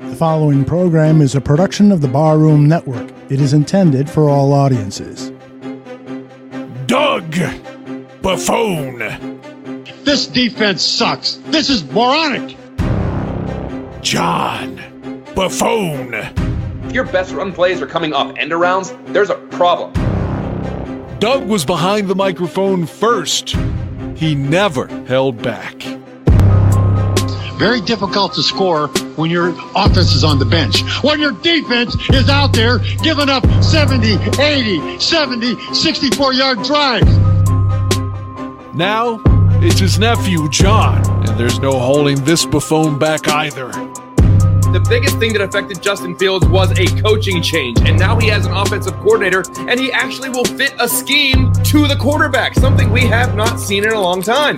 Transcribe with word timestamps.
The 0.00 0.16
following 0.16 0.64
program 0.64 1.20
is 1.20 1.36
a 1.36 1.40
production 1.40 1.92
of 1.92 2.00
the 2.00 2.08
Barroom 2.08 2.66
Network. 2.66 3.08
It 3.30 3.40
is 3.40 3.52
intended 3.52 4.10
for 4.10 4.28
all 4.28 4.52
audiences. 4.52 5.30
Doug 6.86 7.30
Buffone. 8.20 8.98
This 10.04 10.26
defense 10.26 10.82
sucks. 10.82 11.36
This 11.46 11.70
is 11.70 11.84
moronic. 11.84 12.56
John 14.02 14.78
Buffone. 15.36 16.86
If 16.86 16.92
your 16.92 17.04
best 17.04 17.32
run 17.32 17.52
plays 17.52 17.80
are 17.80 17.86
coming 17.86 18.12
off 18.12 18.36
end 18.36 18.50
arounds, 18.50 18.92
there's 19.12 19.30
a 19.30 19.36
problem. 19.36 19.92
Doug 21.20 21.46
was 21.46 21.64
behind 21.64 22.08
the 22.08 22.16
microphone 22.16 22.84
first. 22.84 23.54
He 24.16 24.34
never 24.34 24.88
held 25.06 25.40
back. 25.40 25.86
Very 27.56 27.80
difficult 27.80 28.34
to 28.34 28.42
score 28.42 28.88
when 29.16 29.30
your 29.30 29.50
offense 29.76 30.12
is 30.12 30.24
on 30.24 30.38
the 30.38 30.44
bench. 30.44 30.82
When 31.02 31.20
your 31.20 31.32
defense 31.32 31.96
is 32.10 32.28
out 32.28 32.52
there 32.52 32.78
giving 33.02 33.28
up 33.28 33.44
70, 33.62 34.14
80, 34.40 34.98
70, 34.98 35.74
64 35.74 36.32
yard 36.32 36.62
drives. 36.62 37.16
Now, 38.74 39.20
it's 39.62 39.78
his 39.78 40.00
nephew, 40.00 40.48
John, 40.48 41.06
and 41.28 41.38
there's 41.38 41.60
no 41.60 41.78
holding 41.78 42.24
this 42.24 42.44
Buffone 42.44 42.98
back 42.98 43.28
either. 43.28 43.68
The 43.68 44.84
biggest 44.88 45.18
thing 45.18 45.32
that 45.34 45.40
affected 45.40 45.80
Justin 45.80 46.16
Fields 46.16 46.44
was 46.48 46.76
a 46.76 46.86
coaching 47.00 47.40
change, 47.40 47.78
and 47.82 47.96
now 47.96 48.18
he 48.18 48.26
has 48.26 48.46
an 48.46 48.52
offensive 48.52 48.94
coordinator, 48.94 49.44
and 49.68 49.78
he 49.78 49.92
actually 49.92 50.30
will 50.30 50.44
fit 50.44 50.74
a 50.80 50.88
scheme 50.88 51.52
to 51.52 51.86
the 51.86 51.94
quarterback, 51.94 52.54
something 52.54 52.90
we 52.90 53.02
have 53.02 53.36
not 53.36 53.60
seen 53.60 53.84
in 53.84 53.92
a 53.92 54.00
long 54.00 54.20
time. 54.20 54.56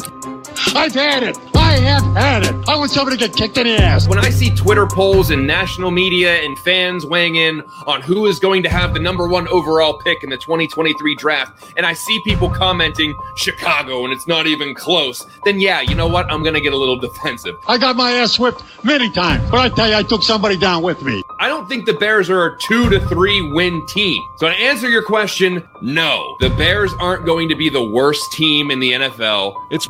I've 0.74 0.95
had 0.95 1.23
it. 1.23 1.38
I 1.55 1.73
have 1.78 2.05
had 2.15 2.45
it. 2.45 2.69
I 2.69 2.77
want 2.77 2.91
somebody 2.91 3.16
to 3.16 3.28
get 3.28 3.37
kicked 3.37 3.59
in 3.59 3.66
the 3.66 3.77
ass. 3.77 4.09
When 4.09 4.19
I 4.19 4.30
see 4.30 4.51
Twitter 4.51 4.87
polls 4.87 5.30
and 5.30 5.46
national 5.46 5.91
media 5.91 6.42
and 6.42 6.59
fans 6.60 7.05
weighing 7.05 7.37
in 7.37 7.63
on 7.87 8.01
who 8.02 8.26
is 8.26 8.38
going 8.38 8.63
to 8.63 8.68
have 8.68 8.95
the 8.95 9.01
number 9.01 9.26
one 9.26 9.48
overall 9.48 9.98
pick 9.98 10.23
in 10.23 10.30
the 10.30 10.37
2023 10.37 11.15
draft, 11.16 11.73
and 11.76 11.85
I 11.85 11.93
see 11.93 12.21
people 12.24 12.48
commenting 12.48 13.15
Chicago 13.37 14.04
and 14.04 14.13
it's 14.13 14.26
not 14.26 14.46
even 14.46 14.74
close, 14.74 15.26
then 15.45 15.60
yeah, 15.60 15.80
you 15.80 15.95
know 15.95 16.07
what? 16.07 16.30
I'm 16.30 16.43
going 16.43 16.54
to 16.54 16.60
get 16.60 16.73
a 16.73 16.76
little 16.76 16.96
defensive. 17.01 17.57
I 17.66 17.79
got 17.79 17.96
my 17.96 18.13
ass 18.13 18.38
whipped 18.38 18.63
many 18.85 19.10
times, 19.10 19.51
but 19.51 19.60
I 19.60 19.68
tell 19.68 19.88
you, 19.88 19.96
I 19.96 20.02
took 20.02 20.23
somebody 20.23 20.57
down 20.57 20.82
with 20.82 21.02
me. 21.02 21.23
I 21.38 21.48
don't 21.48 21.68
think 21.68 21.85
the 21.85 21.95
Bears 21.95 22.30
are 22.30 22.46
a 22.46 22.59
two 22.59 22.88
to 22.91 23.01
three 23.09 23.43
win 23.43 23.85
team. 23.87 24.23
So 24.37 24.48
to 24.48 24.54
answer 24.54 24.88
your 24.88 25.02
question, 25.02 25.68
no. 25.82 26.37
The 26.41 26.51
Bears 26.51 26.93
aren't 27.01 27.26
going 27.26 27.48
to 27.48 27.54
be 27.54 27.68
the 27.68 27.82
worst 27.82 28.32
team 28.32 28.70
in 28.70 28.80
the 28.80 28.93
NFL. 28.93 29.54
It's 29.70 29.87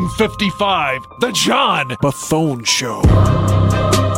Buffone 0.00 0.08
55, 0.08 1.06
the 1.18 1.30
John 1.32 1.88
Buffone 2.00 2.66
Show. 2.66 4.09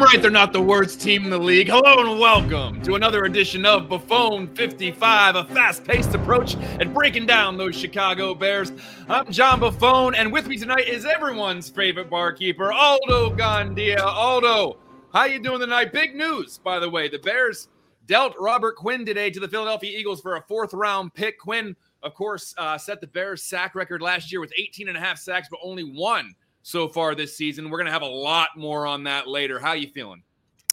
Damn 0.00 0.08
right 0.08 0.22
they're 0.22 0.30
not 0.30 0.54
the 0.54 0.62
worst 0.62 0.98
team 0.98 1.24
in 1.24 1.30
the 1.30 1.36
league. 1.36 1.68
Hello 1.68 2.10
and 2.10 2.18
welcome 2.18 2.80
to 2.84 2.94
another 2.94 3.26
edition 3.26 3.66
of 3.66 3.82
Buffone 3.82 4.48
55, 4.56 5.36
a 5.36 5.44
fast-paced 5.44 6.14
approach 6.14 6.56
at 6.56 6.94
breaking 6.94 7.26
down 7.26 7.58
those 7.58 7.76
Chicago 7.76 8.34
Bears. 8.34 8.72
I'm 9.10 9.30
John 9.30 9.60
Buffone, 9.60 10.14
and 10.16 10.32
with 10.32 10.46
me 10.46 10.56
tonight 10.56 10.88
is 10.88 11.04
everyone's 11.04 11.68
favorite 11.68 12.08
barkeeper, 12.08 12.72
Aldo 12.72 13.36
Gandia. 13.36 14.00
Aldo, 14.00 14.78
how 15.12 15.24
you 15.24 15.38
doing 15.38 15.60
tonight? 15.60 15.92
Big 15.92 16.14
news, 16.14 16.56
by 16.56 16.78
the 16.78 16.88
way. 16.88 17.10
The 17.10 17.18
Bears 17.18 17.68
dealt 18.06 18.34
Robert 18.40 18.76
Quinn 18.76 19.04
today 19.04 19.28
to 19.28 19.38
the 19.38 19.48
Philadelphia 19.48 19.98
Eagles 19.98 20.22
for 20.22 20.36
a 20.36 20.42
fourth-round 20.48 21.12
pick. 21.12 21.38
Quinn, 21.38 21.76
of 22.02 22.14
course, 22.14 22.54
uh, 22.56 22.78
set 22.78 23.02
the 23.02 23.06
Bears 23.06 23.42
sack 23.42 23.74
record 23.74 24.00
last 24.00 24.32
year 24.32 24.40
with 24.40 24.54
18 24.56 24.88
and 24.88 24.96
a 24.96 25.00
half 25.00 25.18
sacks, 25.18 25.48
but 25.50 25.60
only 25.62 25.84
one 25.84 26.34
so 26.62 26.88
far 26.88 27.14
this 27.14 27.36
season. 27.36 27.70
We're 27.70 27.78
going 27.78 27.86
to 27.86 27.92
have 27.92 28.02
a 28.02 28.06
lot 28.06 28.48
more 28.56 28.86
on 28.86 29.04
that 29.04 29.28
later. 29.28 29.58
How 29.58 29.70
are 29.70 29.76
you 29.76 29.88
feeling? 29.88 30.22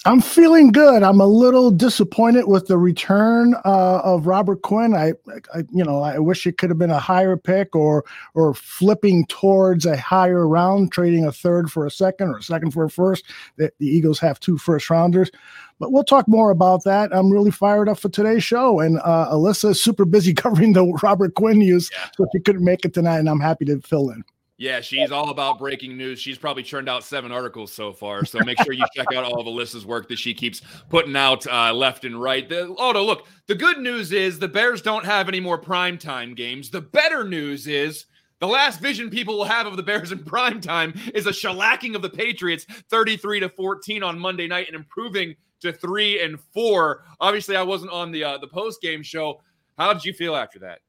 I'm 0.07 0.21
feeling 0.21 0.71
good. 0.71 1.03
I'm 1.03 1.19
a 1.19 1.27
little 1.27 1.69
disappointed 1.69 2.47
with 2.47 2.67
the 2.67 2.77
return 2.77 3.55
uh, 3.65 3.99
of 4.05 4.25
Robert 4.25 4.61
Quinn. 4.61 4.93
I, 4.93 5.13
I, 5.53 5.63
you 5.73 5.83
know, 5.83 6.01
I 6.01 6.17
wish 6.17 6.47
it 6.47 6.57
could 6.57 6.69
have 6.69 6.79
been 6.79 6.91
a 6.91 6.99
higher 6.99 7.35
pick 7.35 7.75
or 7.75 8.05
or 8.33 8.53
flipping 8.53 9.25
towards 9.25 9.85
a 9.85 9.97
higher 9.97 10.47
round, 10.47 10.93
trading 10.93 11.25
a 11.25 11.31
third 11.33 11.69
for 11.69 11.85
a 11.85 11.91
second 11.91 12.29
or 12.29 12.37
a 12.37 12.43
second 12.43 12.71
for 12.71 12.85
a 12.85 12.89
first. 12.89 13.25
The, 13.57 13.69
the 13.79 13.87
Eagles 13.87 14.17
have 14.19 14.39
two 14.39 14.57
first 14.57 14.89
rounders, 14.89 15.29
but 15.77 15.91
we'll 15.91 16.05
talk 16.05 16.25
more 16.27 16.51
about 16.51 16.85
that. 16.85 17.13
I'm 17.13 17.29
really 17.29 17.51
fired 17.51 17.89
up 17.89 17.99
for 17.99 18.07
today's 18.07 18.45
show, 18.45 18.79
and 18.79 18.99
uh, 18.99 19.31
Alyssa 19.33 19.71
is 19.71 19.83
super 19.83 20.05
busy 20.05 20.33
covering 20.33 20.71
the 20.71 20.85
Robert 21.03 21.33
Quinn 21.33 21.57
news, 21.57 21.89
yeah. 21.91 22.09
so 22.15 22.25
she 22.33 22.39
couldn't 22.39 22.63
make 22.63 22.85
it 22.85 22.93
tonight, 22.93 23.19
and 23.19 23.29
I'm 23.29 23.41
happy 23.41 23.65
to 23.65 23.81
fill 23.81 24.11
in. 24.11 24.23
Yeah, 24.59 24.81
she's 24.81 25.11
all 25.11 25.29
about 25.29 25.59
breaking 25.59 25.95
news. 25.95 26.19
She's 26.19 26.39
probably 26.39 26.63
churned 26.63 26.89
out 26.89 27.03
seven 27.03 27.31
articles 27.31 27.71
so 27.71 27.93
far. 27.93 28.25
So 28.25 28.39
make 28.43 28.59
sure 28.63 28.73
you 28.73 28.85
check 28.95 29.13
out 29.13 29.23
all 29.23 29.39
of 29.39 29.45
Alyssa's 29.45 29.85
work 29.85 30.09
that 30.09 30.17
she 30.17 30.33
keeps 30.33 30.63
putting 30.89 31.15
out 31.15 31.45
uh, 31.45 31.71
left 31.73 32.05
and 32.05 32.19
right. 32.19 32.49
The, 32.49 32.73
oh, 32.79 32.91
no, 32.91 33.05
look, 33.05 33.27
the 33.45 33.53
good 33.53 33.77
news 33.77 34.11
is 34.11 34.39
the 34.39 34.47
Bears 34.47 34.81
don't 34.81 35.05
have 35.05 35.27
any 35.27 35.39
more 35.39 35.61
primetime 35.61 36.35
games. 36.35 36.71
The 36.71 36.81
better 36.81 37.23
news 37.23 37.67
is 37.67 38.07
the 38.39 38.47
last 38.47 38.79
vision 38.79 39.11
people 39.11 39.37
will 39.37 39.45
have 39.45 39.67
of 39.67 39.77
the 39.77 39.83
Bears 39.83 40.11
in 40.11 40.19
primetime 40.23 40.99
is 41.13 41.27
a 41.27 41.31
shellacking 41.31 41.95
of 41.95 42.01
the 42.01 42.09
Patriots 42.09 42.65
33 42.89 43.41
to 43.41 43.49
14 43.49 44.01
on 44.01 44.17
Monday 44.17 44.47
night 44.47 44.65
and 44.67 44.75
improving 44.75 45.35
to 45.61 45.71
three 45.71 46.23
and 46.23 46.39
four. 46.51 47.03
Obviously, 47.19 47.55
I 47.55 47.63
wasn't 47.63 47.91
on 47.91 48.11
the 48.11 48.23
uh, 48.23 48.37
the 48.39 48.47
post 48.47 48.81
game 48.81 49.03
show. 49.03 49.41
How 49.77 49.93
did 49.93 50.03
you 50.03 50.13
feel 50.13 50.35
after 50.35 50.59
that? 50.59 50.79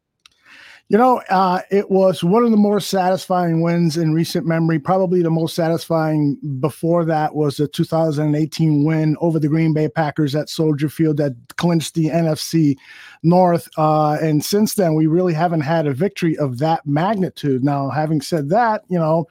You 0.91 0.97
know, 0.97 1.19
uh, 1.29 1.61
it 1.71 1.91
was 1.91 2.25
one 2.25 2.45
of 2.45 2.51
the 2.51 2.57
more 2.57 2.81
satisfying 2.81 3.61
wins 3.61 3.99
in 3.99 4.15
recent 4.15 4.47
memory. 4.47 4.79
Probably 4.79 5.21
the 5.21 5.31
most 5.31 5.55
satisfying 5.55 6.39
before 6.61 7.05
that 7.05 7.35
was 7.35 7.59
the 7.59 7.69
2018 7.69 8.85
win 8.85 9.15
over 9.21 9.39
the 9.39 9.49
Green 9.49 9.75
Bay 9.75 9.91
Packers 9.91 10.35
at 10.35 10.49
Soldier 10.49 10.89
Field 10.89 11.19
that 11.19 11.35
clinched 11.57 11.95
the 11.95 12.07
NFC 12.07 12.79
North. 13.23 13.69
Uh, 13.77 14.17
and 14.23 14.43
since 14.43 14.77
then, 14.77 14.95
we 14.95 15.07
really 15.07 15.35
haven't 15.35 15.61
had 15.61 15.87
a 15.87 15.93
victory 15.93 16.39
of 16.39 16.57
that 16.59 16.87
magnitude. 16.87 17.63
Now, 17.63 17.91
having 17.91 18.23
said 18.23 18.49
that, 18.49 18.85
you 18.89 18.99
know, 18.99 19.27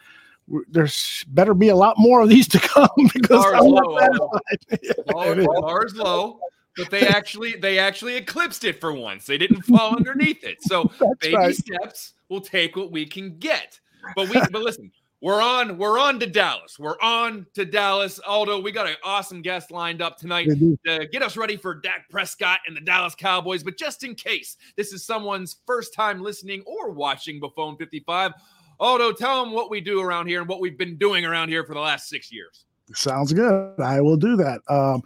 there's 0.69 1.25
better 1.29 1.55
be 1.55 1.69
a 1.69 1.75
lot 1.75 1.95
more 1.97 2.21
of 2.21 2.29
these 2.29 2.47
to 2.49 2.59
come 2.59 2.87
because 3.13 3.43
Bars 3.43 3.61
low. 3.63 4.31
Bars, 5.07 5.47
bars 5.59 5.95
low 5.95 6.39
but 6.77 6.89
they 6.89 7.07
actually 7.07 7.55
they 7.55 7.79
actually 7.79 8.15
eclipsed 8.15 8.63
it 8.63 8.79
for 8.79 8.93
once. 8.93 9.25
They 9.25 9.37
didn't 9.37 9.63
fall 9.63 9.95
underneath 9.95 10.43
it. 10.43 10.57
So 10.61 10.89
baby 11.19 11.35
right. 11.35 11.55
steps 11.55 12.13
will 12.29 12.41
take 12.41 12.75
what 12.75 12.91
we 12.91 13.05
can 13.05 13.37
get. 13.37 13.79
But 14.15 14.29
we 14.29 14.35
but 14.51 14.61
listen, 14.61 14.91
we're 15.19 15.41
on 15.41 15.77
we're 15.77 15.99
on 15.99 16.19
to 16.19 16.27
Dallas. 16.27 16.77
We're 16.77 16.99
on 17.01 17.47
to 17.55 17.65
Dallas. 17.65 18.19
Aldo, 18.19 18.61
we 18.61 18.71
got 18.71 18.87
an 18.87 18.95
awesome 19.03 19.41
guest 19.41 19.71
lined 19.71 20.01
up 20.01 20.17
tonight 20.17 20.47
to 20.85 21.07
get 21.11 21.23
us 21.23 21.35
ready 21.35 21.57
for 21.57 21.73
Dak 21.73 22.07
Prescott 22.09 22.59
and 22.67 22.77
the 22.77 22.81
Dallas 22.81 23.15
Cowboys. 23.15 23.63
But 23.63 23.77
just 23.77 24.03
in 24.03 24.13
case 24.13 24.57
this 24.75 24.93
is 24.93 25.05
someone's 25.05 25.57
first 25.65 25.93
time 25.93 26.21
listening 26.21 26.61
or 26.67 26.91
watching 26.91 27.41
Buffone 27.41 27.77
55, 27.79 28.33
Aldo, 28.79 29.11
tell 29.13 29.43
them 29.43 29.53
what 29.53 29.71
we 29.71 29.81
do 29.81 30.01
around 30.01 30.27
here 30.27 30.39
and 30.39 30.47
what 30.47 30.59
we've 30.59 30.77
been 30.77 30.97
doing 30.97 31.25
around 31.25 31.49
here 31.49 31.63
for 31.65 31.73
the 31.73 31.79
last 31.79 32.07
six 32.07 32.31
years. 32.31 32.66
Sounds 32.93 33.33
good. 33.33 33.79
I 33.79 33.99
will 33.99 34.15
do 34.15 34.37
that. 34.37 34.61
Um, 34.69 35.03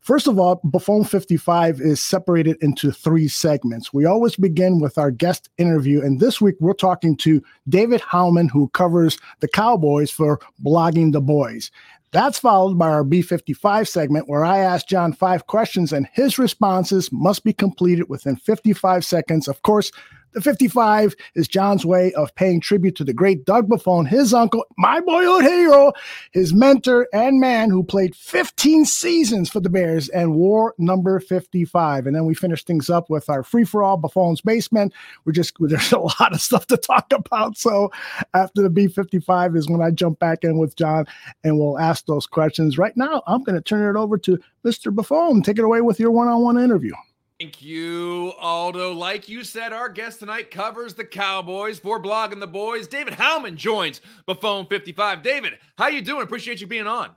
first 0.00 0.28
of 0.28 0.38
all, 0.38 0.60
Buffone 0.64 1.08
55 1.08 1.80
is 1.80 2.02
separated 2.02 2.56
into 2.60 2.92
three 2.92 3.26
segments. 3.26 3.92
We 3.92 4.04
always 4.04 4.36
begin 4.36 4.78
with 4.78 4.98
our 4.98 5.10
guest 5.10 5.48
interview, 5.58 6.00
and 6.00 6.20
this 6.20 6.40
week 6.40 6.54
we're 6.60 6.74
talking 6.74 7.16
to 7.18 7.42
David 7.68 8.00
Howman, 8.02 8.50
who 8.50 8.68
covers 8.68 9.18
the 9.40 9.48
Cowboys 9.48 10.10
for 10.10 10.40
Blogging 10.64 11.12
the 11.12 11.20
Boys. 11.20 11.70
That's 12.12 12.38
followed 12.38 12.78
by 12.78 12.90
our 12.90 13.02
B55 13.02 13.88
segment, 13.88 14.28
where 14.28 14.44
I 14.44 14.58
ask 14.58 14.86
John 14.86 15.12
five 15.12 15.48
questions, 15.48 15.92
and 15.92 16.08
his 16.12 16.38
responses 16.38 17.10
must 17.10 17.42
be 17.42 17.52
completed 17.52 18.08
within 18.08 18.36
55 18.36 19.04
seconds. 19.04 19.48
Of 19.48 19.62
course, 19.62 19.90
the 20.34 20.40
55 20.40 21.14
is 21.34 21.48
John's 21.48 21.86
way 21.86 22.12
of 22.14 22.34
paying 22.34 22.60
tribute 22.60 22.96
to 22.96 23.04
the 23.04 23.14
great 23.14 23.44
Doug 23.44 23.68
Buffone, 23.68 24.06
his 24.06 24.34
uncle, 24.34 24.66
my 24.76 25.00
boyhood 25.00 25.44
hero, 25.44 25.92
his 26.32 26.52
mentor 26.52 27.08
and 27.12 27.40
man 27.40 27.70
who 27.70 27.82
played 27.82 28.14
15 28.16 28.84
seasons 28.84 29.48
for 29.48 29.60
the 29.60 29.70
Bears 29.70 30.08
and 30.08 30.34
wore 30.34 30.74
number 30.76 31.20
55. 31.20 32.06
And 32.06 32.14
then 32.14 32.26
we 32.26 32.34
finish 32.34 32.64
things 32.64 32.90
up 32.90 33.08
with 33.08 33.30
our 33.30 33.42
free 33.42 33.64
for 33.64 33.82
all 33.82 33.96
Buffone's 33.96 34.40
basement. 34.40 34.92
We're 35.24 35.32
just, 35.32 35.54
there's 35.60 35.92
a 35.92 35.98
lot 35.98 36.32
of 36.32 36.40
stuff 36.40 36.66
to 36.66 36.76
talk 36.76 37.12
about. 37.12 37.56
So 37.56 37.90
after 38.34 38.62
the 38.62 38.68
B55 38.68 39.56
is 39.56 39.68
when 39.68 39.82
I 39.82 39.90
jump 39.90 40.18
back 40.18 40.44
in 40.44 40.58
with 40.58 40.76
John 40.76 41.06
and 41.44 41.58
we'll 41.58 41.78
ask 41.78 42.06
those 42.06 42.26
questions. 42.26 42.76
Right 42.76 42.96
now, 42.96 43.22
I'm 43.26 43.44
going 43.44 43.56
to 43.56 43.62
turn 43.62 43.88
it 43.88 43.98
over 43.98 44.18
to 44.18 44.38
Mr. 44.64 44.92
Buffone. 44.92 45.44
Take 45.44 45.58
it 45.58 45.64
away 45.64 45.80
with 45.80 46.00
your 46.00 46.10
one 46.10 46.28
on 46.28 46.42
one 46.42 46.58
interview. 46.58 46.94
Thank 47.40 47.62
you, 47.62 48.32
Aldo. 48.38 48.92
Like 48.92 49.28
you 49.28 49.42
said, 49.42 49.72
our 49.72 49.88
guest 49.88 50.20
tonight 50.20 50.52
covers 50.52 50.94
the 50.94 51.04
Cowboys 51.04 51.80
for 51.80 52.00
blogging 52.00 52.38
the 52.38 52.46
boys. 52.46 52.86
David 52.86 53.14
Howman 53.14 53.56
joins 53.56 54.00
Buffone 54.28 54.68
55. 54.68 55.22
David, 55.22 55.54
how 55.76 55.88
you 55.88 56.00
doing? 56.00 56.22
Appreciate 56.22 56.60
you 56.60 56.68
being 56.68 56.86
on. 56.86 57.10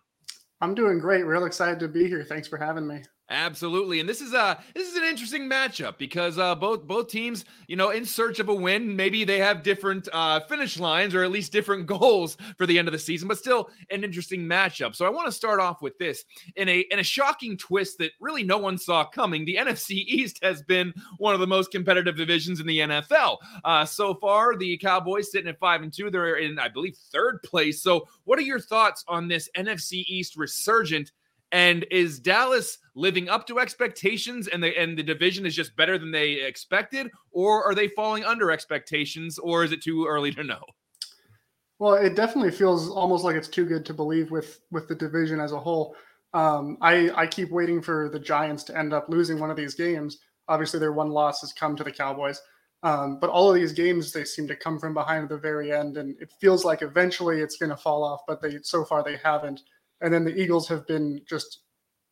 I'm 0.59 0.73
doing 0.73 0.97
great. 0.97 1.23
Real 1.23 1.45
excited 1.45 1.79
to 1.81 1.87
be 1.87 2.07
here. 2.07 2.23
Thanks 2.23 2.47
for 2.47 2.57
having 2.57 2.87
me. 2.87 3.03
Absolutely, 3.29 3.99
and 3.99 4.07
this 4.07 4.21
is 4.21 4.33
a 4.33 4.57
this 4.73 4.89
is 4.89 4.95
an 4.95 5.03
interesting 5.03 5.49
matchup 5.49 5.97
because 5.97 6.37
uh, 6.37 6.55
both 6.55 6.87
both 6.87 7.09
teams, 7.09 7.43
you 7.67 7.75
know, 7.75 7.89
in 7.89 8.05
search 8.05 8.39
of 8.39 8.47
a 8.47 8.53
win, 8.53 8.95
maybe 8.95 9.25
they 9.25 9.37
have 9.37 9.63
different 9.63 10.07
uh, 10.13 10.39
finish 10.41 10.79
lines 10.79 11.13
or 11.13 11.25
at 11.25 11.31
least 11.31 11.51
different 11.51 11.85
goals 11.87 12.37
for 12.57 12.65
the 12.65 12.79
end 12.79 12.87
of 12.87 12.93
the 12.93 12.99
season, 12.99 13.27
but 13.27 13.37
still 13.37 13.69
an 13.91 14.05
interesting 14.05 14.43
matchup. 14.43 14.95
So 14.95 15.05
I 15.05 15.09
want 15.09 15.25
to 15.25 15.33
start 15.33 15.59
off 15.59 15.81
with 15.81 15.97
this 15.97 16.23
in 16.55 16.69
a 16.69 16.85
in 16.89 16.99
a 16.99 17.03
shocking 17.03 17.57
twist 17.57 17.97
that 17.97 18.11
really 18.21 18.43
no 18.43 18.57
one 18.57 18.77
saw 18.77 19.03
coming. 19.03 19.43
The 19.43 19.55
NFC 19.59 20.05
East 20.07 20.39
has 20.41 20.63
been 20.63 20.93
one 21.17 21.33
of 21.33 21.41
the 21.41 21.47
most 21.47 21.69
competitive 21.69 22.15
divisions 22.15 22.61
in 22.61 22.67
the 22.67 22.79
NFL 22.79 23.39
uh, 23.65 23.83
so 23.83 24.13
far. 24.13 24.55
The 24.55 24.77
Cowboys 24.77 25.33
sitting 25.33 25.49
at 25.49 25.59
five 25.59 25.81
and 25.81 25.91
two, 25.91 26.09
they're 26.09 26.37
in 26.37 26.57
I 26.59 26.69
believe 26.69 26.95
third 27.11 27.43
place. 27.43 27.81
So 27.83 28.07
what 28.23 28.39
are 28.39 28.43
your 28.43 28.61
thoughts 28.61 29.03
on 29.09 29.27
this 29.27 29.49
NFC 29.57 30.05
East 30.07 30.37
resurgent? 30.37 31.11
And 31.53 31.85
is 31.91 32.19
Dallas 32.19 32.77
living 32.97 33.29
up 33.29 33.45
to 33.47 33.59
expectations 33.59 34.47
and 34.47 34.61
the 34.61 34.77
and 34.77 34.97
the 34.97 35.03
division 35.03 35.45
is 35.45 35.55
just 35.55 35.75
better 35.75 35.97
than 35.97 36.11
they 36.11 36.33
expected, 36.43 37.09
or 37.31 37.63
are 37.63 37.75
they 37.75 37.87
falling 37.89 38.25
under 38.25 38.51
expectations, 38.51 39.37
or 39.37 39.63
is 39.63 39.71
it 39.71 39.81
too 39.81 40.05
early 40.05 40.31
to 40.31 40.43
know? 40.43 40.63
Well, 41.79 41.93
it 41.93 42.15
definitely 42.15 42.51
feels 42.51 42.89
almost 42.89 43.23
like 43.23 43.35
it's 43.35 43.47
too 43.47 43.65
good 43.65 43.85
to 43.85 43.93
believe 43.93 44.31
with 44.31 44.59
with 44.71 44.87
the 44.87 44.95
division 44.95 45.39
as 45.39 45.51
a 45.51 45.59
whole. 45.59 45.95
Um, 46.33 46.77
I 46.81 47.11
I 47.15 47.27
keep 47.27 47.51
waiting 47.51 47.81
for 47.81 48.09
the 48.09 48.19
Giants 48.19 48.63
to 48.65 48.77
end 48.77 48.93
up 48.93 49.07
losing 49.07 49.39
one 49.39 49.51
of 49.51 49.57
these 49.57 49.75
games. 49.75 50.17
Obviously, 50.47 50.79
their 50.79 50.93
one 50.93 51.09
loss 51.09 51.41
has 51.41 51.53
come 51.53 51.75
to 51.75 51.83
the 51.83 51.91
Cowboys, 51.91 52.41
um, 52.83 53.19
but 53.19 53.29
all 53.29 53.49
of 53.49 53.55
these 53.55 53.73
games 53.73 54.11
they 54.11 54.23
seem 54.23 54.47
to 54.47 54.55
come 54.55 54.79
from 54.79 54.93
behind 54.93 55.23
at 55.23 55.29
the 55.29 55.37
very 55.37 55.71
end, 55.71 55.97
and 55.97 56.19
it 56.19 56.31
feels 56.41 56.65
like 56.65 56.81
eventually 56.81 57.41
it's 57.41 57.57
going 57.57 57.69
to 57.69 57.77
fall 57.77 58.03
off. 58.03 58.21
But 58.27 58.41
they 58.41 58.59
so 58.63 58.83
far 58.83 59.03
they 59.03 59.17
haven't 59.23 59.61
and 60.01 60.13
then 60.13 60.23
the 60.23 60.35
Eagles 60.35 60.67
have 60.67 60.85
been 60.87 61.21
just 61.27 61.61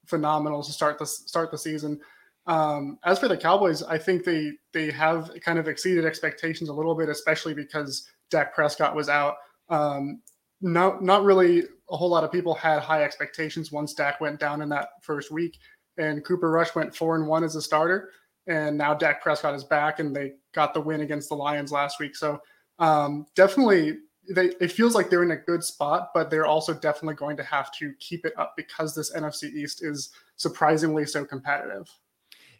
phenomenal 0.06 0.64
to 0.64 0.72
start 0.72 1.00
the 1.00 1.06
start 1.06 1.52
the 1.52 1.58
season. 1.58 2.00
Um, 2.48 3.00
as 3.04 3.20
for 3.20 3.28
the 3.28 3.38
Cowboys, 3.38 3.84
I 3.84 3.98
think 3.98 4.24
they 4.24 4.52
they 4.74 4.92
have 4.92 5.32
kind 5.42 5.60
of 5.60 5.68
exceeded 5.68 6.06
expectations 6.06 6.70
a 6.70 6.74
little 6.74 6.96
bit, 6.96 7.10
especially 7.10 7.54
because 7.54 8.08
Dak 8.30 8.54
Prescott 8.54 8.96
was 8.96 9.10
out. 9.10 9.36
Um, 9.70 10.22
not 10.62 11.04
not 11.04 11.24
really 11.24 11.64
a 11.90 11.98
whole 11.98 12.10
lot 12.10 12.24
of 12.24 12.32
people 12.32 12.54
had 12.54 12.82
high 12.82 13.04
expectations 13.04 13.72
once 13.72 13.94
Dak 13.94 14.22
went 14.22 14.40
down 14.40 14.62
in 14.62 14.70
that 14.70 14.90
first 15.02 15.32
week, 15.32 15.58
and 15.98 16.24
Cooper 16.24 16.50
Rush 16.50 16.76
went 16.76 16.96
four 16.96 17.16
and 17.16 17.28
one 17.28 17.44
as 17.44 17.56
a 17.56 17.62
starter, 17.62 18.10
and 18.48 18.78
now 18.78 18.94
Dak 18.94 19.22
Prescott 19.22 19.56
is 19.56 19.64
back, 19.64 20.00
and 20.00 20.16
they 20.16 20.34
got 20.54 20.74
the 20.74 20.82
win 20.82 21.02
against 21.02 21.30
the 21.30 21.36
Lions 21.36 21.72
last 21.72 22.00
week. 22.00 22.16
So 22.16 22.40
um, 22.80 23.26
definitely 23.36 23.98
they 24.30 24.52
it 24.60 24.72
feels 24.72 24.96
like 24.96 25.10
they're 25.10 25.24
in 25.24 25.32
a 25.32 25.38
good 25.38 25.64
spot, 25.64 26.12
but 26.14 26.30
they're 26.30 26.46
also 26.46 26.74
definitely 26.74 27.16
going 27.16 27.38
to 27.38 27.44
have 27.44 27.72
to 27.74 27.94
keep 28.00 28.26
it 28.26 28.34
up 28.38 28.56
because 28.56 28.96
this 28.96 29.14
NFC 29.14 29.52
East 29.54 29.84
is 29.84 30.10
surprisingly 30.36 31.06
so 31.06 31.26
competitive. 31.26 31.90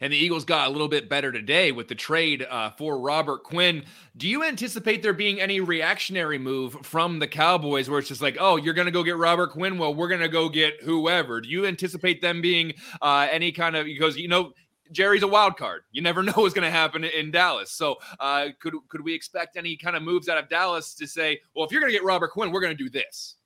And 0.00 0.12
the 0.12 0.16
Eagles 0.16 0.44
got 0.44 0.68
a 0.68 0.70
little 0.70 0.88
bit 0.88 1.08
better 1.08 1.32
today 1.32 1.72
with 1.72 1.88
the 1.88 1.94
trade 1.94 2.46
uh, 2.48 2.70
for 2.70 2.98
Robert 2.98 3.44
Quinn. 3.44 3.84
Do 4.16 4.28
you 4.28 4.44
anticipate 4.44 5.02
there 5.02 5.14
being 5.14 5.40
any 5.40 5.60
reactionary 5.60 6.38
move 6.38 6.76
from 6.82 7.18
the 7.18 7.26
Cowboys 7.26 7.88
where 7.88 7.98
it's 7.98 8.08
just 8.08 8.20
like, 8.20 8.36
oh, 8.38 8.56
you're 8.56 8.74
going 8.74 8.86
to 8.86 8.92
go 8.92 9.02
get 9.02 9.16
Robert 9.16 9.52
Quinn? 9.52 9.78
Well, 9.78 9.94
we're 9.94 10.08
going 10.08 10.20
to 10.20 10.28
go 10.28 10.48
get 10.48 10.82
whoever. 10.82 11.40
Do 11.40 11.48
you 11.48 11.66
anticipate 11.66 12.20
them 12.20 12.42
being 12.42 12.74
uh, 13.00 13.28
any 13.30 13.52
kind 13.52 13.74
of, 13.74 13.86
because, 13.86 14.18
you 14.18 14.28
know, 14.28 14.52
Jerry's 14.92 15.22
a 15.22 15.28
wild 15.28 15.56
card. 15.56 15.82
You 15.92 16.02
never 16.02 16.22
know 16.24 16.32
what's 16.36 16.54
going 16.54 16.64
to 16.64 16.70
happen 16.70 17.04
in 17.04 17.30
Dallas. 17.30 17.70
So, 17.70 17.96
uh, 18.20 18.48
could 18.60 18.74
could 18.88 19.02
we 19.02 19.14
expect 19.14 19.56
any 19.56 19.76
kind 19.76 19.96
of 19.96 20.02
moves 20.02 20.28
out 20.28 20.38
of 20.38 20.48
Dallas 20.48 20.94
to 20.94 21.06
say, 21.06 21.40
well, 21.54 21.64
if 21.64 21.72
you're 21.72 21.80
going 21.80 21.92
to 21.92 21.96
get 21.96 22.04
Robert 22.04 22.32
Quinn, 22.32 22.52
we're 22.52 22.60
going 22.60 22.76
to 22.76 22.82
do 22.82 22.90
this? 22.90 23.36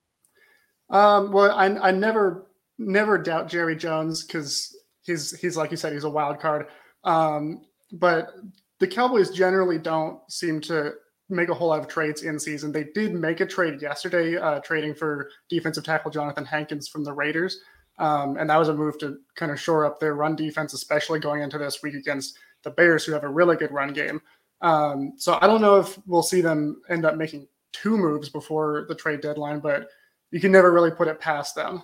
Um, 0.91 1.33
well, 1.33 1.53
I, 1.53 1.67
I 1.67 1.91
never 1.91 2.47
never 2.79 3.19
doubt 3.19 3.49
Jerry 3.49 3.77
Jones 3.77 4.25
because 4.25 4.77
he's 5.03 5.39
he's 5.39 5.57
like 5.57 5.71
you 5.71 5.77
said, 5.77 5.93
he's 5.93 6.05
a 6.05 6.11
wild 6.11 6.41
card. 6.41 6.67
Um, 7.05 7.63
but 7.93 8.35
the 8.79 8.87
Cowboys 8.87 9.31
generally 9.31 9.79
don't 9.79 10.21
seem 10.31 10.61
to 10.63 10.93
make 11.29 11.49
a 11.49 11.55
whole 11.55 11.69
lot 11.69 11.81
of 11.81 11.87
trades 11.87 12.23
in 12.23 12.39
season. 12.39 12.73
They 12.73 12.85
did 12.95 13.15
make 13.15 13.41
a 13.41 13.47
trade 13.47 13.81
yesterday, 13.81 14.37
uh, 14.37 14.61
trading 14.61 14.95
for 14.95 15.31
defensive 15.49 15.85
tackle 15.85 16.11
Jonathan 16.11 16.45
Hankins 16.45 16.89
from 16.89 17.05
the 17.05 17.13
Raiders. 17.13 17.61
Um, 18.01 18.39
and 18.39 18.49
that 18.49 18.57
was 18.57 18.69
a 18.69 18.75
move 18.75 18.99
to 18.99 19.19
kind 19.35 19.53
of 19.53 19.61
shore 19.61 19.85
up 19.85 20.01
their 20.01 20.15
run 20.15 20.35
defense, 20.35 20.73
especially 20.73 21.21
going 21.21 21.43
into 21.43 21.59
this 21.59 21.83
week 21.83 21.95
against 21.95 22.39
the 22.63 22.71
Bears, 22.71 23.05
who 23.05 23.13
have 23.13 23.25
a 23.25 23.29
really 23.29 23.57
good 23.57 23.71
run 23.71 23.93
game. 23.93 24.23
Um, 24.63 25.13
so 25.17 25.39
I 25.43 25.47
don't 25.47 25.61
know 25.61 25.79
if 25.79 25.99
we'll 26.07 26.23
see 26.23 26.41
them 26.41 26.81
end 26.89 27.05
up 27.05 27.17
making 27.17 27.47
two 27.73 27.99
moves 27.99 28.31
before 28.31 28.87
the 28.89 28.95
trade 28.95 29.21
deadline, 29.21 29.61
but 29.61 29.89
you 30.31 30.41
can 30.41 30.51
never 30.51 30.73
really 30.73 30.91
put 30.91 31.09
it 31.09 31.21
past 31.21 31.55
them. 31.55 31.83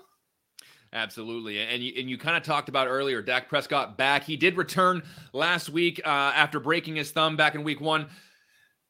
Absolutely, 0.93 1.61
and 1.61 1.83
you 1.83 1.93
and 1.99 2.09
you 2.09 2.17
kind 2.17 2.37
of 2.37 2.43
talked 2.43 2.71
about 2.71 2.87
earlier, 2.87 3.21
Dak 3.21 3.51
Prescott 3.51 3.99
back. 3.99 4.25
He 4.25 4.37
did 4.37 4.57
return 4.57 5.03
last 5.35 5.69
week 5.69 6.01
uh, 6.05 6.09
after 6.09 6.61
breaking 6.61 6.97
his 6.97 7.11
thumb 7.11 7.37
back 7.37 7.55
in 7.55 7.63
Week 7.63 7.81
One. 7.81 8.07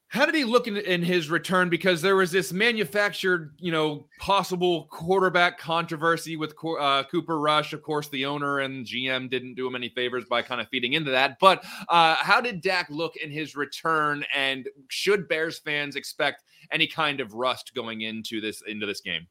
How 0.09 0.25
did 0.25 0.37
he 0.37 0.45
look 0.45 0.69
in, 0.69 0.77
in, 0.77 1.03
his 1.03 1.31
return? 1.31 1.69
Because 1.69 2.01
there 2.01 2.15
was 2.15 2.31
this 2.31 2.53
manufactured, 2.53 3.55
you 3.59 3.73
know, 3.73 4.07
possible 4.21 4.85
quarterback 4.85 5.59
controversy 5.59 6.37
with 6.37 6.55
uh, 6.79 7.03
Cooper 7.11 7.41
Rush. 7.41 7.73
Of 7.73 7.83
course, 7.83 8.09
the 8.09 8.25
owner 8.25 8.61
and 8.61 8.87
GM 8.87 9.29
didn't 9.29 9.55
do 9.55 9.67
him 9.67 9.75
any 9.75 9.89
favors 9.89 10.25
by 10.25 10.43
kind 10.43 10.61
of 10.61 10.69
feeding 10.69 10.93
into 10.93 11.11
that. 11.11 11.39
But 11.41 11.65
uh, 11.89 12.15
how 12.21 12.41
did 12.41 12.61
Dak 12.61 12.89
look 12.89 13.17
in 13.17 13.33
his 13.33 13.57
return? 13.57 14.25
And 14.35 14.69
should 14.89 15.29
Bears 15.29 15.59
fans 15.59 15.97
expect 15.97 16.45
any 16.71 16.87
kind 16.87 17.21
of 17.21 17.35
rust 17.35 17.75
going 17.75 18.03
into 18.03 18.41
this 18.41 18.63
into 18.67 18.87
this 18.87 19.01
game? 19.01 19.27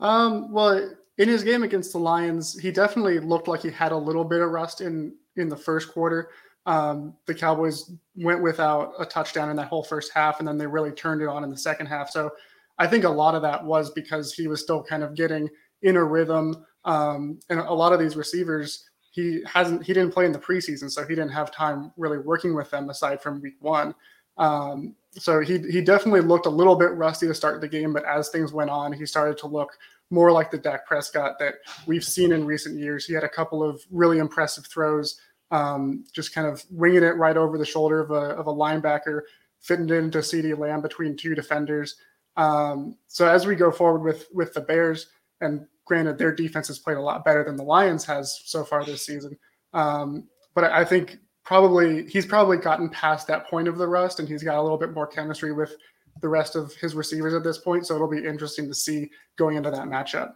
Um, 0.00 0.52
well, 0.52 0.90
in 1.18 1.28
his 1.28 1.44
game 1.44 1.62
against 1.62 1.92
the 1.92 1.98
Lions, 1.98 2.58
he 2.58 2.70
definitely 2.70 3.18
looked 3.18 3.46
like 3.46 3.62
he 3.62 3.70
had 3.70 3.92
a 3.92 3.96
little 3.96 4.24
bit 4.24 4.40
of 4.40 4.50
rust 4.50 4.80
in 4.80 5.14
in 5.36 5.50
the 5.50 5.56
first 5.56 5.92
quarter. 5.92 6.30
Um, 6.66 7.14
the 7.26 7.34
Cowboys 7.34 7.92
went 8.16 8.42
without 8.42 8.92
a 8.98 9.06
touchdown 9.06 9.50
in 9.50 9.56
that 9.56 9.68
whole 9.68 9.84
first 9.84 10.12
half, 10.12 10.40
and 10.40 10.48
then 10.48 10.58
they 10.58 10.66
really 10.66 10.90
turned 10.90 11.22
it 11.22 11.28
on 11.28 11.44
in 11.44 11.50
the 11.50 11.56
second 11.56 11.86
half. 11.86 12.10
So 12.10 12.30
I 12.78 12.86
think 12.86 13.04
a 13.04 13.08
lot 13.08 13.34
of 13.34 13.42
that 13.42 13.64
was 13.64 13.90
because 13.90 14.34
he 14.34 14.48
was 14.48 14.60
still 14.60 14.82
kind 14.82 15.02
of 15.02 15.14
getting 15.14 15.48
in 15.82 15.96
a 15.96 16.04
rhythm. 16.04 16.66
Um, 16.84 17.38
and 17.48 17.60
a 17.60 17.72
lot 17.72 17.92
of 17.92 18.00
these 18.00 18.16
receivers, 18.16 18.84
he 19.12 19.42
hasn't, 19.46 19.84
he 19.84 19.92
didn't 19.92 20.12
play 20.12 20.26
in 20.26 20.32
the 20.32 20.38
preseason, 20.38 20.90
so 20.90 21.06
he 21.06 21.14
didn't 21.14 21.30
have 21.30 21.50
time 21.50 21.92
really 21.96 22.18
working 22.18 22.54
with 22.54 22.70
them 22.70 22.90
aside 22.90 23.22
from 23.22 23.40
week 23.40 23.56
one. 23.60 23.94
Um, 24.38 24.94
so 25.12 25.40
he 25.40 25.58
he 25.70 25.80
definitely 25.80 26.20
looked 26.20 26.46
a 26.46 26.50
little 26.50 26.76
bit 26.76 26.92
rusty 26.92 27.26
to 27.26 27.34
start 27.34 27.60
the 27.60 27.68
game, 27.68 27.92
but 27.92 28.04
as 28.04 28.28
things 28.28 28.52
went 28.52 28.70
on, 28.70 28.92
he 28.92 29.06
started 29.06 29.38
to 29.38 29.46
look 29.46 29.70
more 30.10 30.30
like 30.30 30.50
the 30.50 30.58
Dak 30.58 30.86
Prescott 30.86 31.38
that 31.38 31.54
we've 31.86 32.04
seen 32.04 32.32
in 32.32 32.44
recent 32.44 32.78
years. 32.78 33.06
He 33.06 33.14
had 33.14 33.24
a 33.24 33.28
couple 33.28 33.62
of 33.62 33.80
really 33.90 34.18
impressive 34.18 34.66
throws 34.66 35.18
um, 35.50 36.04
just 36.12 36.34
kind 36.34 36.46
of 36.46 36.64
winging 36.70 37.02
it 37.02 37.16
right 37.16 37.36
over 37.36 37.58
the 37.58 37.64
shoulder 37.64 38.00
of 38.00 38.10
a, 38.10 38.34
of 38.36 38.46
a 38.46 38.52
linebacker, 38.52 39.22
fitting 39.60 39.88
it 39.88 39.92
into 39.92 40.18
CeeDee 40.18 40.58
Lamb 40.58 40.82
between 40.82 41.16
two 41.16 41.34
defenders. 41.34 41.96
Um, 42.36 42.96
so 43.06 43.26
as 43.26 43.46
we 43.46 43.54
go 43.54 43.70
forward 43.70 44.02
with 44.02 44.28
with 44.32 44.52
the 44.52 44.60
Bears, 44.60 45.08
and 45.40 45.66
granted 45.86 46.18
their 46.18 46.34
defense 46.34 46.68
has 46.68 46.78
played 46.78 46.96
a 46.96 47.02
lot 47.02 47.24
better 47.24 47.44
than 47.44 47.56
the 47.56 47.62
Lions 47.62 48.04
has 48.04 48.40
so 48.44 48.64
far 48.64 48.84
this 48.84 49.06
season, 49.06 49.38
um, 49.72 50.28
but 50.54 50.64
I 50.64 50.84
think 50.84 51.18
probably 51.44 52.06
he's 52.06 52.26
probably 52.26 52.56
gotten 52.58 52.88
past 52.90 53.26
that 53.28 53.48
point 53.48 53.68
of 53.68 53.78
the 53.78 53.86
rust, 53.86 54.20
and 54.20 54.28
he's 54.28 54.42
got 54.42 54.58
a 54.58 54.62
little 54.62 54.78
bit 54.78 54.92
more 54.92 55.06
chemistry 55.06 55.52
with 55.52 55.76
the 56.20 56.28
rest 56.28 56.56
of 56.56 56.74
his 56.74 56.94
receivers 56.94 57.34
at 57.34 57.44
this 57.44 57.58
point. 57.58 57.86
So 57.86 57.94
it'll 57.94 58.08
be 58.08 58.24
interesting 58.24 58.68
to 58.68 58.74
see 58.74 59.10
going 59.36 59.56
into 59.56 59.70
that 59.70 59.84
matchup. 59.84 60.32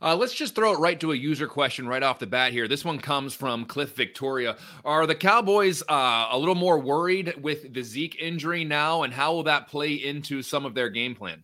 Uh, 0.00 0.14
let's 0.16 0.34
just 0.34 0.54
throw 0.54 0.72
it 0.72 0.78
right 0.78 1.00
to 1.00 1.12
a 1.12 1.16
user 1.16 1.46
question 1.46 1.88
right 1.88 2.02
off 2.02 2.18
the 2.18 2.26
bat 2.26 2.52
here. 2.52 2.68
This 2.68 2.84
one 2.84 2.98
comes 2.98 3.34
from 3.34 3.64
Cliff 3.64 3.94
Victoria. 3.96 4.56
Are 4.84 5.06
the 5.06 5.14
Cowboys 5.14 5.82
uh, 5.88 6.28
a 6.30 6.38
little 6.38 6.54
more 6.54 6.78
worried 6.78 7.34
with 7.40 7.72
the 7.72 7.82
Zeke 7.82 8.20
injury 8.20 8.64
now, 8.64 9.02
and 9.02 9.12
how 9.12 9.32
will 9.34 9.42
that 9.44 9.68
play 9.68 9.94
into 9.94 10.42
some 10.42 10.64
of 10.64 10.74
their 10.74 10.88
game 10.88 11.14
plan? 11.14 11.42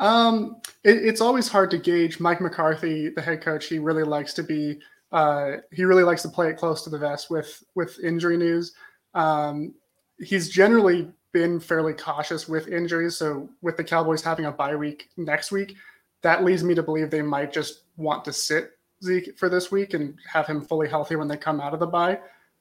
Um, 0.00 0.56
it, 0.82 0.96
it's 0.96 1.20
always 1.20 1.48
hard 1.48 1.70
to 1.70 1.78
gauge. 1.78 2.18
Mike 2.18 2.40
McCarthy, 2.40 3.10
the 3.10 3.22
head 3.22 3.40
coach, 3.40 3.66
he 3.66 3.78
really 3.78 4.04
likes 4.04 4.34
to 4.34 4.42
be. 4.42 4.78
Uh, 5.12 5.58
he 5.70 5.84
really 5.84 6.04
likes 6.04 6.22
to 6.22 6.28
play 6.28 6.48
it 6.48 6.56
close 6.56 6.82
to 6.84 6.90
the 6.90 6.98
vest 6.98 7.30
with 7.30 7.62
with 7.74 7.98
injury 8.02 8.36
news. 8.36 8.74
Um, 9.14 9.74
he's 10.18 10.48
generally 10.48 11.10
been 11.32 11.60
fairly 11.60 11.92
cautious 11.94 12.48
with 12.48 12.68
injuries. 12.68 13.16
So 13.16 13.48
with 13.62 13.76
the 13.76 13.84
Cowboys 13.84 14.22
having 14.22 14.46
a 14.46 14.52
bye 14.52 14.76
week 14.76 15.08
next 15.16 15.52
week, 15.52 15.76
that 16.22 16.44
leads 16.44 16.64
me 16.64 16.74
to 16.74 16.82
believe 16.82 17.10
they 17.10 17.22
might 17.22 17.52
just 17.52 17.82
want 17.96 18.24
to 18.24 18.32
sit 18.32 18.72
Zeke 19.04 19.36
for 19.38 19.48
this 19.48 19.70
week 19.70 19.94
and 19.94 20.16
have 20.30 20.46
him 20.46 20.62
fully 20.62 20.88
healthy 20.88 21.16
when 21.16 21.28
they 21.28 21.36
come 21.36 21.60
out 21.60 21.74
of 21.74 21.80
the 21.80 21.86
bye. 21.86 22.18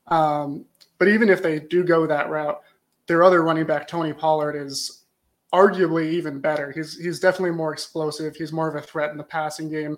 Um, 0.08 0.66
but 0.98 1.08
even 1.08 1.30
if 1.30 1.42
they 1.42 1.60
do 1.60 1.84
go 1.84 2.06
that 2.08 2.30
route, 2.30 2.62
their 3.08 3.24
other 3.24 3.44
running 3.44 3.66
back, 3.66 3.88
Tony 3.88 4.14
Pollard, 4.14 4.56
is 4.56 5.04
arguably 5.54 6.12
even 6.12 6.40
better. 6.40 6.72
He's 6.72 6.98
he's 6.98 7.20
definitely 7.20 7.52
more 7.52 7.74
explosive. 7.74 8.36
He's 8.36 8.54
more 8.54 8.68
of 8.68 8.76
a 8.76 8.82
threat 8.82 9.12
in 9.12 9.18
the 9.18 9.24
passing 9.24 9.70
game. 9.70 9.98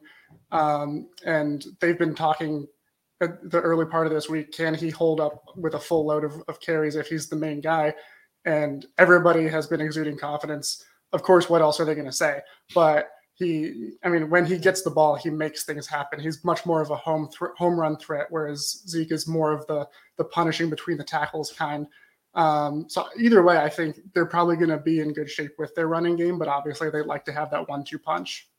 Um, 0.51 1.10
and 1.25 1.65
they've 1.79 1.98
been 1.98 2.15
talking 2.15 2.67
at 3.22 3.50
the 3.50 3.62
early 3.62 3.86
part 3.86 4.08
of 4.08 4.13
this 4.13 4.29
week. 4.29 4.51
Can 4.51 4.74
he 4.74 4.89
hold 4.89 5.22
up 5.22 5.43
with 5.55 5.75
a 5.75 5.79
full 5.79 6.05
load 6.05 6.24
of, 6.24 6.41
of 6.48 6.60
carries 6.60 6.96
if 6.96 7.08
he's 7.08 7.29
the 7.29 7.36
main 7.36 7.62
guy? 7.62 7.93
And 8.46 8.86
everybody 8.98 9.48
has 9.48 9.67
been 9.67 9.79
exuding 9.79 10.17
confidence. 10.17 10.84
Of 11.13 11.24
course, 11.24 11.50
what 11.50 11.62
else 11.62 11.79
are 11.79 11.86
they 11.86 11.93
going 11.96 12.08
to 12.08 12.12
say? 12.12 12.41
But 12.74 13.10
he, 13.43 13.91
I 14.03 14.09
mean, 14.09 14.29
when 14.29 14.45
he 14.45 14.57
gets 14.57 14.81
the 14.81 14.89
ball, 14.89 15.15
he 15.15 15.29
makes 15.29 15.63
things 15.63 15.88
happen. 15.88 16.19
He's 16.19 16.43
much 16.43 16.65
more 16.65 16.81
of 16.81 16.89
a 16.89 16.95
home 16.95 17.27
th- 17.27 17.51
home 17.57 17.79
run 17.79 17.97
threat, 17.97 18.27
whereas 18.29 18.83
Zeke 18.88 19.12
is 19.12 19.27
more 19.27 19.51
of 19.51 19.65
the 19.67 19.88
the 20.17 20.23
punishing 20.23 20.69
between 20.69 20.97
the 20.97 21.03
tackles 21.03 21.51
kind. 21.51 21.88
Um, 22.35 22.85
so 22.89 23.07
either 23.19 23.43
way, 23.43 23.57
I 23.57 23.69
think 23.69 24.00
they're 24.13 24.25
probably 24.25 24.55
going 24.55 24.69
to 24.69 24.79
be 24.79 25.01
in 25.01 25.13
good 25.13 25.29
shape 25.29 25.51
with 25.59 25.75
their 25.75 25.88
running 25.88 26.15
game, 26.15 26.39
but 26.39 26.47
obviously 26.47 26.89
they 26.89 27.03
like 27.03 27.25
to 27.25 27.31
have 27.31 27.51
that 27.51 27.69
one-two 27.69 28.00
punch. 28.00 28.50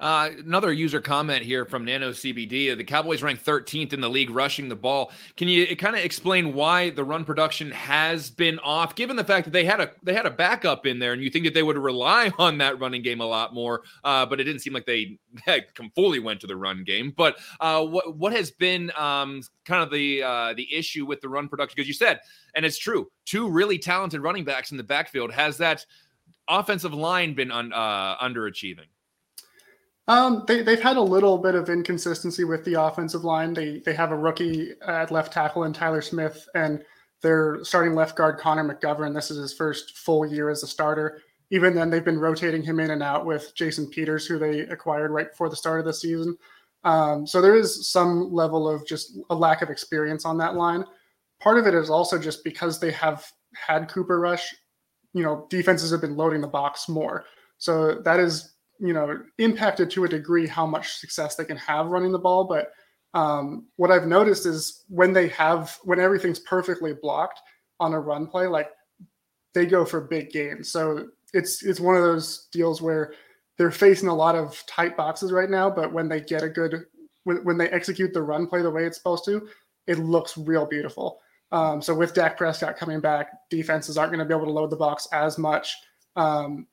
Uh, 0.00 0.30
another 0.38 0.72
user 0.72 1.00
comment 1.00 1.44
here 1.44 1.66
from 1.66 1.84
Nano 1.84 2.10
CBD. 2.10 2.74
The 2.74 2.84
Cowboys 2.84 3.22
ranked 3.22 3.44
13th 3.44 3.92
in 3.92 4.00
the 4.00 4.08
league 4.08 4.30
rushing 4.30 4.70
the 4.70 4.76
ball. 4.76 5.12
Can 5.36 5.46
you 5.46 5.76
kind 5.76 5.94
of 5.94 6.02
explain 6.02 6.54
why 6.54 6.88
the 6.88 7.04
run 7.04 7.26
production 7.26 7.70
has 7.72 8.30
been 8.30 8.58
off, 8.60 8.94
given 8.94 9.16
the 9.16 9.24
fact 9.24 9.44
that 9.44 9.50
they 9.50 9.64
had 9.64 9.78
a 9.78 9.90
they 10.02 10.14
had 10.14 10.24
a 10.24 10.30
backup 10.30 10.86
in 10.86 10.98
there, 10.98 11.12
and 11.12 11.22
you 11.22 11.28
think 11.28 11.44
that 11.44 11.52
they 11.52 11.62
would 11.62 11.76
rely 11.76 12.32
on 12.38 12.56
that 12.58 12.80
running 12.80 13.02
game 13.02 13.20
a 13.20 13.26
lot 13.26 13.52
more, 13.52 13.82
uh, 14.02 14.24
but 14.24 14.40
it 14.40 14.44
didn't 14.44 14.62
seem 14.62 14.72
like 14.72 14.86
they 14.86 15.18
they 15.46 15.66
come 15.74 15.90
fully 15.94 16.18
went 16.18 16.40
to 16.40 16.46
the 16.46 16.56
run 16.56 16.82
game. 16.82 17.12
But 17.14 17.38
uh, 17.60 17.84
what 17.84 18.16
what 18.16 18.32
has 18.32 18.50
been 18.50 18.90
um, 18.96 19.42
kind 19.66 19.82
of 19.82 19.90
the 19.90 20.22
uh, 20.22 20.54
the 20.54 20.74
issue 20.74 21.04
with 21.04 21.20
the 21.20 21.28
run 21.28 21.46
production? 21.46 21.74
Because 21.76 21.88
you 21.88 21.94
said, 21.94 22.20
and 22.54 22.64
it's 22.64 22.78
true, 22.78 23.10
two 23.26 23.50
really 23.50 23.78
talented 23.78 24.22
running 24.22 24.44
backs 24.44 24.70
in 24.70 24.78
the 24.78 24.82
backfield. 24.82 25.30
Has 25.30 25.58
that 25.58 25.84
offensive 26.48 26.94
line 26.94 27.34
been 27.34 27.50
un, 27.50 27.70
uh, 27.74 28.16
underachieving? 28.16 28.86
Um, 30.10 30.42
they, 30.48 30.62
they've 30.62 30.82
had 30.82 30.96
a 30.96 31.00
little 31.02 31.38
bit 31.38 31.54
of 31.54 31.70
inconsistency 31.70 32.42
with 32.42 32.64
the 32.64 32.74
offensive 32.74 33.22
line. 33.22 33.54
They 33.54 33.78
they 33.78 33.94
have 33.94 34.10
a 34.10 34.16
rookie 34.16 34.72
at 34.84 35.12
left 35.12 35.32
tackle 35.32 35.62
in 35.62 35.72
Tyler 35.72 36.02
Smith, 36.02 36.48
and 36.56 36.82
their 37.22 37.60
starting 37.62 37.94
left 37.94 38.16
guard 38.16 38.40
Connor 38.40 38.64
McGovern. 38.64 39.14
This 39.14 39.30
is 39.30 39.38
his 39.38 39.54
first 39.54 39.96
full 39.96 40.26
year 40.26 40.50
as 40.50 40.64
a 40.64 40.66
starter. 40.66 41.22
Even 41.52 41.76
then, 41.76 41.90
they've 41.90 42.04
been 42.04 42.18
rotating 42.18 42.60
him 42.60 42.80
in 42.80 42.90
and 42.90 43.04
out 43.04 43.24
with 43.24 43.54
Jason 43.54 43.86
Peters, 43.86 44.26
who 44.26 44.36
they 44.36 44.62
acquired 44.62 45.12
right 45.12 45.30
before 45.30 45.48
the 45.48 45.54
start 45.54 45.78
of 45.78 45.86
the 45.86 45.94
season. 45.94 46.36
Um, 46.82 47.24
so 47.24 47.40
there 47.40 47.54
is 47.54 47.88
some 47.88 48.32
level 48.32 48.68
of 48.68 48.84
just 48.84 49.16
a 49.30 49.34
lack 49.36 49.62
of 49.62 49.70
experience 49.70 50.24
on 50.24 50.38
that 50.38 50.56
line. 50.56 50.84
Part 51.40 51.56
of 51.56 51.68
it 51.68 51.74
is 51.74 51.88
also 51.88 52.18
just 52.18 52.42
because 52.42 52.80
they 52.80 52.90
have 52.90 53.30
had 53.54 53.88
Cooper 53.88 54.18
Rush. 54.18 54.56
You 55.14 55.22
know, 55.22 55.46
defenses 55.50 55.92
have 55.92 56.00
been 56.00 56.16
loading 56.16 56.40
the 56.40 56.48
box 56.48 56.88
more, 56.88 57.26
so 57.58 57.94
that 58.02 58.18
is 58.18 58.49
you 58.80 58.92
know 58.92 59.20
impacted 59.38 59.90
to 59.90 60.04
a 60.04 60.08
degree 60.08 60.46
how 60.46 60.66
much 60.66 60.94
success 60.94 61.36
they 61.36 61.44
can 61.44 61.56
have 61.56 61.86
running 61.88 62.12
the 62.12 62.18
ball 62.18 62.44
but 62.44 62.72
um, 63.12 63.66
what 63.76 63.90
i've 63.90 64.06
noticed 64.06 64.46
is 64.46 64.84
when 64.88 65.12
they 65.12 65.28
have 65.28 65.78
when 65.84 66.00
everything's 66.00 66.40
perfectly 66.40 66.92
blocked 66.92 67.40
on 67.78 67.92
a 67.92 68.00
run 68.00 68.26
play 68.26 68.46
like 68.46 68.70
they 69.54 69.66
go 69.66 69.84
for 69.84 70.00
big 70.00 70.30
gains 70.30 70.70
so 70.70 71.08
it's 71.32 71.62
it's 71.62 71.80
one 71.80 71.96
of 71.96 72.02
those 72.02 72.48
deals 72.52 72.80
where 72.80 73.12
they're 73.58 73.70
facing 73.70 74.08
a 74.08 74.14
lot 74.14 74.34
of 74.34 74.62
tight 74.66 74.96
boxes 74.96 75.32
right 75.32 75.50
now 75.50 75.68
but 75.68 75.92
when 75.92 76.08
they 76.08 76.20
get 76.20 76.42
a 76.42 76.48
good 76.48 76.84
when, 77.24 77.38
when 77.44 77.58
they 77.58 77.68
execute 77.70 78.12
the 78.12 78.22
run 78.22 78.46
play 78.46 78.62
the 78.62 78.70
way 78.70 78.84
it's 78.84 78.96
supposed 78.96 79.24
to 79.24 79.46
it 79.86 79.98
looks 79.98 80.38
real 80.38 80.66
beautiful 80.66 81.20
um, 81.52 81.82
so 81.82 81.94
with 81.94 82.14
Dak 82.14 82.36
Prescott 82.36 82.76
coming 82.76 83.00
back, 83.00 83.32
defenses 83.50 83.98
aren't 83.98 84.12
going 84.12 84.20
to 84.20 84.24
be 84.24 84.34
able 84.34 84.46
to 84.46 84.52
load 84.52 84.70
the 84.70 84.76
box 84.76 85.08
as 85.12 85.36
much. 85.36 85.76
Um, 86.16 86.66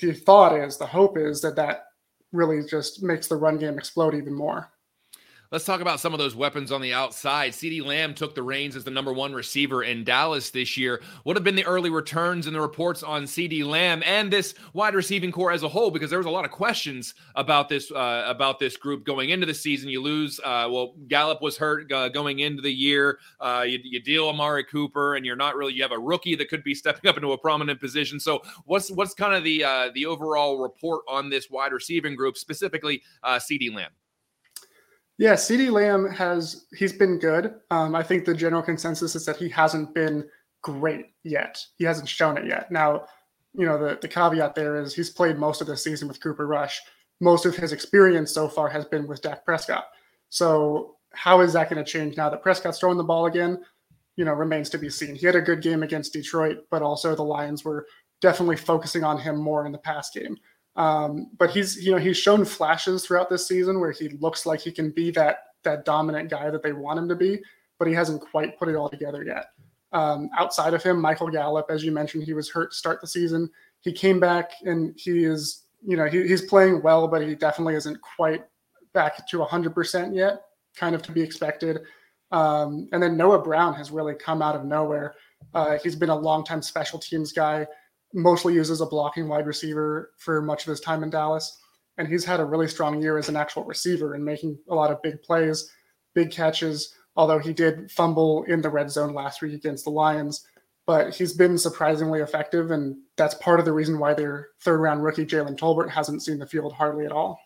the 0.00 0.12
thought 0.12 0.58
is, 0.58 0.76
the 0.76 0.86
hope 0.86 1.16
is 1.18 1.40
that 1.42 1.56
that 1.56 1.84
really 2.32 2.62
just 2.68 3.02
makes 3.02 3.26
the 3.26 3.36
run 3.36 3.58
game 3.58 3.78
explode 3.78 4.14
even 4.14 4.34
more. 4.34 4.70
Let's 5.50 5.64
talk 5.64 5.80
about 5.80 5.98
some 5.98 6.12
of 6.12 6.18
those 6.18 6.34
weapons 6.34 6.70
on 6.70 6.82
the 6.82 6.92
outside. 6.92 7.52
CeeDee 7.52 7.82
Lamb 7.82 8.12
took 8.12 8.34
the 8.34 8.42
reins 8.42 8.76
as 8.76 8.84
the 8.84 8.90
number 8.90 9.14
one 9.14 9.32
receiver 9.32 9.82
in 9.82 10.04
Dallas 10.04 10.50
this 10.50 10.76
year. 10.76 11.00
What 11.22 11.36
have 11.36 11.44
been 11.44 11.56
the 11.56 11.64
early 11.64 11.88
returns 11.88 12.46
and 12.46 12.54
the 12.54 12.60
reports 12.60 13.02
on 13.02 13.24
CeeDee 13.24 13.64
Lamb 13.64 14.02
and 14.04 14.30
this 14.30 14.52
wide 14.74 14.94
receiving 14.94 15.32
corps 15.32 15.52
as 15.52 15.62
a 15.62 15.68
whole? 15.68 15.90
Because 15.90 16.10
there 16.10 16.18
was 16.18 16.26
a 16.26 16.30
lot 16.30 16.44
of 16.44 16.50
questions 16.50 17.14
about 17.34 17.70
this 17.70 17.90
uh, 17.90 18.24
about 18.26 18.58
this 18.58 18.76
group 18.76 19.06
going 19.06 19.30
into 19.30 19.46
the 19.46 19.54
season. 19.54 19.88
You 19.88 20.02
lose, 20.02 20.38
uh, 20.40 20.68
well, 20.70 20.92
Gallup 21.08 21.40
was 21.40 21.56
hurt 21.56 21.90
uh, 21.92 22.10
going 22.10 22.40
into 22.40 22.60
the 22.60 22.70
year. 22.70 23.18
Uh, 23.40 23.64
you, 23.66 23.78
you 23.82 24.02
deal 24.02 24.28
Amari 24.28 24.64
Cooper, 24.64 25.14
and 25.14 25.24
you're 25.24 25.34
not 25.34 25.56
really. 25.56 25.72
You 25.72 25.80
have 25.80 25.92
a 25.92 25.98
rookie 25.98 26.36
that 26.36 26.50
could 26.50 26.62
be 26.62 26.74
stepping 26.74 27.08
up 27.08 27.16
into 27.16 27.32
a 27.32 27.38
prominent 27.38 27.80
position. 27.80 28.20
So, 28.20 28.42
what's 28.66 28.90
what's 28.90 29.14
kind 29.14 29.32
of 29.32 29.44
the 29.44 29.64
uh, 29.64 29.90
the 29.94 30.04
overall 30.04 30.58
report 30.58 31.04
on 31.08 31.30
this 31.30 31.48
wide 31.48 31.72
receiving 31.72 32.16
group, 32.16 32.36
specifically 32.36 33.00
uh, 33.22 33.36
CeeDee 33.36 33.74
Lamb? 33.74 33.92
Yeah, 35.18 35.34
CeeDee 35.34 35.72
Lamb 35.72 36.08
has 36.10 36.66
he's 36.76 36.92
been 36.92 37.18
good. 37.18 37.54
Um, 37.70 37.96
I 37.96 38.04
think 38.04 38.24
the 38.24 38.34
general 38.34 38.62
consensus 38.62 39.16
is 39.16 39.26
that 39.26 39.36
he 39.36 39.48
hasn't 39.48 39.92
been 39.92 40.28
great 40.62 41.06
yet. 41.24 41.62
He 41.76 41.84
hasn't 41.84 42.08
shown 42.08 42.38
it 42.38 42.46
yet. 42.46 42.70
Now, 42.70 43.06
you 43.52 43.66
know, 43.66 43.78
the, 43.78 43.98
the 44.00 44.08
caveat 44.08 44.54
there 44.54 44.80
is 44.80 44.94
he's 44.94 45.10
played 45.10 45.36
most 45.36 45.60
of 45.60 45.66
the 45.66 45.76
season 45.76 46.06
with 46.06 46.22
Cooper 46.22 46.46
Rush. 46.46 46.80
Most 47.20 47.46
of 47.46 47.56
his 47.56 47.72
experience 47.72 48.32
so 48.32 48.48
far 48.48 48.68
has 48.68 48.84
been 48.84 49.08
with 49.08 49.20
Dak 49.20 49.44
Prescott. 49.44 49.86
So 50.30 50.96
how 51.14 51.40
is 51.40 51.52
that 51.54 51.68
going 51.68 51.84
to 51.84 51.90
change 51.90 52.16
now 52.16 52.30
that 52.30 52.42
Prescott's 52.42 52.78
throwing 52.78 52.98
the 52.98 53.02
ball 53.02 53.26
again? 53.26 53.60
You 54.16 54.24
know, 54.24 54.34
remains 54.34 54.70
to 54.70 54.78
be 54.78 54.88
seen. 54.88 55.16
He 55.16 55.26
had 55.26 55.34
a 55.34 55.40
good 55.40 55.62
game 55.62 55.82
against 55.82 56.12
Detroit, 56.12 56.58
but 56.70 56.82
also 56.82 57.16
the 57.16 57.22
Lions 57.22 57.64
were 57.64 57.86
definitely 58.20 58.56
focusing 58.56 59.02
on 59.02 59.18
him 59.18 59.36
more 59.36 59.66
in 59.66 59.72
the 59.72 59.78
past 59.78 60.14
game. 60.14 60.36
Um, 60.78 61.30
but 61.36 61.50
he's 61.50 61.84
you 61.84 61.90
know 61.90 61.98
he's 61.98 62.16
shown 62.16 62.44
flashes 62.44 63.04
throughout 63.04 63.28
this 63.28 63.46
season 63.46 63.80
where 63.80 63.90
he 63.90 64.10
looks 64.20 64.46
like 64.46 64.60
he 64.60 64.70
can 64.70 64.90
be 64.90 65.10
that 65.10 65.38
that 65.64 65.84
dominant 65.84 66.30
guy 66.30 66.50
that 66.50 66.62
they 66.62 66.72
want 66.72 67.00
him 67.00 67.08
to 67.08 67.16
be, 67.16 67.40
but 67.78 67.88
he 67.88 67.94
hasn't 67.94 68.22
quite 68.22 68.56
put 68.56 68.68
it 68.68 68.76
all 68.76 68.88
together 68.88 69.24
yet. 69.24 69.46
Um, 69.92 70.30
outside 70.38 70.74
of 70.74 70.82
him, 70.82 71.00
Michael 71.00 71.30
Gallup, 71.30 71.66
as 71.68 71.82
you 71.82 71.90
mentioned, 71.90 72.22
he 72.22 72.32
was 72.32 72.48
hurt 72.48 72.70
to 72.70 72.76
start 72.76 73.00
the 73.00 73.08
season. 73.08 73.50
He 73.80 73.92
came 73.92 74.20
back 74.20 74.52
and 74.64 74.94
he 74.96 75.24
is 75.24 75.64
you 75.84 75.96
know 75.96 76.06
he, 76.06 76.28
he's 76.28 76.42
playing 76.42 76.80
well, 76.80 77.08
but 77.08 77.26
he 77.26 77.34
definitely 77.34 77.74
isn't 77.74 77.98
quite 78.00 78.44
back 78.94 79.26
to 79.28 79.38
100% 79.38 80.14
yet, 80.14 80.42
kind 80.76 80.94
of 80.94 81.02
to 81.02 81.12
be 81.12 81.20
expected. 81.20 81.80
Um, 82.30 82.88
and 82.92 83.02
then 83.02 83.16
Noah 83.16 83.42
Brown 83.42 83.74
has 83.74 83.90
really 83.90 84.14
come 84.14 84.42
out 84.42 84.54
of 84.54 84.64
nowhere. 84.64 85.14
Uh, 85.54 85.78
he's 85.82 85.96
been 85.96 86.10
a 86.10 86.16
longtime 86.16 86.62
special 86.62 87.00
teams 87.00 87.32
guy 87.32 87.66
mostly 88.14 88.54
used 88.54 88.70
as 88.70 88.80
a 88.80 88.86
blocking 88.86 89.28
wide 89.28 89.46
receiver 89.46 90.12
for 90.18 90.40
much 90.42 90.62
of 90.62 90.70
his 90.70 90.80
time 90.80 91.02
in 91.02 91.10
Dallas. 91.10 91.58
And 91.96 92.08
he's 92.08 92.24
had 92.24 92.40
a 92.40 92.44
really 92.44 92.68
strong 92.68 93.02
year 93.02 93.18
as 93.18 93.28
an 93.28 93.36
actual 93.36 93.64
receiver 93.64 94.14
and 94.14 94.24
making 94.24 94.58
a 94.68 94.74
lot 94.74 94.90
of 94.90 95.02
big 95.02 95.20
plays, 95.22 95.70
big 96.14 96.30
catches, 96.30 96.94
although 97.16 97.38
he 97.38 97.52
did 97.52 97.90
fumble 97.90 98.44
in 98.44 98.62
the 98.62 98.70
red 98.70 98.90
zone 98.90 99.12
last 99.12 99.42
week 99.42 99.52
against 99.52 99.84
the 99.84 99.90
Lions. 99.90 100.46
But 100.86 101.14
he's 101.14 101.34
been 101.34 101.58
surprisingly 101.58 102.20
effective, 102.20 102.70
and 102.70 102.96
that's 103.16 103.34
part 103.34 103.58
of 103.58 103.66
the 103.66 103.74
reason 103.74 103.98
why 103.98 104.14
their 104.14 104.48
third 104.62 104.78
round 104.78 105.02
rookie 105.02 105.26
Jalen 105.26 105.58
Tolbert 105.58 105.90
hasn't 105.90 106.22
seen 106.22 106.38
the 106.38 106.46
field 106.46 106.72
hardly 106.72 107.04
at 107.04 107.12
all. 107.12 107.38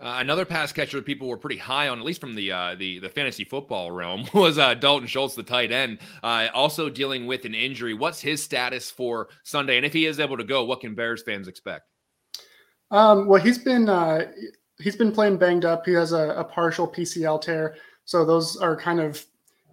Uh, 0.00 0.18
another 0.20 0.44
pass 0.44 0.70
catcher 0.70 0.98
that 0.98 1.06
people 1.06 1.26
were 1.26 1.36
pretty 1.36 1.56
high 1.56 1.88
on, 1.88 1.98
at 1.98 2.04
least 2.04 2.20
from 2.20 2.36
the 2.36 2.52
uh, 2.52 2.76
the 2.76 3.00
the 3.00 3.08
fantasy 3.08 3.42
football 3.42 3.90
realm, 3.90 4.28
was 4.34 4.56
uh, 4.56 4.74
Dalton 4.74 5.08
Schultz, 5.08 5.34
the 5.34 5.42
tight 5.42 5.72
end, 5.72 5.98
uh, 6.22 6.48
also 6.54 6.88
dealing 6.88 7.26
with 7.26 7.44
an 7.44 7.54
injury. 7.54 7.94
What's 7.94 8.20
his 8.20 8.42
status 8.42 8.92
for 8.92 9.28
Sunday? 9.42 9.76
And 9.76 9.84
if 9.84 9.92
he 9.92 10.06
is 10.06 10.20
able 10.20 10.36
to 10.36 10.44
go, 10.44 10.64
what 10.64 10.80
can 10.80 10.94
Bears 10.94 11.22
fans 11.22 11.48
expect? 11.48 11.90
Um, 12.92 13.26
well, 13.26 13.42
he's 13.42 13.58
been 13.58 13.88
uh, 13.88 14.30
he's 14.78 14.94
been 14.94 15.10
playing 15.10 15.36
banged 15.36 15.64
up. 15.64 15.84
He 15.84 15.92
has 15.94 16.12
a, 16.12 16.30
a, 16.30 16.44
partial 16.44 16.86
PCL 16.86 17.42
tear, 17.42 17.74
so 18.04 18.24
those 18.24 18.56
are 18.56 18.76
kind 18.76 19.00
of 19.00 19.24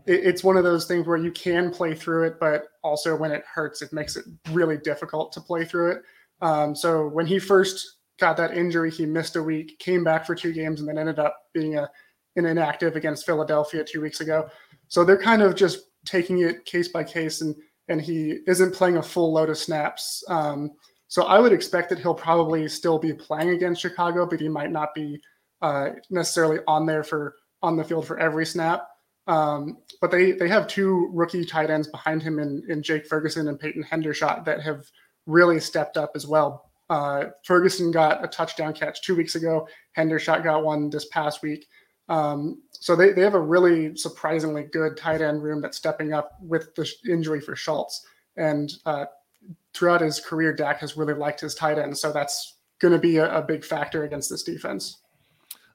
it, 0.07 0.25
it's 0.25 0.43
one 0.43 0.57
of 0.57 0.63
those 0.63 0.87
things 0.87 1.05
where 1.05 1.17
you 1.17 1.31
can 1.31 1.69
play 1.69 1.93
through 1.93 2.23
it, 2.23 2.39
but 2.39 2.69
also 2.83 3.15
when 3.15 3.31
it 3.31 3.43
hurts, 3.45 3.83
it 3.83 3.93
makes 3.93 4.15
it 4.15 4.25
really 4.51 4.77
difficult 4.77 5.31
to 5.33 5.41
play 5.41 5.65
through 5.65 5.91
it. 5.91 6.01
Um, 6.41 6.75
so 6.75 7.07
when 7.07 7.27
he 7.27 7.37
first 7.37 7.97
got 8.19 8.37
that 8.37 8.57
injury. 8.57 8.91
He 8.91 9.05
missed 9.05 9.35
a 9.35 9.43
week, 9.43 9.77
came 9.79 10.03
back 10.03 10.25
for 10.25 10.35
two 10.35 10.53
games, 10.53 10.79
and 10.79 10.89
then 10.89 10.97
ended 10.97 11.19
up 11.19 11.37
being 11.53 11.77
a 11.77 11.89
an 12.37 12.45
inactive 12.45 12.95
against 12.95 13.25
Philadelphia 13.25 13.83
two 13.83 14.01
weeks 14.01 14.19
ago. 14.19 14.49
So 14.89 15.05
they're 15.05 15.17
kind 15.17 15.41
of 15.41 15.55
just 15.55 15.85
taking 16.05 16.39
it 16.39 16.65
case 16.65 16.89
by 16.89 17.03
case, 17.03 17.41
and 17.41 17.55
and 17.87 18.01
he 18.01 18.39
isn't 18.47 18.73
playing 18.73 18.97
a 18.97 19.03
full 19.03 19.33
load 19.33 19.49
of 19.49 19.57
snaps. 19.57 20.23
Um, 20.27 20.71
so 21.07 21.23
I 21.23 21.39
would 21.39 21.53
expect 21.53 21.89
that 21.89 21.99
he'll 21.99 22.15
probably 22.15 22.67
still 22.67 22.97
be 22.97 23.13
playing 23.13 23.49
against 23.49 23.81
Chicago, 23.81 24.25
but 24.25 24.39
he 24.39 24.49
might 24.49 24.71
not 24.71 24.93
be 24.93 25.21
uh, 25.61 25.91
necessarily 26.09 26.59
on 26.67 26.85
there 26.85 27.03
for 27.03 27.35
on 27.61 27.77
the 27.77 27.83
field 27.83 28.05
for 28.05 28.19
every 28.19 28.45
snap. 28.45 28.87
Um, 29.27 29.77
but 30.01 30.11
they 30.11 30.33
they 30.33 30.47
have 30.47 30.67
two 30.67 31.09
rookie 31.13 31.45
tight 31.45 31.69
ends 31.69 31.87
behind 31.87 32.21
him 32.21 32.39
in, 32.39 32.63
in 32.69 32.83
Jake 32.83 33.07
Ferguson 33.07 33.47
and 33.47 33.59
Peyton 33.59 33.83
Hendershot 33.83 34.45
that 34.45 34.61
have 34.61 34.85
really 35.25 35.59
stepped 35.59 35.97
up 35.97 36.11
as 36.15 36.27
well. 36.27 36.71
Uh, 36.89 37.25
Ferguson 37.43 37.91
got 37.91 38.23
a 38.23 38.27
touchdown 38.27 38.73
catch 38.73 39.01
two 39.01 39.15
weeks 39.15 39.35
ago. 39.35 39.67
Hendershot 39.97 40.43
got 40.43 40.63
one 40.63 40.89
this 40.89 41.05
past 41.05 41.41
week. 41.41 41.67
Um, 42.09 42.61
so 42.71 42.95
they, 42.95 43.11
they 43.13 43.21
have 43.21 43.33
a 43.33 43.39
really 43.39 43.95
surprisingly 43.95 44.63
good 44.63 44.95
tight 44.95 45.21
end 45.21 45.41
room 45.41 45.61
that's 45.61 45.77
stepping 45.77 46.13
up 46.13 46.37
with 46.41 46.75
the 46.75 46.89
injury 47.09 47.41
for 47.41 47.55
Schultz. 47.55 48.05
And 48.37 48.71
uh, 48.85 49.05
throughout 49.73 50.01
his 50.01 50.19
career, 50.19 50.53
Dak 50.53 50.79
has 50.79 50.95
really 50.95 51.13
liked 51.13 51.41
his 51.41 51.55
tight 51.55 51.79
end. 51.79 51.97
So 51.97 52.11
that's 52.11 52.57
going 52.79 52.93
to 52.93 52.99
be 52.99 53.17
a, 53.17 53.37
a 53.37 53.41
big 53.41 53.63
factor 53.63 54.03
against 54.03 54.29
this 54.29 54.43
defense. 54.43 54.99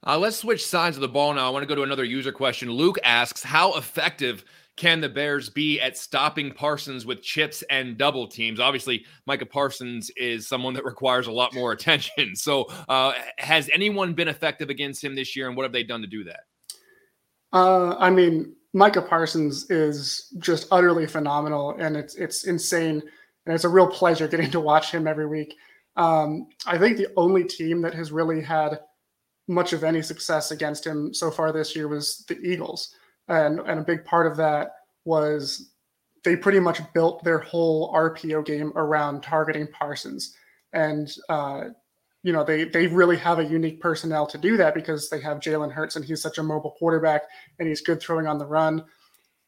Uh, 0.07 0.19
let's 0.19 0.37
switch 0.37 0.65
sides 0.65 0.97
of 0.97 1.03
the 1.03 1.09
ball 1.09 1.35
now. 1.35 1.47
I 1.47 1.51
want 1.51 1.63
to 1.63 1.67
go 1.67 1.75
to 1.75 1.83
another 1.83 2.05
user 2.05 2.33
question. 2.33 2.71
Luke 2.71 2.99
asks, 3.05 3.43
"How 3.43 3.75
effective 3.75 4.45
can 4.81 5.03
the 5.03 5.11
Bears 5.11 5.51
be 5.51 5.79
at 5.79 5.99
stopping 5.99 6.51
Parsons 6.51 7.05
with 7.05 7.21
chips 7.21 7.63
and 7.69 7.99
double 7.99 8.27
teams? 8.27 8.59
Obviously, 8.59 9.05
Micah 9.27 9.45
Parsons 9.45 10.11
is 10.17 10.49
someone 10.49 10.73
that 10.73 10.87
requires 10.87 11.27
a 11.27 11.33
lot 11.33 11.55
more 11.55 11.73
attention. 11.77 12.35
So, 12.35 12.65
uh, 12.89 13.13
has 13.37 13.69
anyone 13.75 14.15
been 14.15 14.27
effective 14.27 14.71
against 14.71 15.05
him 15.05 15.15
this 15.15 15.37
year, 15.37 15.49
and 15.49 15.57
what 15.57 15.65
have 15.65 15.73
they 15.73 15.83
done 15.83 16.01
to 16.01 16.07
do 16.07 16.25
that? 16.25 16.41
Uh, 17.53 17.95
I 17.99 18.09
mean, 18.09 18.55
Micah 18.73 19.03
Parsons 19.03 19.71
is 19.71 20.33
just 20.39 20.67
utterly 20.71 21.07
phenomenal, 21.07 21.77
and 21.79 21.95
it's 21.95 22.15
it's 22.15 22.45
insane, 22.45 23.03
and 23.45 23.55
it's 23.55 23.65
a 23.65 23.69
real 23.69 23.87
pleasure 23.87 24.29
getting 24.29 24.51
to 24.51 24.61
watch 24.61 24.93
him 24.93 25.07
every 25.07 25.27
week. 25.27 25.57
Um, 25.97 26.49
I 26.67 26.79
think 26.79 26.97
the 26.97 27.09
only 27.19 27.45
team 27.45 27.83
that 27.83 27.93
has 27.93 28.13
really 28.13 28.41
had 28.41 28.81
much 29.47 29.75
of 29.75 29.85
any 29.85 30.01
success 30.01 30.53
against 30.53 30.87
him 30.87 31.13
so 31.13 31.31
far 31.31 31.53
this 31.53 31.77
year 31.77 31.87
was 31.87 32.25
the 32.29 32.41
Eagles 32.41 32.95
and 33.31 33.61
and 33.61 33.81
a 33.81 33.85
big 33.85 34.05
part 34.05 34.27
of 34.27 34.37
that 34.37 34.73
was 35.05 35.71
they 36.25 36.37
pretty 36.37 36.61
much 36.61 36.81
built 36.93 37.25
their 37.25 37.39
whole 37.39 37.93
RPO 37.95 38.45
game 38.45 38.73
around 38.77 39.23
targeting 39.23 39.67
Parsons, 39.69 40.37
and 40.73 41.11
uh, 41.29 41.65
you 42.23 42.33
know 42.33 42.45
they 42.45 42.65
they 42.65 42.87
really 42.89 43.17
have 43.17 43.39
a 43.39 43.45
unique 43.45 43.81
personnel 43.81 44.27
to 44.27 44.37
do 44.37 44.57
that 44.59 44.75
because 44.75 45.09
they 45.09 45.21
have 45.21 45.39
Jalen 45.39 45.73
Hurts 45.73 45.97
and 45.97 46.05
he's 46.05 46.21
such 46.21 46.39
a 46.39 46.43
mobile 46.43 46.75
quarterback 46.79 47.23
and 47.59 47.69
he's 47.69 47.81
good 47.81 48.01
throwing 48.01 48.27
on 48.27 48.39
the 48.39 48.47
run. 48.47 48.85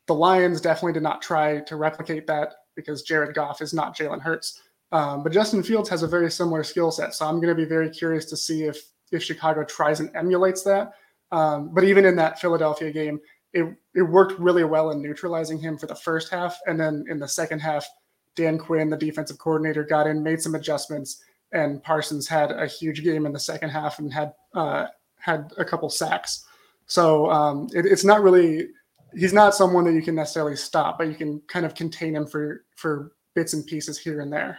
The 0.07 0.15
Lions 0.15 0.61
definitely 0.61 0.95
did 0.95 1.03
not 1.03 1.21
try 1.21 1.61
to 1.61 1.77
replicate 1.77 2.27
that 2.29 2.55
because 2.75 3.03
Jared 3.03 3.35
Goff 3.35 3.61
is 3.61 3.75
not 3.75 3.97
Jalen 3.97 4.21
Hurts. 4.21 4.63
Um, 4.91 5.23
but 5.23 5.33
Justin 5.33 5.63
Fields 5.63 5.89
has 5.89 6.03
a 6.03 6.09
very 6.09 6.31
similar 6.31 6.63
skill 6.65 6.91
set, 6.91 7.15
so 7.15 7.27
I'm 7.27 7.37
going 7.37 7.49
to 7.49 7.55
be 7.55 7.65
very 7.65 7.91
curious 7.91 8.25
to 8.27 8.37
see 8.37 8.65
if 8.65 8.81
if 9.11 9.23
Chicago 9.23 9.65
tries 9.65 10.01
and 10.01 10.15
emulates 10.15 10.63
that. 10.63 10.93
Um, 11.33 11.71
but 11.73 11.85
even 11.85 12.05
in 12.05 12.15
that 12.17 12.39
Philadelphia 12.39 12.93
game, 12.93 13.19
it 13.53 13.75
it 13.95 14.03
worked 14.03 14.39
really 14.39 14.65
well 14.65 14.91
in 14.91 15.03
neutralizing 15.03 15.59
him 15.59 15.79
for 15.79 15.87
the 15.87 15.95
first 15.95 16.31
half, 16.31 16.59
and 16.67 16.79
then 16.79 17.05
in 17.09 17.19
the 17.19 17.29
second 17.29 17.61
half, 17.61 17.87
Dan 18.35 18.59
Quinn, 18.59 18.91
the 18.91 18.97
defensive 18.97 19.39
coordinator, 19.39 19.85
got 19.85 20.07
in, 20.07 20.23
made 20.23 20.41
some 20.41 20.55
adjustments, 20.55 21.23
and 21.53 21.83
Parsons 21.83 22.27
had 22.27 22.51
a 22.51 22.67
huge 22.67 23.05
game 23.05 23.27
in 23.27 23.33
the 23.33 23.41
second 23.41 23.71
half 23.71 23.99
and 23.99 24.13
had 24.13 24.33
uh, 24.55 24.87
had 25.19 25.53
a 25.59 25.65
couple 25.65 25.89
sacks. 25.91 26.47
So 26.87 27.31
um, 27.31 27.69
it, 27.75 27.87
it's 27.87 28.05
not 28.05 28.23
really 28.23 28.69
he's 29.15 29.33
not 29.33 29.55
someone 29.55 29.85
that 29.85 29.93
you 29.93 30.03
can 30.03 30.15
necessarily 30.15 30.57
stop, 30.57 30.99
but 30.99 31.09
you 31.09 31.15
can 31.15 31.41
kind 31.47 31.67
of 31.67 31.75
contain 31.75 32.15
him 32.17 32.27
for 32.27 32.65
for 32.77 33.13
bits 33.35 33.53
and 33.53 33.67
pieces 33.67 33.99
here 33.99 34.21
and 34.21 34.33
there. 34.33 34.59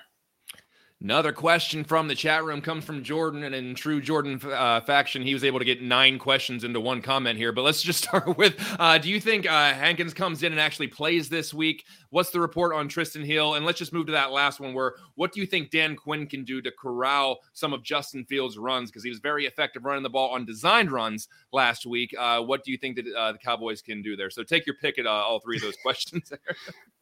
Another 1.04 1.34
question 1.34 1.84
from 1.84 2.08
the 2.08 2.16
chat 2.16 2.46
room 2.46 2.62
comes 2.62 2.86
from 2.86 3.04
Jordan, 3.04 3.44
and 3.44 3.54
in 3.54 3.76
true 3.76 4.00
Jordan 4.00 4.40
uh, 4.42 4.80
faction, 4.80 5.22
he 5.22 5.34
was 5.34 5.44
able 5.44 5.60
to 5.60 5.66
get 5.66 5.82
nine 5.82 6.18
questions 6.18 6.64
into 6.64 6.80
one 6.80 7.02
comment 7.02 7.38
here. 7.38 7.52
But 7.52 7.64
let's 7.64 7.84
just 7.84 8.02
start 8.08 8.38
with: 8.38 8.56
uh, 8.80 8.98
Do 9.00 9.10
you 9.10 9.20
think 9.20 9.46
uh, 9.46 9.74
Hankins 9.74 10.14
comes 10.14 10.44
in 10.44 10.54
and 10.54 10.62
actually 10.62 10.88
plays 10.88 11.28
this 11.28 11.54
week? 11.54 11.84
What's 12.12 12.30
the 12.30 12.40
report 12.40 12.74
on 12.74 12.88
Trysten 12.88 13.26
Hill? 13.26 13.56
And 13.56 13.66
let's 13.66 13.80
just 13.80 13.92
move 13.92 14.06
to 14.06 14.14
that 14.14 14.32
last 14.32 14.62
one. 14.62 14.74
Where 14.74 14.94
what 15.16 15.34
do 15.34 15.42
you 15.42 15.46
think 15.46 15.72
Dan 15.72 15.98
Quinn 15.98 16.26
can 16.26 16.46
do 16.46 16.62
to 16.62 16.72
corral 16.72 17.40
some 17.52 17.74
of 17.74 17.84
Justin 17.84 18.24
Fields' 18.24 18.58
runs 18.58 18.90
because 18.90 19.04
he 19.04 19.10
was 19.10 19.20
very 19.20 19.46
effective 19.46 19.84
running 19.84 20.04
the 20.04 20.10
ball 20.10 20.30
on 20.30 20.46
designed 20.46 20.90
runs 20.90 21.28
last 21.52 21.86
week? 21.86 22.16
Uh, 22.18 22.40
what 22.40 22.64
do 22.64 22.72
you 22.72 22.78
think 22.78 22.96
that 22.96 23.14
uh, 23.14 23.34
the 23.34 23.40
Cowboys 23.40 23.82
can 23.82 24.02
do 24.02 24.16
there? 24.16 24.30
So 24.30 24.42
take 24.42 24.66
your 24.66 24.78
pick 24.78 24.98
at 25.00 25.06
uh, 25.06 25.10
all 25.10 25.42
three 25.42 25.58
of 25.58 25.64
those 25.64 25.76
questions. 25.84 26.32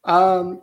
um, 0.02 0.60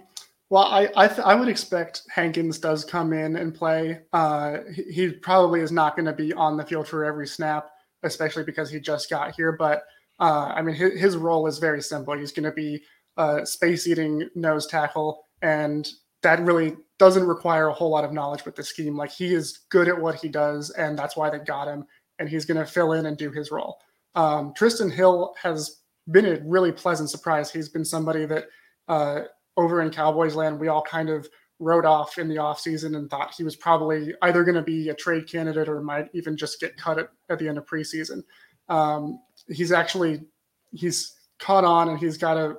well, 0.50 0.64
I 0.64 0.90
I, 0.96 1.08
th- 1.08 1.20
I, 1.20 1.36
would 1.36 1.48
expect 1.48 2.04
Hankins 2.10 2.58
does 2.58 2.84
come 2.84 3.14
in 3.14 3.36
and 3.36 3.54
play. 3.54 4.02
Uh, 4.12 4.60
he, 4.74 4.84
he, 4.84 5.12
probably 5.12 5.62
is 5.62 5.72
not 5.72 5.96
going 5.96 6.08
to 6.08 6.14
be 6.14 6.34
on 6.34 6.58
the 6.58 6.66
field 6.66 6.88
for 6.88 7.06
every 7.06 7.28
snap, 7.28 7.70
especially 8.04 8.44
because 8.44 8.70
he 8.70 8.80
just 8.80 9.10
got 9.10 9.36
here. 9.36 9.52
But 9.52 9.84
uh, 10.20 10.52
I 10.56 10.62
mean, 10.62 10.76
his, 10.76 11.00
his, 11.00 11.18
role 11.18 11.46
is 11.46 11.60
very 11.60 11.82
simple. 11.82 12.18
He's 12.18 12.32
going 12.32 12.46
to 12.46 12.52
be 12.52 12.82
a 13.18 13.46
space-eating 13.46 14.30
nose 14.36 14.66
tackle, 14.66 15.22
and 15.44 15.88
that 16.24 16.40
really 16.42 16.76
doesn't 16.98 17.28
require 17.28 17.68
a 17.68 17.74
whole 17.74 17.92
lot 17.92 18.04
of 18.04 18.12
knowledge 18.12 18.44
with 18.44 18.56
the 18.56 18.64
scheme. 18.64 18.98
Like 18.98 19.12
he 19.12 19.34
is 19.34 19.60
good 19.70 19.88
at 19.88 20.00
what 20.00 20.16
he 20.16 20.30
does, 20.30 20.72
and 20.72 20.98
that's 20.98 21.16
why 21.16 21.30
they 21.30 21.40
got 21.40 21.68
him. 21.68 21.86
And 22.18 22.28
he's 22.28 22.46
going 22.46 22.60
to 22.60 22.66
fill 22.66 22.94
in 22.94 23.06
and 23.06 23.18
do 23.18 23.32
his 23.32 23.52
role. 23.52 23.78
Um, 24.16 24.54
Trysten 24.54 24.92
Hill 24.92 25.36
has 25.42 25.82
been 26.12 26.26
a 26.26 26.42
really 26.44 26.72
pleasant 26.72 27.12
surprise. 27.12 27.52
He's 27.52 27.70
been 27.70 27.86
somebody 27.86 28.26
that. 28.26 28.46
Uh, 28.88 29.22
over 29.58 29.82
in 29.82 29.90
Cowboys 29.90 30.36
land, 30.36 30.60
we 30.60 30.68
all 30.68 30.82
kind 30.82 31.10
of 31.10 31.28
wrote 31.60 31.86
off 31.86 32.18
in 32.18 32.30
the 32.30 32.38
offseason 32.38 32.96
and 32.96 33.10
thought 33.10 33.34
he 33.36 33.44
was 33.44 33.56
probably 33.56 34.14
either 34.22 34.44
going 34.44 34.56
to 34.56 34.62
be 34.62 34.90
a 34.90 34.94
trade 34.94 35.30
candidate 35.30 35.68
or 35.68 35.82
might 35.82 36.08
even 36.14 36.38
just 36.38 36.60
get 36.60 36.78
cut 36.78 36.98
at, 36.98 37.10
at 37.30 37.38
the 37.38 37.48
end 37.48 37.58
of 37.58 37.66
preseason. 37.66 38.24
Um, 38.70 39.20
he's 39.48 39.72
actually 39.72 40.22
he's 40.72 41.16
caught 41.40 41.66
on 41.66 41.90
and 41.90 42.00
he's 42.00 42.18
got 42.18 42.38
a, 42.38 42.56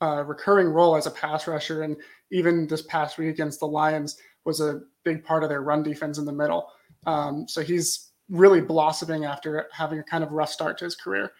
a, 0.00 0.24
recurring 0.24 0.68
role 0.68 0.96
as 0.96 1.06
a 1.06 1.10
pass 1.10 1.46
rusher. 1.46 1.82
And 1.82 1.96
even 2.30 2.66
this 2.66 2.82
past 2.82 3.18
week 3.18 3.28
against 3.28 3.60
the 3.60 3.66
Lions 3.66 4.16
was 4.44 4.60
a 4.60 4.82
big 5.04 5.24
part 5.24 5.42
of 5.42 5.48
their 5.48 5.62
run 5.62 5.82
defense 5.82 6.18
in 6.18 6.24
the 6.24 6.32
middle. 6.32 6.68
Um, 7.06 7.46
so 7.48 7.62
he's 7.62 8.10
really 8.28 8.60
blossoming 8.60 9.24
after 9.24 9.68
having 9.72 9.98
a 9.98 10.04
kind 10.04 10.22
of 10.22 10.30
rough 10.30 10.50
start 10.50 10.78
to 10.78 10.84
his 10.84 10.94
career. 10.94 11.32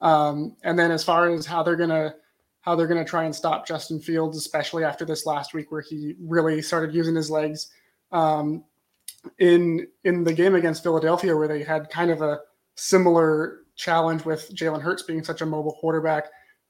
Um, 0.00 0.56
and 0.62 0.78
then 0.78 0.90
as 0.90 1.02
far 1.02 1.30
as 1.30 1.46
how 1.46 1.62
they're 1.62 1.76
going 1.76 1.88
to 1.88 2.14
how 2.64 2.74
they're 2.74 2.86
going 2.86 3.04
to 3.04 3.08
try 3.08 3.24
and 3.24 3.34
stop 3.34 3.66
Justin 3.66 4.00
Fields, 4.00 4.38
especially 4.38 4.84
after 4.84 5.04
this 5.04 5.26
last 5.26 5.52
week 5.52 5.70
where 5.70 5.82
he 5.82 6.14
really 6.18 6.62
started 6.62 6.94
using 6.94 7.14
his 7.14 7.30
legs. 7.30 7.70
Um, 8.10 8.64
in 9.38 9.86
in 10.04 10.24
the 10.24 10.32
game 10.32 10.54
against 10.54 10.82
Philadelphia, 10.82 11.36
where 11.36 11.48
they 11.48 11.62
had 11.62 11.90
kind 11.90 12.10
of 12.10 12.22
a 12.22 12.40
similar 12.74 13.60
challenge 13.76 14.24
with 14.24 14.50
Jalen 14.54 14.80
Hurts 14.80 15.02
being 15.02 15.22
such 15.22 15.42
a 15.42 15.46
mobile 15.46 15.76
quarterback, 15.78 16.24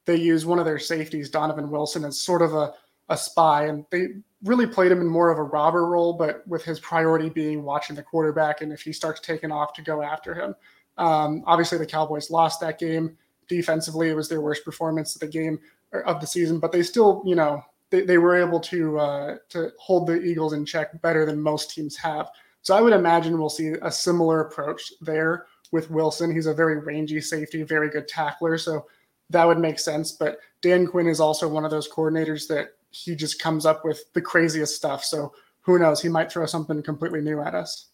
they 0.04 0.16
used 0.16 0.46
one 0.46 0.58
of 0.58 0.64
their 0.64 0.80
safeties, 0.80 1.30
Donovan 1.30 1.70
Wilson, 1.70 2.04
as 2.04 2.20
sort 2.20 2.42
of 2.42 2.54
a, 2.54 2.74
a 3.08 3.16
spy, 3.16 3.66
and 3.66 3.84
they 3.90 4.08
really 4.42 4.66
played 4.66 4.90
him 4.90 5.00
in 5.00 5.06
more 5.06 5.30
of 5.30 5.38
a 5.38 5.42
robber 5.42 5.86
role, 5.86 6.12
but 6.12 6.46
with 6.48 6.64
his 6.64 6.80
priority 6.80 7.28
being 7.28 7.62
watching 7.62 7.94
the 7.94 8.02
quarterback 8.02 8.62
and 8.62 8.72
if 8.72 8.82
he 8.82 8.92
starts 8.92 9.20
taking 9.20 9.52
off 9.52 9.72
to 9.74 9.82
go 9.82 10.02
after 10.02 10.34
him. 10.34 10.54
Um, 10.98 11.44
obviously, 11.46 11.78
the 11.78 11.86
Cowboys 11.86 12.30
lost 12.30 12.60
that 12.60 12.78
game. 12.78 13.16
Defensively, 13.48 14.10
it 14.10 14.14
was 14.14 14.28
their 14.28 14.40
worst 14.40 14.64
performance 14.64 15.14
of 15.14 15.20
the 15.20 15.28
game 15.28 15.58
of 16.02 16.20
the 16.20 16.26
season, 16.26 16.58
but 16.58 16.72
they 16.72 16.82
still, 16.82 17.22
you 17.24 17.34
know, 17.34 17.62
they, 17.90 18.02
they 18.02 18.18
were 18.18 18.36
able 18.36 18.60
to 18.60 18.98
uh, 18.98 19.36
to 19.50 19.70
hold 19.78 20.06
the 20.06 20.20
Eagles 20.20 20.52
in 20.52 20.64
check 20.64 21.00
better 21.02 21.24
than 21.24 21.40
most 21.40 21.70
teams 21.70 21.96
have. 21.96 22.30
So 22.62 22.74
I 22.74 22.80
would 22.80 22.92
imagine 22.92 23.38
we'll 23.38 23.50
see 23.50 23.74
a 23.82 23.92
similar 23.92 24.40
approach 24.40 24.92
there 25.00 25.46
with 25.70 25.90
Wilson. 25.90 26.34
He's 26.34 26.46
a 26.46 26.54
very 26.54 26.78
rangy 26.78 27.20
safety, 27.20 27.62
very 27.62 27.90
good 27.90 28.08
tackler, 28.08 28.56
so 28.58 28.86
that 29.30 29.44
would 29.44 29.58
make 29.58 29.78
sense. 29.78 30.12
But 30.12 30.38
Dan 30.62 30.86
Quinn 30.86 31.06
is 31.06 31.20
also 31.20 31.46
one 31.46 31.64
of 31.64 31.70
those 31.70 31.88
coordinators 31.88 32.48
that 32.48 32.70
he 32.90 33.14
just 33.14 33.40
comes 33.40 33.66
up 33.66 33.84
with 33.84 34.12
the 34.14 34.22
craziest 34.22 34.76
stuff. 34.76 35.04
So 35.04 35.32
who 35.60 35.78
knows? 35.78 36.00
He 36.00 36.08
might 36.08 36.30
throw 36.30 36.46
something 36.46 36.82
completely 36.82 37.20
new 37.20 37.40
at 37.40 37.54
us. 37.54 37.88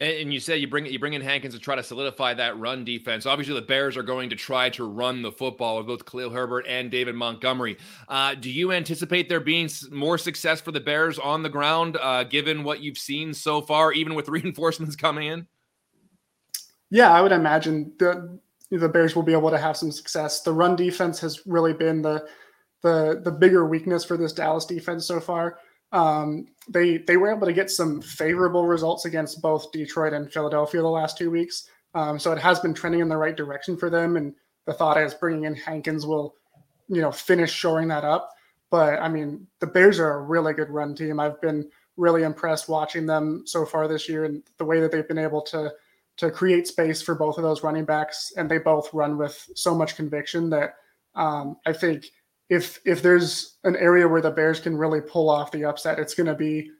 And 0.00 0.32
you 0.32 0.40
say 0.40 0.56
you 0.56 0.66
bring 0.66 0.86
you 0.86 0.98
bring 0.98 1.12
in 1.12 1.20
Hankins 1.20 1.52
to 1.52 1.60
try 1.60 1.76
to 1.76 1.82
solidify 1.82 2.32
that 2.34 2.58
run 2.58 2.84
defense. 2.84 3.26
Obviously, 3.26 3.54
the 3.54 3.60
Bears 3.60 3.98
are 3.98 4.02
going 4.02 4.30
to 4.30 4.36
try 4.36 4.70
to 4.70 4.84
run 4.84 5.20
the 5.20 5.30
football 5.30 5.76
with 5.76 5.86
both 5.86 6.06
Khalil 6.06 6.30
Herbert 6.30 6.64
and 6.66 6.90
David 6.90 7.14
Montgomery. 7.14 7.76
Uh, 8.08 8.34
do 8.34 8.50
you 8.50 8.72
anticipate 8.72 9.28
there 9.28 9.40
being 9.40 9.68
more 9.90 10.16
success 10.16 10.58
for 10.58 10.72
the 10.72 10.80
Bears 10.80 11.18
on 11.18 11.42
the 11.42 11.50
ground, 11.50 11.98
uh, 12.00 12.24
given 12.24 12.64
what 12.64 12.80
you've 12.80 12.96
seen 12.96 13.34
so 13.34 13.60
far, 13.60 13.92
even 13.92 14.14
with 14.14 14.28
reinforcements 14.30 14.96
coming 14.96 15.28
in? 15.28 15.46
Yeah, 16.90 17.12
I 17.12 17.20
would 17.20 17.32
imagine 17.32 17.92
the 17.98 18.38
the 18.70 18.88
Bears 18.88 19.14
will 19.14 19.22
be 19.22 19.32
able 19.32 19.50
to 19.50 19.58
have 19.58 19.76
some 19.76 19.92
success. 19.92 20.40
The 20.40 20.52
run 20.52 20.76
defense 20.76 21.20
has 21.20 21.46
really 21.46 21.74
been 21.74 22.00
the 22.00 22.26
the 22.82 23.20
the 23.22 23.32
bigger 23.32 23.66
weakness 23.66 24.04
for 24.04 24.16
this 24.16 24.32
Dallas 24.32 24.64
defense 24.64 25.04
so 25.04 25.20
far. 25.20 25.58
Um, 25.92 26.46
they 26.68 26.98
they 26.98 27.16
were 27.16 27.34
able 27.34 27.46
to 27.46 27.52
get 27.52 27.70
some 27.70 28.00
favorable 28.00 28.66
results 28.66 29.04
against 29.04 29.42
both 29.42 29.72
Detroit 29.72 30.12
and 30.12 30.32
Philadelphia 30.32 30.82
the 30.82 30.88
last 30.88 31.18
two 31.18 31.30
weeks. 31.30 31.68
Um, 31.94 32.18
so 32.18 32.32
it 32.32 32.38
has 32.38 32.60
been 32.60 32.74
trending 32.74 33.00
in 33.00 33.08
the 33.08 33.16
right 33.16 33.36
direction 33.36 33.76
for 33.76 33.90
them. 33.90 34.16
And 34.16 34.34
the 34.66 34.72
thought 34.72 35.00
is 35.00 35.14
bringing 35.14 35.44
in 35.44 35.54
Hankins 35.54 36.06
will, 36.06 36.36
you 36.88 37.00
know, 37.00 37.10
finish 37.10 37.52
shoring 37.52 37.88
that 37.88 38.04
up. 38.04 38.30
But 38.70 39.00
I 39.00 39.08
mean, 39.08 39.46
the 39.58 39.66
Bears 39.66 39.98
are 39.98 40.18
a 40.18 40.22
really 40.22 40.52
good 40.52 40.70
run 40.70 40.94
team. 40.94 41.18
I've 41.18 41.40
been 41.40 41.68
really 41.96 42.22
impressed 42.22 42.68
watching 42.68 43.06
them 43.06 43.42
so 43.46 43.66
far 43.66 43.88
this 43.88 44.08
year 44.08 44.24
and 44.24 44.42
the 44.58 44.64
way 44.64 44.80
that 44.80 44.92
they've 44.92 45.08
been 45.08 45.18
able 45.18 45.42
to 45.42 45.72
to 46.16 46.30
create 46.30 46.66
space 46.66 47.00
for 47.00 47.14
both 47.14 47.38
of 47.38 47.42
those 47.42 47.62
running 47.62 47.86
backs, 47.86 48.32
and 48.36 48.50
they 48.50 48.58
both 48.58 48.92
run 48.92 49.16
with 49.16 49.48
so 49.54 49.74
much 49.74 49.96
conviction 49.96 50.50
that 50.50 50.74
um, 51.14 51.56
I 51.64 51.72
think 51.72 52.10
if 52.50 52.80
if 52.84 53.00
there's 53.00 53.58
an 53.64 53.76
area 53.76 54.06
where 54.06 54.20
the 54.20 54.30
Bears 54.30 54.60
can 54.60 54.76
really 54.76 55.00
pull 55.00 55.30
off 55.30 55.52
the 55.52 55.64
upset, 55.64 55.98
it's 55.98 56.14
going 56.14 56.26
to 56.26 56.34
be 56.34 56.70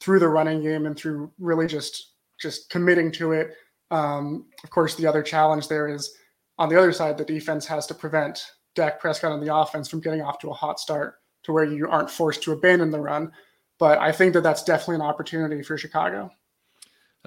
through 0.00 0.18
the 0.18 0.28
running 0.28 0.62
game 0.62 0.86
and 0.86 0.96
through 0.96 1.32
really 1.40 1.66
just 1.66 2.12
just 2.40 2.70
committing 2.70 3.10
to 3.12 3.32
it. 3.32 3.54
Um, 3.90 4.46
of 4.62 4.70
course, 4.70 4.94
the 4.94 5.06
other 5.06 5.22
challenge 5.22 5.66
there 5.66 5.88
is 5.88 6.14
on 6.58 6.68
the 6.68 6.78
other 6.78 6.92
side, 6.92 7.18
the 7.18 7.24
defense 7.24 7.66
has 7.66 7.86
to 7.86 7.94
prevent 7.94 8.44
Dak 8.74 9.00
Prescott 9.00 9.32
and 9.32 9.42
the 9.42 9.54
offense 9.54 9.88
from 9.88 10.00
getting 10.00 10.22
off 10.22 10.38
to 10.40 10.50
a 10.50 10.54
hot 10.54 10.78
start 10.78 11.16
to 11.44 11.52
where 11.52 11.64
you 11.64 11.88
aren't 11.88 12.10
forced 12.10 12.42
to 12.42 12.52
abandon 12.52 12.90
the 12.90 13.00
run. 13.00 13.32
But 13.78 13.98
I 13.98 14.12
think 14.12 14.34
that 14.34 14.42
that's 14.42 14.62
definitely 14.62 14.96
an 14.96 15.02
opportunity 15.02 15.62
for 15.62 15.78
Chicago. 15.78 16.30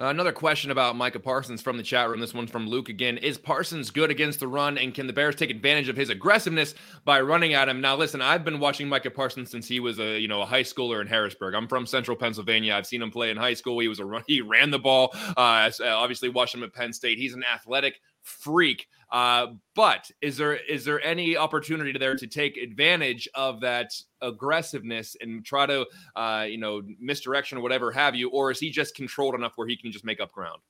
Another 0.00 0.30
question 0.30 0.70
about 0.70 0.94
Micah 0.94 1.18
Parsons 1.18 1.60
from 1.60 1.76
the 1.76 1.82
chat 1.82 2.08
room. 2.08 2.20
This 2.20 2.32
one's 2.32 2.52
from 2.52 2.68
Luke 2.68 2.88
again. 2.88 3.18
Is 3.18 3.36
Parsons 3.36 3.90
good 3.90 4.12
against 4.12 4.38
the 4.38 4.46
run, 4.46 4.78
and 4.78 4.94
can 4.94 5.08
the 5.08 5.12
Bears 5.12 5.34
take 5.34 5.50
advantage 5.50 5.88
of 5.88 5.96
his 5.96 6.08
aggressiveness 6.08 6.76
by 7.04 7.20
running 7.20 7.54
at 7.54 7.68
him? 7.68 7.80
Now, 7.80 7.96
listen, 7.96 8.22
I've 8.22 8.44
been 8.44 8.60
watching 8.60 8.88
Micah 8.88 9.10
Parsons 9.10 9.50
since 9.50 9.66
he 9.66 9.80
was 9.80 9.98
a 9.98 10.20
you 10.20 10.28
know 10.28 10.40
a 10.40 10.46
high 10.46 10.62
schooler 10.62 11.00
in 11.00 11.08
Harrisburg. 11.08 11.54
I'm 11.54 11.66
from 11.66 11.84
Central 11.84 12.16
Pennsylvania. 12.16 12.74
I've 12.74 12.86
seen 12.86 13.02
him 13.02 13.10
play 13.10 13.32
in 13.32 13.36
high 13.36 13.54
school. 13.54 13.80
He 13.80 13.88
was 13.88 13.98
a 13.98 14.04
run, 14.04 14.22
he 14.28 14.40
ran 14.40 14.70
the 14.70 14.78
ball. 14.78 15.10
Uh, 15.36 15.68
obviously, 15.82 16.28
watched 16.28 16.54
him 16.54 16.62
at 16.62 16.72
Penn 16.72 16.92
State. 16.92 17.18
He's 17.18 17.34
an 17.34 17.42
athletic 17.52 18.00
freak. 18.28 18.86
Uh, 19.10 19.46
but 19.74 20.10
is 20.20 20.36
there 20.36 20.54
is 20.54 20.84
there 20.84 21.02
any 21.02 21.36
opportunity 21.36 21.96
there 21.98 22.14
to 22.14 22.26
take 22.26 22.58
advantage 22.58 23.26
of 23.34 23.60
that 23.60 23.90
aggressiveness 24.20 25.16
and 25.20 25.44
try 25.44 25.64
to 25.64 25.86
uh, 26.14 26.44
you 26.48 26.58
know 26.58 26.82
misdirection 27.00 27.58
or 27.58 27.62
whatever 27.62 27.90
have 27.90 28.14
you, 28.14 28.28
or 28.30 28.50
is 28.50 28.60
he 28.60 28.70
just 28.70 28.94
controlled 28.94 29.34
enough 29.34 29.52
where 29.56 29.66
he 29.66 29.76
can 29.76 29.90
just 29.90 30.04
make 30.04 30.20
up 30.20 30.30
ground? 30.32 30.60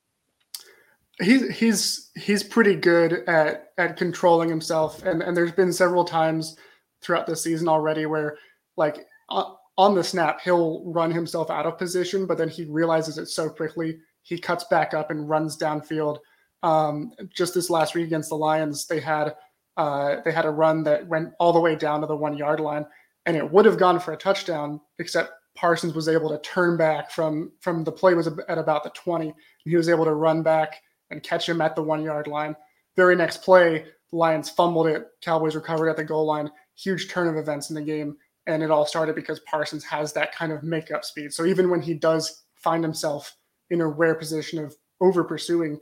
He's 1.21 1.49
he's 1.57 2.11
he's 2.15 2.43
pretty 2.43 2.75
good 2.75 3.27
at 3.27 3.73
at 3.77 3.97
controlling 3.97 4.47
himself, 4.47 5.03
and 5.03 5.21
and 5.21 5.35
there's 5.35 5.51
been 5.51 5.73
several 5.73 6.05
times 6.05 6.55
throughout 7.01 7.27
the 7.27 7.35
season 7.35 7.67
already 7.67 8.05
where 8.05 8.37
like 8.77 9.05
on 9.29 9.95
the 9.95 10.03
snap 10.03 10.39
he'll 10.41 10.83
run 10.85 11.11
himself 11.11 11.49
out 11.49 11.65
of 11.65 11.77
position, 11.77 12.25
but 12.25 12.37
then 12.37 12.49
he 12.49 12.63
realizes 12.65 13.17
it 13.17 13.27
so 13.27 13.49
quickly 13.49 13.97
he 14.21 14.37
cuts 14.37 14.65
back 14.65 14.93
up 14.93 15.11
and 15.11 15.29
runs 15.29 15.57
downfield 15.57 16.19
um, 16.63 17.13
just 17.29 17.53
this 17.53 17.69
last 17.69 17.95
week 17.95 18.05
against 18.05 18.29
the 18.29 18.35
Lions, 18.35 18.87
they 18.87 18.99
had 18.99 19.35
uh, 19.77 20.17
they 20.25 20.31
had 20.31 20.45
a 20.45 20.49
run 20.49 20.83
that 20.83 21.07
went 21.07 21.31
all 21.39 21.53
the 21.53 21.59
way 21.59 21.75
down 21.75 22.01
to 22.01 22.07
the 22.07 22.15
one 22.15 22.37
yard 22.37 22.59
line, 22.59 22.85
and 23.25 23.37
it 23.37 23.49
would 23.49 23.65
have 23.65 23.77
gone 23.77 23.99
for 23.99 24.13
a 24.13 24.17
touchdown, 24.17 24.81
except 24.99 25.31
Parsons 25.55 25.93
was 25.93 26.07
able 26.07 26.29
to 26.29 26.39
turn 26.39 26.77
back 26.77 27.11
from 27.11 27.51
from 27.61 27.83
the 27.83 27.91
play 27.91 28.13
was 28.13 28.27
at 28.27 28.57
about 28.57 28.83
the 28.83 28.89
20. 28.91 29.27
and 29.27 29.35
he 29.65 29.75
was 29.75 29.89
able 29.89 30.05
to 30.05 30.13
run 30.13 30.43
back 30.43 30.81
and 31.11 31.23
catch 31.23 31.47
him 31.47 31.61
at 31.61 31.75
the 31.75 31.83
one 31.83 32.03
yard 32.03 32.27
line. 32.27 32.55
Very 32.95 33.15
next 33.15 33.41
play, 33.41 33.85
the 34.11 34.17
Lions 34.17 34.49
fumbled 34.49 34.87
it. 34.87 35.07
Cowboys 35.21 35.55
recovered 35.55 35.89
at 35.89 35.97
the 35.97 36.03
goal 36.03 36.25
line. 36.25 36.49
Huge 36.75 37.09
turn 37.09 37.27
of 37.27 37.37
events 37.37 37.69
in 37.69 37.75
the 37.75 37.81
game. 37.81 38.17
And 38.47 38.63
it 38.63 38.71
all 38.71 38.85
started 38.85 39.15
because 39.15 39.39
Parsons 39.41 39.83
has 39.83 40.13
that 40.13 40.33
kind 40.33 40.51
of 40.51 40.63
makeup 40.63 41.05
speed. 41.05 41.33
So 41.33 41.45
even 41.45 41.69
when 41.69 41.81
he 41.81 41.93
does 41.93 42.43
find 42.55 42.83
himself 42.83 43.35
in 43.69 43.81
a 43.81 43.87
rare 43.87 44.15
position 44.15 44.63
of 44.63 44.75
over 45.01 45.23
pursuing, 45.23 45.79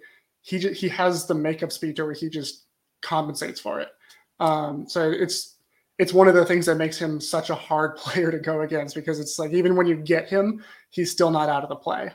he 0.47 0.59
he 0.59 0.87
has 0.87 1.25
the 1.25 1.35
makeup 1.35 1.73
speed 1.73 1.99
where 1.99 2.13
he 2.13 2.29
just 2.29 2.67
compensates 3.01 3.59
for 3.59 3.81
it. 3.81 3.89
Um, 4.39 4.87
so 4.87 5.11
it's 5.11 5.57
it's 5.99 6.13
one 6.13 6.29
of 6.29 6.35
the 6.35 6.45
things 6.45 6.65
that 6.67 6.77
makes 6.77 6.97
him 6.97 7.19
such 7.19 7.49
a 7.49 7.55
hard 7.55 7.97
player 7.97 8.31
to 8.31 8.39
go 8.39 8.61
against 8.61 8.95
because 8.95 9.19
it's 9.19 9.37
like 9.37 9.51
even 9.51 9.75
when 9.75 9.87
you 9.87 9.97
get 9.97 10.29
him, 10.29 10.63
he's 10.89 11.11
still 11.11 11.31
not 11.31 11.49
out 11.49 11.63
of 11.63 11.69
the 11.69 11.75
play 11.75 12.11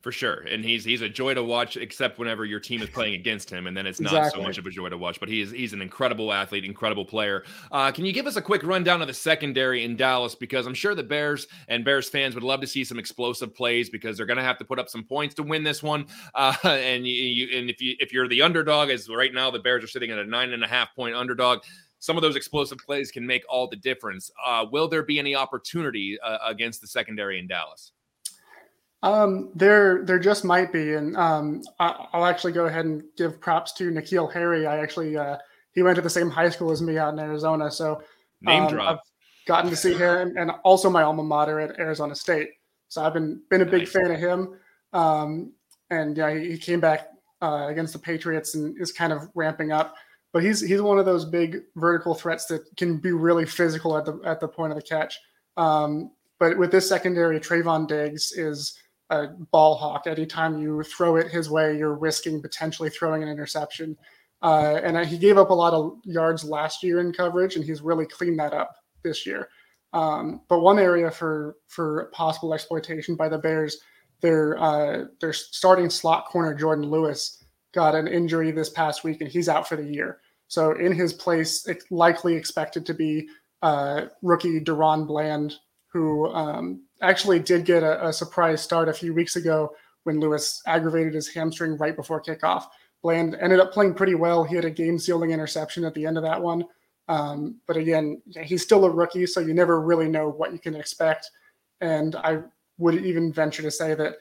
for 0.00 0.12
sure. 0.12 0.44
And 0.48 0.64
he's 0.64 0.84
he's 0.84 1.02
a 1.02 1.08
joy 1.08 1.34
to 1.34 1.42
watch, 1.42 1.76
except 1.76 2.18
whenever 2.18 2.44
your 2.44 2.60
team 2.60 2.82
is 2.82 2.88
playing 2.88 3.14
against 3.14 3.50
him, 3.50 3.66
and 3.66 3.76
then 3.76 3.86
it's 3.86 4.00
not 4.00 4.12
exactly. 4.12 4.40
so 4.40 4.46
much 4.46 4.58
of 4.58 4.66
a 4.66 4.70
joy 4.70 4.88
to 4.88 4.96
watch. 4.96 5.20
But 5.20 5.28
he's 5.28 5.50
he's 5.50 5.72
an 5.72 5.82
incredible 5.82 6.32
athlete, 6.32 6.64
incredible 6.64 7.04
player. 7.04 7.44
Uh, 7.70 7.92
can 7.92 8.06
you 8.06 8.12
give 8.12 8.26
us 8.26 8.36
a 8.36 8.42
quick 8.42 8.62
rundown 8.62 9.02
of 9.02 9.08
the 9.08 9.14
secondary 9.14 9.84
in 9.84 9.96
Dallas? 9.96 10.34
Because 10.34 10.66
I'm 10.66 10.74
sure 10.74 10.94
the 10.94 11.02
Bears 11.02 11.46
and 11.68 11.84
Bears 11.84 12.08
fans 12.08 12.34
would 12.34 12.44
love 12.44 12.60
to 12.62 12.66
see 12.66 12.82
some 12.82 12.98
explosive 12.98 13.54
plays 13.54 13.90
because 13.90 14.16
they're 14.16 14.26
going 14.26 14.38
to 14.38 14.42
have 14.42 14.58
to 14.58 14.64
put 14.64 14.78
up 14.78 14.88
some 14.88 15.04
points 15.04 15.34
to 15.34 15.42
win 15.42 15.62
this 15.62 15.82
one. 15.82 16.06
Uh, 16.34 16.54
and 16.64 17.06
you, 17.06 17.14
you 17.14 17.58
and 17.58 17.68
if 17.68 17.80
you 17.80 17.96
if 18.00 18.12
you're 18.12 18.28
the 18.28 18.42
underdog, 18.42 18.88
as 18.88 19.08
right 19.08 19.34
now 19.34 19.50
the 19.50 19.58
Bears 19.58 19.84
are 19.84 19.88
sitting 19.88 20.10
at 20.10 20.18
a 20.18 20.24
nine 20.24 20.52
and 20.52 20.64
a 20.64 20.68
half 20.68 20.94
point 20.94 21.14
underdog 21.14 21.60
some 22.02 22.16
of 22.16 22.22
those 22.22 22.34
explosive 22.34 22.78
plays 22.78 23.10
can 23.10 23.26
make 23.26 23.42
all 23.46 23.68
the 23.68 23.76
difference. 23.76 24.30
Uh, 24.46 24.64
will 24.72 24.88
there 24.88 25.02
be 25.02 25.18
any 25.18 25.36
opportunity 25.36 26.18
uh, 26.24 26.38
against 26.46 26.80
the 26.80 26.86
secondary 26.86 27.38
in 27.38 27.46
Dallas? 27.46 27.92
Um, 29.02 29.50
there, 29.54 30.04
there 30.04 30.18
just 30.18 30.44
might 30.44 30.72
be, 30.72 30.94
and 30.94 31.16
um, 31.16 31.62
I, 31.78 32.06
will 32.12 32.26
actually 32.26 32.52
go 32.52 32.66
ahead 32.66 32.84
and 32.84 33.02
give 33.16 33.40
props 33.40 33.72
to 33.74 33.90
N'Keal 33.90 34.30
Harry. 34.32 34.66
I 34.66 34.78
actually, 34.78 35.16
uh, 35.16 35.38
he 35.72 35.82
went 35.82 35.96
to 35.96 36.02
the 36.02 36.10
same 36.10 36.28
high 36.28 36.50
school 36.50 36.70
as 36.70 36.82
me 36.82 36.98
out 36.98 37.14
in 37.14 37.18
Arizona, 37.18 37.70
so 37.70 38.02
name 38.42 38.64
um, 38.64 38.68
drop. 38.68 38.90
I've 38.90 38.98
gotten 39.46 39.70
to 39.70 39.76
see 39.76 39.94
him, 39.94 40.34
and 40.36 40.50
also 40.64 40.90
my 40.90 41.02
alma 41.02 41.22
mater 41.22 41.60
at 41.60 41.78
Arizona 41.78 42.14
State. 42.14 42.50
So 42.88 43.02
I've 43.02 43.14
been 43.14 43.40
been 43.48 43.62
a 43.62 43.66
big 43.66 43.82
nice. 43.82 43.92
fan 43.92 44.10
of 44.10 44.18
him. 44.18 44.58
Um, 44.92 45.52
and 45.90 46.16
yeah, 46.16 46.34
he, 46.34 46.52
he 46.52 46.58
came 46.58 46.80
back 46.80 47.08
uh, 47.40 47.68
against 47.68 47.92
the 47.92 47.98
Patriots 47.98 48.54
and 48.54 48.80
is 48.80 48.92
kind 48.92 49.12
of 49.12 49.28
ramping 49.34 49.72
up. 49.72 49.94
But 50.32 50.44
he's 50.44 50.60
he's 50.60 50.82
one 50.82 50.98
of 50.98 51.06
those 51.06 51.24
big 51.24 51.62
vertical 51.76 52.14
threats 52.14 52.46
that 52.46 52.64
can 52.76 52.98
be 52.98 53.12
really 53.12 53.46
physical 53.46 53.96
at 53.96 54.04
the 54.04 54.20
at 54.24 54.40
the 54.40 54.48
point 54.48 54.72
of 54.72 54.76
the 54.76 54.82
catch. 54.82 55.18
Um, 55.56 56.12
but 56.38 56.56
with 56.56 56.70
this 56.70 56.88
secondary, 56.88 57.40
Trevon 57.40 57.88
Diggs 57.88 58.32
is 58.32 58.78
a 59.10 59.28
ball 59.50 59.74
hawk. 59.74 60.06
Anytime 60.06 60.58
you 60.58 60.82
throw 60.82 61.16
it 61.16 61.28
his 61.28 61.50
way, 61.50 61.76
you're 61.76 61.94
risking 61.94 62.40
potentially 62.40 62.90
throwing 62.90 63.22
an 63.22 63.28
interception. 63.28 63.96
Uh, 64.42 64.80
and 64.82 65.06
he 65.06 65.18
gave 65.18 65.36
up 65.36 65.50
a 65.50 65.54
lot 65.54 65.74
of 65.74 65.98
yards 66.04 66.44
last 66.44 66.82
year 66.82 67.00
in 67.00 67.12
coverage, 67.12 67.56
and 67.56 67.64
he's 67.64 67.82
really 67.82 68.06
cleaned 68.06 68.38
that 68.38 68.54
up 68.54 68.74
this 69.02 69.26
year. 69.26 69.48
Um, 69.92 70.42
but 70.48 70.60
one 70.60 70.78
area 70.78 71.10
for 71.10 71.56
for 71.68 72.10
possible 72.12 72.54
exploitation 72.54 73.16
by 73.16 73.28
the 73.28 73.38
Bears, 73.38 73.78
their 74.20 74.58
uh, 74.58 75.04
their 75.20 75.32
starting 75.32 75.90
slot 75.90 76.26
corner 76.26 76.54
Jordan 76.54 76.88
Lewis 76.88 77.44
got 77.72 77.94
an 77.94 78.08
injury 78.08 78.50
this 78.50 78.70
past 78.70 79.04
week, 79.04 79.20
and 79.20 79.30
he's 79.30 79.48
out 79.48 79.68
for 79.68 79.76
the 79.76 79.84
year. 79.84 80.20
So 80.48 80.72
in 80.72 80.92
his 80.92 81.12
place, 81.12 81.66
it's 81.66 81.84
likely 81.90 82.34
expected 82.34 82.86
to 82.86 82.94
be 82.94 83.28
uh, 83.62 84.06
rookie 84.22 84.60
DaRon 84.60 85.06
Bland, 85.06 85.54
who 85.92 86.28
um, 86.28 86.82
actually 87.02 87.38
did 87.38 87.64
get 87.64 87.82
a, 87.82 88.08
a, 88.08 88.12
surprise 88.12 88.60
start 88.60 88.88
a 88.88 88.92
few 88.92 89.14
weeks 89.14 89.36
ago 89.36 89.72
when 90.04 90.20
Lewis 90.20 90.62
aggravated 90.66 91.14
his 91.14 91.28
hamstring 91.28 91.76
right 91.76 91.96
before 91.96 92.22
kickoff. 92.22 92.64
Bland 93.02 93.36
ended 93.40 93.60
up 93.60 93.72
playing 93.72 93.94
pretty 93.94 94.14
well. 94.14 94.44
He 94.44 94.54
had 94.54 94.64
a 94.64 94.70
game 94.70 94.98
sealing 94.98 95.30
interception 95.30 95.84
at 95.84 95.94
the 95.94 96.04
end 96.04 96.16
of 96.16 96.22
that 96.24 96.40
one. 96.40 96.64
Um, 97.08 97.56
but 97.66 97.76
again, 97.76 98.22
he's 98.42 98.62
still 98.62 98.84
a 98.84 98.90
rookie, 98.90 99.26
so 99.26 99.40
you 99.40 99.54
never 99.54 99.80
really 99.80 100.08
know 100.08 100.28
what 100.28 100.52
you 100.52 100.58
can 100.58 100.76
expect. 100.76 101.30
And 101.80 102.14
I 102.16 102.42
would 102.78 102.94
even 103.04 103.32
venture 103.32 103.62
to 103.62 103.70
say 103.70 103.94
that 103.94 104.16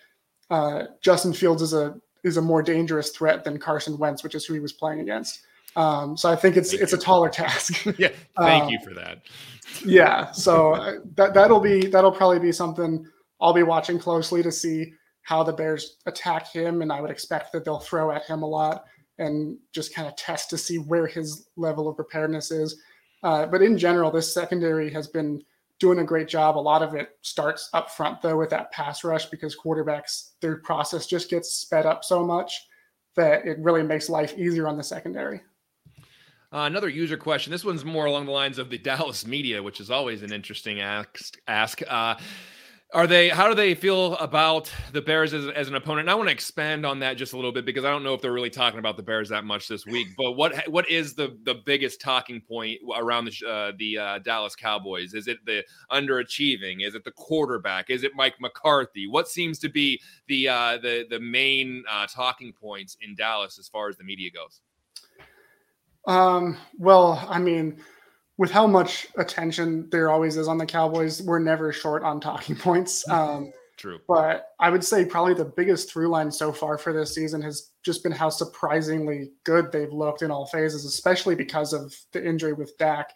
uh, 0.50 0.84
Justin 1.02 1.34
Fields 1.34 1.62
is 1.62 1.74
a 1.74 2.00
is 2.24 2.38
a 2.38 2.42
more 2.42 2.62
dangerous 2.62 3.12
threat 3.12 3.44
than 3.44 3.58
Carson 3.58 3.98
Wentz, 3.98 4.24
which 4.24 4.36
is 4.36 4.46
who 4.46 4.54
he 4.54 4.60
was 4.60 4.74
playing 4.74 5.00
against. 5.00 5.42
Um, 5.80 6.18
so 6.18 6.30
I 6.30 6.36
think 6.36 6.58
it's 6.58 6.72
thank 6.72 6.84
it's 6.84 6.92
you. 6.92 6.98
a 6.98 7.02
taller 7.02 7.30
task. 7.30 7.86
yeah, 7.98 8.10
thank 8.38 8.63
um, 8.63 8.70
you 8.70 8.80
for 8.84 8.94
that 8.96 9.22
yeah, 9.86 10.32
so 10.32 10.74
uh, 10.74 10.94
that 11.15 11.34
that'll 11.34 11.60
be 11.60 11.88
that'll 11.88 12.12
probably 12.12 12.39
be 12.39 12.52
something 12.52 13.06
I'll 13.39 13.54
be 13.54 13.63
watching 13.63 14.00
closely 14.00 14.44
to 14.44 14.52
see 14.52 14.94
how 15.22 15.44
the 15.44 15.54
Bears 15.54 15.98
attack 16.06 16.52
him, 16.52 16.82
and 16.82 16.92
I 16.92 17.02
would 17.02 17.12
expect 17.12 17.52
that 17.54 17.65
they'll 17.65 17.80
throw 17.80 18.12
at 18.12 18.26
him 18.26 18.44
a 18.44 18.48
lot 18.48 18.86
and 19.18 19.58
just 19.74 19.94
kind 19.94 20.08
of 20.08 20.15
test 20.15 20.50
to 20.50 20.58
see 20.58 20.78
where 20.78 21.06
his 21.06 21.48
level 21.58 21.88
of 21.88 21.98
preparedness 21.98 22.52
is. 22.52 22.82
Uh, 23.22 23.46
but 23.46 23.62
in 23.62 23.78
general, 23.78 24.10
this 24.10 24.34
secondary 24.34 24.89
has 24.92 25.08
been 25.08 25.44
doing 25.78 26.00
a 26.00 26.06
great 26.06 26.28
job. 26.28 26.58
A 26.58 26.60
lot 26.60 26.82
of 26.82 26.96
it 26.96 27.18
starts 27.22 27.70
up 27.74 27.92
front 27.92 28.22
though 28.22 28.38
with 28.38 28.50
that 28.50 28.72
pass 28.72 29.04
rush 29.04 29.26
because 29.26 29.58
quarterbacks 29.58 30.32
their 30.42 30.58
process 30.58 31.06
just 31.06 31.30
gets 31.30 31.54
sped 31.54 31.86
up 31.86 32.04
so 32.04 32.24
much 32.24 32.68
that 33.15 33.46
it 33.46 33.60
really 33.60 33.84
makes 33.84 34.10
life 34.10 34.38
easier 34.38 34.68
on 34.68 34.78
the 34.78 34.84
secondary. 34.84 35.42
Uh, 36.51 36.62
another 36.62 36.89
user 36.89 37.15
question. 37.15 37.51
This 37.51 37.63
one's 37.63 37.85
more 37.85 38.05
along 38.05 38.25
the 38.25 38.31
lines 38.31 38.57
of 38.57 38.69
the 38.71 38.77
Dallas 38.77 39.25
media, 39.25 39.62
which 39.62 39.79
is 39.79 39.91
always 39.91 40.23
an 40.23 40.33
interesting 40.33 40.81
ask. 40.81 41.38
ask. 41.47 41.81
Uh, 41.88 42.15
are 42.91 43.05
they? 43.05 43.29
How 43.29 43.47
do 43.47 43.53
they 43.53 43.75
feel 43.75 44.15
about 44.15 44.71
the 44.93 45.01
Bears 45.01 45.31
as, 45.31 45.45
as 45.49 45.67
an 45.67 45.75
opponent? 45.75 46.05
And 46.05 46.09
I 46.09 46.15
want 46.15 46.27
to 46.29 46.33
expand 46.33 46.88
on 46.88 46.97
that 47.01 47.17
just 47.17 47.33
a 47.33 47.35
little 47.35 47.51
bit 47.51 47.63
because 47.63 47.85
I 47.85 47.91
don't 47.91 48.03
know 48.03 48.15
if 48.15 48.21
they're 48.21 48.33
really 48.33 48.49
talking 48.49 48.79
about 48.79 48.97
the 48.97 49.03
Bears 49.03 49.29
that 49.29 49.43
much 49.43 49.67
this 49.67 49.85
week. 49.85 50.07
But 50.17 50.31
what 50.31 50.67
what 50.67 50.89
is 50.89 51.13
the 51.13 51.38
the 51.43 51.53
biggest 51.53 52.01
talking 52.01 52.41
point 52.41 52.79
around 52.97 53.25
the 53.25 53.47
uh, 53.47 53.73
the 53.77 53.97
uh, 53.99 54.19
Dallas 54.19 54.55
Cowboys? 54.55 55.13
Is 55.13 55.27
it 55.27 55.38
the 55.45 55.63
underachieving? 55.91 56.83
Is 56.83 56.95
it 56.95 57.03
the 57.03 57.12
quarterback? 57.12 57.91
Is 57.91 58.03
it 58.03 58.13
Mike 58.15 58.41
McCarthy? 58.41 59.05
What 59.05 59.27
seems 59.27 59.59
to 59.59 59.69
be 59.69 60.01
the 60.27 60.49
uh, 60.49 60.77
the 60.79 61.05
the 61.12 61.19
main 61.19 61.83
uh, 61.88 62.07
talking 62.07 62.53
points 62.53 62.97
in 63.01 63.13
Dallas 63.13 63.59
as 63.59 63.67
far 63.67 63.89
as 63.89 63.97
the 63.97 64.03
media 64.03 64.31
goes? 64.31 64.62
Um, 66.07 66.57
well, 66.77 67.25
I 67.29 67.39
mean, 67.39 67.81
with 68.38 68.51
how 68.51 68.65
much 68.65 69.07
attention 69.17 69.89
there 69.91 70.09
always 70.09 70.38
is 70.38 70.47
on 70.47 70.57
the 70.57 70.65
Cowboys, 70.65 71.21
we're 71.21 71.39
never 71.39 71.73
short 71.73 72.03
on 72.03 72.19
talking 72.19 72.55
points. 72.57 73.07
Um, 73.09 73.51
True. 73.77 73.99
But 74.09 74.47
I 74.59 74.69
would 74.69 74.83
say 74.83 75.05
probably 75.05 75.33
the 75.33 75.45
biggest 75.45 75.89
through 75.89 76.09
line 76.09 76.29
so 76.29 76.51
far 76.51 76.77
for 76.77 76.91
this 76.91 77.15
season 77.15 77.41
has 77.43 77.71
just 77.81 78.03
been 78.03 78.12
how 78.12 78.29
surprisingly 78.29 79.31
good 79.45 79.71
they've 79.71 79.93
looked 79.93 80.21
in 80.21 80.31
all 80.31 80.45
phases, 80.45 80.83
especially 80.83 81.33
because 81.33 81.71
of 81.71 81.95
the 82.12 82.25
injury 82.25 82.51
with 82.51 82.77
Dak. 82.77 83.13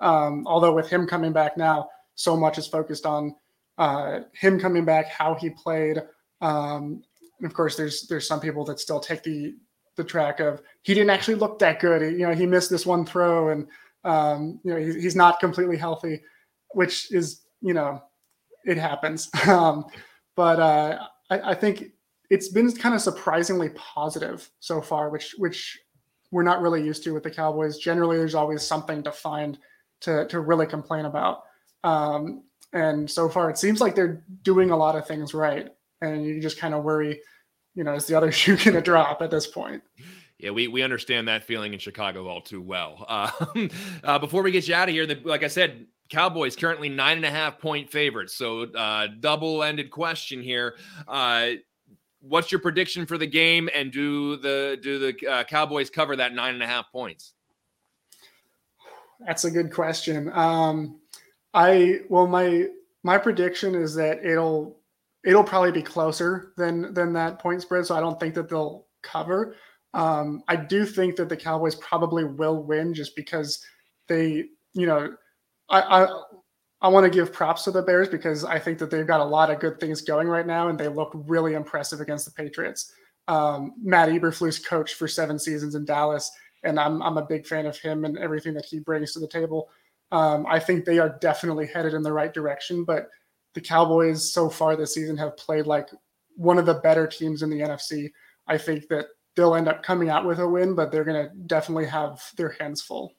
Um, 0.00 0.46
although 0.46 0.72
with 0.72 0.88
him 0.88 1.06
coming 1.06 1.32
back 1.32 1.58
now, 1.58 1.90
so 2.14 2.34
much 2.34 2.56
is 2.56 2.66
focused 2.66 3.04
on 3.04 3.34
uh, 3.76 4.20
him 4.32 4.58
coming 4.58 4.86
back, 4.86 5.08
how 5.08 5.34
he 5.34 5.50
played. 5.50 6.02
Um, 6.40 7.02
of 7.44 7.52
course, 7.52 7.76
there's 7.76 8.06
there's 8.08 8.26
some 8.26 8.40
people 8.40 8.64
that 8.64 8.80
still 8.80 9.00
take 9.00 9.22
the 9.22 9.54
the 9.96 10.04
track 10.04 10.40
of 10.40 10.62
he 10.82 10.94
didn't 10.94 11.10
actually 11.10 11.34
look 11.34 11.58
that 11.58 11.80
good. 11.80 12.02
He, 12.02 12.08
you 12.18 12.26
know, 12.26 12.34
he 12.34 12.46
missed 12.46 12.70
this 12.70 12.86
one 12.86 13.04
throw, 13.04 13.50
and 13.50 13.66
um, 14.04 14.60
you 14.62 14.72
know 14.72 14.78
he, 14.78 15.00
he's 15.00 15.16
not 15.16 15.40
completely 15.40 15.76
healthy, 15.76 16.22
which 16.72 17.12
is 17.12 17.42
you 17.60 17.74
know 17.74 18.02
it 18.64 18.78
happens. 18.78 19.30
Um, 19.48 19.86
but 20.34 20.60
uh, 20.60 20.98
I, 21.30 21.52
I, 21.52 21.54
think 21.54 21.92
it's 22.28 22.48
been 22.48 22.70
kind 22.72 22.94
of 22.94 23.00
surprisingly 23.00 23.70
positive 23.70 24.50
so 24.60 24.82
far, 24.82 25.08
which 25.08 25.34
which 25.38 25.78
we're 26.30 26.42
not 26.42 26.60
really 26.60 26.84
used 26.84 27.02
to 27.04 27.14
with 27.14 27.22
the 27.22 27.30
Cowboys. 27.30 27.78
Generally, 27.78 28.18
there's 28.18 28.34
always 28.34 28.62
something 28.62 29.02
to 29.04 29.12
find 29.12 29.58
to 30.00 30.26
to 30.26 30.40
really 30.40 30.66
complain 30.66 31.06
about. 31.06 31.44
Um, 31.84 32.42
and 32.72 33.10
so 33.10 33.28
far, 33.28 33.48
it 33.48 33.56
seems 33.56 33.80
like 33.80 33.94
they're 33.94 34.22
doing 34.42 34.70
a 34.70 34.76
lot 34.76 34.96
of 34.96 35.06
things 35.06 35.32
right, 35.32 35.68
and 36.02 36.24
you 36.24 36.40
just 36.40 36.58
kind 36.58 36.74
of 36.74 36.84
worry, 36.84 37.20
you 37.76 37.84
know, 37.84 37.94
is 37.94 38.06
the 38.06 38.16
other 38.16 38.32
shoe 38.32 38.56
going 38.56 38.74
to 38.74 38.80
drop 38.80 39.22
at 39.22 39.30
this 39.30 39.46
point? 39.46 39.82
Yeah, 40.38 40.50
we, 40.50 40.68
we 40.68 40.82
understand 40.82 41.28
that 41.28 41.44
feeling 41.44 41.72
in 41.72 41.78
Chicago 41.78 42.26
all 42.26 42.40
too 42.40 42.60
well. 42.60 43.06
Uh, 43.08 43.68
uh, 44.04 44.18
before 44.18 44.42
we 44.42 44.50
get 44.50 44.66
you 44.66 44.74
out 44.74 44.88
of 44.88 44.94
here, 44.94 45.06
the, 45.06 45.18
like 45.24 45.42
I 45.42 45.48
said, 45.48 45.86
Cowboys 46.08 46.56
currently 46.56 46.88
nine 46.88 47.16
and 47.16 47.26
a 47.26 47.30
half 47.30 47.58
point 47.58 47.90
favorites. 47.90 48.34
So 48.34 48.62
uh, 48.62 49.08
double 49.20 49.62
ended 49.62 49.90
question 49.90 50.42
here. 50.42 50.76
Uh, 51.08 51.52
what's 52.20 52.52
your 52.52 52.60
prediction 52.60 53.06
for 53.06 53.18
the 53.18 53.26
game, 53.26 53.68
and 53.74 53.92
do 53.92 54.36
the 54.36 54.78
do 54.80 54.98
the 54.98 55.28
uh, 55.28 55.44
Cowboys 55.44 55.90
cover 55.90 56.16
that 56.16 56.34
nine 56.34 56.54
and 56.54 56.62
a 56.62 56.66
half 56.66 56.90
points? 56.92 57.32
That's 59.26 59.44
a 59.44 59.50
good 59.50 59.72
question. 59.72 60.30
Um, 60.32 61.00
I 61.54 62.00
well, 62.08 62.26
my 62.26 62.66
my 63.02 63.18
prediction 63.18 63.74
is 63.74 63.94
that 63.96 64.24
it'll 64.24 64.76
it'll 65.26 65.44
probably 65.44 65.72
be 65.72 65.82
closer 65.82 66.52
than 66.56 66.94
than 66.94 67.12
that 67.12 67.38
point 67.38 67.60
spread. 67.60 67.84
So 67.84 67.94
I 67.94 68.00
don't 68.00 68.18
think 68.18 68.34
that 68.34 68.48
they'll 68.48 68.86
cover. 69.02 69.56
Um, 69.92 70.42
I 70.48 70.56
do 70.56 70.86
think 70.86 71.16
that 71.16 71.28
the 71.28 71.36
Cowboys 71.36 71.74
probably 71.74 72.24
will 72.24 72.62
win 72.62 72.94
just 72.94 73.16
because 73.16 73.64
they, 74.08 74.44
you 74.72 74.86
know, 74.86 75.14
I 75.68 75.80
I, 75.80 76.22
I 76.80 76.88
want 76.88 77.04
to 77.04 77.10
give 77.10 77.32
props 77.32 77.64
to 77.64 77.70
the 77.72 77.82
Bears 77.82 78.08
because 78.08 78.44
I 78.44 78.58
think 78.58 78.78
that 78.78 78.90
they've 78.90 79.06
got 79.06 79.20
a 79.20 79.24
lot 79.24 79.50
of 79.50 79.58
good 79.58 79.80
things 79.80 80.00
going 80.00 80.28
right 80.28 80.46
now, 80.46 80.68
and 80.68 80.78
they 80.78 80.88
look 80.88 81.10
really 81.14 81.54
impressive 81.54 82.00
against 82.00 82.24
the 82.24 82.30
Patriots. 82.30 82.92
Um, 83.28 83.72
Matt 83.82 84.08
Eberflus 84.08 84.64
coached 84.64 84.94
for 84.94 85.08
seven 85.08 85.38
seasons 85.38 85.74
in 85.74 85.84
Dallas, 85.84 86.30
and 86.62 86.78
I'm 86.78 87.02
I'm 87.02 87.18
a 87.18 87.26
big 87.26 87.46
fan 87.46 87.66
of 87.66 87.76
him 87.76 88.04
and 88.04 88.16
everything 88.16 88.54
that 88.54 88.66
he 88.66 88.78
brings 88.78 89.12
to 89.14 89.18
the 89.18 89.28
table. 89.28 89.70
Um, 90.12 90.46
I 90.48 90.60
think 90.60 90.84
they 90.84 91.00
are 91.00 91.18
definitely 91.20 91.66
headed 91.66 91.92
in 91.92 92.02
the 92.02 92.12
right 92.12 92.32
direction, 92.32 92.84
but 92.84 93.08
the 93.56 93.60
Cowboys 93.62 94.34
so 94.34 94.50
far 94.50 94.76
this 94.76 94.92
season 94.92 95.16
have 95.16 95.34
played 95.38 95.66
like 95.66 95.88
one 96.36 96.58
of 96.58 96.66
the 96.66 96.74
better 96.74 97.06
teams 97.06 97.42
in 97.42 97.48
the 97.48 97.60
NFC. 97.60 98.10
I 98.46 98.58
think 98.58 98.86
that 98.88 99.06
they'll 99.34 99.54
end 99.54 99.66
up 99.66 99.82
coming 99.82 100.10
out 100.10 100.26
with 100.26 100.38
a 100.40 100.46
win, 100.46 100.74
but 100.74 100.92
they're 100.92 101.04
going 101.04 101.26
to 101.26 101.34
definitely 101.46 101.86
have 101.86 102.22
their 102.36 102.50
hands 102.60 102.82
full. 102.82 103.14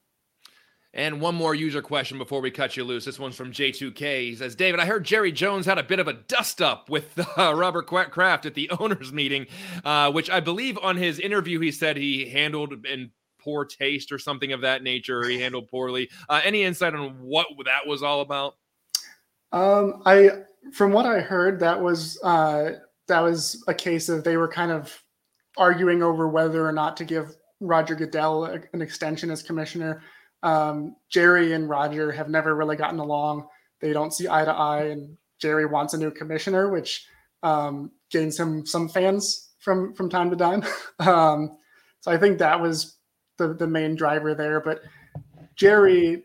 And 0.93 1.19
one 1.19 1.33
more 1.33 1.55
user 1.55 1.81
question 1.81 2.19
before 2.19 2.39
we 2.39 2.51
cut 2.51 2.77
you 2.77 2.83
loose. 2.83 3.03
This 3.03 3.17
one's 3.17 3.35
from 3.35 3.51
J2K. 3.51 4.21
He 4.21 4.35
says, 4.35 4.55
David, 4.55 4.79
I 4.79 4.85
heard 4.85 5.03
Jerry 5.03 5.31
Jones 5.31 5.65
had 5.65 5.79
a 5.79 5.83
bit 5.83 5.99
of 5.99 6.07
a 6.07 6.13
dust 6.13 6.61
up 6.61 6.87
with 6.87 7.19
uh, 7.37 7.55
Robert 7.55 7.87
Kraft 7.87 8.45
at 8.45 8.53
the 8.53 8.69
owners' 8.79 9.11
meeting, 9.11 9.47
uh, 9.83 10.11
which 10.11 10.29
I 10.29 10.39
believe 10.39 10.77
on 10.83 10.97
his 10.97 11.19
interview 11.19 11.59
he 11.59 11.71
said 11.71 11.97
he 11.97 12.29
handled 12.29 12.85
in 12.85 13.09
poor 13.39 13.65
taste 13.65 14.11
or 14.11 14.19
something 14.19 14.53
of 14.53 14.61
that 14.61 14.83
nature. 14.83 15.23
He 15.23 15.41
handled 15.41 15.67
poorly. 15.67 16.09
Uh, 16.29 16.41
any 16.43 16.61
insight 16.61 16.93
on 16.93 17.15
what 17.21 17.47
that 17.65 17.87
was 17.87 18.03
all 18.03 18.21
about? 18.21 18.55
Um, 19.51 20.01
I, 20.05 20.31
from 20.73 20.91
what 20.91 21.05
I 21.05 21.19
heard, 21.19 21.59
that 21.59 21.81
was 21.81 22.19
uh, 22.23 22.71
that 23.07 23.21
was 23.21 23.63
a 23.67 23.73
case 23.73 24.09
of 24.09 24.23
they 24.23 24.37
were 24.37 24.47
kind 24.47 24.71
of 24.71 25.01
arguing 25.57 26.03
over 26.03 26.27
whether 26.27 26.67
or 26.67 26.71
not 26.71 26.97
to 26.97 27.05
give 27.05 27.35
Roger 27.59 27.95
Goodell 27.95 28.45
an 28.45 28.81
extension 28.81 29.31
as 29.31 29.41
commissioner. 29.41 30.03
Um, 30.43 30.95
Jerry 31.09 31.53
and 31.53 31.69
Roger 31.69 32.11
have 32.11 32.29
never 32.29 32.55
really 32.55 32.75
gotten 32.75 32.99
along. 32.99 33.47
They 33.81 33.93
don't 33.93 34.13
see 34.13 34.27
eye 34.27 34.45
to 34.45 34.51
eye, 34.51 34.85
and 34.85 35.17
Jerry 35.39 35.65
wants 35.65 35.93
a 35.93 35.97
new 35.97 36.11
commissioner, 36.11 36.69
which 36.69 37.05
um, 37.43 37.91
gains 38.11 38.39
him 38.39 38.65
some 38.65 38.89
fans 38.89 39.49
from 39.59 39.93
from 39.93 40.09
time 40.09 40.29
to 40.29 40.35
time. 40.35 40.63
um, 40.99 41.57
so 42.01 42.11
I 42.11 42.17
think 42.17 42.39
that 42.39 42.61
was 42.61 42.97
the 43.37 43.53
the 43.53 43.67
main 43.67 43.95
driver 43.95 44.35
there. 44.35 44.61
But 44.61 44.81
Jerry, 45.55 46.23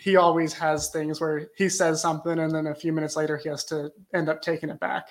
he 0.00 0.16
always 0.16 0.52
has 0.54 0.88
things 0.90 1.20
where 1.20 1.48
he 1.56 1.68
says 1.68 2.00
something, 2.00 2.38
and 2.38 2.54
then 2.54 2.66
a 2.66 2.74
few 2.74 2.92
minutes 2.92 3.16
later 3.16 3.36
he 3.36 3.48
has 3.48 3.64
to 3.66 3.90
end 4.14 4.28
up 4.28 4.40
taking 4.40 4.70
it 4.70 4.80
back. 4.80 5.08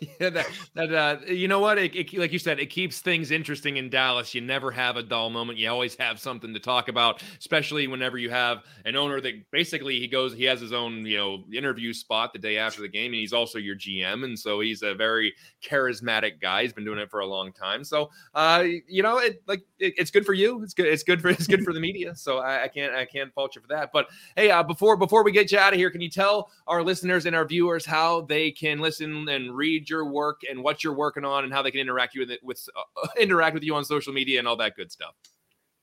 yeah, 0.20 0.30
that, 0.30 0.46
that 0.74 0.94
uh, 0.94 1.18
you 1.26 1.46
know 1.46 1.58
what? 1.58 1.76
It, 1.76 1.94
it, 1.94 2.18
like 2.18 2.32
you 2.32 2.38
said, 2.38 2.58
it 2.58 2.66
keeps 2.66 3.00
things 3.00 3.30
interesting 3.30 3.76
in 3.76 3.90
Dallas. 3.90 4.34
You 4.34 4.40
never 4.40 4.70
have 4.70 4.96
a 4.96 5.02
dull 5.02 5.28
moment. 5.28 5.58
You 5.58 5.68
always 5.68 5.94
have 5.96 6.18
something 6.18 6.54
to 6.54 6.60
talk 6.60 6.88
about, 6.88 7.22
especially 7.38 7.86
whenever 7.86 8.16
you 8.16 8.30
have 8.30 8.64
an 8.86 8.96
owner 8.96 9.20
that 9.20 9.50
basically 9.50 10.00
he 10.00 10.08
goes, 10.08 10.32
he 10.32 10.44
has 10.44 10.58
his 10.58 10.72
own, 10.72 11.04
you 11.04 11.18
know, 11.18 11.44
interview 11.52 11.92
spot 11.92 12.32
the 12.32 12.38
day 12.38 12.56
after 12.56 12.80
the 12.80 12.88
game, 12.88 13.06
and 13.06 13.16
he's 13.16 13.34
also 13.34 13.58
your 13.58 13.76
GM, 13.76 14.24
and 14.24 14.38
so 14.38 14.60
he's 14.60 14.82
a 14.82 14.94
very 14.94 15.34
charismatic 15.62 16.40
guy. 16.40 16.62
He's 16.62 16.72
been 16.72 16.84
doing 16.84 16.98
it 16.98 17.10
for 17.10 17.20
a 17.20 17.26
long 17.26 17.52
time, 17.52 17.84
so 17.84 18.10
uh, 18.34 18.64
you 18.88 19.02
know, 19.02 19.18
it 19.18 19.42
like 19.46 19.62
it, 19.78 19.92
it's 19.98 20.10
good 20.10 20.24
for 20.24 20.34
you. 20.34 20.62
It's 20.62 20.72
good. 20.72 20.86
It's 20.86 21.02
good 21.02 21.20
for 21.20 21.28
it's 21.28 21.46
good 21.46 21.62
for 21.62 21.74
the 21.74 21.80
media. 21.80 22.14
So 22.14 22.38
I, 22.38 22.64
I 22.64 22.68
can't 22.68 22.94
I 22.94 23.04
can't 23.04 23.34
fault 23.34 23.54
you 23.54 23.60
for 23.60 23.68
that. 23.68 23.90
But 23.92 24.08
hey, 24.34 24.50
uh, 24.50 24.62
before 24.62 24.96
before 24.96 25.22
we 25.24 25.32
get 25.32 25.52
you 25.52 25.58
out 25.58 25.74
of 25.74 25.78
here, 25.78 25.90
can 25.90 26.00
you 26.00 26.10
tell 26.10 26.50
our 26.66 26.82
listeners 26.82 27.26
and 27.26 27.36
our 27.36 27.44
viewers 27.44 27.84
how 27.84 28.22
they 28.22 28.50
can 28.50 28.78
listen 28.78 29.28
and 29.28 29.54
read 29.54 29.89
your 29.90 30.10
work 30.10 30.40
and 30.48 30.62
what 30.62 30.82
you're 30.82 30.94
working 30.94 31.24
on 31.24 31.44
and 31.44 31.52
how 31.52 31.60
they 31.60 31.70
can 31.70 31.80
interact 31.80 32.14
you 32.14 32.22
with 32.22 32.30
it 32.30 32.40
with 32.42 32.66
uh, 32.76 33.08
interact 33.20 33.54
with 33.54 33.62
you 33.62 33.74
on 33.74 33.84
social 33.84 34.12
media 34.12 34.38
and 34.38 34.48
all 34.48 34.56
that 34.56 34.76
good 34.76 34.90
stuff. 34.90 35.14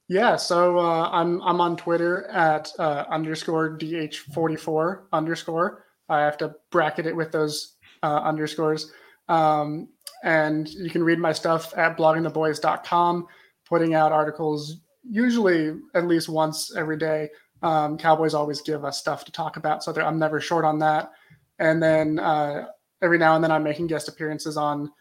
Yeah, 0.09 0.37
so 0.37 0.79
uh, 0.79 1.09
I'm 1.11 1.41
I'm 1.41 1.59
on 1.59 1.75
Twitter 1.75 2.27
at 2.27 2.71
uh, 2.79 3.03
underscore 3.09 3.77
dh44 3.77 5.03
underscore. 5.11 5.85
I 6.09 6.21
have 6.21 6.37
to 6.37 6.55
bracket 6.71 7.05
it 7.05 7.15
with 7.15 7.31
those 7.31 7.75
uh, 8.01 8.21
underscores. 8.23 8.91
Um, 9.27 9.89
and 10.23 10.69
you 10.69 10.89
can 10.89 11.03
read 11.03 11.19
my 11.19 11.33
stuff 11.33 11.77
at 11.77 11.97
bloggingtheboys.com, 11.97 13.27
putting 13.67 13.93
out 13.93 14.11
articles 14.11 14.77
usually 15.03 15.73
at 15.93 16.07
least 16.07 16.29
once 16.29 16.75
every 16.75 16.97
day. 16.97 17.29
Um, 17.61 17.97
Cowboys 17.97 18.33
always 18.33 18.61
give 18.61 18.85
us 18.85 18.99
stuff 18.99 19.25
to 19.25 19.31
talk 19.31 19.57
about, 19.57 19.83
so 19.83 19.93
I'm 19.93 20.19
never 20.19 20.39
short 20.39 20.65
on 20.65 20.79
that. 20.79 21.11
And 21.59 21.81
then 21.81 22.19
uh, 22.19 22.67
every 23.01 23.17
now 23.17 23.35
and 23.35 23.43
then 23.43 23.51
I'm 23.51 23.63
making 23.63 23.87
guest 23.87 24.07
appearances 24.07 24.57
on 24.57 24.91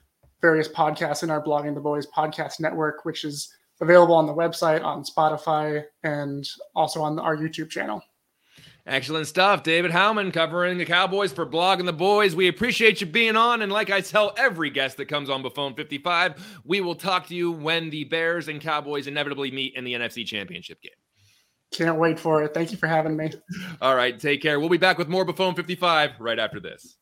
various 0.42 0.68
podcasts 0.68 1.22
in 1.22 1.30
our 1.30 1.42
Blogging 1.42 1.74
the 1.74 1.80
Boys 1.80 2.06
podcast 2.06 2.60
network, 2.60 3.04
which 3.04 3.24
is 3.24 3.52
available 3.80 4.14
on 4.14 4.26
the 4.26 4.34
website, 4.34 4.84
on 4.84 5.04
Spotify, 5.04 5.84
and 6.02 6.48
also 6.74 7.02
on 7.02 7.18
our 7.18 7.36
YouTube 7.36 7.70
channel. 7.70 8.02
Excellent 8.86 9.26
stuff. 9.26 9.64
David 9.64 9.90
Howman 9.90 10.32
covering 10.32 10.78
the 10.78 10.84
Cowboys 10.84 11.32
for 11.32 11.44
Blogging 11.44 11.86
the 11.86 11.92
Boys. 11.92 12.36
We 12.36 12.46
appreciate 12.46 13.00
you 13.00 13.06
being 13.08 13.34
on. 13.34 13.62
And 13.62 13.72
like 13.72 13.90
I 13.90 14.00
tell 14.00 14.32
every 14.38 14.70
guest 14.70 14.96
that 14.98 15.06
comes 15.06 15.28
on 15.28 15.42
Buffone 15.42 15.74
55, 15.74 16.60
we 16.64 16.80
will 16.80 16.94
talk 16.94 17.26
to 17.26 17.34
you 17.34 17.50
when 17.50 17.90
the 17.90 18.04
Bears 18.04 18.46
and 18.46 18.60
Cowboys 18.60 19.08
inevitably 19.08 19.50
meet 19.50 19.74
in 19.74 19.82
the 19.82 19.94
NFC 19.94 20.24
Championship 20.24 20.80
game. 20.82 20.92
Can't 21.72 21.98
wait 21.98 22.20
for 22.20 22.44
it. 22.44 22.54
Thank 22.54 22.70
you 22.70 22.76
for 22.76 22.86
having 22.86 23.16
me. 23.16 23.32
All 23.80 23.96
right. 23.96 24.16
Take 24.16 24.40
care. 24.40 24.60
We'll 24.60 24.68
be 24.68 24.78
back 24.78 24.98
with 24.98 25.08
more 25.08 25.26
Buffone 25.26 25.56
55 25.56 26.12
right 26.20 26.38
after 26.38 26.60
this. 26.60 26.96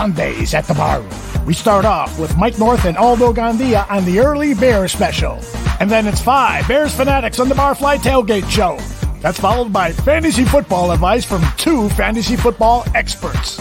Sundays 0.00 0.54
at 0.54 0.64
the 0.64 0.72
bar. 0.72 1.04
We 1.44 1.52
start 1.52 1.84
off 1.84 2.18
with 2.18 2.34
Mike 2.38 2.58
North 2.58 2.86
and 2.86 2.96
Aldo 2.96 3.34
Gandia 3.34 3.84
on 3.90 4.02
the 4.06 4.20
early 4.20 4.54
Bear 4.54 4.88
special. 4.88 5.38
And 5.78 5.90
then 5.90 6.06
it's 6.06 6.22
five 6.22 6.66
Bears 6.66 6.94
fanatics 6.94 7.38
on 7.38 7.50
the 7.50 7.54
Barfly 7.54 7.98
Tailgate 7.98 8.48
Show. 8.48 8.78
That's 9.20 9.38
followed 9.38 9.74
by 9.74 9.92
fantasy 9.92 10.46
football 10.46 10.92
advice 10.92 11.26
from 11.26 11.42
two 11.58 11.90
fantasy 11.90 12.36
football 12.36 12.86
experts. 12.94 13.58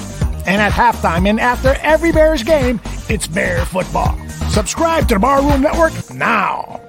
And 0.47 0.61
at 0.61 0.71
halftime 0.71 1.27
and 1.27 1.41
after 1.41 1.75
every 1.81 2.13
Bears 2.13 2.43
game, 2.43 2.79
it's 3.09 3.27
Bear 3.27 3.65
football. 3.65 4.17
Subscribe 4.47 5.09
to 5.09 5.15
the 5.15 5.19
Barroom 5.19 5.61
Network 5.61 5.91
now. 6.13 6.88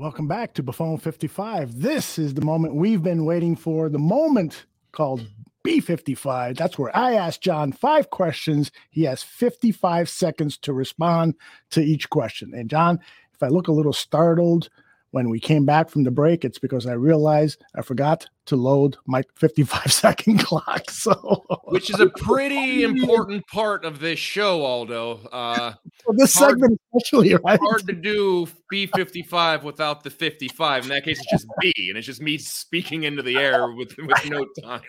Welcome 0.00 0.28
back 0.28 0.54
to 0.54 0.62
Buffone 0.62 0.98
55. 0.98 1.82
This 1.82 2.18
is 2.18 2.32
the 2.32 2.40
moment 2.40 2.74
we've 2.74 3.02
been 3.02 3.26
waiting 3.26 3.54
for, 3.54 3.90
the 3.90 3.98
moment 3.98 4.64
called 4.92 5.26
B55. 5.62 6.56
That's 6.56 6.78
where 6.78 6.96
I 6.96 7.12
ask 7.12 7.38
John 7.42 7.70
five 7.70 8.08
questions. 8.08 8.70
He 8.88 9.02
has 9.02 9.22
55 9.22 10.08
seconds 10.08 10.56
to 10.56 10.72
respond 10.72 11.34
to 11.72 11.82
each 11.82 12.08
question. 12.08 12.54
And 12.54 12.70
John, 12.70 12.98
if 13.34 13.42
I 13.42 13.48
look 13.48 13.68
a 13.68 13.72
little 13.72 13.92
startled, 13.92 14.70
when 15.12 15.28
we 15.28 15.40
came 15.40 15.64
back 15.64 15.90
from 15.90 16.04
the 16.04 16.10
break, 16.10 16.44
it's 16.44 16.58
because 16.58 16.86
I 16.86 16.92
realized 16.92 17.62
I 17.74 17.82
forgot 17.82 18.26
to 18.46 18.56
load 18.56 18.96
my 19.06 19.22
55 19.36 19.92
second 19.92 20.38
clock. 20.38 20.90
So, 20.90 21.44
which 21.64 21.90
is 21.90 22.00
a 22.00 22.08
pretty 22.16 22.82
important 22.82 23.46
part 23.46 23.84
of 23.84 24.00
this 24.00 24.18
show, 24.18 24.64
Aldo. 24.64 25.28
Uh, 25.32 25.74
well, 26.06 26.16
this 26.16 26.34
hard, 26.34 26.52
segment, 26.52 26.80
especially, 26.94 27.34
right? 27.44 27.58
Hard 27.60 27.86
to 27.86 27.92
do 27.92 28.46
B55 28.72 29.62
without 29.62 30.04
the 30.04 30.10
55. 30.10 30.84
In 30.84 30.88
that 30.90 31.04
case, 31.04 31.18
it's 31.18 31.30
just 31.30 31.46
B, 31.60 31.72
and 31.88 31.98
it's 31.98 32.06
just 32.06 32.20
me 32.20 32.38
speaking 32.38 33.04
into 33.04 33.22
the 33.22 33.36
air 33.36 33.72
with, 33.72 33.96
with 33.98 34.30
no 34.30 34.46
time. 34.62 34.82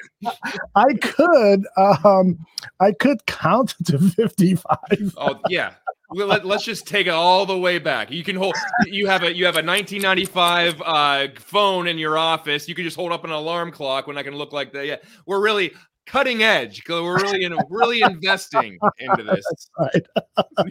I 0.75 0.93
could, 1.01 1.65
um, 1.77 2.39
I 2.79 2.91
could 2.91 3.25
count 3.25 3.75
to 3.85 3.97
55. 3.97 4.77
Oh 5.17 5.39
yeah, 5.49 5.73
let, 6.11 6.45
us 6.45 6.63
just 6.63 6.87
take 6.87 7.07
it 7.07 7.11
all 7.11 7.45
the 7.45 7.57
way 7.57 7.79
back. 7.79 8.11
You 8.11 8.23
can 8.23 8.35
hold. 8.35 8.55
You 8.85 9.07
have 9.07 9.23
a 9.23 9.35
you 9.35 9.45
have 9.45 9.55
a 9.55 9.63
1995 9.63 10.81
uh, 10.85 11.27
phone 11.37 11.87
in 11.87 11.97
your 11.97 12.17
office. 12.17 12.67
You 12.67 12.75
can 12.75 12.83
just 12.83 12.97
hold 12.97 13.11
up 13.11 13.23
an 13.23 13.31
alarm 13.31 13.71
clock 13.71 14.07
when 14.07 14.17
I 14.17 14.23
can 14.23 14.35
look 14.35 14.53
like 14.53 14.73
that. 14.73 14.85
Yeah, 14.85 14.97
we're 15.25 15.41
really 15.41 15.71
cutting 16.05 16.43
edge. 16.43 16.83
We're 16.87 17.15
really 17.15 17.43
in, 17.43 17.57
really 17.69 18.01
investing 18.01 18.77
into 18.99 19.23
this 19.23 19.69
right. 19.79 20.05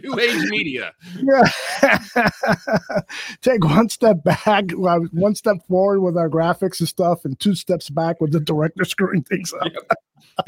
new 0.03 0.19
age 0.19 0.49
media. 0.49 0.93
Yeah. 1.15 1.99
Take 3.41 3.63
one 3.63 3.89
step 3.89 4.23
back, 4.23 4.71
one 4.71 5.35
step 5.35 5.57
forward 5.67 6.01
with 6.01 6.17
our 6.17 6.29
graphics 6.29 6.79
and 6.79 6.87
stuff, 6.87 7.25
and 7.25 7.39
two 7.39 7.55
steps 7.55 7.89
back 7.89 8.21
with 8.21 8.31
the 8.31 8.39
director 8.39 8.85
screwing 8.85 9.23
things 9.23 9.53
up. 9.53 9.71
Yep. 9.73 9.91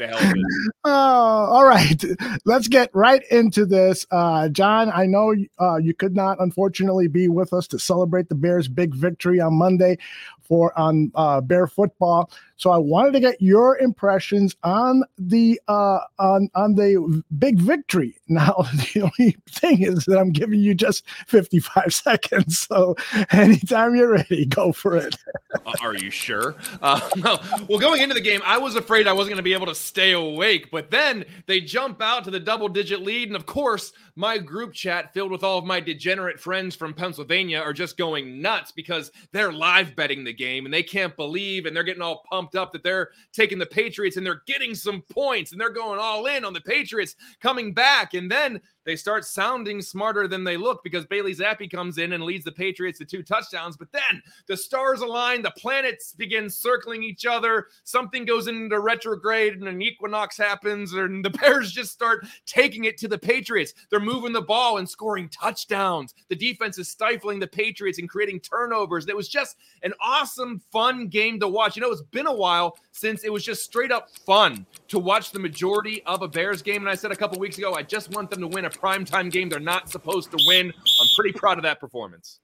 oh, 0.84 0.90
all 0.90 1.64
right. 1.64 2.02
Let's 2.44 2.68
get 2.68 2.90
right 2.94 3.22
into 3.30 3.66
this. 3.66 4.06
Uh, 4.10 4.48
John, 4.48 4.90
I 4.92 5.06
know 5.06 5.34
uh, 5.60 5.76
you 5.76 5.94
could 5.94 6.14
not, 6.14 6.40
unfortunately, 6.40 7.08
be 7.08 7.28
with 7.28 7.52
us 7.52 7.66
to 7.68 7.78
celebrate 7.78 8.28
the 8.28 8.34
Bears' 8.34 8.68
big 8.68 8.94
victory 8.94 9.40
on 9.40 9.54
Monday 9.54 9.98
for 10.46 10.78
on 10.78 11.10
uh, 11.14 11.40
Bear 11.40 11.66
football. 11.66 12.30
So 12.56 12.70
I 12.70 12.78
wanted 12.78 13.12
to 13.14 13.20
get 13.20 13.40
your 13.42 13.78
impressions 13.78 14.54
on 14.62 15.02
the 15.18 15.60
uh, 15.68 16.00
on 16.18 16.48
on 16.54 16.74
the 16.74 17.22
big 17.38 17.58
victory. 17.58 18.16
Now 18.34 18.66
the 18.94 19.02
only 19.02 19.36
thing 19.48 19.82
is 19.82 20.06
that 20.06 20.18
I'm 20.18 20.32
giving 20.32 20.58
you 20.58 20.74
just 20.74 21.04
55 21.28 21.84
seconds. 21.94 22.58
So 22.58 22.96
anytime 23.30 23.94
you're 23.94 24.10
ready, 24.10 24.46
go 24.46 24.72
for 24.72 24.96
it. 24.96 25.14
Uh, 25.54 25.72
are 25.82 25.94
you 25.94 26.10
sure? 26.10 26.56
Uh, 26.82 27.00
no. 27.16 27.38
Well, 27.68 27.78
going 27.78 28.00
into 28.00 28.14
the 28.14 28.20
game, 28.20 28.40
I 28.44 28.58
was 28.58 28.74
afraid 28.74 29.06
I 29.06 29.12
wasn't 29.12 29.32
going 29.32 29.36
to 29.36 29.42
be 29.44 29.52
able 29.52 29.63
to 29.66 29.74
stay 29.74 30.12
awake, 30.12 30.70
but 30.70 30.90
then 30.90 31.24
they 31.46 31.60
jump 31.60 32.00
out 32.02 32.24
to 32.24 32.30
the 32.30 32.40
double 32.40 32.68
digit 32.68 33.02
lead, 33.02 33.28
and 33.28 33.36
of 33.36 33.46
course, 33.46 33.92
my 34.16 34.38
group 34.38 34.72
chat 34.72 35.12
filled 35.12 35.32
with 35.32 35.42
all 35.42 35.58
of 35.58 35.64
my 35.64 35.80
degenerate 35.80 36.38
friends 36.38 36.76
from 36.76 36.94
Pennsylvania 36.94 37.58
are 37.58 37.72
just 37.72 37.96
going 37.96 38.40
nuts 38.40 38.72
because 38.72 39.10
they're 39.32 39.52
live 39.52 39.96
betting 39.96 40.24
the 40.24 40.32
game 40.32 40.64
and 40.64 40.72
they 40.72 40.82
can't 40.82 41.16
believe 41.16 41.66
and 41.66 41.74
they're 41.74 41.82
getting 41.82 42.02
all 42.02 42.24
pumped 42.30 42.54
up 42.54 42.72
that 42.72 42.82
they're 42.82 43.10
taking 43.32 43.58
the 43.58 43.66
Patriots 43.66 44.16
and 44.16 44.26
they're 44.26 44.42
getting 44.46 44.74
some 44.74 45.02
points 45.10 45.52
and 45.52 45.60
they're 45.60 45.70
going 45.70 45.98
all 45.98 46.26
in 46.26 46.44
on 46.44 46.52
the 46.52 46.60
Patriots 46.60 47.16
coming 47.40 47.72
back. 47.72 48.14
And 48.14 48.30
then 48.30 48.60
they 48.84 48.96
start 48.96 49.24
sounding 49.24 49.80
smarter 49.80 50.28
than 50.28 50.44
they 50.44 50.56
look 50.56 50.84
because 50.84 51.06
Bailey 51.06 51.34
Zappe 51.34 51.70
comes 51.70 51.98
in 51.98 52.12
and 52.12 52.22
leads 52.22 52.44
the 52.44 52.52
Patriots 52.52 52.98
to 52.98 53.04
two 53.04 53.22
touchdowns. 53.22 53.76
But 53.76 53.92
then 53.92 54.22
the 54.46 54.56
stars 54.56 55.00
align, 55.00 55.42
the 55.42 55.52
planets 55.52 56.12
begin 56.12 56.50
circling 56.50 57.02
each 57.02 57.24
other, 57.26 57.68
something 57.84 58.24
goes 58.24 58.46
into 58.46 58.78
retrograde, 58.78 59.54
and 59.54 59.66
an 59.66 59.82
equinox 59.82 60.36
happens, 60.36 60.92
and 60.92 61.24
the 61.24 61.30
Bears 61.44 61.72
just 61.72 61.92
start 61.92 62.26
taking 62.46 62.84
it 62.84 62.98
to 62.98 63.08
the 63.08 63.18
Patriots. 63.18 63.72
They're 63.90 64.00
moving 64.04 64.32
the 64.32 64.42
ball 64.42 64.78
and 64.78 64.88
scoring 64.88 65.28
touchdowns. 65.28 66.14
The 66.28 66.36
defense 66.36 66.78
is 66.78 66.88
stifling 66.88 67.38
the 67.38 67.46
Patriots 67.46 67.98
and 67.98 68.08
creating 68.08 68.40
turnovers. 68.40 69.08
It 69.08 69.16
was 69.16 69.28
just 69.28 69.56
an 69.82 69.92
awesome, 70.00 70.60
fun 70.70 71.08
game 71.08 71.40
to 71.40 71.48
watch. 71.48 71.76
You 71.76 71.82
know, 71.82 71.90
it's 71.90 72.02
been 72.02 72.26
a 72.26 72.34
while 72.34 72.78
since 72.92 73.24
it 73.24 73.32
was 73.32 73.44
just 73.44 73.64
straight 73.64 73.92
up 73.92 74.10
fun 74.26 74.66
to 74.88 74.98
watch 74.98 75.30
the 75.30 75.38
majority 75.38 76.02
of 76.04 76.22
a 76.22 76.28
Bears 76.28 76.62
game. 76.62 76.82
And 76.82 76.88
I 76.88 76.94
said 76.94 77.10
a 77.10 77.16
couple 77.16 77.38
weeks 77.38 77.58
ago, 77.58 77.74
I 77.74 77.82
just 77.82 78.10
want 78.10 78.30
them 78.30 78.40
to 78.40 78.48
win 78.48 78.64
a 78.64 78.70
primetime 78.70 79.30
game 79.30 79.48
they're 79.48 79.60
not 79.60 79.90
supposed 79.90 80.30
to 80.30 80.38
win. 80.46 80.72
I'm 80.76 81.08
pretty 81.16 81.32
proud 81.32 81.58
of 81.58 81.64
that 81.64 81.80
performance. 81.80 82.40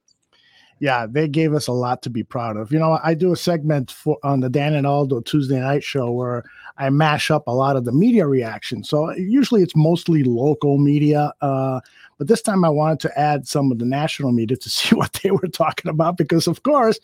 Yeah, 0.80 1.06
they 1.08 1.28
gave 1.28 1.52
us 1.52 1.66
a 1.66 1.72
lot 1.72 2.00
to 2.02 2.10
be 2.10 2.22
proud 2.22 2.56
of. 2.56 2.72
You 2.72 2.78
know, 2.78 2.98
I 3.04 3.12
do 3.12 3.32
a 3.32 3.36
segment 3.36 3.90
for 3.90 4.16
on 4.22 4.40
the 4.40 4.48
Dan 4.48 4.74
and 4.74 4.86
Aldo 4.86 5.20
Tuesday 5.20 5.60
night 5.60 5.84
show 5.84 6.10
where 6.10 6.42
I 6.78 6.90
mash 6.90 7.30
up 7.30 7.46
a 7.46 7.52
lot 7.52 7.76
of 7.76 7.84
the 7.84 7.92
media 7.92 8.26
reaction. 8.26 8.84
So 8.84 9.10
usually 9.16 9.62
it's 9.62 9.76
mostly 9.76 10.24
local 10.24 10.78
media, 10.78 11.32
uh, 11.40 11.80
but 12.18 12.28
this 12.28 12.42
time 12.42 12.64
I 12.64 12.68
wanted 12.68 13.00
to 13.00 13.18
add 13.18 13.48
some 13.48 13.72
of 13.72 13.78
the 13.78 13.86
national 13.86 14.32
media 14.32 14.56
to 14.56 14.70
see 14.70 14.94
what 14.94 15.12
they 15.22 15.30
were 15.30 15.48
talking 15.48 15.90
about 15.90 16.16
because, 16.16 16.46
of 16.46 16.62
course, 16.62 16.98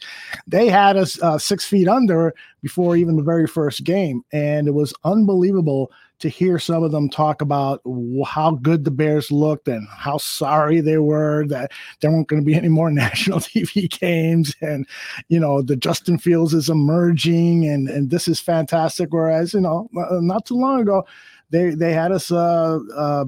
they 0.47 0.69
had 0.69 0.97
us 0.97 1.21
uh, 1.23 1.39
six 1.39 1.65
feet 1.65 1.89
under 1.89 2.35
before 2.63 2.97
even 2.97 3.17
the 3.17 3.23
very 3.23 3.47
first 3.47 3.85
game, 3.85 4.23
and 4.33 4.69
it 4.69 4.73
was 4.73 4.93
unbelievable 5.05 5.91
to 6.19 6.29
hear 6.29 6.59
some 6.59 6.83
of 6.83 6.93
them 6.93 7.09
talk 7.09 7.43
about 7.43 7.83
how 8.27 8.53
good 8.63 8.85
the 8.85 8.91
Bears 8.91 9.31
looked 9.31 9.69
and 9.69 9.87
how 9.89 10.19
sorry 10.19 10.81
they 10.81 10.99
were 10.99 11.47
that 11.49 11.73
there 12.01 12.11
weren't 12.11 12.29
going 12.29 12.41
to 12.41 12.47
be 12.47 12.55
any 12.55 12.69
more 12.69 12.91
national 12.93 13.41
TV 13.41 13.89
games. 14.01 14.55
And, 14.61 14.87
you 15.29 15.39
know, 15.39 15.63
the 15.63 15.77
Justin 15.77 16.19
Fields 16.19 16.55
is 16.55 16.69
emerging 16.69 17.67
and, 17.67 17.89
and 17.89 18.11
this 18.11 18.29
is 18.29 18.41
fantastic. 18.41 19.13
Whereas, 19.13 19.55
you 19.55 19.61
know, 19.61 19.89
uh, 19.97 20.21
not 20.21 20.47
too 20.47 20.57
long 20.57 20.81
ago, 20.81 21.07
they, 21.51 21.71
they 21.71 21.93
had 21.93 22.13
us 22.13 22.31
uh, 22.33 22.79
uh, 22.97 23.25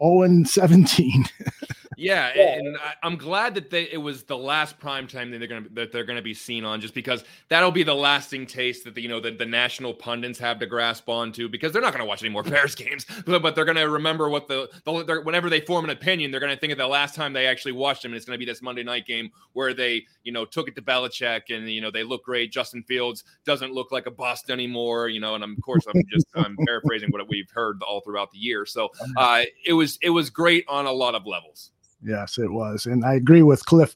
0 0.00 0.22
and 0.22 0.48
17. 0.48 1.24
Yeah, 1.96 2.26
and 2.58 2.76
I, 2.76 3.06
am 3.06 3.16
glad 3.16 3.54
that 3.54 3.70
they 3.70 3.84
it 3.90 3.98
was 3.98 4.24
the 4.24 4.36
last 4.36 4.78
prime 4.78 5.06
time 5.06 5.30
that 5.30 5.38
they're 5.38 5.48
gonna 5.48 5.68
that 5.72 5.92
they're 5.92 6.04
gonna 6.04 6.22
be 6.22 6.34
seen 6.34 6.64
on, 6.64 6.80
just 6.80 6.94
because 6.94 7.24
that'll 7.48 7.70
be 7.70 7.82
the 7.82 7.94
lasting 7.94 8.46
taste 8.46 8.84
that 8.84 8.94
the 8.94 9.02
you 9.02 9.08
know 9.08 9.20
the, 9.20 9.30
the 9.30 9.46
national 9.46 9.94
pundits 9.94 10.38
have 10.38 10.58
to 10.60 10.66
grasp 10.66 11.08
onto 11.08 11.48
because 11.48 11.72
they're 11.72 11.82
not 11.82 11.92
gonna 11.92 12.04
watch 12.04 12.22
any 12.22 12.30
more 12.30 12.42
Bears 12.52 12.74
games, 12.74 13.06
but, 13.26 13.42
but 13.42 13.54
they're 13.54 13.64
gonna 13.64 13.88
remember 13.88 14.28
what 14.28 14.48
the, 14.48 14.68
the 14.84 15.20
whenever 15.22 15.50
they 15.50 15.60
form 15.60 15.84
an 15.84 15.90
opinion, 15.90 16.30
they're 16.30 16.40
gonna 16.40 16.56
think 16.56 16.72
of 16.72 16.78
the 16.78 16.86
last 16.86 17.14
time 17.14 17.32
they 17.32 17.46
actually 17.46 17.72
watched 17.72 18.02
them, 18.02 18.12
and 18.12 18.16
it's 18.16 18.26
gonna 18.26 18.38
be 18.38 18.44
this 18.44 18.62
Monday 18.62 18.82
night 18.82 19.06
game 19.06 19.30
where 19.52 19.74
they 19.74 20.04
you 20.24 20.32
know 20.32 20.44
took 20.44 20.68
it 20.68 20.74
to 20.76 20.82
Belichick 20.82 21.54
and 21.54 21.70
you 21.70 21.80
know 21.80 21.90
they 21.90 22.04
look 22.04 22.24
great. 22.24 22.52
Justin 22.52 22.82
Fields 22.82 23.24
doesn't 23.44 23.72
look 23.72 23.92
like 23.92 24.06
a 24.06 24.10
bust 24.10 24.50
anymore, 24.50 25.08
you 25.08 25.20
know, 25.20 25.34
and 25.34 25.44
of 25.44 25.50
course 25.62 25.84
I'm 25.92 26.02
just 26.10 26.26
I'm 26.34 26.56
paraphrasing 26.66 27.10
what 27.10 27.26
we've 27.28 27.50
heard 27.50 27.82
all 27.82 28.00
throughout 28.00 28.30
the 28.30 28.38
year. 28.38 28.66
So 28.66 28.90
uh, 29.16 29.42
it 29.64 29.72
was 29.72 29.98
it 30.02 30.10
was 30.10 30.30
great 30.30 30.64
on 30.68 30.86
a 30.86 30.92
lot 30.92 31.14
of 31.14 31.26
levels. 31.26 31.70
Yes, 32.04 32.38
it 32.38 32.50
was. 32.50 32.86
And 32.86 33.04
I 33.04 33.14
agree 33.14 33.42
with 33.42 33.64
Cliff. 33.66 33.94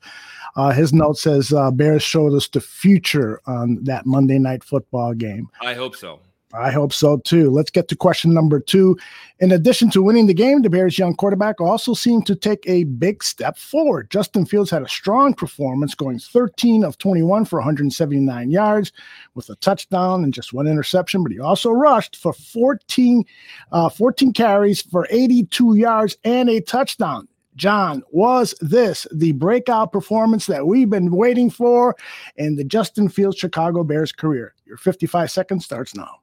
Uh, 0.57 0.73
his 0.73 0.93
note 0.93 1.19
says 1.19 1.53
uh, 1.53 1.71
Bears 1.71 2.03
showed 2.03 2.35
us 2.35 2.49
the 2.49 2.61
future 2.61 3.41
on 3.47 3.83
that 3.85 4.07
Monday 4.07 4.39
night 4.39 4.65
football 4.65 5.13
game. 5.13 5.49
I 5.61 5.75
hope 5.75 5.97
so. 5.97 6.21
I 6.55 6.71
hope 6.71 6.93
so 6.93 7.19
too. 7.19 7.51
Let's 7.51 7.71
get 7.71 7.89
to 7.89 7.97
question 7.97 8.33
number 8.33 8.61
two. 8.61 8.97
In 9.41 9.53
addition 9.53 9.91
to 9.91 10.03
winning 10.03 10.27
the 10.27 10.35
game, 10.35 10.63
the 10.63 10.71
Bears' 10.71 10.99
young 10.99 11.15
quarterback 11.15 11.61
also 11.61 11.93
seemed 11.93 12.25
to 12.27 12.37
take 12.37 12.67
a 12.67 12.85
big 12.85 13.23
step 13.23 13.59
forward. 13.59 14.11
Justin 14.11 14.47
Fields 14.47 14.71
had 14.71 14.83
a 14.83 14.89
strong 14.89 15.35
performance, 15.35 15.95
going 15.95 16.19
13 16.19 16.85
of 16.85 16.97
21 16.99 17.45
for 17.45 17.59
179 17.59 18.51
yards 18.51 18.93
with 19.35 19.51
a 19.51 19.57
touchdown 19.57 20.23
and 20.23 20.33
just 20.33 20.53
one 20.53 20.69
interception, 20.69 21.23
but 21.23 21.33
he 21.33 21.41
also 21.41 21.71
rushed 21.71 22.17
for 22.17 22.33
14, 22.33 23.25
uh, 23.73 23.89
14 23.89 24.33
carries 24.33 24.81
for 24.81 25.07
82 25.11 25.77
yards 25.77 26.17
and 26.25 26.49
a 26.49 26.61
touchdown. 26.61 27.29
John, 27.57 28.03
was 28.11 28.55
this 28.61 29.07
the 29.13 29.33
breakout 29.33 29.91
performance 29.91 30.47
that 30.47 30.67
we've 30.67 30.91
been 30.91 31.11
waiting 31.11 31.51
for 31.51 31.97
in 32.37 32.57
the 32.57 32.65
Justin 32.65 33.09
Fields 33.09 33.39
Chicago 33.39 33.83
Bears 33.83 34.13
career? 34.13 34.55
Your 34.67 34.77
55 34.77 35.31
seconds 35.31 35.65
starts 35.65 35.95
now. 35.95 36.21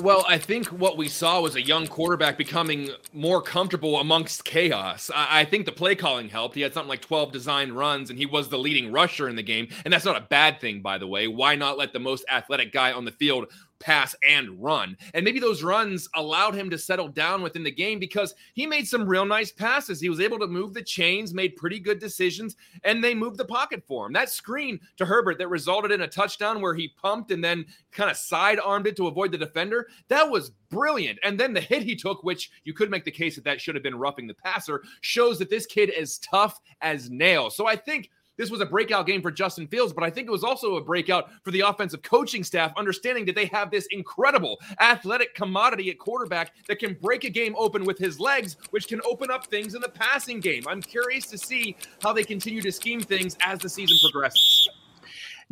Well, 0.00 0.24
I 0.26 0.38
think 0.38 0.68
what 0.68 0.96
we 0.96 1.08
saw 1.08 1.42
was 1.42 1.56
a 1.56 1.62
young 1.62 1.86
quarterback 1.86 2.38
becoming 2.38 2.90
more 3.12 3.42
comfortable 3.42 4.00
amongst 4.00 4.46
chaos. 4.46 5.10
I, 5.14 5.40
I, 5.40 5.44
think 5.44 5.66
the 5.66 5.72
play 5.72 5.94
calling 5.94 6.30
helped. 6.30 6.54
He 6.54 6.62
had 6.62 6.72
something 6.72 6.88
like 6.88 7.02
12 7.02 7.32
designed 7.32 7.76
runs, 7.76 8.08
and 8.08 8.18
he 8.18 8.24
was 8.24 8.48
the 8.48 8.58
leading 8.58 8.92
rusher 8.92 9.28
in 9.28 9.36
the 9.36 9.42
game. 9.42 9.68
And 9.84 9.92
that's 9.92 10.06
not 10.06 10.16
a 10.16 10.22
bad 10.22 10.58
thing, 10.58 10.80
by 10.80 10.96
the 10.96 11.06
way. 11.06 11.28
Why 11.28 11.54
not 11.54 11.76
let 11.76 11.92
the 11.92 11.98
most 11.98 12.24
athletic 12.30 12.72
guy 12.72 12.92
on 12.92 13.04
the 13.04 13.12
field 13.12 13.52
pass 13.80 14.14
and 14.26 14.62
run. 14.62 14.96
And 15.14 15.24
maybe 15.24 15.40
those 15.40 15.62
runs 15.62 16.08
allowed 16.14 16.54
him 16.54 16.70
to 16.70 16.78
settle 16.78 17.08
down 17.08 17.42
within 17.42 17.64
the 17.64 17.70
game 17.70 17.98
because 17.98 18.34
he 18.54 18.66
made 18.66 18.86
some 18.86 19.08
real 19.08 19.24
nice 19.24 19.50
passes. 19.50 20.00
He 20.00 20.08
was 20.08 20.20
able 20.20 20.38
to 20.38 20.46
move 20.46 20.74
the 20.74 20.82
chains, 20.82 21.34
made 21.34 21.56
pretty 21.56 21.80
good 21.80 21.98
decisions, 21.98 22.56
and 22.84 23.02
they 23.02 23.14
moved 23.14 23.38
the 23.38 23.44
pocket 23.44 23.82
for 23.88 24.06
him. 24.06 24.12
That 24.12 24.30
screen 24.30 24.78
to 24.98 25.06
Herbert 25.06 25.38
that 25.38 25.48
resulted 25.48 25.90
in 25.90 26.02
a 26.02 26.08
touchdown 26.08 26.60
where 26.60 26.74
he 26.74 26.92
pumped 27.00 27.30
and 27.30 27.42
then 27.42 27.64
kind 27.90 28.10
of 28.10 28.16
side 28.16 28.60
armed 28.62 28.86
it 28.86 28.96
to 28.96 29.08
avoid 29.08 29.32
the 29.32 29.38
defender, 29.38 29.88
that 30.08 30.30
was 30.30 30.50
brilliant. 30.70 31.18
And 31.24 31.40
then 31.40 31.52
the 31.52 31.60
hit 31.60 31.82
he 31.82 31.96
took, 31.96 32.22
which 32.22 32.50
you 32.64 32.74
could 32.74 32.90
make 32.90 33.04
the 33.04 33.10
case 33.10 33.34
that 33.34 33.44
that 33.44 33.60
should 33.60 33.74
have 33.74 33.82
been 33.82 33.98
roughing 33.98 34.26
the 34.26 34.34
passer, 34.34 34.82
shows 35.00 35.38
that 35.38 35.50
this 35.50 35.66
kid 35.66 35.90
is 35.90 36.18
tough 36.18 36.60
as 36.82 37.10
nails. 37.10 37.56
So 37.56 37.66
I 37.66 37.76
think 37.76 38.10
this 38.40 38.50
was 38.50 38.62
a 38.62 38.66
breakout 38.66 39.06
game 39.06 39.20
for 39.20 39.30
Justin 39.30 39.66
Fields, 39.66 39.92
but 39.92 40.02
I 40.02 40.08
think 40.08 40.26
it 40.26 40.30
was 40.30 40.42
also 40.42 40.76
a 40.76 40.80
breakout 40.80 41.30
for 41.44 41.50
the 41.50 41.60
offensive 41.60 42.00
coaching 42.00 42.42
staff, 42.42 42.72
understanding 42.74 43.26
that 43.26 43.34
they 43.34 43.44
have 43.46 43.70
this 43.70 43.86
incredible 43.90 44.58
athletic 44.80 45.34
commodity 45.34 45.90
at 45.90 45.98
quarterback 45.98 46.54
that 46.66 46.78
can 46.78 46.94
break 47.02 47.24
a 47.24 47.30
game 47.30 47.54
open 47.58 47.84
with 47.84 47.98
his 47.98 48.18
legs, 48.18 48.56
which 48.70 48.88
can 48.88 49.02
open 49.04 49.30
up 49.30 49.46
things 49.48 49.74
in 49.74 49.82
the 49.82 49.90
passing 49.90 50.40
game. 50.40 50.64
I'm 50.66 50.80
curious 50.80 51.26
to 51.26 51.36
see 51.36 51.76
how 52.02 52.14
they 52.14 52.24
continue 52.24 52.62
to 52.62 52.72
scheme 52.72 53.02
things 53.02 53.36
as 53.42 53.58
the 53.58 53.68
season 53.68 53.98
progresses. 54.10 54.70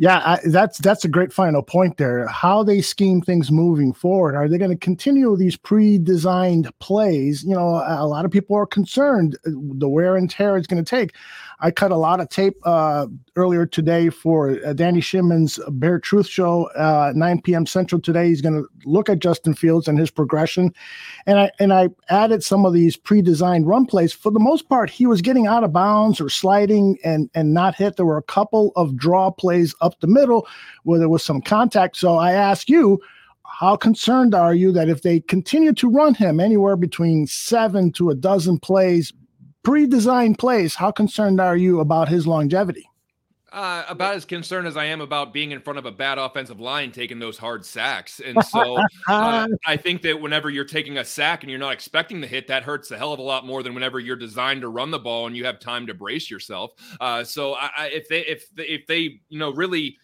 Yeah, 0.01 0.19
I, 0.25 0.39
that's 0.45 0.79
that's 0.79 1.05
a 1.05 1.09
great 1.09 1.33
final 1.33 1.61
point 1.61 1.97
there. 1.97 2.29
How 2.29 2.63
they 2.63 2.81
scheme 2.81 3.21
things 3.21 3.51
moving 3.51 3.93
forward? 3.93 4.37
Are 4.37 4.49
they 4.49 4.57
going 4.57 4.71
to 4.71 4.77
continue 4.77 5.37
these 5.37 5.57
pre-designed 5.57 6.71
plays? 6.79 7.43
You 7.43 7.57
know, 7.57 7.83
a 7.85 8.07
lot 8.07 8.25
of 8.25 8.31
people 8.31 8.57
are 8.57 8.65
concerned 8.65 9.37
uh, 9.45 9.51
the 9.51 9.89
wear 9.89 10.15
and 10.15 10.31
tear 10.31 10.57
it's 10.57 10.69
going 10.69 10.83
to 10.83 10.89
take. 10.89 11.17
I 11.61 11.73
cut 11.73 11.91
a 11.91 11.97
lot 11.97 12.21
of 12.21 12.29
tape 12.29 12.57
uh, 12.65 13.09
earlier 13.35 13.67
today 13.67 14.11
for 14.11 14.59
uh, 14.65 14.73
Danny 14.75 15.01
Shimon's 15.01 15.59
Bear 15.71 15.99
Truth 15.99 16.29
Show, 16.29 16.71
uh, 16.77 17.13
9 17.17 17.43
p.m. 17.43 17.67
Central 17.67 18.01
today. 18.01 18.29
He's 18.29 18.41
going 18.41 18.63
to 18.63 18.69
look 18.85 19.09
at 19.09 19.19
Justin 19.19 19.55
Fields 19.55 19.89
and 19.89 19.99
his 19.99 20.11
progression, 20.11 20.73
and 21.27 21.41
I 21.41 21.51
and 21.59 21.73
I 21.73 21.89
added 22.11 22.45
some 22.45 22.65
of 22.65 22.75
these 22.75 22.97
pre-designed 22.97 23.67
run 23.67 23.87
plays. 23.87 24.13
For 24.13 24.31
the 24.31 24.39
most 24.39 24.69
part, 24.69 24.89
he 24.89 25.07
was 25.07 25.21
getting 25.21 25.49
out 25.49 25.65
of 25.65 25.73
bounds 25.73 26.21
or 26.21 26.29
sliding 26.29 26.97
and 27.03 27.29
and 27.35 27.53
not 27.53 27.75
hit. 27.75 27.97
There 27.97 28.07
were 28.07 28.19
a 28.19 28.23
couple 28.23 28.73
of 28.77 28.97
draw 28.97 29.31
plays 29.31 29.75
up 29.81 29.99
the 29.99 30.07
middle 30.07 30.47
where 30.85 31.01
there 31.01 31.09
was 31.09 31.25
some 31.25 31.41
contact. 31.41 31.97
So 31.97 32.17
I 32.17 32.33
ask 32.33 32.69
you. 32.69 33.01
How 33.51 33.77
concerned 33.77 34.35
are 34.35 34.55
you 34.55 34.71
that 34.73 34.91
if 34.91 35.03
they 35.03 35.21
continue 35.21 35.73
to 35.73 35.89
run 35.89 36.15
him 36.15 36.39
anywhere 36.39 36.77
between 36.77 37.27
seven 37.27 37.91
to 37.93 38.11
a 38.11 38.15
dozen 38.15 38.59
plays 38.59 39.13
pre-designed 39.69 40.39
plays, 40.39 40.75
how 40.75 40.91
concerned 40.91 41.43
are 41.43 41.57
you 41.57 41.81
about 41.81 42.09
his 42.09 42.27
longevity? 42.27 42.89
Uh, 43.53 43.85
about 43.87 44.15
as 44.15 44.25
concerned 44.25 44.67
as 44.67 44.79
I 44.79 44.87
am 44.87 45.03
about 45.03 45.31
being 45.35 45.51
in 45.51 45.61
front 45.61 45.79
of 45.79 45.85
a 45.85 45.91
bad 45.91 46.17
offensive 46.17 46.59
line 46.59 46.91
taking 46.91 47.19
those 47.19 47.37
hard 47.37 47.67
sacks. 47.67 48.19
And 48.25 48.43
so 48.45 48.79
uh, 49.09 49.47
I 49.67 49.77
think 49.77 50.01
that 50.03 50.23
whenever 50.23 50.49
you're 50.49 50.65
taking 50.65 50.97
a 50.97 51.05
sack 51.05 51.43
and 51.43 51.51
you're 51.51 51.61
not 51.61 51.75
expecting 51.75 52.23
the 52.23 52.27
hit, 52.27 52.47
that 52.47 52.63
hurts 52.63 52.91
a 52.91 52.97
hell 52.97 53.13
of 53.13 53.19
a 53.19 53.23
lot 53.23 53.45
more 53.45 53.63
than 53.63 53.75
whenever 53.75 54.01
you're 54.01 54.17
designed 54.17 54.63
to 54.63 54.69
run 54.69 54.91
the 54.91 54.99
ball 54.99 55.27
and 55.27 55.37
you 55.37 55.45
have 55.45 55.61
time 55.61 55.87
to 55.87 55.93
brace 55.93 56.31
yourself. 56.31 56.73
Uh, 56.99 57.23
so 57.23 57.55
I, 57.55 57.71
I, 57.77 57.87
if 57.89 58.09
they 58.09 58.21
if 58.21 58.49
they, 58.55 58.67
if 58.67 58.87
they 58.87 59.21
you 59.29 59.39
know 59.39 59.53
really 59.53 59.99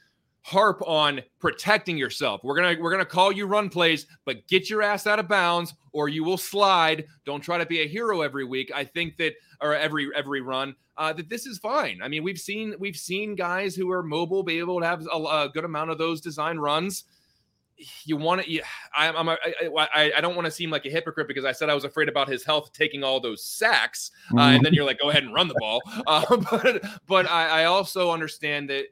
harp 0.45 0.83
on 0.87 1.23
protecting 1.41 1.97
yourself. 1.97 2.43
We're 2.45 2.55
going 2.55 2.77
to 2.77 2.83
we're 2.83 2.97
to 2.99 3.07
call 3.07 3.33
you 3.33 3.47
run 3.47 3.71
plays, 3.71 4.07
but 4.27 4.47
get 4.47 4.69
your 4.69 4.83
ass 4.83 5.07
out 5.07 5.19
of 5.19 5.27
bounds 5.27 5.73
or 5.93 6.11
you 6.11 6.23
will 6.23 6.37
slide. 6.37 7.07
Don't 7.25 7.41
try 7.41 7.57
to 7.57 7.65
be 7.65 7.81
a 7.81 7.89
hero 7.89 8.21
every 8.21 8.45
week. 8.45 8.71
I 8.75 8.85
think 8.85 9.17
that 9.17 9.35
or 9.63 9.75
every 9.75 10.11
every 10.15 10.43
run 10.43 10.77
uh, 10.99 11.15
that 11.15 11.31
this 11.31 11.47
is 11.47 11.59
fine. 11.59 12.01
I 12.03 12.09
mean, 12.09 12.23
we've 12.23 12.39
seen 12.39 12.75
we've 12.79 12.97
seen 12.97 13.35
guys 13.35 13.75
who 13.75 13.91
are 13.91 14.03
mobile 14.03 14.43
be 14.43 14.59
able 14.59 14.81
to 14.81 14.87
have 14.87 15.07
a, 15.11 15.17
a 15.17 15.51
good 15.53 15.65
amount 15.65 15.91
of 15.91 15.97
those 15.97 16.21
design 16.21 16.59
runs. 16.59 17.05
You 18.05 18.19
want 18.19 18.45
to? 18.45 18.63
I, 18.95 19.09
I'm. 19.09 19.29
A, 19.29 19.37
I, 19.77 20.13
I 20.17 20.21
don't 20.21 20.37
want 20.37 20.45
to 20.45 20.51
seem 20.51 20.71
like 20.71 20.85
a 20.85 20.91
hypocrite 20.91 21.27
because 21.27 21.45
I 21.45 21.53
said 21.53 21.71
I 21.71 21.75
was 21.75 21.85
afraid 21.85 22.09
about 22.09 22.29
his 22.29 22.45
health 22.45 22.73
taking 22.73 23.03
all 23.03 23.19
those 23.19 23.43
sacks, 23.43 24.13
uh, 24.37 24.43
and 24.43 24.65
then 24.65 24.75
you're 24.75 24.85
like, 24.85 25.01
go 25.01 25.11
ahead 25.11 25.25
and 25.25 25.35
run 25.35 25.49
the 25.49 25.57
ball. 25.59 25.81
Uh, 26.07 26.37
but 26.37 26.85
but 27.09 27.29
I, 27.29 27.63
I 27.63 27.65
also 27.65 28.13
understand 28.13 28.69
that 28.71 28.85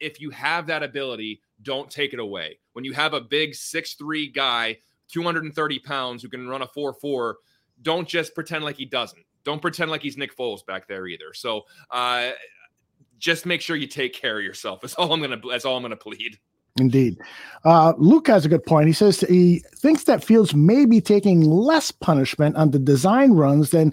if 0.00 0.20
you 0.20 0.30
have 0.30 0.66
that 0.66 0.82
ability, 0.82 1.40
don't 1.62 1.90
take 1.90 2.12
it 2.12 2.18
away. 2.18 2.58
When 2.72 2.84
you 2.84 2.92
have 2.92 3.14
a 3.14 3.20
big 3.20 3.54
six-three 3.54 4.28
guy, 4.28 4.78
230 5.08 5.78
pounds, 5.80 6.22
who 6.22 6.28
can 6.28 6.48
run 6.48 6.62
a 6.62 6.66
4 6.66 6.94
4, 6.94 7.36
don't 7.82 8.08
just 8.08 8.34
pretend 8.34 8.64
like 8.64 8.76
he 8.76 8.84
doesn't. 8.84 9.24
Don't 9.44 9.62
pretend 9.62 9.90
like 9.90 10.02
he's 10.02 10.16
Nick 10.16 10.36
Foles 10.36 10.64
back 10.64 10.86
there 10.86 11.06
either. 11.06 11.32
So, 11.32 11.62
uh, 11.90 12.30
just 13.18 13.46
make 13.46 13.60
sure 13.60 13.76
you 13.76 13.86
take 13.86 14.14
care 14.14 14.38
of 14.38 14.44
yourself. 14.44 14.80
That's 14.80 14.94
all 14.94 15.12
I'm 15.12 15.20
gonna. 15.20 15.40
That's 15.48 15.64
all 15.64 15.76
I'm 15.76 15.82
gonna 15.82 15.96
plead. 15.96 16.38
Indeed. 16.78 17.18
Uh, 17.64 17.92
Luke 17.98 18.26
has 18.28 18.44
a 18.44 18.48
good 18.48 18.64
point. 18.64 18.86
He 18.86 18.92
says 18.92 19.20
he 19.20 19.62
thinks 19.76 20.04
that 20.04 20.24
Fields 20.24 20.54
may 20.54 20.86
be 20.86 21.00
taking 21.00 21.42
less 21.42 21.90
punishment 21.90 22.56
on 22.56 22.70
the 22.70 22.78
design 22.78 23.32
runs 23.32 23.70
than 23.70 23.92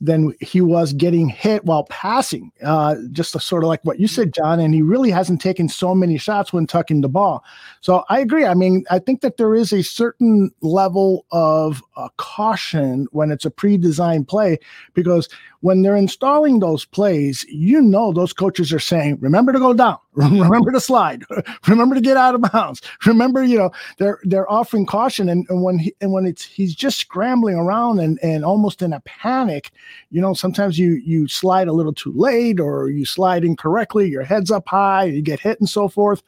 than 0.00 0.34
he 0.40 0.60
was 0.60 0.92
getting 0.92 1.28
hit 1.28 1.64
while 1.64 1.84
passing. 1.84 2.52
Uh, 2.62 2.96
just 3.12 3.38
sort 3.40 3.62
of 3.62 3.68
like 3.68 3.84
what 3.84 3.98
you 3.98 4.06
said, 4.06 4.34
John. 4.34 4.60
And 4.60 4.74
he 4.74 4.82
really 4.82 5.10
hasn't 5.10 5.40
taken 5.40 5.68
so 5.68 5.94
many 5.94 6.18
shots 6.18 6.52
when 6.52 6.66
tucking 6.66 7.00
the 7.00 7.08
ball. 7.08 7.44
So 7.80 8.04
I 8.08 8.20
agree. 8.20 8.44
I 8.44 8.54
mean, 8.54 8.84
I 8.90 8.98
think 8.98 9.20
that 9.22 9.36
there 9.36 9.54
is 9.54 9.72
a 9.72 9.82
certain 9.82 10.50
level 10.60 11.24
of 11.32 11.82
uh, 11.96 12.08
caution 12.18 13.06
when 13.12 13.30
it's 13.30 13.44
a 13.44 13.50
pre-designed 13.50 14.28
play 14.28 14.58
because 14.92 15.28
when 15.60 15.82
they're 15.82 15.96
installing 15.96 16.60
those 16.60 16.84
plays, 16.84 17.44
you 17.48 17.80
know 17.80 18.12
those 18.12 18.32
coaches 18.32 18.72
are 18.72 18.78
saying, 18.78 19.18
"Remember 19.20 19.52
to 19.52 19.58
go 19.58 19.72
down, 19.72 19.98
remember 20.16 20.72
to 20.72 20.80
slide, 20.80 21.24
remember 21.68 21.94
to 21.94 22.00
get 22.00 22.16
out 22.16 22.34
of 22.34 22.42
bounds, 22.52 22.80
remember." 23.06 23.44
You 23.44 23.58
know, 23.58 23.70
they're 23.98 24.18
they're 24.24 24.50
offering 24.50 24.86
caution, 24.86 25.28
and, 25.28 25.46
and 25.48 25.62
when 25.62 25.78
he, 25.78 25.94
and 26.00 26.12
when 26.12 26.26
it's 26.26 26.44
he's 26.44 26.74
just 26.74 26.98
scrambling 26.98 27.56
around 27.56 28.00
and 28.00 28.18
and 28.22 28.44
almost 28.44 28.82
in 28.82 28.92
a 28.92 29.00
panic, 29.00 29.70
you 30.10 30.20
know, 30.20 30.34
sometimes 30.34 30.78
you 30.78 30.94
you 30.94 31.28
slide 31.28 31.68
a 31.68 31.72
little 31.72 31.94
too 31.94 32.12
late 32.12 32.60
or 32.60 32.90
you 32.90 33.04
slide 33.04 33.44
incorrectly, 33.44 34.08
your 34.08 34.24
head's 34.24 34.50
up 34.50 34.68
high, 34.68 35.04
you 35.04 35.22
get 35.22 35.40
hit 35.40 35.60
and 35.60 35.68
so 35.68 35.88
forth. 35.88 36.22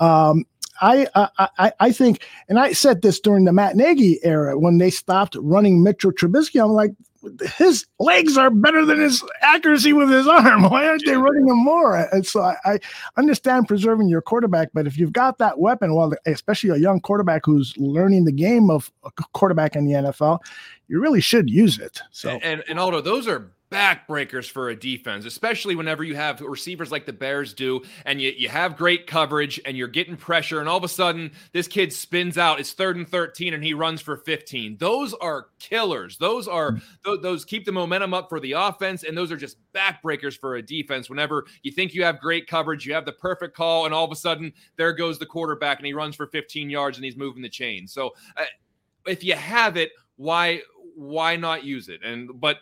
Um, 0.00 0.44
I, 0.82 1.06
I 1.58 1.72
I 1.78 1.92
think, 1.92 2.24
and 2.48 2.58
I 2.58 2.72
said 2.72 3.02
this 3.02 3.20
during 3.20 3.44
the 3.44 3.52
Matt 3.52 3.76
Nagy 3.76 4.18
era 4.24 4.58
when 4.58 4.78
they 4.78 4.90
stopped 4.90 5.36
running 5.40 5.82
Mitchell 5.82 6.12
Trubisky. 6.12 6.62
I'm 6.62 6.72
like, 6.72 6.92
his 7.56 7.86
legs 7.98 8.36
are 8.36 8.50
better 8.50 8.84
than 8.84 9.00
his 9.00 9.22
accuracy 9.42 9.92
with 9.92 10.10
his 10.10 10.26
arm. 10.26 10.62
Why 10.70 10.86
aren't 10.86 11.04
they 11.06 11.16
running 11.16 11.48
him 11.48 11.58
more? 11.58 11.96
And 12.12 12.26
so 12.26 12.42
I, 12.42 12.56
I, 12.64 12.78
understand 13.16 13.68
preserving 13.68 14.08
your 14.08 14.22
quarterback, 14.22 14.70
but 14.74 14.86
if 14.86 14.98
you've 14.98 15.12
got 15.12 15.38
that 15.38 15.58
weapon, 15.58 15.94
well, 15.94 16.12
especially 16.26 16.70
a 16.70 16.76
young 16.76 17.00
quarterback 17.00 17.42
who's 17.44 17.74
learning 17.76 18.24
the 18.24 18.32
game 18.32 18.70
of 18.70 18.90
a 19.04 19.10
quarterback 19.34 19.76
in 19.76 19.86
the 19.86 19.92
NFL, 19.92 20.40
you 20.88 21.00
really 21.00 21.20
should 21.20 21.48
use 21.48 21.78
it. 21.78 22.00
So 22.10 22.40
and 22.42 22.62
and 22.68 22.78
Aldo, 22.78 23.00
those 23.00 23.28
are 23.28 23.52
backbreakers 23.72 24.50
for 24.50 24.68
a 24.68 24.76
defense, 24.76 25.24
especially 25.24 25.74
whenever 25.74 26.04
you 26.04 26.14
have 26.14 26.40
receivers 26.42 26.92
like 26.92 27.06
the 27.06 27.12
Bears 27.12 27.54
do, 27.54 27.82
and 28.04 28.20
you, 28.20 28.32
you 28.36 28.48
have 28.48 28.76
great 28.76 29.06
coverage 29.06 29.58
and 29.64 29.76
you're 29.76 29.88
getting 29.88 30.16
pressure, 30.16 30.60
and 30.60 30.68
all 30.68 30.76
of 30.76 30.84
a 30.84 30.88
sudden 30.88 31.32
this 31.52 31.66
kid 31.66 31.92
spins 31.92 32.36
out. 32.36 32.60
It's 32.60 32.72
third 32.72 32.96
and 32.96 33.08
13, 33.08 33.54
and 33.54 33.64
he 33.64 33.72
runs 33.72 34.02
for 34.02 34.18
15. 34.18 34.76
Those 34.76 35.14
are 35.14 35.46
killers. 35.58 36.18
Those 36.18 36.46
are 36.46 36.78
those, 37.04 37.22
those 37.22 37.44
keep 37.44 37.64
the 37.64 37.72
momentum 37.72 38.12
up 38.12 38.28
for 38.28 38.40
the 38.40 38.52
offense, 38.52 39.04
and 39.04 39.16
those 39.16 39.32
are 39.32 39.36
just 39.36 39.56
backbreakers 39.74 40.38
for 40.38 40.56
a 40.56 40.62
defense. 40.62 41.08
Whenever 41.08 41.46
you 41.62 41.72
think 41.72 41.94
you 41.94 42.04
have 42.04 42.20
great 42.20 42.46
coverage, 42.46 42.84
you 42.84 42.92
have 42.92 43.06
the 43.06 43.12
perfect 43.12 43.56
call, 43.56 43.86
and 43.86 43.94
all 43.94 44.04
of 44.04 44.12
a 44.12 44.16
sudden 44.16 44.52
there 44.76 44.92
goes 44.92 45.18
the 45.18 45.26
quarterback, 45.26 45.78
and 45.78 45.86
he 45.86 45.94
runs 45.94 46.14
for 46.14 46.26
15 46.26 46.68
yards, 46.68 46.98
and 46.98 47.04
he's 47.04 47.16
moving 47.16 47.42
the 47.42 47.48
chain. 47.48 47.88
So 47.88 48.10
uh, 48.36 48.44
if 49.06 49.24
you 49.24 49.34
have 49.34 49.78
it, 49.78 49.92
why 50.16 50.60
why 50.94 51.36
not 51.36 51.64
use 51.64 51.88
it? 51.88 52.02
And 52.04 52.38
but 52.38 52.58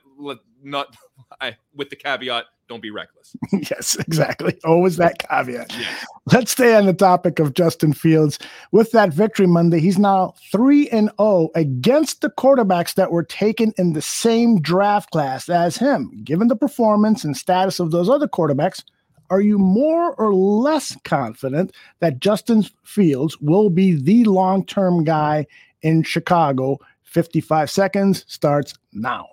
not 0.62 0.94
I, 1.40 1.56
with 1.74 1.90
the 1.90 1.96
caveat 1.96 2.46
don't 2.68 2.80
be 2.80 2.90
reckless. 2.90 3.34
yes, 3.52 3.96
exactly. 3.96 4.56
Always 4.64 4.96
that 4.96 5.18
caveat. 5.18 5.72
Yes. 5.76 6.06
Let's 6.32 6.52
stay 6.52 6.76
on 6.76 6.86
the 6.86 6.92
topic 6.92 7.40
of 7.40 7.54
Justin 7.54 7.92
Fields. 7.92 8.38
With 8.70 8.92
that 8.92 9.12
victory 9.12 9.48
Monday, 9.48 9.80
he's 9.80 9.98
now 9.98 10.34
3 10.52 10.88
and 10.90 11.11
0 11.20 11.48
against 11.56 12.20
the 12.20 12.30
quarterbacks 12.30 12.94
that 12.94 13.11
were 13.11 13.24
taken 13.24 13.72
in 13.76 13.92
the 13.92 14.02
same 14.02 14.61
draft 14.61 15.11
class 15.11 15.48
as 15.48 15.76
him. 15.76 16.12
Given 16.22 16.46
the 16.46 16.54
performance 16.54 17.24
and 17.24 17.36
status 17.36 17.80
of 17.80 17.90
those 17.90 18.08
other 18.08 18.28
quarterbacks, 18.28 18.84
are 19.30 19.40
you 19.40 19.58
more 19.58 20.14
or 20.14 20.32
less 20.32 20.96
confident 21.04 21.72
that 21.98 22.20
Justin 22.20 22.64
Fields 22.84 23.36
will 23.40 23.70
be 23.70 23.94
the 23.94 24.24
long-term 24.24 25.02
guy 25.02 25.46
in 25.82 26.04
Chicago 26.04 26.78
55 27.04 27.68
seconds 27.68 28.24
starts 28.28 28.74
now. 28.92 29.28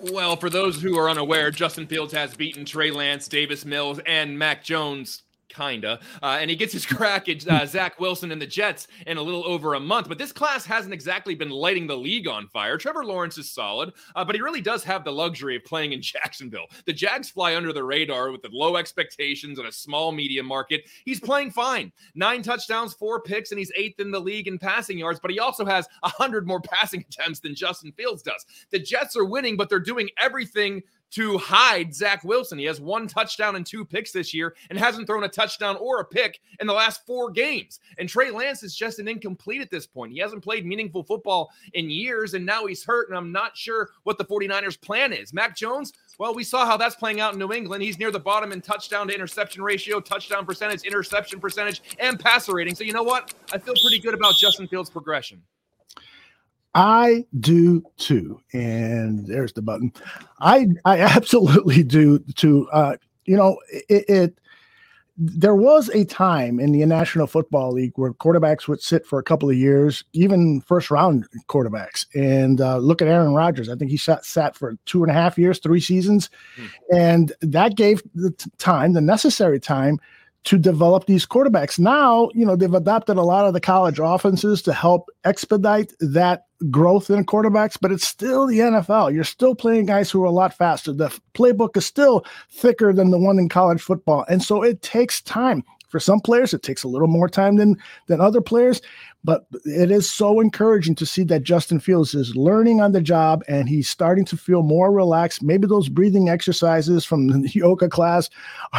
Well, 0.00 0.36
for 0.36 0.48
those 0.48 0.80
who 0.80 0.96
are 0.96 1.10
unaware, 1.10 1.50
Justin 1.50 1.86
Fields 1.86 2.12
has 2.12 2.36
beaten 2.36 2.64
Trey 2.64 2.92
Lance, 2.92 3.26
Davis 3.26 3.64
Mills, 3.64 3.98
and 4.06 4.38
Mac 4.38 4.62
Jones 4.62 5.22
kinda. 5.58 5.98
Uh, 6.22 6.38
and 6.40 6.50
he 6.50 6.56
gets 6.56 6.72
his 6.72 6.86
crack 6.98 7.28
at 7.28 7.46
uh, 7.48 7.66
Zach 7.66 7.98
Wilson 7.98 8.30
and 8.32 8.40
the 8.40 8.46
Jets 8.46 8.88
in 9.06 9.16
a 9.16 9.22
little 9.22 9.44
over 9.46 9.74
a 9.74 9.80
month. 9.80 10.08
But 10.08 10.18
this 10.18 10.32
class 10.32 10.64
hasn't 10.64 10.94
exactly 10.94 11.34
been 11.34 11.50
lighting 11.50 11.86
the 11.86 11.96
league 11.96 12.28
on 12.28 12.46
fire. 12.48 12.78
Trevor 12.78 13.04
Lawrence 13.04 13.38
is 13.38 13.50
solid, 13.50 13.92
uh, 14.14 14.24
but 14.24 14.34
he 14.34 14.40
really 14.40 14.60
does 14.60 14.84
have 14.84 15.04
the 15.04 15.12
luxury 15.12 15.56
of 15.56 15.64
playing 15.64 15.92
in 15.92 16.02
Jacksonville. 16.08 16.66
The 16.86 16.92
Jags 16.92 17.30
fly 17.30 17.56
under 17.56 17.72
the 17.72 17.84
radar 17.84 18.30
with 18.30 18.42
the 18.42 18.50
low 18.52 18.76
expectations 18.76 19.58
and 19.58 19.68
a 19.68 19.72
small 19.72 20.12
media 20.12 20.42
market. 20.42 20.88
He's 21.04 21.20
playing 21.20 21.50
fine. 21.50 21.92
Nine 22.14 22.42
touchdowns, 22.42 22.94
four 22.94 23.20
picks, 23.20 23.50
and 23.50 23.58
he's 23.58 23.72
eighth 23.76 24.00
in 24.00 24.10
the 24.10 24.20
league 24.20 24.48
in 24.48 24.58
passing 24.58 24.98
yards. 24.98 25.20
But 25.20 25.30
he 25.30 25.40
also 25.40 25.64
has 25.64 25.88
hundred 26.02 26.46
more 26.46 26.60
passing 26.72 27.04
attempts 27.08 27.40
than 27.40 27.54
Justin 27.54 27.92
Fields 27.92 28.22
does. 28.22 28.44
The 28.70 28.78
Jets 28.78 29.16
are 29.16 29.24
winning, 29.24 29.56
but 29.56 29.68
they're 29.68 29.78
doing 29.78 30.08
everything 30.18 30.82
to 31.10 31.38
hide 31.38 31.94
Zach 31.94 32.22
Wilson. 32.24 32.58
He 32.58 32.64
has 32.66 32.80
one 32.80 33.06
touchdown 33.06 33.56
and 33.56 33.64
two 33.64 33.84
picks 33.84 34.12
this 34.12 34.34
year 34.34 34.54
and 34.70 34.78
hasn't 34.78 35.06
thrown 35.06 35.24
a 35.24 35.28
touchdown 35.28 35.76
or 35.76 36.00
a 36.00 36.04
pick 36.04 36.40
in 36.60 36.66
the 36.66 36.72
last 36.72 37.06
four 37.06 37.30
games. 37.30 37.80
And 37.98 38.08
Trey 38.08 38.30
Lance 38.30 38.62
is 38.62 38.76
just 38.76 38.98
an 38.98 39.08
incomplete 39.08 39.60
at 39.60 39.70
this 39.70 39.86
point. 39.86 40.12
He 40.12 40.18
hasn't 40.18 40.42
played 40.42 40.66
meaningful 40.66 41.02
football 41.02 41.50
in 41.74 41.90
years, 41.90 42.34
and 42.34 42.44
now 42.44 42.66
he's 42.66 42.84
hurt. 42.84 43.08
And 43.08 43.16
I'm 43.16 43.32
not 43.32 43.56
sure 43.56 43.90
what 44.04 44.18
the 44.18 44.24
49ers' 44.24 44.80
plan 44.80 45.12
is. 45.12 45.32
Mac 45.32 45.56
Jones, 45.56 45.92
well, 46.18 46.34
we 46.34 46.44
saw 46.44 46.66
how 46.66 46.76
that's 46.76 46.96
playing 46.96 47.20
out 47.20 47.32
in 47.32 47.38
New 47.38 47.52
England. 47.52 47.82
He's 47.82 47.98
near 47.98 48.10
the 48.10 48.20
bottom 48.20 48.52
in 48.52 48.60
touchdown 48.60 49.08
to 49.08 49.14
interception 49.14 49.62
ratio, 49.62 50.00
touchdown 50.00 50.44
percentage, 50.44 50.82
interception 50.82 51.40
percentage, 51.40 51.82
and 51.98 52.18
passer 52.18 52.54
rating. 52.54 52.74
So, 52.74 52.84
you 52.84 52.92
know 52.92 53.02
what? 53.02 53.34
I 53.52 53.58
feel 53.58 53.74
pretty 53.80 54.00
good 54.00 54.14
about 54.14 54.34
Justin 54.36 54.68
Fields' 54.68 54.90
progression. 54.90 55.42
I 56.74 57.24
do 57.40 57.82
too. 57.96 58.40
And 58.52 59.26
there's 59.26 59.52
the 59.52 59.62
button. 59.62 59.92
I 60.40 60.68
I 60.84 61.00
absolutely 61.16 61.82
do 61.82 62.18
too. 62.36 62.68
Uh, 62.72 62.96
you 63.24 63.36
know, 63.36 63.58
it, 63.88 64.04
it 64.08 64.38
there 65.20 65.56
was 65.56 65.88
a 65.88 66.04
time 66.04 66.60
in 66.60 66.70
the 66.70 66.86
National 66.86 67.26
Football 67.26 67.72
League 67.72 67.92
where 67.96 68.12
quarterbacks 68.12 68.68
would 68.68 68.80
sit 68.80 69.04
for 69.04 69.18
a 69.18 69.22
couple 69.22 69.50
of 69.50 69.56
years, 69.56 70.04
even 70.12 70.60
first 70.60 70.92
round 70.92 71.26
quarterbacks. 71.48 72.06
And 72.14 72.60
uh, 72.60 72.78
look 72.78 73.02
at 73.02 73.08
Aaron 73.08 73.34
Rodgers. 73.34 73.68
I 73.68 73.74
think 73.74 73.90
he 73.90 73.96
sat, 73.96 74.24
sat 74.24 74.56
for 74.56 74.76
two 74.86 75.02
and 75.02 75.10
a 75.10 75.14
half 75.14 75.36
years, 75.36 75.58
three 75.58 75.80
seasons. 75.80 76.30
Hmm. 76.54 76.66
And 76.94 77.32
that 77.40 77.74
gave 77.74 78.00
the 78.14 78.30
time, 78.58 78.92
the 78.92 79.00
necessary 79.00 79.58
time 79.58 79.98
to 80.44 80.56
develop 80.56 81.06
these 81.06 81.26
quarterbacks. 81.26 81.80
Now, 81.80 82.30
you 82.32 82.46
know, 82.46 82.54
they've 82.54 82.72
adopted 82.72 83.16
a 83.16 83.22
lot 83.22 83.44
of 83.44 83.54
the 83.54 83.60
college 83.60 83.98
offenses 84.00 84.62
to 84.62 84.72
help 84.72 85.10
expedite 85.24 85.92
that 85.98 86.44
growth 86.70 87.10
in 87.10 87.24
quarterbacks, 87.24 87.78
but 87.80 87.92
it's 87.92 88.06
still 88.06 88.46
the 88.46 88.58
NFL. 88.58 89.14
You're 89.14 89.24
still 89.24 89.54
playing 89.54 89.86
guys 89.86 90.10
who 90.10 90.22
are 90.22 90.26
a 90.26 90.30
lot 90.30 90.54
faster. 90.54 90.92
The 90.92 91.16
playbook 91.34 91.76
is 91.76 91.86
still 91.86 92.24
thicker 92.50 92.92
than 92.92 93.10
the 93.10 93.18
one 93.18 93.38
in 93.38 93.48
college 93.48 93.80
football. 93.80 94.24
And 94.28 94.42
so 94.42 94.62
it 94.62 94.82
takes 94.82 95.20
time. 95.22 95.64
For 95.88 96.00
some 96.00 96.20
players, 96.20 96.52
it 96.52 96.62
takes 96.62 96.82
a 96.82 96.88
little 96.88 97.08
more 97.08 97.30
time 97.30 97.56
than 97.56 97.78
than 98.08 98.20
other 98.20 98.42
players, 98.42 98.82
but 99.24 99.46
it 99.64 99.90
is 99.90 100.10
so 100.10 100.38
encouraging 100.38 100.94
to 100.96 101.06
see 101.06 101.24
that 101.24 101.44
Justin 101.44 101.80
Fields 101.80 102.14
is 102.14 102.36
learning 102.36 102.82
on 102.82 102.92
the 102.92 103.00
job 103.00 103.42
and 103.48 103.68
he's 103.68 103.88
starting 103.88 104.26
to 104.26 104.36
feel 104.36 104.62
more 104.62 104.92
relaxed. 104.92 105.42
Maybe 105.42 105.66
those 105.66 105.88
breathing 105.88 106.28
exercises 106.28 107.06
from 107.06 107.28
the 107.28 107.48
yoga 107.54 107.88
class 107.88 108.28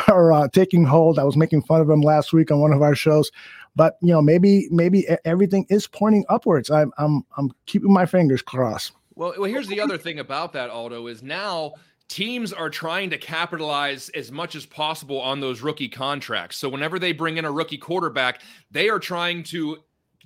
are 0.07 0.32
uh, 0.32 0.47
taking 0.49 0.86
hold. 0.86 1.17
I 1.17 1.23
was 1.23 1.36
making 1.36 1.63
fun 1.63 1.82
of 1.82 1.89
him 1.89 2.01
last 2.01 2.32
week 2.32 2.51
on 2.51 2.61
one 2.61 2.73
of 2.73 2.84
our 2.84 2.95
shows, 2.95 3.32
but 3.76 3.97
you 4.01 4.09
know, 4.09 4.22
maybe 4.22 4.67
maybe 4.72 5.07
everything 5.26 5.65
is 5.70 5.88
pointing 5.88 6.26
upwards. 6.30 6.70
I'm 6.70 6.91
I'm 6.97 7.26
I'm 7.38 7.51
keeping 7.65 7.93
my 7.93 8.05
fingers 8.05 8.41
crossed. 8.41 8.93
Well, 9.15 9.34
well, 9.38 9.49
here's 9.49 9.67
the 9.67 9.82
other 9.82 9.97
thing 9.97 10.20
about 10.20 10.53
that, 10.53 10.70
Aldo, 10.70 11.07
is 11.07 11.22
now 11.22 11.74
teams 12.07 12.51
are 12.51 12.70
trying 12.70 13.09
to 13.11 13.17
capitalize 13.17 14.09
as 14.09 14.32
much 14.32 14.55
as 14.55 14.65
possible 14.65 15.22
on 15.22 15.39
those 15.39 15.61
rookie 15.61 15.89
contracts. 15.89 16.57
So 16.57 16.67
whenever 16.67 16.99
they 16.99 17.11
bring 17.11 17.38
in 17.38 17.45
a 17.45 17.51
rookie 17.51 17.78
quarterback, 17.78 18.41
they 18.72 18.89
are 18.89 18.99
trying 18.99 19.43
to 19.43 19.78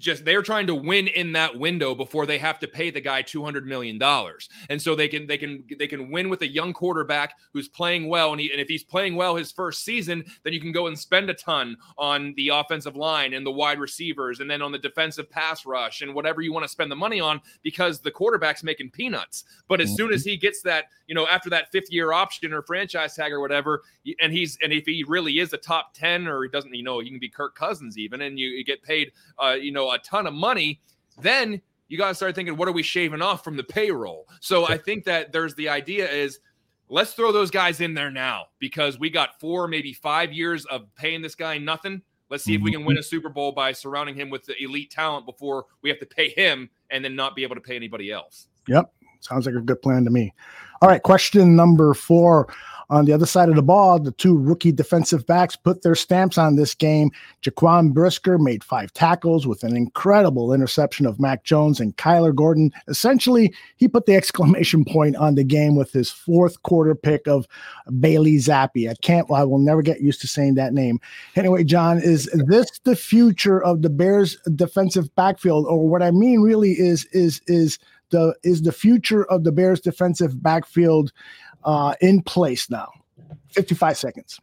just 0.04 0.26
they're 0.26 0.42
trying 0.42 0.68
to 0.68 0.76
win 0.76 1.08
in 1.08 1.32
that 1.32 1.58
window 1.58 1.96
before 1.96 2.26
they 2.26 2.38
have 2.38 2.60
to 2.60 2.68
pay 2.68 2.92
the 2.92 3.00
guy 3.00 3.22
200 3.22 3.66
million 3.66 3.98
dollars 3.98 4.50
and 4.70 4.80
so 4.80 4.96
they 4.96 5.08
can 5.08 5.26
they 5.26 5.38
can 5.38 5.64
they 5.80 5.88
can 5.88 6.12
win 6.12 6.30
with 6.30 6.42
a 6.42 6.48
young 6.48 6.74
quarterback 6.74 7.36
who's 7.54 7.70
playing 7.70 8.08
well 8.10 8.32
and, 8.32 8.42
he, 8.42 8.52
and 8.52 8.60
if 8.60 8.68
he's 8.68 8.84
playing 8.84 9.16
well 9.16 9.36
his 9.36 9.52
first 9.52 9.84
season 9.84 10.24
then 10.44 10.52
you 10.52 10.60
can 10.60 10.74
go 10.74 10.88
and 10.88 11.00
spend 11.00 11.30
a 11.30 11.34
ton 11.34 11.78
on 11.98 12.34
the 12.36 12.50
offensive 12.50 12.98
line 12.98 13.34
and 13.34 13.46
the 13.46 13.52
wide 13.52 13.80
receivers 13.80 14.42
and 14.42 14.52
then 14.52 14.62
on 14.62 14.72
the 14.72 14.78
defensive 14.78 15.30
pass 15.30 15.66
rush 15.66 16.02
and 16.02 16.14
whatever 16.14 16.42
you 16.42 16.52
want 16.52 16.64
to 16.64 16.70
spend 16.70 16.92
the 16.92 16.96
money 16.96 17.22
on 17.22 17.40
because 17.64 18.02
the 18.02 18.12
quarterback's 18.12 18.64
making 18.64 18.90
peanuts 18.90 19.46
but 19.70 19.80
as 19.80 19.96
soon 19.96 20.12
as 20.12 20.22
mm-hmm. 20.22 20.32
he 20.32 20.38
gets 20.38 20.62
that 20.62 20.86
you 21.08 21.16
know 21.16 21.26
after 21.28 21.50
that 21.50 21.72
fifth 21.72 21.92
year 21.92 22.12
option 22.12 22.52
or 22.54 22.62
franchise 22.62 23.16
tag 23.16 23.32
or 23.32 23.40
whatever 23.40 23.84
and 24.20 24.34
he's 24.34 24.58
and 24.62 24.74
if 24.74 24.86
he 24.86 25.06
really 25.08 25.40
is 25.40 25.54
a 25.54 25.58
top 25.58 25.94
10 25.94 26.28
or 26.28 26.44
he 26.44 26.50
doesn't 26.50 26.74
you 26.74 26.84
know 26.84 27.00
he 27.00 27.10
can 27.10 27.20
be 27.20 27.30
Kirk 27.30 27.56
Cousins 27.56 27.98
even 27.98 28.22
and 28.22 28.38
you, 28.38 28.50
you 28.50 28.66
get 28.66 28.84
paid 28.84 29.14
uh 29.42 29.52
you 29.52 29.72
know 29.72 29.93
a 29.94 30.00
ton 30.00 30.28
of 30.28 30.34
money, 30.34 30.82
then 31.22 31.62
you 31.88 31.98
got 31.98 32.10
to 32.10 32.16
start 32.16 32.36
thinking, 32.36 32.58
what 32.58 32.68
are 32.68 32.74
we 32.74 32.84
shaving 32.84 33.22
off 33.22 33.44
from 33.44 33.58
the 33.58 33.64
payroll? 33.64 34.28
So 34.40 34.68
I 34.68 34.78
think 34.78 35.04
that 35.06 35.32
there's 35.32 35.56
the 35.56 35.70
idea 35.70 36.10
is 36.10 36.40
let's 36.90 37.14
throw 37.14 37.32
those 37.32 37.52
guys 37.52 37.82
in 37.82 37.94
there 37.94 38.12
now 38.12 38.46
because 38.60 39.00
we 39.00 39.10
got 39.10 39.40
four, 39.40 39.68
maybe 39.68 39.94
five 39.94 40.34
years 40.34 40.66
of 40.66 40.94
paying 40.96 41.22
this 41.22 41.36
guy 41.36 41.58
nothing. 41.58 42.02
Let's 42.30 42.44
see 42.44 42.56
if 42.56 42.62
we 42.62 42.72
can 42.72 42.84
win 42.84 42.98
a 42.98 43.04
Super 43.04 43.30
Bowl 43.30 43.52
by 43.52 43.74
surrounding 43.74 44.16
him 44.16 44.32
with 44.32 44.44
the 44.46 44.56
elite 44.62 44.90
talent 44.90 45.28
before 45.28 45.66
we 45.84 45.90
have 45.90 46.00
to 46.00 46.06
pay 46.06 46.30
him 46.30 46.68
and 46.90 47.06
then 47.06 47.16
not 47.16 47.36
be 47.36 47.44
able 47.44 47.54
to 47.54 47.62
pay 47.62 47.76
anybody 47.76 48.12
else. 48.12 48.48
Yep. 48.68 48.92
Sounds 49.20 49.46
like 49.46 49.54
a 49.54 49.62
good 49.62 49.82
plan 49.82 50.04
to 50.04 50.10
me. 50.10 50.34
All 50.82 50.90
right. 50.90 51.02
Question 51.04 51.56
number 51.56 51.94
four. 51.94 52.52
On 52.90 53.06
the 53.06 53.14
other 53.14 53.26
side 53.26 53.50
of 53.50 53.56
the 53.56 53.64
ball, 53.64 54.00
the 54.00 54.12
two 54.12 54.38
rookie 54.38 54.72
defensive 54.72 55.26
backs 55.26 55.56
put 55.56 55.82
their 55.82 55.96
stamps 55.96 56.38
on 56.38 56.56
this 56.56 56.74
game. 56.74 57.12
Jaquan 57.42 57.94
Brisker 57.94 58.38
made 58.38 58.64
five 58.64 58.92
tackles 58.94 59.48
with 59.48 59.64
an 59.64 59.76
incredible 59.76 60.54
interception 60.54 61.06
of 61.06 61.20
Mac 61.20 61.44
Jones 61.44 61.80
and 61.80 61.96
Kyler 61.98 62.34
Gordon. 62.34 62.72
Essentially, 62.88 63.54
he 63.78 63.88
put 63.88 64.06
the 64.06 64.16
exclamation 64.24 64.86
point 64.86 65.16
on 65.16 65.36
the 65.36 65.44
game 65.44 65.76
with 65.76 65.92
his 65.92 66.10
fourth 66.10 66.62
quarter 66.64 66.96
pick 66.96 67.28
of 67.28 67.48
Bailey 68.00 68.36
Zappe. 68.38 68.90
I 68.90 68.96
can't, 69.02 69.30
I 69.32 69.44
will 69.44 69.60
never 69.60 69.82
get 69.82 70.02
used 70.02 70.22
to 70.22 70.28
saying 70.28 70.56
that 70.56 70.74
name. 70.74 71.00
Anyway, 71.36 71.64
John, 71.64 72.00
is 72.00 72.26
this 72.34 72.80
the 72.84 72.96
future 72.96 73.64
of 73.64 73.82
the 73.82 73.90
Bears 73.90 74.38
defensive 74.56 75.14
backfield? 75.16 75.66
Or 75.68 75.88
what 75.88 76.04
I 76.04 76.12
mean 76.12 76.42
really 76.42 76.72
is, 76.72 77.06
is, 77.12 77.42
is, 77.48 77.80
the 78.14 78.36
is 78.44 78.62
the 78.62 78.72
future 78.72 79.26
of 79.26 79.44
the 79.44 79.52
Bears 79.52 79.82
defensive 79.82 80.42
backfield 80.42 81.12
uh, 81.66 81.96
in 82.02 82.22
place 82.22 82.70
now. 82.70 82.92
55 83.50 83.98
seconds. 83.98 84.40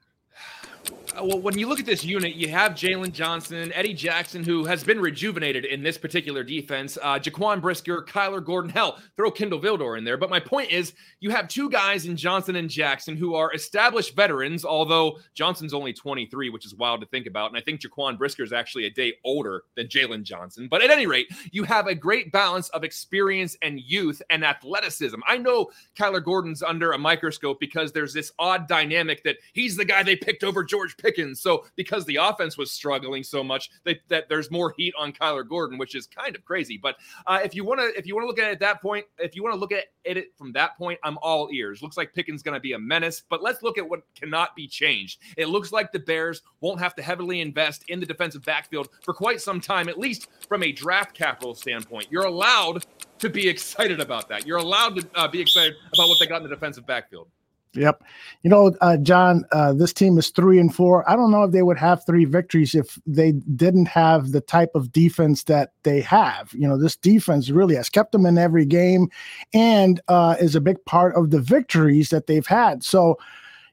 Well, 1.22 1.40
when 1.40 1.58
you 1.58 1.68
look 1.68 1.80
at 1.80 1.86
this 1.86 2.02
unit, 2.02 2.34
you 2.34 2.48
have 2.48 2.72
Jaylon 2.72 3.12
Johnson, 3.12 3.72
Eddie 3.74 3.92
Jackson, 3.92 4.42
who 4.42 4.64
has 4.64 4.82
been 4.82 4.98
rejuvenated 4.98 5.66
in 5.66 5.82
this 5.82 5.98
particular 5.98 6.42
defense, 6.42 6.96
uh, 7.02 7.18
Jaquan 7.18 7.60
Brisker, 7.60 8.02
Kyler 8.02 8.42
Gordon. 8.42 8.70
Hell, 8.70 8.98
throw 9.16 9.30
Kindle 9.30 9.60
Vildor 9.60 9.98
in 9.98 10.04
there. 10.04 10.16
But 10.16 10.30
my 10.30 10.40
point 10.40 10.70
is, 10.70 10.94
you 11.20 11.30
have 11.30 11.46
two 11.48 11.68
guys 11.68 12.06
in 12.06 12.16
Johnson 12.16 12.56
and 12.56 12.70
Jackson 12.70 13.16
who 13.16 13.34
are 13.34 13.52
established 13.52 14.16
veterans, 14.16 14.64
although 14.64 15.18
Johnson's 15.34 15.74
only 15.74 15.92
23, 15.92 16.48
which 16.48 16.64
is 16.64 16.74
wild 16.74 17.02
to 17.02 17.06
think 17.08 17.26
about. 17.26 17.50
And 17.50 17.58
I 17.58 17.60
think 17.60 17.82
Jaquan 17.82 18.16
Brisker 18.16 18.42
is 18.42 18.52
actually 18.52 18.86
a 18.86 18.90
day 18.90 19.12
older 19.22 19.64
than 19.76 19.88
Jaylon 19.88 20.22
Johnson. 20.22 20.68
But 20.70 20.80
at 20.82 20.90
any 20.90 21.06
rate, 21.06 21.26
you 21.52 21.64
have 21.64 21.86
a 21.86 21.94
great 21.94 22.32
balance 22.32 22.70
of 22.70 22.82
experience 22.82 23.58
and 23.60 23.78
youth 23.78 24.22
and 24.30 24.42
athleticism. 24.42 25.20
I 25.28 25.36
know 25.36 25.70
Kyler 25.98 26.24
Gordon's 26.24 26.62
under 26.62 26.92
a 26.92 26.98
microscope 26.98 27.60
because 27.60 27.92
there's 27.92 28.14
this 28.14 28.32
odd 28.38 28.68
dynamic 28.68 29.22
that 29.24 29.36
he's 29.52 29.76
the 29.76 29.84
guy 29.84 30.02
they 30.02 30.16
picked 30.16 30.44
over 30.44 30.64
George 30.64 30.96
Pickens. 30.96 31.09
So 31.40 31.66
because 31.76 32.04
the 32.04 32.16
offense 32.16 32.56
was 32.56 32.70
struggling 32.70 33.22
so 33.22 33.42
much, 33.42 33.70
that, 33.84 33.98
that 34.08 34.28
there's 34.28 34.50
more 34.50 34.74
heat 34.76 34.94
on 34.98 35.12
Kyler 35.12 35.48
Gordon, 35.48 35.78
which 35.78 35.94
is 35.94 36.06
kind 36.06 36.34
of 36.36 36.44
crazy. 36.44 36.78
But 36.78 36.96
uh, 37.26 37.40
if 37.42 37.54
you 37.54 37.64
want 37.64 37.80
to, 37.80 37.98
if 37.98 38.06
you 38.06 38.14
want 38.14 38.24
to 38.24 38.28
look 38.28 38.38
at 38.38 38.48
it 38.48 38.52
at 38.52 38.60
that 38.60 38.82
point, 38.82 39.06
if 39.18 39.34
you 39.34 39.42
want 39.42 39.54
to 39.54 39.60
look 39.60 39.72
at 39.72 39.84
it 40.04 40.28
from 40.36 40.52
that 40.52 40.76
point, 40.76 40.98
I'm 41.02 41.18
all 41.22 41.48
ears. 41.52 41.82
Looks 41.82 41.96
like 41.96 42.14
Pickens 42.14 42.42
going 42.42 42.54
to 42.54 42.60
be 42.60 42.72
a 42.72 42.78
menace. 42.78 43.22
But 43.28 43.42
let's 43.42 43.62
look 43.62 43.78
at 43.78 43.88
what 43.88 44.02
cannot 44.14 44.54
be 44.56 44.66
changed. 44.66 45.20
It 45.36 45.48
looks 45.48 45.72
like 45.72 45.92
the 45.92 45.98
Bears 45.98 46.42
won't 46.60 46.80
have 46.80 46.94
to 46.96 47.02
heavily 47.02 47.40
invest 47.40 47.84
in 47.88 48.00
the 48.00 48.06
defensive 48.06 48.44
backfield 48.44 48.88
for 49.04 49.14
quite 49.14 49.40
some 49.40 49.60
time, 49.60 49.88
at 49.88 49.98
least 49.98 50.28
from 50.48 50.62
a 50.62 50.72
draft 50.72 51.14
capital 51.14 51.54
standpoint. 51.54 52.06
You're 52.10 52.26
allowed 52.26 52.86
to 53.18 53.28
be 53.28 53.48
excited 53.48 54.00
about 54.00 54.28
that. 54.28 54.46
You're 54.46 54.58
allowed 54.58 54.96
to 54.96 55.06
uh, 55.14 55.28
be 55.28 55.40
excited 55.40 55.74
about 55.92 56.08
what 56.08 56.18
they 56.18 56.26
got 56.26 56.38
in 56.38 56.48
the 56.48 56.54
defensive 56.54 56.86
backfield. 56.86 57.28
Yep. 57.74 58.02
You 58.42 58.50
know, 58.50 58.74
uh, 58.80 58.96
John, 58.96 59.44
uh, 59.52 59.72
this 59.72 59.92
team 59.92 60.18
is 60.18 60.30
three 60.30 60.58
and 60.58 60.74
four. 60.74 61.08
I 61.08 61.14
don't 61.14 61.30
know 61.30 61.44
if 61.44 61.52
they 61.52 61.62
would 61.62 61.78
have 61.78 62.04
three 62.04 62.24
victories 62.24 62.74
if 62.74 62.98
they 63.06 63.32
didn't 63.32 63.86
have 63.86 64.32
the 64.32 64.40
type 64.40 64.70
of 64.74 64.90
defense 64.90 65.44
that 65.44 65.70
they 65.84 66.00
have. 66.00 66.52
You 66.52 66.66
know, 66.66 66.76
this 66.76 66.96
defense 66.96 67.48
really 67.48 67.76
has 67.76 67.88
kept 67.88 68.10
them 68.10 68.26
in 68.26 68.38
every 68.38 68.64
game 68.64 69.08
and 69.54 70.00
uh, 70.08 70.34
is 70.40 70.56
a 70.56 70.60
big 70.60 70.84
part 70.84 71.14
of 71.14 71.30
the 71.30 71.40
victories 71.40 72.10
that 72.10 72.26
they've 72.26 72.46
had. 72.46 72.82
So, 72.82 73.18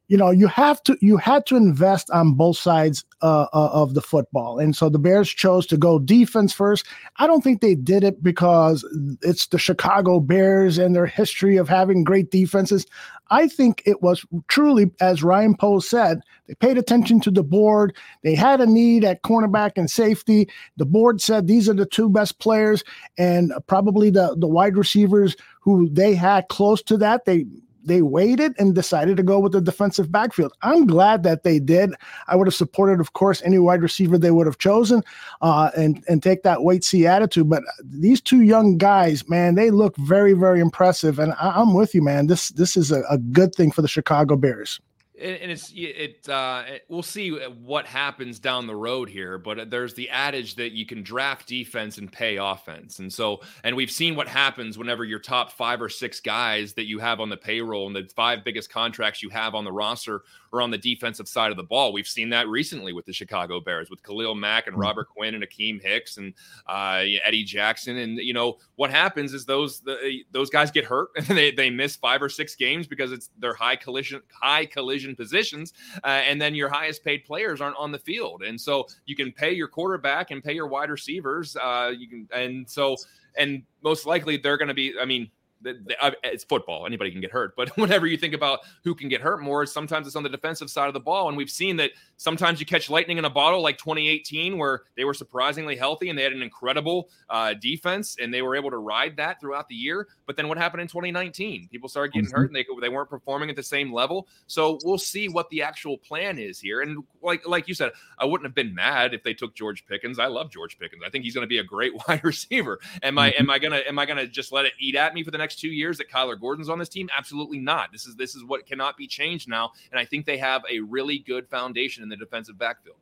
you 0.07 0.17
know 0.17 0.31
you 0.31 0.47
have 0.47 0.81
to 0.83 0.97
you 1.01 1.17
had 1.17 1.45
to 1.45 1.55
invest 1.55 2.09
on 2.11 2.33
both 2.33 2.57
sides 2.57 3.03
uh, 3.21 3.47
uh, 3.53 3.69
of 3.73 3.93
the 3.93 4.01
football. 4.01 4.59
And 4.59 4.75
so 4.75 4.89
the 4.89 4.99
bears 4.99 5.29
chose 5.29 5.65
to 5.67 5.77
go 5.77 5.99
defense 5.99 6.53
first. 6.53 6.85
I 7.17 7.27
don't 7.27 7.43
think 7.43 7.61
they 7.61 7.75
did 7.75 8.03
it 8.03 8.21
because 8.21 8.85
it's 9.21 9.47
the 9.47 9.57
chicago 9.57 10.19
bears 10.19 10.77
and 10.77 10.95
their 10.95 11.05
history 11.05 11.57
of 11.57 11.67
having 11.67 12.03
great 12.03 12.31
defenses. 12.31 12.85
I 13.29 13.47
think 13.47 13.83
it 13.85 14.01
was 14.01 14.25
truly 14.47 14.91
as 15.01 15.23
ryan 15.23 15.55
poles 15.55 15.89
said 15.89 16.21
they 16.47 16.55
paid 16.55 16.77
attention 16.77 17.19
to 17.21 17.31
the 17.31 17.43
board. 17.43 17.95
They 18.23 18.35
had 18.35 18.61
a 18.61 18.65
need 18.65 19.03
at 19.03 19.23
cornerback 19.23 19.71
and 19.75 19.91
safety. 19.91 20.47
The 20.77 20.85
board 20.85 21.19
said 21.19 21.47
these 21.47 21.67
are 21.67 21.73
the 21.73 21.85
two 21.85 22.09
best 22.09 22.39
players. 22.39 22.83
And 23.17 23.51
probably 23.67 24.09
the 24.09 24.35
the 24.37 24.47
wide 24.47 24.77
receivers 24.77 25.35
who 25.59 25.89
they 25.89 26.15
had 26.15 26.47
close 26.47 26.81
to 26.83 26.97
that 26.97 27.25
they 27.25 27.45
they 27.88 28.01
waited 28.01 28.53
and 28.59 28.75
decided 28.75 29.17
to 29.17 29.23
go 29.23 29.39
with 29.39 29.53
the 29.53 29.61
defensive 29.61 30.11
backfield. 30.11 30.53
I'm 30.61 30.85
glad 30.85 31.23
that 31.23 31.43
they 31.43 31.59
did. 31.59 31.91
I 32.27 32.35
would 32.35 32.47
have 32.47 32.55
supported, 32.55 32.99
of 32.99 33.13
course, 33.13 33.41
any 33.43 33.59
wide 33.59 33.81
receiver 33.81 34.17
they 34.17 34.31
would 34.31 34.45
have 34.45 34.57
chosen, 34.57 35.03
uh, 35.41 35.71
and 35.75 36.03
and 36.07 36.21
take 36.21 36.43
that 36.43 36.63
wait 36.63 36.83
see 36.83 37.07
attitude. 37.07 37.49
But 37.49 37.63
these 37.83 38.21
two 38.21 38.41
young 38.41 38.77
guys, 38.77 39.27
man, 39.29 39.55
they 39.55 39.71
look 39.71 39.95
very 39.97 40.33
very 40.33 40.59
impressive, 40.59 41.19
and 41.19 41.33
I, 41.39 41.61
am 41.61 41.73
with 41.73 41.95
you, 41.95 42.03
man. 42.03 42.27
This 42.27 42.49
this 42.49 42.77
is 42.77 42.91
a, 42.91 43.01
a 43.09 43.17
good 43.17 43.55
thing 43.55 43.71
for 43.71 43.81
the 43.81 43.88
Chicago 43.88 44.35
Bears 44.35 44.79
and 45.20 45.51
it's 45.51 45.72
it, 45.76 46.30
uh, 46.30 46.63
we'll 46.89 47.03
see 47.03 47.32
what 47.32 47.86
happens 47.86 48.39
down 48.39 48.68
the 48.68 48.76
road 48.76 49.09
here 49.09 49.38
but 49.38 49.70
there's 49.70 49.93
the 49.93 50.09
adage 50.09 50.55
that 50.55 50.74
you 50.74 50.86
can 50.86 51.03
draft 51.03 51.47
defense 51.47 51.97
and 51.97 52.11
pay 52.11 52.38
offense. 52.38 52.99
And 52.99 53.11
so 53.11 53.41
and 53.63 53.76
we've 53.76 53.91
seen 53.91 54.15
what 54.15 54.28
happens 54.28 54.78
whenever 54.78 55.03
your 55.03 55.20
top 55.20 55.51
five 55.51 55.82
or 55.82 55.89
six 55.89 56.20
guys 56.20 56.74
that 56.74 56.86
you 56.86 56.99
have 56.99 57.20
on 57.20 57.30
the 57.30 57.38
payroll 57.38 57.88
and 57.88 57.95
the 57.95 58.09
five 58.15 58.43
biggest 58.43 58.72
contracts 58.72 59.24
you 59.24 59.30
have 59.30 59.55
on 59.55 59.63
the 59.63 59.72
roster 59.72 60.24
are 60.53 60.61
on 60.61 60.71
the 60.71 60.77
defensive 60.77 61.27
side 61.27 61.51
of 61.51 61.57
the 61.57 61.63
ball 61.63 61.91
we've 61.91 62.07
seen 62.07 62.29
that 62.29 62.47
recently 62.47 62.93
with 62.93 63.05
the 63.05 63.13
chicago 63.13 63.59
bears 63.59 63.89
with 63.89 64.01
khalil 64.03 64.35
mack 64.35 64.67
and 64.67 64.73
mm-hmm. 64.73 64.83
robert 64.83 65.07
quinn 65.09 65.35
and 65.35 65.43
akiem 65.43 65.81
hicks 65.81 66.17
and 66.17 66.33
uh, 66.67 67.03
eddie 67.23 67.43
jackson 67.43 67.97
and 67.97 68.17
you 68.17 68.33
know 68.33 68.57
what 68.75 68.89
happens 68.89 69.33
is 69.33 69.45
those 69.45 69.79
the, 69.81 70.23
those 70.31 70.49
guys 70.49 70.71
get 70.71 70.85
hurt 70.85 71.09
and 71.15 71.37
they, 71.37 71.51
they 71.51 71.69
miss 71.69 71.95
five 71.95 72.21
or 72.21 72.29
six 72.29 72.55
games 72.55 72.87
because 72.87 73.11
it's 73.11 73.29
their 73.39 73.53
high 73.53 73.75
collision 73.75 74.21
high 74.29 74.65
collision 74.65 75.15
positions, 75.15 75.73
uh, 76.03 76.07
and 76.07 76.41
then 76.41 76.55
your 76.55 76.69
highest 76.69 77.03
paid 77.03 77.25
players 77.25 77.61
aren't 77.61 77.77
on 77.77 77.91
the 77.91 77.99
field, 77.99 78.43
and 78.43 78.59
so 78.59 78.87
you 79.05 79.15
can 79.15 79.31
pay 79.31 79.51
your 79.51 79.67
quarterback 79.67 80.31
and 80.31 80.43
pay 80.43 80.53
your 80.53 80.67
wide 80.67 80.89
receivers. 80.89 81.55
Uh, 81.55 81.91
you 81.97 82.07
can, 82.07 82.27
and 82.33 82.69
so 82.69 82.95
and 83.37 83.63
most 83.83 84.05
likely 84.05 84.37
they're 84.37 84.57
going 84.57 84.67
to 84.67 84.73
be. 84.73 84.93
I 84.99 85.05
mean, 85.05 85.29
it's 85.63 86.43
football. 86.43 86.85
Anybody 86.85 87.11
can 87.11 87.21
get 87.21 87.31
hurt. 87.31 87.55
But 87.55 87.69
whenever 87.77 88.07
you 88.07 88.17
think 88.17 88.33
about 88.33 88.59
who 88.83 88.95
can 88.95 89.09
get 89.09 89.21
hurt 89.21 89.41
more, 89.41 89.65
sometimes 89.65 90.07
it's 90.07 90.15
on 90.15 90.23
the 90.23 90.29
defensive 90.29 90.69
side 90.69 90.87
of 90.87 90.93
the 90.93 90.99
ball. 90.99 91.27
And 91.27 91.37
we've 91.37 91.49
seen 91.49 91.77
that 91.77 91.91
sometimes 92.17 92.59
you 92.59 92.65
catch 92.65 92.89
lightning 92.89 93.17
in 93.17 93.25
a 93.25 93.29
bottle, 93.29 93.61
like 93.61 93.77
2018, 93.77 94.57
where 94.57 94.81
they 94.95 95.03
were 95.03 95.13
surprisingly 95.13 95.75
healthy 95.75 96.09
and 96.09 96.17
they 96.17 96.23
had 96.23 96.33
an 96.33 96.41
incredible 96.41 97.09
uh, 97.29 97.53
defense 97.53 98.17
and 98.21 98.33
they 98.33 98.41
were 98.41 98.55
able 98.55 98.69
to 98.69 98.77
ride 98.77 99.17
that 99.17 99.39
throughout 99.39 99.67
the 99.67 99.75
year. 99.75 100.07
But 100.25 100.37
then 100.37 100.47
what 100.47 100.57
happened 100.57 100.81
in 100.81 100.87
2019? 100.87 101.69
People 101.71 101.89
started 101.89 102.13
getting 102.13 102.29
mm-hmm. 102.29 102.37
hurt 102.37 102.49
and 102.49 102.55
they, 102.55 102.65
they 102.81 102.89
weren't 102.89 103.09
performing 103.09 103.49
at 103.49 103.55
the 103.55 103.63
same 103.63 103.93
level. 103.93 104.27
So 104.47 104.79
we'll 104.83 104.97
see 104.97 105.29
what 105.29 105.49
the 105.49 105.61
actual 105.61 105.97
plan 105.97 106.37
is 106.37 106.59
here. 106.59 106.81
And 106.81 107.03
like 107.21 107.47
like 107.47 107.67
you 107.67 107.73
said, 107.73 107.91
I 108.17 108.25
wouldn't 108.25 108.45
have 108.45 108.55
been 108.55 108.73
mad 108.73 109.13
if 109.13 109.23
they 109.23 109.33
took 109.33 109.55
George 109.55 109.85
Pickens. 109.85 110.19
I 110.19 110.27
love 110.27 110.51
George 110.51 110.77
Pickens. 110.79 111.03
I 111.05 111.09
think 111.09 111.23
he's 111.23 111.33
going 111.33 111.43
to 111.43 111.47
be 111.47 111.59
a 111.59 111.63
great 111.63 111.93
wide 112.07 112.23
receiver. 112.23 112.79
Am 113.03 113.17
I 113.17 113.31
mm-hmm. 113.31 113.43
am 113.43 113.49
I 113.49 113.59
gonna 113.59 113.81
am 113.87 113.99
I 113.99 114.05
gonna 114.05 114.27
just 114.27 114.51
let 114.51 114.65
it 114.65 114.73
eat 114.79 114.95
at 114.95 115.13
me 115.13 115.23
for 115.23 115.31
the 115.31 115.37
next 115.37 115.46
two 115.55 115.69
years 115.69 115.97
that 115.97 116.09
Kyler 116.09 116.39
Gordon's 116.39 116.69
on 116.69 116.79
this 116.79 116.89
team? 116.89 117.09
Absolutely 117.15 117.59
not. 117.59 117.91
This 117.91 118.05
is 118.05 118.15
this 118.15 118.35
is 118.35 118.43
what 118.43 118.65
cannot 118.65 118.97
be 118.97 119.07
changed 119.07 119.47
now. 119.47 119.71
And 119.91 119.99
I 119.99 120.05
think 120.05 120.25
they 120.25 120.37
have 120.37 120.63
a 120.69 120.79
really 120.79 121.19
good 121.19 121.47
foundation 121.47 122.03
in 122.03 122.09
the 122.09 122.15
defensive 122.15 122.57
backfield. 122.57 122.97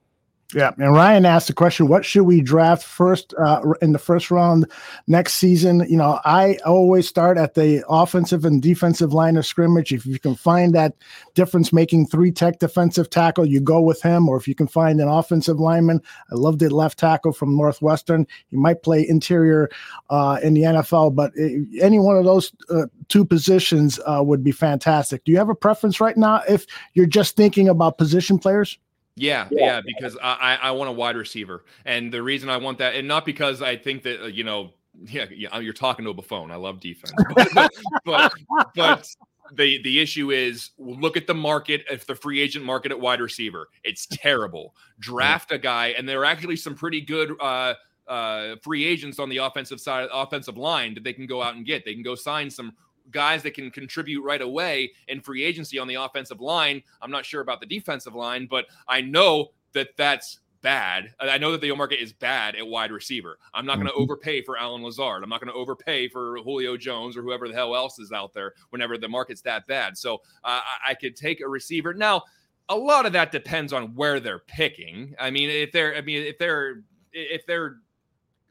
Yeah, 0.55 0.71
and 0.77 0.93
Ryan 0.93 1.25
asked 1.25 1.47
the 1.47 1.53
question: 1.53 1.89
What 1.89 2.05
should 2.05 2.23
we 2.23 2.39
draft 2.39 2.81
first 2.81 3.33
uh, 3.37 3.61
in 3.81 3.91
the 3.91 3.99
first 3.99 4.31
round 4.31 4.71
next 5.05 5.33
season? 5.33 5.85
You 5.89 5.97
know, 5.97 6.21
I 6.23 6.57
always 6.65 7.09
start 7.09 7.37
at 7.37 7.55
the 7.55 7.83
offensive 7.89 8.45
and 8.45 8.61
defensive 8.61 9.11
line 9.11 9.35
of 9.35 9.45
scrimmage. 9.45 9.91
If 9.91 10.05
you 10.05 10.17
can 10.17 10.33
find 10.33 10.73
that 10.73 10.93
difference-making 11.33 12.07
three-tech 12.07 12.59
defensive 12.59 13.09
tackle, 13.09 13.45
you 13.45 13.59
go 13.59 13.81
with 13.81 14.01
him. 14.01 14.29
Or 14.29 14.37
if 14.37 14.47
you 14.47 14.55
can 14.55 14.69
find 14.69 15.01
an 15.01 15.09
offensive 15.09 15.59
lineman, 15.59 16.01
I 16.31 16.35
loved 16.35 16.61
it 16.61 16.71
left 16.71 16.99
tackle 16.99 17.33
from 17.33 17.57
Northwestern. 17.57 18.25
He 18.47 18.55
might 18.55 18.81
play 18.81 19.05
interior 19.05 19.69
uh, 20.09 20.39
in 20.41 20.53
the 20.53 20.61
NFL, 20.61 21.15
but 21.15 21.33
any 21.81 21.99
one 21.99 22.15
of 22.15 22.23
those 22.23 22.53
uh, 22.69 22.85
two 23.09 23.25
positions 23.25 23.99
uh, 24.05 24.23
would 24.23 24.41
be 24.41 24.53
fantastic. 24.53 25.25
Do 25.25 25.33
you 25.33 25.37
have 25.37 25.49
a 25.49 25.55
preference 25.55 25.99
right 25.99 26.15
now? 26.15 26.43
If 26.47 26.65
you're 26.93 27.07
just 27.07 27.35
thinking 27.35 27.67
about 27.67 27.97
position 27.97 28.39
players. 28.39 28.79
Yeah, 29.15 29.47
yeah, 29.49 29.81
because 29.85 30.17
I 30.21 30.57
I 30.61 30.71
want 30.71 30.89
a 30.89 30.93
wide 30.93 31.15
receiver, 31.15 31.63
and 31.85 32.11
the 32.11 32.21
reason 32.21 32.49
I 32.49 32.57
want 32.57 32.79
that, 32.79 32.95
and 32.95 33.07
not 33.07 33.25
because 33.25 33.61
I 33.61 33.77
think 33.77 34.03
that 34.03 34.23
uh, 34.23 34.27
you 34.27 34.43
know, 34.43 34.73
yeah, 35.05 35.25
yeah 35.31 35.57
you're 35.59 35.73
talking 35.73 36.03
to 36.03 36.11
a 36.11 36.13
buffoon. 36.13 36.51
I 36.51 36.55
love 36.55 36.81
defense, 36.81 37.13
but, 37.33 37.71
but, 38.05 38.33
but 38.75 39.07
the 39.53 39.81
the 39.83 39.99
issue 39.99 40.31
is 40.31 40.71
look 40.77 41.17
at 41.17 41.27
the 41.27 41.33
market 41.33 41.85
if 41.89 42.05
the 42.05 42.15
free 42.15 42.41
agent 42.41 42.65
market 42.65 42.91
at 42.91 42.99
wide 42.99 43.21
receiver 43.21 43.69
it's 43.83 44.07
terrible. 44.07 44.75
Draft 44.99 45.51
a 45.51 45.57
guy 45.57 45.87
and 45.89 46.07
there 46.07 46.21
are 46.21 46.25
actually 46.25 46.55
some 46.55 46.75
pretty 46.75 47.01
good 47.01 47.31
uh 47.39 47.75
uh 48.07 48.55
free 48.61 48.85
agents 48.85 49.19
on 49.19 49.29
the 49.29 49.37
offensive 49.37 49.79
side 49.79 50.09
offensive 50.11 50.57
line 50.57 50.93
that 50.95 51.03
they 51.03 51.13
can 51.13 51.27
go 51.27 51.41
out 51.41 51.55
and 51.55 51.65
get. 51.65 51.85
They 51.85 51.93
can 51.93 52.03
go 52.03 52.15
sign 52.15 52.49
some 52.49 52.73
guys 53.11 53.43
that 53.43 53.53
can 53.53 53.71
contribute 53.71 54.21
right 54.21 54.41
away 54.41 54.91
in 55.07 55.21
free 55.21 55.43
agency 55.43 55.79
on 55.79 55.87
the 55.87 55.95
offensive 55.95 56.41
line. 56.41 56.81
I'm 57.01 57.11
not 57.11 57.25
sure 57.25 57.41
about 57.41 57.59
the 57.59 57.65
defensive 57.65 58.15
line, 58.15 58.47
but 58.49 58.65
I 58.87 59.01
know 59.01 59.51
that 59.73 59.89
that's 59.97 60.39
bad. 60.65 61.13
I 61.19 61.37
know 61.37 61.51
that 61.51 61.61
the 61.61 61.71
market 61.75 62.01
is 62.01 62.11
bad 62.11 62.55
at 62.55 62.65
wide 62.65 62.91
receiver. 62.91 63.37
I'm 63.53 63.67
not 63.67 63.75
going 63.75 63.85
to 63.85 63.93
mm-hmm. 63.93 64.01
overpay 64.01 64.41
for 64.41 64.57
Allen 64.57 64.81
Lazard. 64.81 65.21
I'm 65.21 65.29
not 65.29 65.39
going 65.39 65.53
to 65.53 65.59
overpay 65.59 66.07
for 66.09 66.37
Julio 66.37 66.75
Jones 66.75 67.15
or 67.15 67.21
whoever 67.21 67.47
the 67.47 67.53
hell 67.53 67.75
else 67.75 67.99
is 67.99 68.11
out 68.11 68.33
there 68.33 68.53
whenever 68.71 68.97
the 68.97 69.07
market's 69.07 69.41
that 69.41 69.67
bad. 69.67 69.95
So 69.95 70.23
uh, 70.43 70.61
I 70.83 70.95
could 70.95 71.15
take 71.15 71.39
a 71.39 71.47
receiver. 71.47 71.93
Now, 71.93 72.23
a 72.67 72.75
lot 72.75 73.05
of 73.05 73.13
that 73.13 73.31
depends 73.31 73.73
on 73.73 73.93
where 73.93 74.19
they're 74.19 74.39
picking. 74.39 75.13
I 75.19 75.29
mean, 75.29 75.51
if 75.51 75.71
they're, 75.71 75.95
I 75.95 76.01
mean, 76.01 76.23
if 76.23 76.39
they're, 76.39 76.81
if 77.13 77.45
they're 77.45 77.77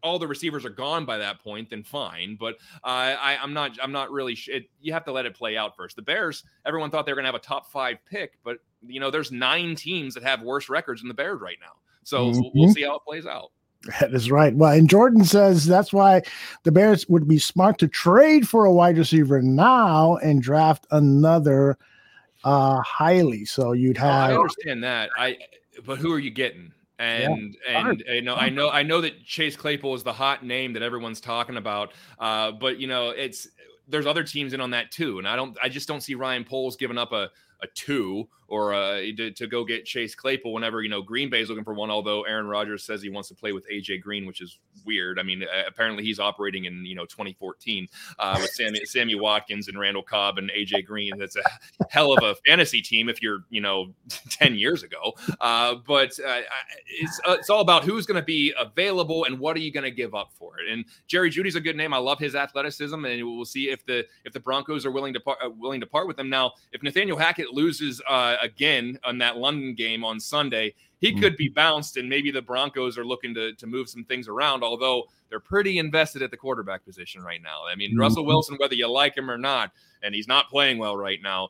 all 0.05 0.18
the 0.18 0.28
receivers 0.28 0.64
are 0.64 0.70
gone 0.70 1.05
by 1.05 1.18
that 1.18 1.42
point, 1.42 1.70
then 1.70 1.82
fine. 1.82 2.36
But 2.38 2.57
uh, 2.84 3.16
I, 3.18 3.38
am 3.42 3.52
not. 3.52 3.78
I'm 3.82 3.90
not 3.90 4.12
really. 4.12 4.34
Sh- 4.34 4.48
it, 4.48 4.70
you 4.80 4.92
have 4.92 5.05
to 5.07 5.12
let 5.12 5.26
it 5.26 5.34
play 5.34 5.57
out 5.57 5.74
first. 5.74 5.96
The 5.96 6.02
Bears. 6.02 6.44
Everyone 6.64 6.90
thought 6.90 7.07
they 7.07 7.12
were 7.12 7.16
going 7.16 7.24
to 7.24 7.32
have 7.32 7.34
a 7.34 7.44
top 7.44 7.72
five 7.72 7.98
pick, 8.09 8.38
but 8.44 8.59
you 8.86 9.00
know, 9.00 9.11
there's 9.11 9.32
nine 9.32 9.74
teams 9.74 10.14
that 10.14 10.22
have 10.22 10.42
worse 10.42 10.68
records 10.68 11.00
than 11.00 11.09
the 11.09 11.14
Bears 11.14 11.40
right 11.40 11.57
now. 11.61 11.72
So 12.05 12.26
mm-hmm. 12.26 12.59
we'll 12.59 12.72
see 12.72 12.82
how 12.82 12.96
it 12.96 13.02
plays 13.05 13.26
out. 13.26 13.50
That 14.00 14.14
is 14.14 14.30
right. 14.30 14.55
Well, 14.55 14.72
and 14.72 14.88
Jordan 14.88 15.24
says 15.24 15.66
that's 15.66 15.92
why 15.92 16.22
the 16.62 16.72
Bears 16.72 17.09
would 17.09 17.26
be 17.26 17.38
smart 17.38 17.78
to 17.78 17.88
trade 17.88 18.48
for 18.48 18.64
a 18.64 18.72
wide 18.72 18.96
receiver 18.96 19.42
now 19.42 20.16
and 20.16 20.42
draft 20.42 20.86
another 20.90 21.78
uh 22.44 22.80
highly. 22.82 23.44
So 23.46 23.72
you'd 23.72 23.96
have. 23.96 24.30
I 24.30 24.34
understand 24.34 24.84
that. 24.84 25.11
I. 25.18 25.38
But 25.84 25.98
who 25.98 26.12
are 26.12 26.18
you 26.18 26.30
getting? 26.30 26.72
And 26.99 27.57
yeah, 27.68 27.90
and 27.90 28.05
you 28.07 28.22
know 28.22 28.34
I 28.34 28.49
know 28.49 28.70
I 28.70 28.82
know 28.82 29.01
that 29.01 29.24
Chase 29.24 29.57
Claypool 29.57 29.95
is 29.95 30.03
the 30.03 30.12
hot 30.12 30.45
name 30.45 30.72
that 30.74 30.82
everyone's 30.82 31.20
talking 31.20 31.57
about, 31.57 31.92
uh, 32.18 32.53
but 32.53 32.78
you 32.78 32.86
know 32.86 33.11
it's 33.11 33.49
there's 33.88 34.07
other 34.07 34.22
teams 34.22 34.53
in 34.53 34.61
on 34.61 34.70
that 34.70 34.90
too, 34.90 35.18
and 35.18 35.26
I 35.26 35.36
don't 35.36 35.57
I 35.62 35.68
just 35.68 35.88
don't 35.88 36.01
see 36.01 36.14
Ryan 36.14 36.45
Poles 36.45 36.76
giving 36.76 36.99
up 36.99 37.12
a 37.12 37.30
a 37.62 37.66
two 37.74 38.28
or 38.55 38.72
uh, 38.72 39.00
to, 39.16 39.32
to, 39.32 39.46
go 39.48 39.64
get 39.64 39.84
Chase 39.84 40.14
Claypool 40.14 40.52
whenever 40.52 40.80
you 40.80 40.88
know 40.88 41.02
Green 41.02 41.28
Bay's 41.28 41.48
looking 41.48 41.64
for 41.64 41.74
one. 41.74 41.90
Although 41.90 42.22
Aaron 42.22 42.46
Rodgers 42.46 42.84
says 42.84 43.02
he 43.02 43.11
wants 43.11 43.28
to 43.30 43.34
play 43.34 43.52
with 43.52 43.68
AJ 43.68 44.00
Green, 44.00 44.26
which 44.26 44.40
is 44.40 44.61
weird. 44.86 45.18
I 45.18 45.24
mean, 45.24 45.44
apparently 45.66 46.05
he's 46.05 46.20
operating 46.20 46.66
in 46.66 46.84
you 46.84 46.94
know 46.94 47.05
2014 47.05 47.88
uh, 48.20 48.38
with 48.40 48.50
Sammy 48.50 48.80
Sammy 48.84 49.16
Watkins 49.16 49.66
and 49.66 49.76
Randall 49.76 50.05
Cobb 50.05 50.38
and 50.38 50.50
AJ 50.50 50.86
Green. 50.86 51.18
That's 51.18 51.34
a 51.34 51.42
hell 51.90 52.16
of 52.16 52.22
a 52.22 52.36
fantasy 52.46 52.80
team 52.80 53.09
if 53.09 53.20
you're 53.20 53.40
you 53.50 53.61
know 53.61 53.92
10 54.30 54.55
years 54.55 54.84
ago. 54.84 55.14
Uh, 55.40 55.76
but 55.84 56.16
uh, 56.24 56.42
it's 56.86 57.20
uh, 57.26 57.32
it's 57.32 57.50
all 57.50 57.61
about 57.61 57.82
who's 57.82 58.07
going 58.07 58.20
to 58.20 58.24
be 58.24 58.55
available 58.57 59.24
and 59.24 59.36
what 59.36 59.57
are 59.57 59.61
you 59.61 59.72
going 59.72 59.84
to 59.84 59.90
give 59.90 60.14
up 60.14 60.30
for 60.38 60.61
it. 60.61 60.72
And 60.72 60.84
Jerry 61.09 61.28
Jeudy's 61.28 61.57
a 61.57 61.61
good 61.61 61.76
name. 61.76 61.92
I 61.92 61.98
love 61.98 62.20
his 62.20 62.36
athleticism, 62.36 63.05
and 63.05 63.24
we'll 63.24 63.44
see 63.44 63.70
if 63.70 63.84
the 63.84 64.07
if 64.24 64.32
the 64.32 64.40
Broncos 64.40 64.86
are 64.86 64.92
willing 64.92 65.14
to 65.14 65.20
par- 65.20 65.38
willing 65.59 65.80
to 65.80 65.86
part 65.86 66.07
with 66.07 66.16
him. 66.20 66.30
Now, 66.30 66.52
if 66.70 66.84
Nathaniel 66.84 67.18
Hackett 67.18 67.50
loses 67.50 68.00
again 68.45 68.99
on 69.03 69.18
that 69.18 69.36
London 69.36 69.74
game 69.74 70.05
on 70.05 70.20
Sunday, 70.20 70.74
he 71.01 71.11
mm-hmm. 71.11 71.20
could 71.20 71.36
be 71.36 71.49
bounced, 71.49 71.97
and 71.97 72.09
maybe 72.09 72.30
the 72.30 72.42
Broncos 72.42 72.97
are 72.97 73.05
looking 73.05 73.34
to, 73.34 73.55
to 73.55 73.66
move 73.66 73.88
some 73.88 74.05
things 74.05 74.28
around, 74.28 74.62
although 74.62 75.05
they're 75.28 75.40
pretty 75.40 75.78
invested 75.78 76.22
at 76.22 76.30
the 76.30 76.36
quarterback 76.36 76.84
position 76.84 77.22
right 77.22 77.42
now. 77.42 77.62
I 77.66 77.74
mean, 77.74 77.90
mm-hmm. 77.90 78.01
Russell 78.01 78.24
Wilson, 78.24 78.57
whether 78.59 78.74
you 78.74 78.88
like 78.88 79.16
him 79.16 79.30
or 79.30 79.38
not, 79.38 79.72
and 80.03 80.14
he's 80.14 80.28
not 80.28 80.49
playing 80.49 80.78
well 80.78 80.97
right 80.97 81.18
now, 81.22 81.49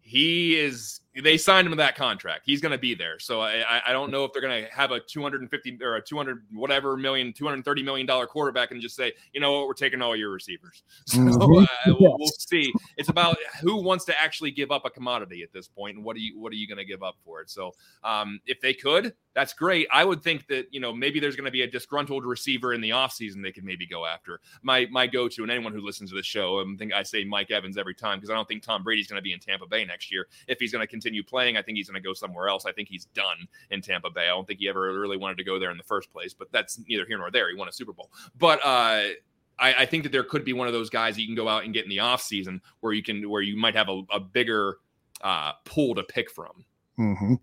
he 0.00 0.56
is 0.56 1.00
they 1.22 1.36
signed 1.36 1.66
him 1.66 1.72
to 1.72 1.76
that 1.76 1.96
contract. 1.96 2.42
He's 2.44 2.60
going 2.60 2.72
to 2.72 2.78
be 2.78 2.94
there. 2.94 3.18
So 3.18 3.40
I, 3.40 3.80
I 3.86 3.92
don't 3.92 4.10
know 4.10 4.24
if 4.24 4.32
they're 4.32 4.42
going 4.42 4.64
to 4.64 4.70
have 4.70 4.90
a 4.90 5.00
250 5.00 5.78
or 5.82 5.96
a 5.96 6.02
200 6.02 6.44
whatever 6.52 6.96
million, 6.96 7.32
230 7.32 7.82
million 7.82 8.06
dollar 8.06 8.26
quarterback 8.26 8.70
and 8.70 8.80
just 8.80 8.96
say, 8.96 9.12
you 9.32 9.40
know 9.40 9.52
what, 9.52 9.66
we're 9.66 9.74
taking 9.74 10.02
all 10.02 10.14
your 10.16 10.30
receivers. 10.30 10.82
So 11.16 11.18
mm-hmm. 11.18 11.42
uh, 11.42 11.94
we'll, 11.98 12.16
we'll, 12.18 12.28
see. 12.28 12.72
It's 12.96 13.08
about 13.08 13.36
who 13.62 13.82
wants 13.82 14.04
to 14.06 14.20
actually 14.20 14.50
give 14.50 14.70
up 14.70 14.84
a 14.84 14.90
commodity 14.90 15.42
at 15.42 15.52
this 15.52 15.68
point, 15.68 15.96
and 15.96 16.04
what 16.04 16.16
are 16.16 16.18
you 16.18 16.38
what 16.38 16.52
are 16.52 16.56
you 16.56 16.66
going 16.66 16.78
to 16.78 16.84
give 16.84 17.02
up 17.02 17.16
for 17.24 17.40
it? 17.40 17.48
So 17.48 17.72
um, 18.02 18.40
if 18.46 18.60
they 18.60 18.74
could, 18.74 19.14
that's 19.34 19.52
great. 19.52 19.86
I 19.92 20.04
would 20.04 20.22
think 20.22 20.46
that 20.48 20.66
you 20.72 20.80
know 20.80 20.92
maybe 20.92 21.20
there's 21.20 21.36
going 21.36 21.46
to 21.46 21.50
be 21.50 21.62
a 21.62 21.66
disgruntled 21.66 22.24
receiver 22.24 22.74
in 22.74 22.80
the 22.80 22.90
offseason 22.90 23.42
they 23.42 23.52
could 23.52 23.64
maybe 23.64 23.86
go 23.86 24.04
after. 24.04 24.40
My 24.62 24.86
my 24.90 25.06
go 25.06 25.28
to 25.28 25.42
and 25.42 25.50
anyone 25.50 25.72
who 25.72 25.80
listens 25.80 26.10
to 26.10 26.16
the 26.16 26.22
show, 26.22 26.60
I 26.60 26.76
think 26.76 26.92
I 26.92 27.02
say 27.02 27.24
Mike 27.24 27.50
Evans 27.50 27.78
every 27.78 27.94
time 27.94 28.18
because 28.18 28.30
I 28.30 28.34
don't 28.34 28.48
think 28.48 28.62
Tom 28.62 28.82
Brady's 28.82 29.06
going 29.06 29.18
to 29.18 29.22
be 29.22 29.32
in 29.32 29.38
Tampa 29.38 29.66
Bay 29.66 29.84
next 29.84 30.10
year 30.10 30.26
if 30.48 30.58
he's 30.58 30.72
going 30.72 30.82
to 30.82 30.86
continue 30.86 31.05
continue 31.06 31.22
playing. 31.22 31.56
I 31.56 31.62
think 31.62 31.76
he's 31.76 31.88
going 31.88 32.02
to 32.02 32.06
go 32.06 32.12
somewhere 32.12 32.48
else. 32.48 32.66
I 32.66 32.72
think 32.72 32.88
he's 32.88 33.04
done 33.06 33.46
in 33.70 33.80
Tampa 33.80 34.10
Bay. 34.10 34.24
I 34.24 34.28
don't 34.28 34.46
think 34.46 34.58
he 34.58 34.68
ever 34.68 34.98
really 34.98 35.16
wanted 35.16 35.38
to 35.38 35.44
go 35.44 35.58
there 35.58 35.70
in 35.70 35.76
the 35.76 35.84
first 35.84 36.12
place, 36.12 36.34
but 36.34 36.50
that's 36.50 36.80
neither 36.88 37.06
here 37.06 37.18
nor 37.18 37.30
there. 37.30 37.48
He 37.48 37.54
won 37.54 37.68
a 37.68 37.72
Super 37.72 37.92
Bowl. 37.92 38.10
But 38.38 38.58
uh, 38.64 39.14
I, 39.58 39.74
I, 39.78 39.86
think 39.86 40.02
that 40.02 40.10
there 40.10 40.24
could 40.24 40.44
be 40.44 40.52
one 40.52 40.66
of 40.66 40.72
those 40.72 40.90
guys 40.90 41.16
you 41.16 41.26
can 41.26 41.36
go 41.36 41.48
out 41.48 41.64
and 41.64 41.72
get 41.72 41.84
in 41.84 41.90
the 41.90 42.00
off 42.00 42.20
season 42.20 42.60
where 42.80 42.92
you 42.92 43.02
can 43.02 43.28
where 43.30 43.42
you 43.42 43.56
might 43.56 43.76
have 43.76 43.88
a, 43.88 44.02
a 44.10 44.18
bigger 44.18 44.78
uh, 45.22 45.52
pool 45.64 45.94
to 45.94 46.02
pick 46.02 46.28
from. 46.30 46.64
Mm-hmm. 46.98 47.34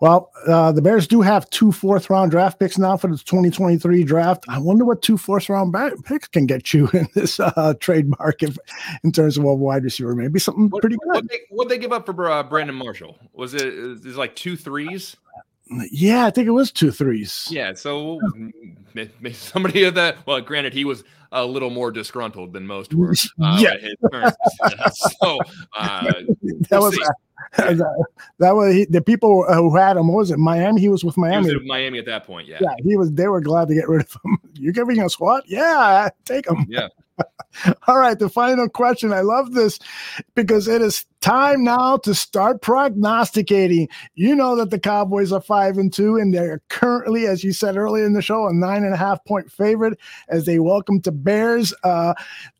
Well, 0.00 0.30
uh, 0.46 0.72
the 0.72 0.82
Bears 0.82 1.06
do 1.06 1.22
have 1.22 1.48
two 1.50 1.72
fourth 1.72 2.10
round 2.10 2.30
draft 2.30 2.58
picks 2.58 2.76
now 2.76 2.96
for 2.96 3.08
the 3.08 3.16
2023 3.16 4.04
draft. 4.04 4.44
I 4.48 4.58
wonder 4.58 4.84
what 4.84 5.00
two 5.00 5.16
fourth 5.16 5.48
round 5.48 5.74
picks 6.04 6.28
can 6.28 6.46
get 6.46 6.74
you 6.74 6.88
in 6.92 7.08
this 7.14 7.40
uh, 7.40 7.74
trade 7.80 8.08
market 8.18 8.56
in 9.04 9.12
terms 9.12 9.38
of 9.38 9.44
a 9.44 9.54
wide 9.54 9.84
receiver. 9.84 10.14
Maybe 10.14 10.38
something 10.38 10.68
what, 10.68 10.82
pretty 10.82 10.96
good. 10.96 11.14
What 11.14 11.28
they, 11.28 11.40
what 11.50 11.68
they 11.68 11.78
give 11.78 11.92
up 11.92 12.06
for 12.06 12.30
uh, 12.30 12.42
Brandon 12.42 12.76
Marshall? 12.76 13.18
Was 13.32 13.54
it 13.54 13.62
is 13.62 14.16
like 14.16 14.36
two 14.36 14.56
threes? 14.56 15.16
Yeah, 15.90 16.26
I 16.26 16.30
think 16.30 16.48
it 16.48 16.52
was 16.52 16.70
two 16.70 16.90
threes. 16.90 17.48
Yeah, 17.50 17.72
so 17.72 18.20
maybe 18.92 19.32
somebody 19.32 19.84
of 19.84 19.94
that. 19.94 20.18
Well, 20.26 20.40
granted, 20.42 20.74
he 20.74 20.84
was 20.84 21.02
a 21.32 21.44
little 21.44 21.70
more 21.70 21.90
disgruntled 21.90 22.52
than 22.52 22.66
most 22.66 22.94
were. 22.94 23.14
Uh, 23.42 23.58
yeah. 23.58 24.30
so 25.20 25.38
uh, 25.76 26.02
that 26.68 26.80
we'll 26.80 26.82
was 26.82 27.10
that, 27.56 28.06
that, 28.38 28.54
was 28.54 28.74
he, 28.74 28.84
the 28.86 29.00
people 29.00 29.44
who 29.52 29.76
had 29.76 29.96
him. 29.96 30.08
What 30.08 30.18
was 30.18 30.30
it 30.30 30.38
Miami? 30.38 30.80
He 30.80 30.88
was 30.88 31.04
with 31.04 31.16
Miami. 31.16 31.48
He 31.48 31.54
was 31.56 31.64
Miami 31.64 31.98
at 31.98 32.06
that 32.06 32.24
point. 32.24 32.48
Yeah. 32.48 32.58
Yeah, 32.60 32.74
he 32.82 32.96
was. 32.96 33.12
They 33.12 33.28
were 33.28 33.40
glad 33.40 33.68
to 33.68 33.74
get 33.74 33.88
rid 33.88 34.02
of 34.02 34.12
him. 34.24 34.38
You're 34.54 34.72
giving 34.72 35.00
us 35.00 35.18
what? 35.18 35.48
Yeah, 35.48 36.08
take 36.24 36.48
him. 36.48 36.66
Yeah. 36.68 36.88
All 37.86 37.98
right, 37.98 38.18
the 38.18 38.28
final 38.28 38.68
question. 38.68 39.12
I 39.12 39.20
love 39.20 39.52
this 39.52 39.78
because 40.34 40.68
it 40.68 40.82
is 40.82 41.04
time 41.20 41.62
now 41.62 41.96
to 41.98 42.14
start 42.14 42.62
prognosticating. 42.62 43.88
You 44.14 44.34
know 44.34 44.56
that 44.56 44.70
the 44.70 44.78
Cowboys 44.78 45.32
are 45.32 45.40
five 45.40 45.78
and 45.78 45.92
two, 45.92 46.16
and 46.16 46.34
they're 46.34 46.60
currently, 46.68 47.26
as 47.26 47.44
you 47.44 47.52
said 47.52 47.76
earlier 47.76 48.04
in 48.04 48.12
the 48.12 48.22
show, 48.22 48.46
a 48.46 48.52
nine 48.52 48.84
and 48.84 48.94
a 48.94 48.96
half 48.96 49.24
point 49.24 49.50
favorite 49.50 49.98
as 50.28 50.46
they 50.46 50.58
welcome 50.58 51.00
to 51.02 51.12
Bears 51.12 51.72
uh, 51.84 52.14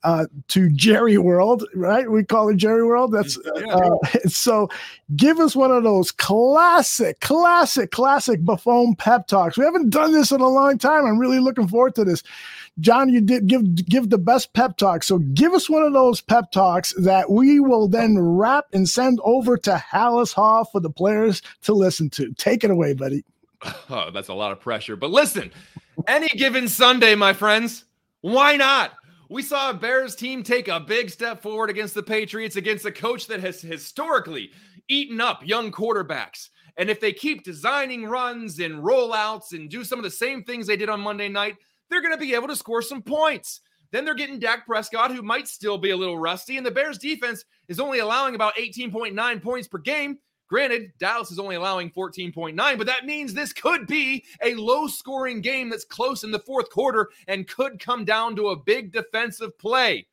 uh, 0.04 0.26
to 0.48 0.70
Jerry 0.70 1.18
World, 1.18 1.64
right? 1.74 2.10
We 2.10 2.24
call 2.24 2.48
it 2.48 2.56
Jerry 2.56 2.84
World. 2.84 3.12
That's 3.12 3.38
uh, 3.38 3.96
so. 4.26 4.68
Give 5.16 5.40
us 5.40 5.54
one 5.54 5.70
of 5.70 5.82
those 5.82 6.10
classic, 6.10 7.20
classic, 7.20 7.90
classic 7.90 8.40
Buffone 8.42 8.96
pep 8.96 9.26
talks. 9.26 9.58
We 9.58 9.64
haven't 9.64 9.90
done 9.90 10.12
this 10.12 10.30
in 10.30 10.40
a 10.40 10.48
long 10.48 10.78
time. 10.78 11.04
I'm 11.04 11.18
really 11.18 11.40
looking 11.40 11.68
forward 11.68 11.94
to 11.96 12.04
this. 12.04 12.22
John, 12.80 13.10
you 13.10 13.20
did 13.20 13.46
give 13.46 13.74
give 13.74 14.10
the 14.10 14.18
best 14.18 14.54
pep 14.54 14.76
talk. 14.76 15.02
So 15.02 15.18
give 15.18 15.52
us 15.52 15.68
one 15.68 15.82
of 15.82 15.92
those 15.92 16.20
pep 16.20 16.50
talks 16.52 16.94
that 16.94 17.30
we 17.30 17.60
will 17.60 17.86
then 17.86 18.18
wrap 18.18 18.66
and 18.72 18.88
send 18.88 19.20
over 19.24 19.58
to 19.58 19.82
Halas 19.92 20.32
Hall 20.32 20.64
for 20.64 20.80
the 20.80 20.90
players 20.90 21.42
to 21.62 21.74
listen 21.74 22.08
to. 22.10 22.32
Take 22.34 22.64
it 22.64 22.70
away, 22.70 22.94
buddy. 22.94 23.24
Oh, 23.88 24.10
that's 24.10 24.28
a 24.28 24.34
lot 24.34 24.50
of 24.50 24.58
pressure. 24.58 24.96
But 24.96 25.10
listen, 25.10 25.52
any 26.08 26.26
given 26.28 26.66
Sunday, 26.66 27.14
my 27.14 27.32
friends, 27.32 27.84
why 28.20 28.56
not? 28.56 28.92
We 29.28 29.42
saw 29.42 29.70
a 29.70 29.74
Bears 29.74 30.16
team 30.16 30.42
take 30.42 30.66
a 30.66 30.80
big 30.80 31.10
step 31.10 31.42
forward 31.42 31.70
against 31.70 31.94
the 31.94 32.02
Patriots, 32.02 32.56
against 32.56 32.84
a 32.84 32.90
coach 32.90 33.28
that 33.28 33.40
has 33.40 33.60
historically 33.60 34.50
eaten 34.88 35.20
up 35.20 35.46
young 35.46 35.70
quarterbacks. 35.70 36.48
And 36.76 36.90
if 36.90 37.00
they 37.00 37.12
keep 37.12 37.44
designing 37.44 38.04
runs 38.04 38.58
and 38.58 38.82
rollouts 38.82 39.52
and 39.52 39.70
do 39.70 39.84
some 39.84 39.98
of 39.98 40.02
the 40.02 40.10
same 40.10 40.42
things 40.42 40.66
they 40.66 40.76
did 40.76 40.88
on 40.88 41.00
Monday 41.00 41.28
night, 41.28 41.56
they're 41.92 42.02
going 42.02 42.14
to 42.14 42.20
be 42.20 42.34
able 42.34 42.48
to 42.48 42.56
score 42.56 42.82
some 42.82 43.02
points. 43.02 43.60
Then 43.90 44.04
they're 44.04 44.14
getting 44.14 44.38
Dak 44.38 44.66
Prescott, 44.66 45.14
who 45.14 45.22
might 45.22 45.46
still 45.46 45.76
be 45.76 45.90
a 45.90 45.96
little 45.96 46.18
rusty, 46.18 46.56
and 46.56 46.64
the 46.64 46.70
Bears 46.70 46.98
defense 46.98 47.44
is 47.68 47.78
only 47.78 47.98
allowing 47.98 48.34
about 48.34 48.56
18.9 48.56 49.42
points 49.42 49.68
per 49.68 49.78
game. 49.78 50.18
Granted, 50.48 50.92
Dallas 50.98 51.30
is 51.30 51.38
only 51.38 51.56
allowing 51.56 51.90
14.9, 51.90 52.54
but 52.76 52.86
that 52.86 53.06
means 53.06 53.32
this 53.32 53.52
could 53.52 53.86
be 53.86 54.24
a 54.42 54.54
low 54.54 54.86
scoring 54.86 55.40
game 55.40 55.70
that's 55.70 55.84
close 55.84 56.24
in 56.24 56.30
the 56.30 56.38
fourth 56.38 56.68
quarter 56.68 57.08
and 57.26 57.48
could 57.48 57.80
come 57.80 58.04
down 58.04 58.36
to 58.36 58.48
a 58.48 58.56
big 58.56 58.92
defensive 58.92 59.56
play. 59.58 60.06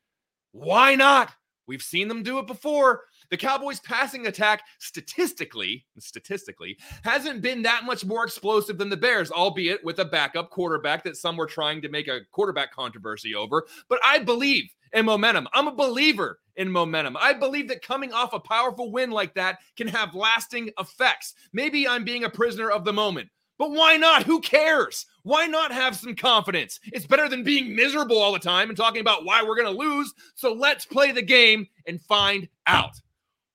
Why 0.52 0.96
not? 0.96 1.32
We've 1.68 1.82
seen 1.82 2.08
them 2.08 2.24
do 2.24 2.40
it 2.40 2.48
before. 2.48 3.02
The 3.30 3.38
Cowboys' 3.38 3.80
passing 3.80 4.28
attack, 4.28 4.64
statistically, 4.80 5.86
statistically, 6.00 6.78
hasn't 7.04 7.42
been 7.42 7.62
that 7.64 7.86
much 7.86 8.06
more 8.06 8.24
explosive 8.26 8.78
than 8.78 8.90
the 8.90 8.98
Bears, 8.98 9.32
albeit 9.32 9.84
with 9.84 10.00
a 10.00 10.06
backup 10.06 10.50
quarterback 10.50 11.04
that 11.04 11.18
some 11.18 11.38
were 11.38 11.46
trying 11.46 11.82
to 11.82 11.90
make 11.90 12.08
a 12.08 12.22
quarterback 12.32 12.74
controversy 12.74 13.36
over. 13.36 13.66
But 13.88 14.00
I 14.04 14.20
believe 14.20 14.66
in 14.94 15.06
momentum. 15.06 15.48
I'm 15.54 15.68
a 15.68 15.76
believer 15.76 16.40
in 16.56 16.72
momentum. 16.72 17.16
I 17.20 17.34
believe 17.34 17.68
that 17.68 17.82
coming 17.82 18.12
off 18.14 18.34
a 18.34 18.40
powerful 18.40 18.92
win 18.92 19.12
like 19.12 19.34
that 19.36 19.60
can 19.78 19.88
have 19.88 20.16
lasting 20.16 20.72
effects. 20.80 21.36
Maybe 21.54 21.88
I'm 21.88 22.04
being 22.04 22.24
a 22.24 22.30
prisoner 22.30 22.70
of 22.72 22.86
the 22.86 22.94
moment. 22.94 23.30
But 23.58 23.72
why 23.72 23.98
not? 23.98 24.24
Who 24.24 24.40
cares? 24.40 25.06
Why 25.24 25.46
not 25.46 25.72
have 25.74 25.96
some 25.96 26.16
confidence? 26.16 26.80
It's 26.86 27.06
better 27.06 27.28
than 27.28 27.44
being 27.44 27.76
miserable 27.76 28.18
all 28.18 28.32
the 28.32 28.40
time 28.40 28.70
and 28.70 28.78
talking 28.78 29.02
about 29.02 29.26
why 29.26 29.44
we're 29.44 29.58
going 29.58 29.72
to 29.72 29.80
lose. 29.80 30.14
So 30.36 30.54
let's 30.54 30.86
play 30.86 31.12
the 31.12 31.22
game 31.22 31.68
and 31.86 32.02
find 32.02 32.48
out. 32.68 33.00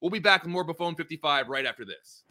We'll 0.04 0.10
be 0.10 0.18
back 0.18 0.42
with 0.42 0.52
more 0.52 0.66
Buffone 0.66 0.98
55 0.98 1.48
right 1.48 1.64
after 1.64 1.86
this. 1.86 2.24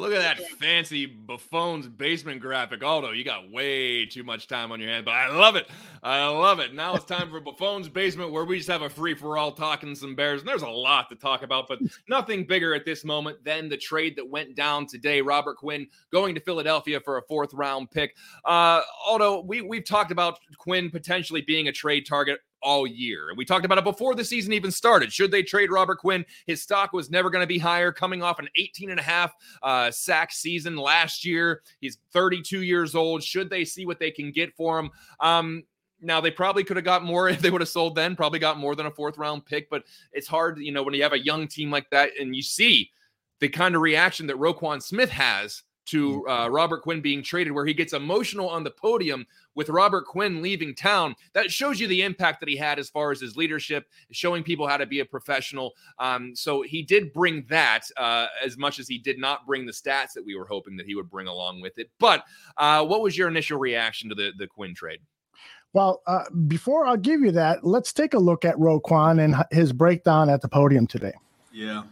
Look 0.00 0.14
at 0.14 0.38
that 0.38 0.48
fancy 0.52 1.04
Buffone's 1.04 1.86
basement 1.86 2.40
graphic. 2.40 2.82
Aldo, 2.82 3.10
you 3.10 3.22
got 3.22 3.50
way 3.50 4.06
too 4.06 4.24
much 4.24 4.48
time 4.48 4.72
on 4.72 4.80
your 4.80 4.88
hand, 4.88 5.04
but 5.04 5.12
I 5.12 5.28
love 5.28 5.56
it. 5.56 5.68
I 6.02 6.26
love 6.26 6.58
it. 6.58 6.72
Now 6.72 6.94
it's 6.94 7.04
time 7.04 7.28
for 7.28 7.38
Buffone's 7.38 7.86
basement 7.86 8.32
where 8.32 8.46
we 8.46 8.56
just 8.56 8.70
have 8.70 8.80
a 8.80 8.88
free 8.88 9.12
for 9.12 9.36
all 9.36 9.52
talking 9.52 9.94
some 9.94 10.14
Bears. 10.14 10.40
And 10.40 10.48
there's 10.48 10.62
a 10.62 10.68
lot 10.70 11.10
to 11.10 11.16
talk 11.16 11.42
about, 11.42 11.68
but 11.68 11.80
nothing 12.08 12.46
bigger 12.46 12.74
at 12.74 12.86
this 12.86 13.04
moment 13.04 13.44
than 13.44 13.68
the 13.68 13.76
trade 13.76 14.16
that 14.16 14.26
went 14.26 14.54
down 14.54 14.86
today. 14.86 15.20
Robert 15.20 15.58
Quinn 15.58 15.86
going 16.10 16.34
to 16.34 16.40
Philadelphia 16.40 16.98
for 16.98 17.18
a 17.18 17.22
fourth 17.28 17.52
round 17.52 17.90
pick. 17.90 18.16
Uh, 18.46 18.80
Aldo, 19.06 19.42
we, 19.42 19.60
we've 19.60 19.84
talked 19.84 20.12
about 20.12 20.38
Quinn 20.56 20.88
potentially 20.90 21.42
being 21.42 21.68
a 21.68 21.72
trade 21.72 22.06
target 22.06 22.40
all 22.62 22.86
year. 22.86 23.28
And 23.28 23.38
we 23.38 23.44
talked 23.44 23.64
about 23.64 23.78
it 23.78 23.84
before 23.84 24.14
the 24.14 24.24
season 24.24 24.52
even 24.52 24.70
started. 24.70 25.12
Should 25.12 25.30
they 25.30 25.42
trade 25.42 25.70
Robert 25.70 25.98
Quinn? 25.98 26.24
His 26.46 26.62
stock 26.62 26.92
was 26.92 27.10
never 27.10 27.30
going 27.30 27.42
to 27.42 27.46
be 27.46 27.58
higher, 27.58 27.92
coming 27.92 28.22
off 28.22 28.38
an 28.38 28.48
18 28.56 28.90
and 28.90 29.00
a 29.00 29.02
half 29.02 29.34
uh, 29.62 29.90
sack 29.90 30.32
season 30.32 30.76
last 30.76 31.24
year. 31.24 31.62
He's 31.80 31.98
32 32.12 32.62
years 32.62 32.94
old. 32.94 33.22
Should 33.22 33.50
they 33.50 33.64
see 33.64 33.86
what 33.86 33.98
they 33.98 34.10
can 34.10 34.32
get 34.32 34.54
for 34.54 34.78
him? 34.78 34.90
Um, 35.20 35.64
now 36.00 36.20
they 36.20 36.30
probably 36.30 36.64
could 36.64 36.76
have 36.76 36.84
got 36.84 37.04
more 37.04 37.28
if 37.30 37.40
they 37.40 37.50
would 37.50 37.60
have 37.60 37.68
sold 37.68 37.94
then, 37.94 38.16
probably 38.16 38.38
got 38.38 38.58
more 38.58 38.74
than 38.74 38.86
a 38.86 38.90
fourth 38.90 39.18
round 39.18 39.44
pick, 39.46 39.68
but 39.70 39.84
it's 40.12 40.28
hard, 40.28 40.58
you 40.58 40.72
know, 40.72 40.82
when 40.82 40.94
you 40.94 41.02
have 41.02 41.12
a 41.12 41.18
young 41.18 41.46
team 41.46 41.70
like 41.70 41.88
that 41.90 42.10
and 42.18 42.34
you 42.34 42.42
see 42.42 42.90
the 43.40 43.48
kind 43.48 43.74
of 43.74 43.80
reaction 43.80 44.26
that 44.26 44.36
Roquan 44.36 44.82
Smith 44.82 45.10
has 45.10 45.62
to 45.86 46.28
uh, 46.28 46.48
Robert 46.48 46.82
Quinn 46.82 47.00
being 47.00 47.22
traded, 47.22 47.52
where 47.52 47.66
he 47.66 47.74
gets 47.74 47.94
emotional 47.94 48.48
on 48.48 48.62
the 48.62 48.70
podium 48.70 49.26
with 49.54 49.68
Robert 49.68 50.06
Quinn 50.06 50.42
leaving 50.42 50.74
town. 50.74 51.14
That 51.32 51.50
shows 51.50 51.80
you 51.80 51.86
the 51.86 52.02
impact 52.02 52.40
that 52.40 52.48
he 52.48 52.56
had 52.56 52.78
as 52.78 52.88
far 52.88 53.10
as 53.10 53.20
his 53.20 53.36
leadership, 53.36 53.86
showing 54.12 54.42
people 54.42 54.66
how 54.66 54.76
to 54.76 54.86
be 54.86 55.00
a 55.00 55.04
professional. 55.04 55.72
Um, 55.98 56.34
so 56.34 56.62
he 56.62 56.82
did 56.82 57.12
bring 57.12 57.44
that 57.48 57.82
uh, 57.96 58.26
as 58.44 58.56
much 58.56 58.78
as 58.78 58.88
he 58.88 58.98
did 58.98 59.18
not 59.18 59.46
bring 59.46 59.66
the 59.66 59.72
stats 59.72 60.12
that 60.14 60.24
we 60.24 60.36
were 60.36 60.46
hoping 60.46 60.76
that 60.76 60.86
he 60.86 60.94
would 60.94 61.10
bring 61.10 61.26
along 61.26 61.60
with 61.60 61.78
it. 61.78 61.90
But 61.98 62.24
uh, 62.56 62.84
what 62.84 63.02
was 63.02 63.16
your 63.16 63.28
initial 63.28 63.58
reaction 63.58 64.08
to 64.08 64.14
the, 64.14 64.32
the 64.36 64.46
Quinn 64.46 64.74
trade? 64.74 65.00
Well, 65.72 66.02
uh, 66.06 66.24
before 66.48 66.84
I'll 66.84 66.96
give 66.96 67.20
you 67.20 67.30
that, 67.32 67.64
let's 67.64 67.92
take 67.92 68.14
a 68.14 68.18
look 68.18 68.44
at 68.44 68.56
Roquan 68.56 69.22
and 69.22 69.36
his 69.52 69.72
breakdown 69.72 70.28
at 70.28 70.40
the 70.40 70.48
podium 70.48 70.86
today. 70.86 71.12
Yeah. 71.52 71.84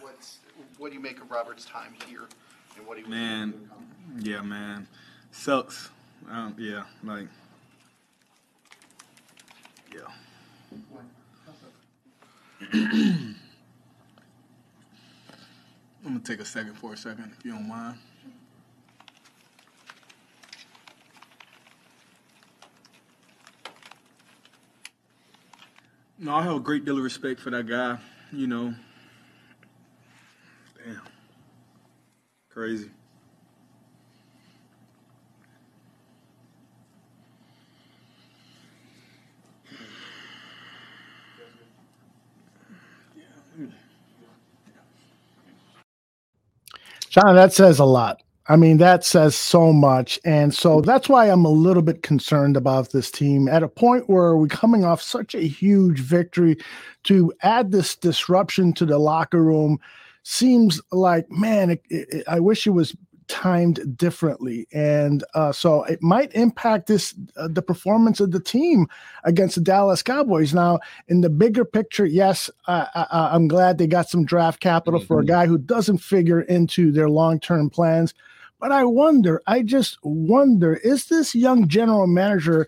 What's, 0.00 0.40
what 0.76 0.88
do 0.88 0.94
you 0.94 1.00
make 1.00 1.20
of 1.20 1.30
Robert's 1.30 1.64
time 1.64 1.94
here? 2.06 2.28
And 2.76 2.86
what 2.86 2.96
do 2.98 3.02
you 3.02 3.08
man, 3.08 3.70
yeah, 4.18 4.42
man, 4.42 4.86
sucks. 5.30 5.90
Um, 6.28 6.54
yeah, 6.58 6.84
like, 7.02 7.26
yeah. 9.92 10.00
I'm 12.72 13.36
gonna 16.04 16.20
take 16.20 16.40
a 16.40 16.44
second 16.44 16.74
for 16.74 16.92
a 16.92 16.96
second, 16.96 17.32
if 17.38 17.44
you 17.44 17.52
don't 17.52 17.68
mind. 17.68 17.98
No, 26.18 26.34
I 26.34 26.42
have 26.42 26.56
a 26.56 26.60
great 26.60 26.84
deal 26.84 26.98
of 26.98 27.02
respect 27.02 27.40
for 27.40 27.50
that 27.50 27.66
guy. 27.66 27.98
you 28.32 28.46
know, 28.46 28.74
damn, 30.76 31.00
crazy. 32.50 32.90
John, 47.10 47.34
that 47.34 47.52
says 47.52 47.78
a 47.78 47.84
lot. 47.84 48.22
I 48.50 48.56
mean, 48.56 48.78
that 48.78 49.04
says 49.04 49.36
so 49.36 49.72
much. 49.72 50.18
And 50.24 50.52
so 50.52 50.80
that's 50.80 51.08
why 51.08 51.26
I'm 51.26 51.44
a 51.44 51.50
little 51.50 51.82
bit 51.82 52.02
concerned 52.02 52.56
about 52.56 52.90
this 52.90 53.10
team 53.10 53.48
at 53.48 53.62
a 53.62 53.68
point 53.68 54.08
where 54.08 54.36
we're 54.36 54.48
coming 54.48 54.84
off 54.84 55.00
such 55.00 55.34
a 55.34 55.40
huge 55.40 56.00
victory 56.00 56.56
to 57.04 57.32
add 57.42 57.70
this 57.70 57.94
disruption 57.94 58.72
to 58.74 58.86
the 58.86 58.98
locker 58.98 59.42
room 59.42 59.78
seems 60.24 60.80
like, 60.90 61.30
man, 61.30 61.70
it, 61.70 61.82
it, 61.90 62.24
I 62.26 62.40
wish 62.40 62.66
it 62.66 62.70
was 62.70 62.96
timed 63.30 63.96
differently, 63.96 64.66
and 64.72 65.22
uh, 65.34 65.52
so 65.52 65.84
it 65.84 66.02
might 66.02 66.34
impact 66.34 66.88
this 66.88 67.14
uh, 67.36 67.46
the 67.48 67.62
performance 67.62 68.18
of 68.18 68.32
the 68.32 68.40
team 68.40 68.88
against 69.22 69.54
the 69.54 69.60
Dallas 69.60 70.02
Cowboys. 70.02 70.52
Now, 70.52 70.80
in 71.06 71.20
the 71.20 71.30
bigger 71.30 71.64
picture, 71.64 72.04
yes, 72.04 72.50
I, 72.66 73.30
am 73.32 73.46
glad 73.46 73.78
they 73.78 73.86
got 73.86 74.08
some 74.08 74.24
draft 74.24 74.58
capital 74.60 74.98
mm-hmm. 74.98 75.06
for 75.06 75.20
a 75.20 75.22
mm-hmm. 75.22 75.28
guy 75.28 75.46
who 75.46 75.58
doesn't 75.58 75.98
figure 75.98 76.40
into 76.42 76.90
their 76.90 77.08
long 77.08 77.38
term 77.38 77.70
plans. 77.70 78.12
But 78.58 78.72
I 78.72 78.84
wonder, 78.84 79.40
I 79.46 79.62
just 79.62 79.98
wonder, 80.02 80.74
is 80.74 81.06
this 81.06 81.34
young 81.34 81.68
general 81.68 82.06
manager? 82.06 82.66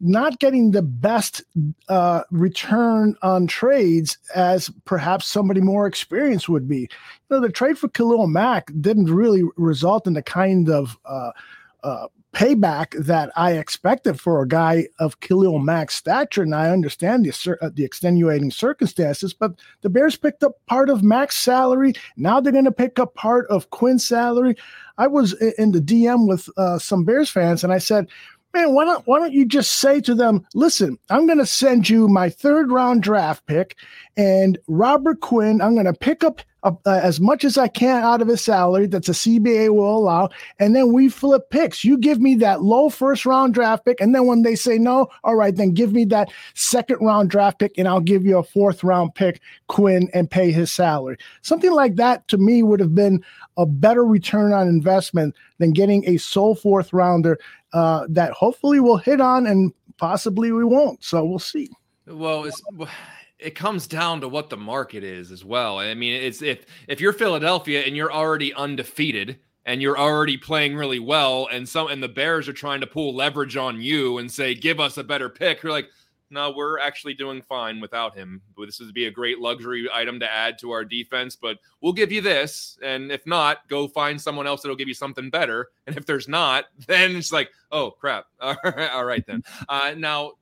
Not 0.00 0.38
getting 0.38 0.70
the 0.70 0.82
best 0.82 1.42
uh, 1.88 2.22
return 2.30 3.14
on 3.22 3.46
trades 3.46 4.16
as 4.34 4.70
perhaps 4.84 5.26
somebody 5.26 5.60
more 5.60 5.86
experienced 5.86 6.48
would 6.48 6.68
be. 6.68 6.80
You 6.80 6.88
know, 7.30 7.40
the 7.40 7.50
trade 7.50 7.78
for 7.78 7.88
Khalil 7.88 8.26
Mack 8.26 8.72
didn't 8.80 9.12
really 9.12 9.42
result 9.56 10.06
in 10.06 10.14
the 10.14 10.22
kind 10.22 10.70
of 10.70 10.96
uh, 11.04 11.32
uh, 11.82 12.06
payback 12.32 12.92
that 13.04 13.30
I 13.36 13.52
expected 13.52 14.20
for 14.20 14.40
a 14.40 14.48
guy 14.48 14.86
of 14.98 15.20
Khalil 15.20 15.58
Mack's 15.58 15.96
stature. 15.96 16.42
And 16.42 16.54
I 16.54 16.70
understand 16.70 17.24
the, 17.24 17.58
uh, 17.60 17.70
the 17.74 17.84
extenuating 17.84 18.50
circumstances, 18.52 19.34
but 19.34 19.52
the 19.82 19.90
Bears 19.90 20.16
picked 20.16 20.44
up 20.44 20.52
part 20.66 20.88
of 20.88 21.02
Mack's 21.02 21.36
salary. 21.36 21.94
Now 22.16 22.40
they're 22.40 22.52
going 22.52 22.64
to 22.64 22.72
pick 22.72 22.98
up 22.98 23.14
part 23.14 23.46
of 23.48 23.70
Quinn's 23.70 24.06
salary. 24.06 24.56
I 24.96 25.08
was 25.08 25.32
in 25.58 25.72
the 25.72 25.80
DM 25.80 26.28
with 26.28 26.48
uh, 26.56 26.78
some 26.78 27.04
Bears 27.04 27.30
fans, 27.30 27.64
and 27.64 27.72
I 27.72 27.78
said, 27.78 28.06
man, 28.52 28.74
why 28.74 28.84
don't 28.84 29.06
why 29.06 29.18
don't 29.18 29.32
you 29.32 29.44
just 29.44 29.76
say 29.76 30.00
to 30.02 30.14
them, 30.14 30.46
listen, 30.54 30.98
I'm 31.08 31.26
going 31.26 31.38
to 31.38 31.46
send 31.46 31.88
you 31.88 32.08
my 32.08 32.28
third 32.28 32.70
round 32.70 33.02
draft 33.02 33.46
pick, 33.46 33.76
and 34.16 34.58
Robert 34.68 35.20
Quinn, 35.20 35.60
I'm 35.60 35.74
going 35.74 35.86
to 35.86 35.94
pick 35.94 36.24
up 36.24 36.42
uh, 36.62 36.72
as 36.86 37.20
much 37.20 37.44
as 37.44 37.56
I 37.56 37.68
can 37.68 38.02
out 38.02 38.22
of 38.22 38.28
his 38.28 38.42
salary 38.42 38.86
that's 38.86 39.08
a 39.08 39.12
CBA 39.12 39.74
will 39.74 39.98
allow, 39.98 40.28
and 40.58 40.74
then 40.74 40.92
we 40.92 41.08
flip 41.08 41.50
picks. 41.50 41.84
You 41.84 41.96
give 41.96 42.20
me 42.20 42.34
that 42.36 42.62
low 42.62 42.90
first 42.90 43.24
round 43.26 43.54
draft 43.54 43.84
pick, 43.84 44.00
and 44.00 44.14
then 44.14 44.26
when 44.26 44.42
they 44.42 44.54
say 44.54 44.78
no, 44.78 45.08
all 45.24 45.36
right, 45.36 45.54
then 45.54 45.72
give 45.72 45.92
me 45.92 46.04
that 46.06 46.30
second 46.54 46.98
round 47.00 47.30
draft 47.30 47.58
pick, 47.58 47.72
and 47.78 47.88
I'll 47.88 48.00
give 48.00 48.24
you 48.24 48.38
a 48.38 48.42
fourth 48.42 48.84
round 48.84 49.14
pick, 49.14 49.40
Quinn, 49.68 50.10
and 50.12 50.30
pay 50.30 50.52
his 50.52 50.72
salary. 50.72 51.16
Something 51.42 51.72
like 51.72 51.96
that 51.96 52.26
to 52.28 52.38
me 52.38 52.62
would 52.62 52.80
have 52.80 52.94
been 52.94 53.24
a 53.56 53.66
better 53.66 54.04
return 54.04 54.52
on 54.52 54.68
investment 54.68 55.34
than 55.58 55.72
getting 55.72 56.08
a 56.08 56.16
sole 56.16 56.54
fourth 56.54 56.92
rounder 56.92 57.38
uh, 57.72 58.06
that 58.08 58.32
hopefully 58.32 58.80
we'll 58.80 58.96
hit 58.96 59.20
on 59.20 59.46
and 59.46 59.72
possibly 59.98 60.52
we 60.52 60.64
won't. 60.64 61.04
So 61.04 61.24
we'll 61.24 61.38
see. 61.38 61.70
Well, 62.06 62.44
it's 62.44 62.60
it 63.42 63.54
comes 63.54 63.86
down 63.86 64.20
to 64.20 64.28
what 64.28 64.50
the 64.50 64.56
market 64.56 65.04
is 65.04 65.30
as 65.30 65.44
well. 65.44 65.78
I 65.78 65.94
mean, 65.94 66.12
it's 66.12 66.42
if 66.42 66.66
if 66.88 67.00
you're 67.00 67.12
Philadelphia 67.12 67.82
and 67.82 67.96
you're 67.96 68.12
already 68.12 68.52
undefeated 68.54 69.38
and 69.64 69.82
you're 69.82 69.98
already 69.98 70.36
playing 70.36 70.76
really 70.76 70.98
well, 70.98 71.48
and 71.50 71.68
some 71.68 71.88
and 71.88 72.02
the 72.02 72.08
Bears 72.08 72.48
are 72.48 72.52
trying 72.52 72.80
to 72.80 72.86
pull 72.86 73.14
leverage 73.14 73.56
on 73.56 73.80
you 73.80 74.18
and 74.18 74.30
say, 74.30 74.54
give 74.54 74.80
us 74.80 74.96
a 74.96 75.04
better 75.04 75.28
pick, 75.28 75.62
you're 75.62 75.72
like, 75.72 75.88
no, 76.30 76.52
we're 76.52 76.78
actually 76.78 77.14
doing 77.14 77.42
fine 77.42 77.80
without 77.80 78.16
him. 78.16 78.40
This 78.56 78.78
would 78.78 78.94
be 78.94 79.06
a 79.06 79.10
great 79.10 79.40
luxury 79.40 79.88
item 79.92 80.20
to 80.20 80.30
add 80.30 80.58
to 80.60 80.70
our 80.70 80.84
defense, 80.84 81.34
but 81.34 81.58
we'll 81.80 81.92
give 81.92 82.12
you 82.12 82.20
this. 82.20 82.78
And 82.82 83.10
if 83.10 83.26
not, 83.26 83.66
go 83.68 83.88
find 83.88 84.20
someone 84.20 84.46
else 84.46 84.62
that'll 84.62 84.76
give 84.76 84.88
you 84.88 84.94
something 84.94 85.28
better. 85.28 85.68
And 85.86 85.96
if 85.96 86.06
there's 86.06 86.28
not, 86.28 86.66
then 86.86 87.16
it's 87.16 87.32
like, 87.32 87.50
oh 87.72 87.90
crap. 87.90 88.26
All 88.40 89.04
right, 89.04 89.26
then. 89.26 89.42
Uh, 89.68 89.94
now, 89.96 90.32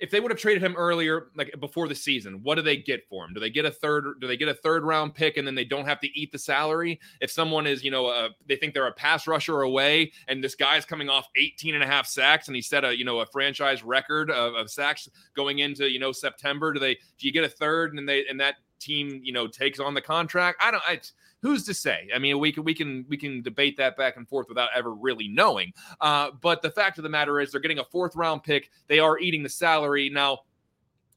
if 0.00 0.10
they 0.10 0.18
would 0.18 0.30
have 0.30 0.40
traded 0.40 0.62
him 0.62 0.74
earlier, 0.76 1.28
like 1.36 1.54
before 1.60 1.86
the 1.86 1.94
season, 1.94 2.40
what 2.42 2.54
do 2.54 2.62
they 2.62 2.76
get 2.76 3.06
for 3.08 3.24
him? 3.24 3.34
Do 3.34 3.40
they 3.40 3.50
get 3.50 3.66
a 3.66 3.70
third? 3.70 4.04
Do 4.20 4.26
they 4.26 4.36
get 4.36 4.48
a 4.48 4.54
third 4.54 4.82
round 4.82 5.14
pick 5.14 5.36
and 5.36 5.46
then 5.46 5.54
they 5.54 5.64
don't 5.64 5.86
have 5.86 6.00
to 6.00 6.18
eat 6.18 6.32
the 6.32 6.38
salary? 6.38 6.98
If 7.20 7.30
someone 7.30 7.66
is, 7.66 7.84
you 7.84 7.90
know, 7.90 8.08
a, 8.08 8.30
they 8.46 8.56
think 8.56 8.72
they're 8.72 8.86
a 8.86 8.92
pass 8.92 9.26
rusher 9.26 9.60
away, 9.60 10.12
and 10.26 10.42
this 10.42 10.54
guy's 10.54 10.86
coming 10.86 11.10
off 11.10 11.28
18 11.36 11.74
and 11.74 11.84
a 11.84 11.86
half 11.86 12.06
sacks, 12.06 12.48
and 12.48 12.56
he 12.56 12.62
set 12.62 12.84
a, 12.84 12.96
you 12.96 13.04
know, 13.04 13.20
a 13.20 13.26
franchise 13.26 13.82
record 13.82 14.30
of, 14.30 14.54
of 14.54 14.70
sacks 14.70 15.08
going 15.36 15.58
into, 15.58 15.90
you 15.90 15.98
know, 15.98 16.12
September. 16.12 16.72
Do 16.72 16.80
they? 16.80 16.94
Do 16.94 17.26
you 17.26 17.32
get 17.32 17.44
a 17.44 17.48
third 17.48 17.90
and 17.90 17.98
then 17.98 18.06
they 18.06 18.26
and 18.26 18.40
that 18.40 18.54
team, 18.78 19.20
you 19.22 19.32
know, 19.32 19.46
takes 19.46 19.78
on 19.78 19.92
the 19.92 20.00
contract? 20.00 20.62
I 20.62 20.70
don't. 20.70 20.82
I, 20.86 21.00
who's 21.42 21.64
to 21.64 21.74
say? 21.74 22.08
I 22.14 22.18
mean, 22.18 22.38
we 22.38 22.52
can 22.52 22.64
we 22.64 22.74
can 22.74 23.04
we 23.08 23.16
can 23.16 23.42
debate 23.42 23.76
that 23.78 23.96
back 23.96 24.16
and 24.16 24.28
forth 24.28 24.48
without 24.48 24.70
ever 24.74 24.94
really 24.94 25.28
knowing. 25.28 25.72
Uh, 26.00 26.30
but 26.40 26.62
the 26.62 26.70
fact 26.70 26.98
of 26.98 27.04
the 27.04 27.10
matter 27.10 27.40
is, 27.40 27.52
they're 27.52 27.60
getting 27.60 27.78
a 27.78 27.84
fourth 27.84 28.16
round 28.16 28.42
pick. 28.42 28.70
They 28.88 28.98
are 28.98 29.18
eating 29.18 29.42
the 29.42 29.48
salary 29.48 30.10
now. 30.10 30.40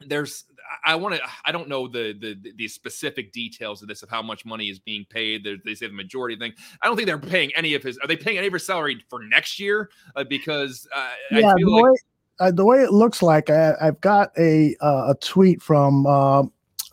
There's 0.05 0.45
I 0.86 0.95
want 0.95 1.15
to 1.15 1.21
I 1.45 1.51
don't 1.51 1.67
know 1.67 1.88
the, 1.88 2.13
the 2.19 2.53
the 2.55 2.67
specific 2.67 3.32
details 3.32 3.82
of 3.82 3.88
this 3.88 4.03
of 4.03 4.09
how 4.09 4.21
much 4.21 4.45
money 4.45 4.69
is 4.69 4.80
being 4.80 5.05
paid. 5.09 5.43
They're, 5.43 5.57
they 5.63 5.76
say 5.76 5.88
the 5.88 5.93
majority 5.93 6.36
thing. 6.36 6.53
I 6.82 6.88
don't 6.88 6.95
think 6.95 7.07
they're 7.07 7.17
paying 7.17 7.51
any 7.55 7.74
of 7.74 7.84
his. 7.84 7.97
Are 7.99 8.07
they 8.07 8.17
paying 8.17 8.38
any 8.38 8.47
of 8.47 8.53
his 8.53 8.65
salary 8.65 9.03
for 9.09 9.24
next 9.24 9.59
year? 9.59 9.89
Uh, 10.15 10.24
because 10.24 10.88
uh, 10.95 11.09
yeah, 11.32 11.53
the, 11.57 11.65
like, 11.65 11.84
way, 11.84 11.91
uh, 12.39 12.51
the 12.51 12.65
way 12.65 12.82
it 12.82 12.91
looks 12.91 13.21
like 13.21 13.49
I, 13.49 13.76
have 13.80 14.01
got 14.01 14.32
a 14.38 14.76
uh, 14.82 15.11
a 15.11 15.15
tweet 15.21 15.61
from 15.61 16.05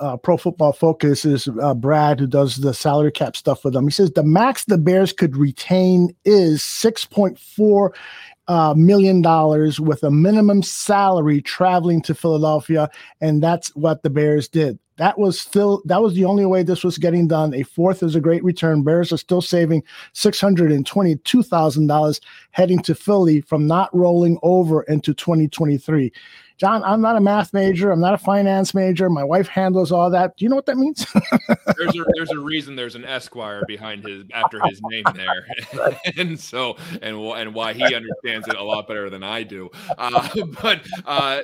uh, 0.01 0.16
Pro 0.16 0.36
Football 0.36 0.72
Focus 0.72 1.24
is 1.24 1.48
uh, 1.62 1.74
Brad, 1.74 2.18
who 2.18 2.26
does 2.26 2.57
the 2.57 2.74
salary 2.74 3.12
cap 3.12 3.36
stuff 3.36 3.62
for 3.62 3.70
them. 3.70 3.84
He 3.84 3.90
says 3.90 4.11
the 4.12 4.24
max 4.24 4.64
the 4.64 4.78
Bears 4.78 5.12
could 5.12 5.36
retain 5.36 6.14
is 6.24 6.62
six 6.62 7.05
point 7.05 7.38
four 7.38 7.94
uh, 8.48 8.74
million 8.76 9.22
dollars 9.22 9.78
with 9.78 10.03
a 10.03 10.11
minimum 10.11 10.62
salary 10.62 11.40
traveling 11.40 12.03
to 12.03 12.14
Philadelphia, 12.14 12.90
and 13.20 13.42
that's 13.42 13.74
what 13.76 14.03
the 14.03 14.11
Bears 14.11 14.48
did. 14.48 14.78
That 14.96 15.18
was 15.18 15.40
still 15.40 15.82
that 15.86 16.03
was 16.03 16.14
the 16.14 16.24
only 16.24 16.44
way 16.44 16.62
this 16.62 16.84
was 16.84 16.98
getting 16.98 17.28
done. 17.28 17.55
A 17.55 17.62
fourth 17.62 18.03
is 18.03 18.14
a 18.14 18.20
great 18.20 18.44
return. 18.44 18.82
Bears 18.82 19.12
are 19.12 19.18
still 19.18 19.40
saving 19.40 19.82
six 20.12 20.40
hundred 20.40 20.72
and 20.72 20.86
twenty-two 20.86 21.42
thousand 21.42 21.86
dollars 21.86 22.20
heading 22.51 22.80
to 22.82 22.94
Philly 22.94 23.40
from 23.40 23.66
not 23.66 23.94
rolling 23.94 24.38
over 24.42 24.82
into 24.82 25.14
2023. 25.14 26.12
John, 26.61 26.85
I'm 26.85 27.01
not 27.01 27.17
a 27.17 27.21
math 27.21 27.55
major. 27.55 27.91
I'm 27.91 28.01
not 28.01 28.13
a 28.13 28.19
finance 28.19 28.75
major. 28.75 29.09
My 29.09 29.25
wife 29.25 29.49
handles 29.49 29.91
all 29.91 30.11
that. 30.11 30.37
Do 30.37 30.45
you 30.45 30.51
know 30.51 30.57
what 30.57 30.67
that 30.67 30.77
means? 30.77 31.07
there's 31.79 31.97
a 31.97 32.05
there's 32.15 32.31
a 32.33 32.39
reason 32.39 32.77
there's 32.77 32.97
an 32.97 33.07
Esquire 33.07 33.63
behind 33.67 34.05
his 34.05 34.25
after 34.35 34.61
his 34.67 34.79
name 34.83 35.05
there, 35.15 35.97
and 36.19 36.39
so 36.39 36.77
and 37.01 37.17
and 37.17 37.55
why 37.55 37.73
he 37.73 37.83
understands 37.83 38.47
it 38.47 38.57
a 38.57 38.63
lot 38.63 38.87
better 38.87 39.09
than 39.09 39.23
I 39.23 39.43
do. 39.43 39.71
Uh, 39.97 40.29
but 40.63 40.83
uh, 41.07 41.41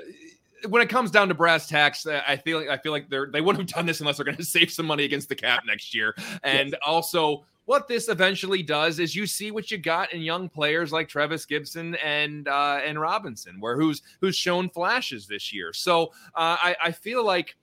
when 0.69 0.83
it 0.83 0.91
comes 0.91 1.11
down 1.11 1.29
to 1.29 1.35
brass 1.35 1.67
tacks, 1.67 2.07
uh, 2.07 2.21
I 2.29 2.37
feel 2.37 2.59
like 2.59 2.69
I 2.69 2.77
feel 2.77 2.93
like 2.93 3.09
they're 3.09 3.31
they 3.33 3.41
wouldn't 3.41 3.71
have 3.71 3.75
done 3.75 3.87
this 3.87 4.01
unless 4.01 4.19
they're 4.19 4.25
going 4.27 4.37
to 4.37 4.45
save 4.45 4.71
some 4.71 4.85
money 4.85 5.05
against 5.05 5.31
the 5.31 5.35
cap 5.35 5.63
next 5.67 5.95
year, 5.95 6.15
and 6.43 6.73
yes. 6.73 6.81
also 6.85 7.47
what 7.67 7.87
this 7.87 8.09
eventually 8.09 8.63
does 8.63 8.99
is 8.99 9.15
you 9.15 9.27
see 9.27 9.51
what 9.51 9.71
you 9.71 9.79
got 9.79 10.13
in 10.13 10.23
young 10.23 10.49
players 10.49 10.93
like 10.93 11.09
Trevis 11.09 11.45
Gipson 11.45 11.99
and 12.03 12.49
uh, 12.49 12.81
and 12.85 12.99
Robinson, 12.99 13.61
where 13.61 13.77
who's 13.77 14.03
who's 14.21 14.37
shown 14.37 14.71
flashes 14.71 15.27
this 15.27 15.53
year. 15.53 15.73
So 15.73 16.07
uh, 16.35 16.57
I, 16.61 16.77
I 16.83 16.93
feel 16.93 17.25
like 17.25 17.57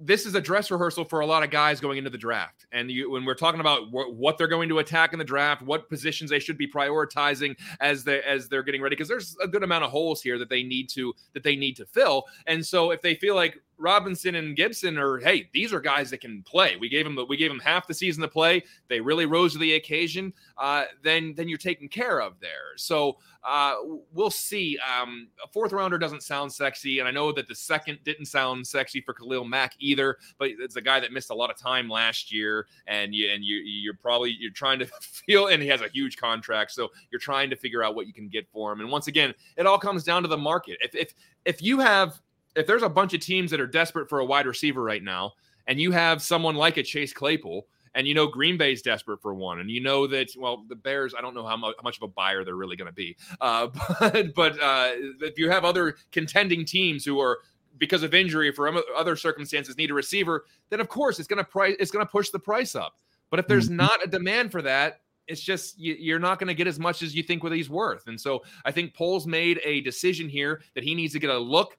this 0.00 0.26
is 0.26 0.34
a 0.34 0.40
dress 0.40 0.70
rehearsal 0.70 1.04
for 1.04 1.20
a 1.20 1.26
lot 1.26 1.44
of 1.44 1.50
guys 1.50 1.80
going 1.80 1.98
into 1.98 2.10
the 2.10 2.18
draft. 2.18 2.66
And 2.72 2.90
you, 2.90 3.10
when 3.10 3.24
we're 3.24 3.34
talking 3.34 3.60
about 3.60 3.84
wh- 3.88 4.12
what 4.12 4.36
they're 4.36 4.48
going 4.48 4.68
to 4.68 4.80
attack 4.80 5.12
in 5.12 5.20
the 5.20 5.24
draft, 5.24 5.62
what 5.62 5.88
positions 5.88 6.30
they 6.30 6.40
should 6.40 6.58
be 6.58 6.66
prioritizing 6.66 7.56
as 7.80 8.02
they 8.02 8.20
as 8.22 8.48
they're 8.48 8.64
getting 8.64 8.82
ready, 8.82 8.96
because 8.96 9.08
there's 9.08 9.36
a 9.40 9.48
good 9.48 9.62
amount 9.62 9.84
of 9.84 9.90
holes 9.90 10.20
here 10.20 10.38
that 10.38 10.48
they 10.48 10.64
need 10.64 10.88
to 10.90 11.14
that 11.32 11.44
they 11.44 11.56
need 11.56 11.76
to 11.76 11.86
fill. 11.86 12.24
And 12.46 12.64
so 12.66 12.90
if 12.90 13.00
they 13.02 13.14
feel 13.14 13.36
like 13.36 13.62
Robinson 13.78 14.36
and 14.36 14.56
Gipson 14.56 14.98
are 14.98 15.18
hey, 15.18 15.48
these 15.52 15.72
are 15.72 15.80
guys 15.80 16.10
that 16.10 16.20
can 16.20 16.42
play. 16.42 16.76
We 16.76 16.88
gave 16.88 17.04
them 17.04 17.18
we 17.28 17.36
gave 17.36 17.50
them 17.50 17.60
half 17.60 17.86
the 17.86 17.94
season 17.94 18.22
to 18.22 18.28
play. 18.28 18.62
They 18.88 19.00
really 19.00 19.26
rose 19.26 19.52
to 19.52 19.58
the 19.58 19.74
occasion. 19.74 20.32
Uh, 20.56 20.84
then 21.02 21.34
then 21.36 21.48
you're 21.48 21.58
taken 21.58 21.88
care 21.88 22.20
of 22.20 22.40
there. 22.40 22.76
So 22.76 23.18
uh, 23.44 23.74
we'll 24.12 24.30
see. 24.30 24.78
Um, 24.78 25.28
a 25.42 25.48
fourth 25.48 25.72
rounder 25.72 25.98
doesn't 25.98 26.22
sound 26.22 26.52
sexy, 26.52 26.98
and 27.00 27.08
I 27.08 27.10
know 27.10 27.30
that 27.32 27.46
the 27.46 27.54
second 27.54 27.98
didn't 28.04 28.26
sound 28.26 28.66
sexy 28.66 29.00
for 29.00 29.12
Khalil 29.12 29.44
Mack 29.44 29.74
either. 29.78 30.16
But 30.38 30.50
it's 30.58 30.76
a 30.76 30.80
guy 30.80 31.00
that 31.00 31.12
missed 31.12 31.30
a 31.30 31.34
lot 31.34 31.50
of 31.50 31.56
time 31.56 31.88
last 31.88 32.32
year, 32.32 32.66
and 32.86 33.14
you 33.14 33.30
and 33.30 33.44
you 33.44 33.56
you're 33.56 33.94
probably 33.94 34.36
you're 34.38 34.50
trying 34.50 34.78
to 34.78 34.86
feel, 35.00 35.48
and 35.48 35.62
he 35.62 35.68
has 35.68 35.82
a 35.82 35.88
huge 35.88 36.16
contract, 36.16 36.72
so 36.72 36.90
you're 37.10 37.20
trying 37.20 37.50
to 37.50 37.56
figure 37.56 37.82
out 37.82 37.94
what 37.94 38.06
you 38.06 38.12
can 38.12 38.28
get 38.28 38.48
for 38.50 38.72
him. 38.72 38.80
And 38.80 38.90
once 38.90 39.08
again, 39.08 39.34
it 39.56 39.66
all 39.66 39.78
comes 39.78 40.04
down 40.04 40.22
to 40.22 40.28
the 40.28 40.38
market. 40.38 40.78
If 40.80 40.94
if 40.94 41.14
if 41.44 41.62
you 41.62 41.80
have 41.80 42.20
if 42.56 42.66
there's 42.66 42.82
a 42.82 42.88
bunch 42.88 43.14
of 43.14 43.20
teams 43.20 43.50
that 43.50 43.60
are 43.60 43.66
desperate 43.66 44.08
for 44.08 44.20
a 44.20 44.24
wide 44.24 44.46
receiver 44.46 44.82
right 44.82 45.02
now, 45.02 45.32
and 45.66 45.80
you 45.80 45.92
have 45.92 46.22
someone 46.22 46.54
like 46.54 46.76
a 46.76 46.82
Chase 46.82 47.12
Claypool, 47.12 47.66
and 47.94 48.06
you 48.06 48.14
know 48.14 48.26
Green 48.26 48.56
Bay's 48.56 48.82
desperate 48.82 49.20
for 49.22 49.34
one, 49.34 49.60
and 49.60 49.70
you 49.70 49.80
know 49.80 50.06
that 50.06 50.30
well 50.36 50.64
the 50.68 50.74
Bears, 50.76 51.14
I 51.16 51.20
don't 51.20 51.34
know 51.34 51.46
how 51.46 51.56
much, 51.56 51.74
how 51.76 51.82
much 51.82 51.96
of 51.96 52.02
a 52.02 52.08
buyer 52.08 52.44
they're 52.44 52.56
really 52.56 52.76
going 52.76 52.90
to 52.90 52.94
be, 52.94 53.16
uh, 53.40 53.68
but 54.00 54.34
but 54.34 54.60
uh, 54.60 54.90
if 55.20 55.38
you 55.38 55.50
have 55.50 55.64
other 55.64 55.96
contending 56.12 56.64
teams 56.64 57.04
who 57.04 57.20
are 57.20 57.38
because 57.78 58.02
of 58.02 58.14
injury 58.14 58.52
for 58.52 58.72
other 58.96 59.16
circumstances 59.16 59.76
need 59.76 59.90
a 59.90 59.94
receiver, 59.94 60.44
then 60.70 60.80
of 60.80 60.88
course 60.88 61.18
it's 61.18 61.28
going 61.28 61.38
to 61.38 61.44
price 61.44 61.76
it's 61.78 61.90
going 61.90 62.04
to 62.04 62.10
push 62.10 62.30
the 62.30 62.38
price 62.38 62.74
up. 62.74 62.94
But 63.30 63.40
if 63.40 63.46
there's 63.48 63.66
mm-hmm. 63.66 63.76
not 63.76 64.04
a 64.04 64.08
demand 64.08 64.52
for 64.52 64.62
that, 64.62 65.00
it's 65.26 65.40
just 65.40 65.78
you, 65.78 66.14
are 66.14 66.20
not 66.20 66.38
going 66.38 66.48
to 66.48 66.54
get 66.54 66.66
as 66.66 66.78
much 66.78 67.02
as 67.02 67.14
you 67.14 67.22
think 67.22 67.42
what 67.42 67.52
he's 67.52 67.70
worth. 67.70 68.06
And 68.06 68.20
so 68.20 68.42
I 68.64 68.70
think 68.70 68.94
Poles 68.94 69.26
made 69.26 69.60
a 69.64 69.80
decision 69.80 70.28
here 70.28 70.62
that 70.74 70.84
he 70.84 70.94
needs 70.94 71.12
to 71.14 71.18
get 71.18 71.30
a 71.30 71.38
look 71.38 71.76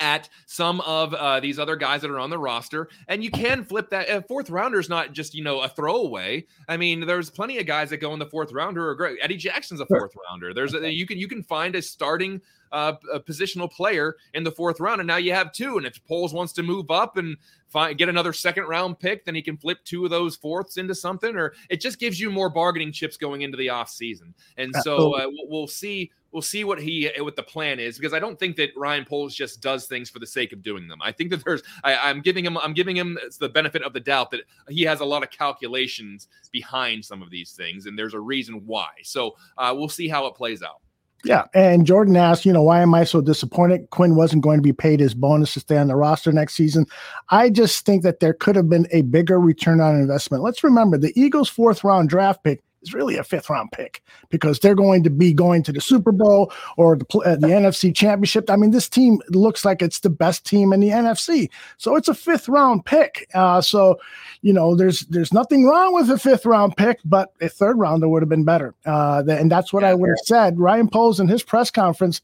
at 0.00 0.28
some 0.46 0.80
of 0.82 1.14
uh, 1.14 1.40
these 1.40 1.58
other 1.58 1.76
guys 1.76 2.00
that 2.00 2.10
are 2.10 2.18
on 2.18 2.30
the 2.30 2.38
roster, 2.38 2.88
and 3.08 3.22
you 3.22 3.30
can 3.30 3.64
flip 3.64 3.90
that. 3.90 4.08
A 4.08 4.22
fourth 4.22 4.50
rounder 4.50 4.80
is 4.80 4.88
not 4.88 5.12
just 5.12 5.34
you 5.34 5.44
know 5.44 5.60
a 5.60 5.68
throwaway. 5.68 6.44
I 6.68 6.76
mean, 6.76 7.06
there's 7.06 7.30
plenty 7.30 7.58
of 7.58 7.66
guys 7.66 7.90
that 7.90 7.98
go 7.98 8.12
in 8.12 8.18
the 8.18 8.26
fourth 8.26 8.52
rounder 8.52 8.88
are 8.88 8.94
great. 8.94 9.18
Eddie 9.22 9.36
Jackson's 9.36 9.80
a 9.80 9.86
fourth 9.86 10.12
rounder. 10.28 10.52
There's 10.54 10.74
a, 10.74 10.92
you 10.92 11.06
can 11.06 11.18
you 11.18 11.28
can 11.28 11.42
find 11.42 11.74
a 11.74 11.82
starting 11.82 12.40
uh, 12.72 12.94
a 13.12 13.20
positional 13.20 13.70
player 13.70 14.16
in 14.34 14.44
the 14.44 14.52
fourth 14.52 14.80
round, 14.80 15.00
and 15.00 15.08
now 15.08 15.16
you 15.16 15.32
have 15.32 15.52
two. 15.52 15.76
And 15.76 15.86
if 15.86 16.04
Poles 16.06 16.32
wants 16.32 16.52
to 16.54 16.62
move 16.62 16.90
up 16.90 17.16
and 17.16 17.36
find, 17.68 17.96
get 17.96 18.08
another 18.08 18.32
second 18.32 18.64
round 18.64 18.98
pick, 18.98 19.24
then 19.24 19.34
he 19.34 19.42
can 19.42 19.56
flip 19.56 19.78
two 19.84 20.04
of 20.04 20.10
those 20.10 20.36
fourths 20.36 20.76
into 20.76 20.94
something, 20.94 21.36
or 21.36 21.54
it 21.68 21.80
just 21.80 21.98
gives 21.98 22.20
you 22.20 22.30
more 22.30 22.50
bargaining 22.50 22.92
chips 22.92 23.16
going 23.16 23.42
into 23.42 23.56
the 23.56 23.68
off 23.68 23.90
season. 23.90 24.34
And 24.56 24.74
so 24.82 25.16
uh, 25.16 25.26
we'll 25.48 25.68
see 25.68 26.10
we'll 26.32 26.42
see 26.42 26.64
what 26.64 26.80
he 26.80 27.10
what 27.18 27.36
the 27.36 27.42
plan 27.42 27.80
is 27.80 27.98
because 27.98 28.12
I 28.12 28.18
don't 28.18 28.38
think 28.38 28.56
that 28.56 28.70
Ryan 28.76 29.04
Poles 29.04 29.34
just 29.34 29.60
does 29.60 29.86
things 29.86 30.10
for 30.10 30.18
the 30.18 30.26
sake 30.26 30.52
of 30.52 30.62
doing 30.62 30.88
them. 30.88 31.00
I 31.02 31.12
think 31.12 31.30
that 31.30 31.44
there's 31.44 31.62
I, 31.82 32.10
am 32.10 32.20
giving 32.20 32.44
him 32.44 32.56
I'm 32.58 32.74
giving 32.74 32.96
him 32.96 33.18
the 33.38 33.48
benefit 33.48 33.82
of 33.82 33.92
the 33.92 34.00
doubt 34.00 34.30
that 34.32 34.42
he 34.68 34.82
has 34.82 35.00
a 35.00 35.04
lot 35.04 35.22
of 35.22 35.30
calculations 35.30 36.28
behind 36.52 37.04
some 37.04 37.22
of 37.22 37.30
these 37.30 37.52
things, 37.52 37.86
and 37.86 37.98
there's 37.98 38.14
a 38.14 38.20
reason 38.20 38.62
why. 38.66 38.88
So 39.02 39.36
uh, 39.58 39.74
we'll 39.76 39.88
see 39.88 40.08
how 40.08 40.26
it 40.26 40.34
plays 40.34 40.62
out. 40.62 40.80
Yeah. 41.24 41.44
And 41.52 41.86
Jordan 41.86 42.16
asked, 42.16 42.44
you 42.44 42.52
know, 42.52 42.62
why 42.62 42.80
am 42.80 42.94
I 42.94 43.04
so 43.04 43.20
disappointed? 43.20 43.90
Quinn 43.90 44.16
wasn't 44.16 44.42
going 44.42 44.58
to 44.58 44.62
be 44.62 44.72
paid 44.72 45.00
his 45.00 45.14
bonus 45.14 45.52
to 45.54 45.60
stay 45.60 45.76
on 45.76 45.88
the 45.88 45.96
roster 45.96 46.32
next 46.32 46.54
season. 46.54 46.86
I 47.28 47.50
just 47.50 47.84
think 47.84 48.02
that 48.02 48.20
there 48.20 48.32
could 48.32 48.56
have 48.56 48.68
been 48.68 48.86
a 48.90 49.02
bigger 49.02 49.38
return 49.38 49.80
on 49.80 49.96
investment. 49.96 50.42
Let's 50.42 50.64
remember 50.64 50.96
the 50.96 51.12
Eagles' 51.20 51.48
fourth 51.48 51.84
round 51.84 52.08
draft 52.08 52.42
pick 52.42 52.62
is 52.82 52.94
really 52.94 53.16
a 53.16 53.24
fifth 53.24 53.50
round 53.50 53.70
pick 53.72 54.02
because 54.30 54.58
they're 54.58 54.74
going 54.74 55.02
to 55.04 55.10
be 55.10 55.32
going 55.32 55.62
to 55.62 55.72
the 55.72 55.80
Super 55.80 56.12
Bowl 56.12 56.52
or 56.76 56.96
the, 56.96 57.18
uh, 57.18 57.36
the 57.36 57.48
NFC 57.48 57.94
Championship. 57.94 58.50
I 58.50 58.56
mean, 58.56 58.70
this 58.70 58.88
team 58.88 59.20
looks 59.28 59.64
like 59.64 59.82
it's 59.82 60.00
the 60.00 60.10
best 60.10 60.46
team 60.46 60.72
in 60.72 60.80
the 60.80 60.88
NFC, 60.88 61.50
so 61.78 61.96
it's 61.96 62.08
a 62.08 62.14
fifth 62.14 62.48
round 62.48 62.84
pick. 62.84 63.28
Uh, 63.34 63.60
so, 63.60 63.98
you 64.42 64.52
know, 64.52 64.74
there's 64.74 65.00
there's 65.06 65.32
nothing 65.32 65.66
wrong 65.66 65.94
with 65.94 66.10
a 66.10 66.18
fifth 66.18 66.46
round 66.46 66.76
pick, 66.76 66.98
but 67.04 67.32
a 67.40 67.48
third 67.48 67.78
rounder 67.78 68.08
would 68.08 68.22
have 68.22 68.28
been 68.28 68.44
better. 68.44 68.74
Uh, 68.86 69.22
and 69.28 69.50
that's 69.50 69.72
what 69.72 69.84
I 69.84 69.94
would 69.94 70.10
have 70.10 70.18
said. 70.24 70.58
Ryan 70.58 70.88
Poles 70.88 71.20
in 71.20 71.28
his 71.28 71.42
press 71.42 71.70
conference 71.70 72.20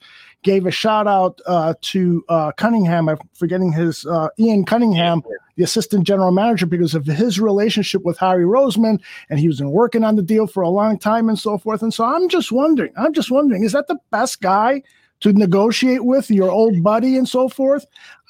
gave 0.46 0.64
a 0.64 0.70
shout 0.70 1.08
out 1.08 1.40
uh, 1.46 1.74
to 1.82 2.24
uh, 2.28 2.52
Cunningham. 2.52 3.08
I'm 3.08 3.18
forgetting 3.34 3.72
his 3.72 4.06
uh, 4.06 4.28
Ian 4.38 4.64
Cunningham, 4.64 5.22
the 5.56 5.64
assistant 5.64 6.06
general 6.06 6.30
manager, 6.30 6.66
because 6.66 6.94
of 6.94 7.04
his 7.04 7.40
relationship 7.40 8.04
with 8.04 8.16
Howie 8.16 8.44
Roseman, 8.44 9.00
and 9.28 9.40
he 9.40 9.48
was 9.48 9.60
working 9.60 10.04
on 10.04 10.14
the 10.14 10.22
deal 10.22 10.46
for 10.46 10.62
a 10.62 10.68
long 10.68 11.00
time 11.00 11.28
and 11.28 11.36
so 11.36 11.58
forth. 11.58 11.82
And 11.82 11.92
so 11.92 12.04
I'm 12.04 12.28
just 12.28 12.52
wondering, 12.52 12.92
I'm 12.96 13.12
just 13.12 13.28
wondering, 13.28 13.64
is 13.64 13.72
that 13.72 13.88
the 13.88 13.98
best 14.10 14.40
guy? 14.40 14.82
To 15.20 15.32
negotiate 15.32 16.04
with 16.04 16.30
your 16.30 16.50
old 16.50 16.82
buddy 16.82 17.16
and 17.16 17.26
so 17.26 17.48
forth, 17.48 17.86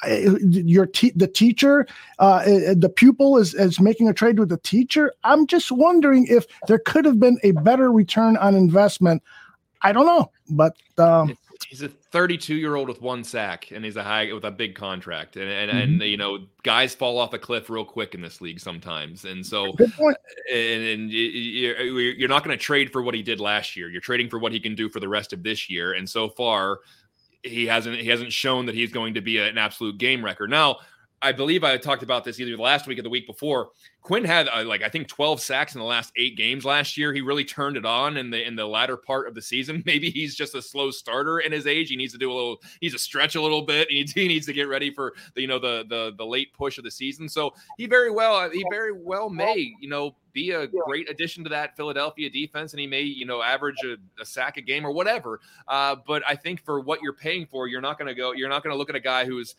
your 0.07 0.87
te- 0.87 1.13
the 1.17 1.27
teacher, 1.27 1.85
uh, 2.21 2.45
the 2.45 2.93
pupil 2.95 3.39
is, 3.39 3.55
is 3.55 3.81
making 3.81 4.09
a 4.09 4.15
trade 4.15 4.39
with 4.39 4.51
the 4.51 4.59
teacher. 4.59 5.13
I'm 5.25 5.49
just 5.49 5.73
wondering 5.73 6.29
if 6.29 6.47
there 6.69 6.79
could 6.79 7.05
have 7.05 7.19
been 7.19 7.41
a 7.43 7.51
better 7.51 7.91
return 7.91 8.37
on 8.37 8.55
investment 8.55 9.21
I 9.83 9.93
don't 9.93 10.07
know, 10.07 10.31
but 10.51 10.77
um, 10.99 11.37
he's 11.69 11.83
a 11.83 11.89
32 11.89 12.55
year 12.55 12.77
old 12.77 12.89
with 12.89 13.03
one 13.03 13.25
sack 13.25 13.71
and 13.71 13.85
he's 13.85 13.97
a 13.97 14.03
high 14.03 14.33
with 14.33 14.45
a 14.45 14.51
big 14.51 14.75
contract. 14.75 15.37
And 15.37 15.51
and, 15.51 15.71
mm-hmm. 15.71 16.03
and 16.03 16.03
you 16.03 16.17
know 16.17 16.39
guys 16.63 16.95
fall 16.95 17.19
off 17.19 17.33
a 17.33 17.39
cliff 17.39 17.69
real 17.69 17.85
quick 17.85 18.15
in 18.15 18.21
this 18.21 18.41
league 18.41 18.61
sometimes. 18.61 19.25
And 19.25 19.45
so 19.45 19.75
and, 20.53 20.83
and 20.83 21.11
you're, 21.11 21.83
you're 21.83 22.29
not 22.29 22.45
going 22.45 22.57
to 22.57 22.63
trade 22.63 22.93
for 22.93 23.03
what 23.03 23.15
he 23.15 23.23
did 23.23 23.41
last 23.41 23.77
year. 23.77 23.89
You're 23.89 24.01
trading 24.01 24.29
for 24.29 24.39
what 24.39 24.53
he 24.53 24.61
can 24.61 24.75
do 24.75 24.89
for 24.89 25.01
the 25.01 25.09
rest 25.09 25.33
of 25.33 25.43
this 25.43 25.69
year. 25.69 25.95
And 25.95 26.09
so 26.09 26.29
far 26.29 26.81
he 27.43 27.67
hasn't 27.67 27.97
he 27.97 28.09
hasn't 28.09 28.33
shown 28.33 28.67
that 28.67 28.75
he's 28.75 28.93
going 28.93 29.15
to 29.15 29.21
be 29.21 29.39
an 29.39 29.59
absolute 29.59 29.99
game 29.99 30.25
record 30.25 30.51
now 30.51 30.79
I 31.27 31.33
believe 31.33 31.65
I 31.65 31.77
talked 31.77 32.05
about 32.05 32.23
this 32.23 32.39
either 32.39 32.57
last 32.57 32.87
week 32.87 33.01
or 33.01 33.03
the 33.03 33.11
week 33.11 33.27
before. 33.27 33.71
Quinn 34.03 34.25
had 34.25 34.47
uh, 34.47 34.65
like 34.65 34.83
I 34.83 34.89
think 34.89 35.09
12 35.09 35.41
sacks 35.41 35.75
in 35.75 35.81
the 35.81 35.85
last 35.85 36.13
eight 36.17 36.37
games 36.37 36.65
last 36.65 36.97
year. 36.97 37.13
He 37.13 37.21
really 37.21 37.45
turned 37.45 37.77
it 37.77 37.85
on 37.85 38.17
in 38.17 38.31
the 38.31 38.47
in 38.47 38.55
the 38.55 38.65
latter 38.65 38.97
part 38.97 39.27
of 39.27 39.35
the 39.35 39.43
season. 39.43 39.83
Maybe 39.87 40.09
he's 40.09 40.37
just 40.37 40.55
a 40.55 40.63
slow 40.63 40.93
starter 40.93 41.41
in 41.41 41.51
his 41.51 41.67
age. 41.67 41.89
He 41.89 41.97
needs 41.97 42.13
to 42.13 42.19
do 42.19 42.31
a 42.31 42.35
little. 42.35 42.63
He's 42.81 42.95
a 42.95 42.99
stretch 42.99 43.35
a 43.35 43.43
little 43.43 43.63
bit. 43.63 43.91
He 43.91 43.97
needs, 43.97 44.13
he 44.15 44.29
needs 44.29 44.47
to 44.47 44.53
get 44.53 44.69
ready 44.69 44.93
for 44.93 45.15
the 45.35 45.41
you 45.41 45.49
know 45.49 45.59
the 45.59 45.85
the 45.89 46.15
the 46.17 46.25
late 46.25 46.53
push 46.53 46.79
of 46.79 46.85
the 46.85 46.91
season. 46.93 47.29
So 47.29 47.53
he 47.77 47.87
very 47.87 48.13
well 48.13 48.49
he 48.49 48.65
very 48.71 48.93
well 48.93 49.29
may 49.29 49.75
you 49.81 49.89
know 49.89 50.15
be 50.33 50.53
a 50.53 50.69
great 50.69 51.11
addition 51.11 51.43
to 51.43 51.51
that 51.51 51.77
Philadelphia 51.77 52.31
defense, 52.31 52.75
and 52.75 52.81
he 52.81 52.87
may 52.87 53.03
you 53.03 53.27
know 53.27 53.43
average 53.43 53.83
a, 53.85 53.97
a 54.23 54.25
sack 54.25 54.57
a 54.57 54.61
game 54.61 54.87
or 54.87 54.93
whatever. 54.93 55.41
Uh, 55.67 55.97
but 56.07 56.23
I 56.29 56.37
think 56.37 56.65
for 56.65 56.79
what 56.79 57.03
you're 57.03 57.13
paying 57.13 57.47
for, 57.47 57.67
you're 57.67 57.81
not 57.81 57.99
going 57.99 58.07
to 58.07 58.15
go. 58.15 58.33
You're 58.33 58.49
not 58.49 58.63
going 58.63 58.73
to 58.73 58.79
look 58.79 58.91
at 58.91 58.95
a 58.95 59.01
guy 59.01 59.25
who's 59.25 59.57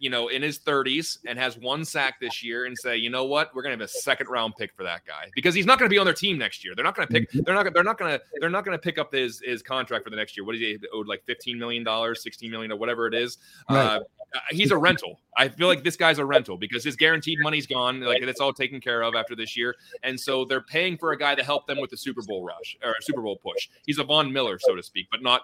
you 0.00 0.08
know, 0.08 0.28
in 0.28 0.40
his 0.42 0.58
30s 0.58 1.18
and 1.26 1.38
has 1.38 1.58
one 1.58 1.84
sack 1.84 2.18
this 2.20 2.42
year 2.42 2.64
and 2.64 2.76
say, 2.76 2.96
you 2.96 3.10
know 3.10 3.26
what, 3.26 3.54
we're 3.54 3.62
gonna 3.62 3.74
have 3.74 3.82
a 3.82 3.88
second 3.88 4.28
round 4.28 4.54
pick 4.56 4.74
for 4.74 4.82
that 4.82 5.04
guy 5.06 5.28
because 5.34 5.54
he's 5.54 5.66
not 5.66 5.78
gonna 5.78 5.90
be 5.90 5.98
on 5.98 6.06
their 6.06 6.14
team 6.14 6.38
next 6.38 6.64
year. 6.64 6.74
They're 6.74 6.84
not 6.84 6.96
gonna 6.96 7.06
pick. 7.06 7.30
Mm-hmm. 7.30 7.40
They're 7.44 7.54
not. 7.54 7.72
They're 7.74 7.84
not 7.84 7.98
gonna. 7.98 8.18
They're 8.40 8.50
not 8.50 8.64
gonna 8.64 8.78
pick 8.78 8.98
up 8.98 9.12
his 9.12 9.40
his 9.44 9.62
contract 9.62 10.04
for 10.04 10.10
the 10.10 10.16
next 10.16 10.36
year. 10.36 10.44
What 10.44 10.54
is 10.54 10.60
he 10.62 10.78
owed? 10.92 11.06
Like 11.06 11.22
15 11.26 11.58
million 11.58 11.84
dollars, 11.84 12.22
16 12.22 12.50
million, 12.50 12.72
or 12.72 12.76
whatever 12.76 13.06
it 13.06 13.14
is. 13.14 13.38
Right. 13.68 13.96
Uh, 13.96 14.38
he's 14.50 14.70
a 14.70 14.76
rental. 14.76 15.20
I 15.36 15.48
feel 15.48 15.66
like 15.66 15.84
this 15.84 15.96
guy's 15.96 16.18
a 16.18 16.24
rental 16.24 16.56
because 16.56 16.82
his 16.82 16.96
guaranteed 16.96 17.38
money's 17.40 17.66
gone. 17.66 18.00
Like 18.00 18.22
it's 18.22 18.40
all 18.40 18.52
taken 18.52 18.80
care 18.80 19.02
of 19.02 19.14
after 19.14 19.36
this 19.36 19.56
year, 19.56 19.74
and 20.02 20.18
so 20.18 20.46
they're 20.46 20.62
paying 20.62 20.96
for 20.96 21.12
a 21.12 21.18
guy 21.18 21.34
to 21.34 21.44
help 21.44 21.66
them 21.66 21.78
with 21.78 21.90
the 21.90 21.96
Super 21.96 22.22
Bowl 22.22 22.42
rush 22.42 22.76
or 22.82 22.94
Super 23.00 23.20
Bowl 23.20 23.36
push. 23.36 23.68
He's 23.84 23.98
a 23.98 24.04
Von 24.04 24.32
Miller, 24.32 24.58
so 24.58 24.74
to 24.74 24.82
speak, 24.82 25.08
but 25.10 25.22
not 25.22 25.42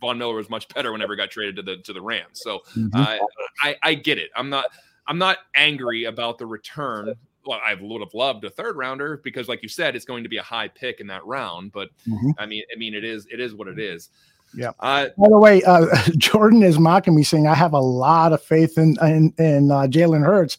Von 0.00 0.18
Miller 0.18 0.34
was 0.34 0.50
much 0.50 0.68
better 0.68 0.92
whenever 0.92 1.14
he 1.14 1.16
got 1.16 1.30
traded 1.30 1.56
to 1.56 1.62
the 1.62 1.76
to 1.78 1.92
the 1.92 2.00
Rams. 2.00 2.40
So 2.40 2.60
mm-hmm. 2.76 2.88
uh, 2.94 3.18
I 3.62 3.76
I 3.82 3.94
get 3.94 4.18
it. 4.18 4.30
I'm 4.36 4.50
not 4.50 4.66
I'm 5.06 5.18
not 5.18 5.38
angry 5.54 6.04
about 6.04 6.38
the 6.38 6.46
return. 6.46 7.14
Well, 7.46 7.60
I 7.64 7.74
would 7.74 8.00
have 8.02 8.12
loved 8.12 8.44
a 8.44 8.50
third 8.50 8.76
rounder 8.76 9.20
because, 9.24 9.48
like 9.48 9.62
you 9.62 9.70
said, 9.70 9.96
it's 9.96 10.04
going 10.04 10.22
to 10.22 10.28
be 10.28 10.36
a 10.36 10.42
high 10.42 10.68
pick 10.68 11.00
in 11.00 11.06
that 11.06 11.24
round. 11.24 11.72
But 11.72 11.88
mm-hmm. 12.06 12.30
I 12.38 12.44
mean, 12.44 12.62
I 12.72 12.78
mean, 12.78 12.94
it 12.94 13.04
is 13.04 13.26
it 13.30 13.40
is 13.40 13.54
what 13.54 13.68
it 13.68 13.78
is. 13.78 14.10
Yeah. 14.54 14.72
Uh, 14.80 15.08
By 15.16 15.28
the 15.28 15.38
way, 15.38 15.62
uh, 15.62 15.86
Jordan 16.16 16.62
is 16.62 16.78
mocking 16.78 17.14
me, 17.14 17.22
saying 17.22 17.46
I 17.46 17.54
have 17.54 17.72
a 17.72 17.80
lot 17.80 18.32
of 18.32 18.42
faith 18.42 18.76
in 18.76 18.96
in, 19.02 19.32
in 19.38 19.70
uh, 19.70 19.86
Jalen 19.86 20.24
Hurts. 20.24 20.58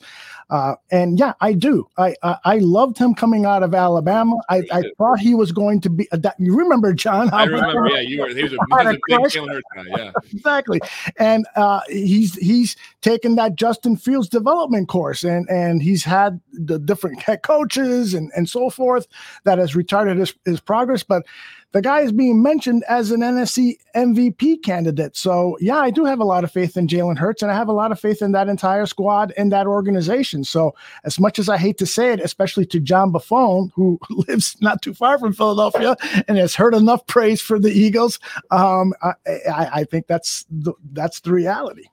Uh, 0.50 0.76
and 0.90 1.20
yeah, 1.20 1.34
I 1.42 1.54
do. 1.54 1.88
I, 1.98 2.16
I, 2.24 2.38
I 2.44 2.58
loved 2.58 2.98
him 2.98 3.14
coming 3.14 3.46
out 3.46 3.62
of 3.62 3.76
Alabama. 3.76 4.38
I, 4.50 4.64
I 4.72 4.84
thought 4.98 5.20
he 5.20 5.36
was 5.36 5.52
going 5.52 5.80
to 5.82 5.90
be. 5.90 6.08
A, 6.12 6.20
you 6.40 6.56
remember 6.56 6.92
John? 6.94 7.30
I 7.32 7.44
remember. 7.44 7.88
Yeah, 7.88 8.00
you 8.00 8.22
were. 8.22 8.30
He 8.30 8.44
was 8.44 8.54
a, 8.54 8.56
he 8.56 8.60
was 8.70 8.88
a 8.88 9.00
big 9.08 9.32
killer 9.32 9.62
guy. 9.76 9.84
Yeah, 9.96 10.12
exactly. 10.34 10.82
And 11.18 11.46
uh, 11.56 11.82
he's 11.88 12.36
he's 12.36 12.76
taken 13.02 13.36
that 13.36 13.56
Justin 13.56 13.96
Fields 13.96 14.28
development 14.28 14.90
course, 14.90 15.24
and 15.24 15.48
and 15.50 15.84
he's 15.84 16.04
had 16.04 16.40
the 16.52 16.80
different 16.80 17.22
head 17.22 17.44
coaches 17.44 18.16
and 18.16 18.32
and 18.36 18.50
so 18.50 18.72
forth 18.72 19.08
that 19.44 19.60
has 19.60 19.74
retarded 19.74 20.18
his, 20.18 20.34
his 20.46 20.60
progress. 20.60 21.04
But 21.04 21.26
the 21.72 21.82
guy 21.82 22.02
is 22.02 22.12
being 22.12 22.42
mentioned 22.42 22.84
as 22.90 23.12
an 23.12 23.22
NFC 23.22 23.78
MVP 23.96 24.64
candidate. 24.64 25.16
So, 25.16 25.58
yeah, 25.62 25.78
I 25.78 25.92
do 25.92 26.06
have 26.06 26.20
a 26.20 26.24
lot 26.24 26.44
of 26.44 26.52
faith 26.52 26.76
in 26.76 26.88
Jalen 26.88 27.18
Hurts, 27.18 27.42
and 27.42 27.52
I 27.52 27.56
have 27.56 27.68
a 27.68 27.74
lot 27.74 27.92
of 27.92 28.00
faith 28.00 28.22
in 28.22 28.32
that 28.32 28.50
entire 28.50 28.86
squad 28.86 29.34
and 29.38 29.52
that 29.52 29.68
organization. 29.68 30.44
So, 30.44 30.74
as 31.04 31.20
much 31.20 31.38
as 31.38 31.48
I 31.48 31.58
hate 31.58 31.78
to 31.78 31.86
say 31.86 32.12
it, 32.12 32.20
especially 32.22 32.66
to 32.68 32.80
John 32.80 33.12
Buffone, 33.12 33.72
who 33.76 34.00
lives 34.10 34.58
not 34.62 34.82
too 34.82 34.94
far 34.94 35.20
from 35.20 35.34
Philadelphia 35.34 35.96
and 36.28 36.38
has 36.38 36.56
heard 36.56 36.74
enough 36.74 37.06
praise 37.08 37.42
for 37.42 37.60
the 37.60 37.72
Eagles, 37.72 38.20
um, 38.52 38.94
I, 39.02 39.14
I, 39.28 39.70
I 39.74 39.84
think 39.84 40.08
that's 40.08 40.46
the, 40.50 40.74
that's 40.94 41.20
the 41.22 41.32
reality 41.32 41.86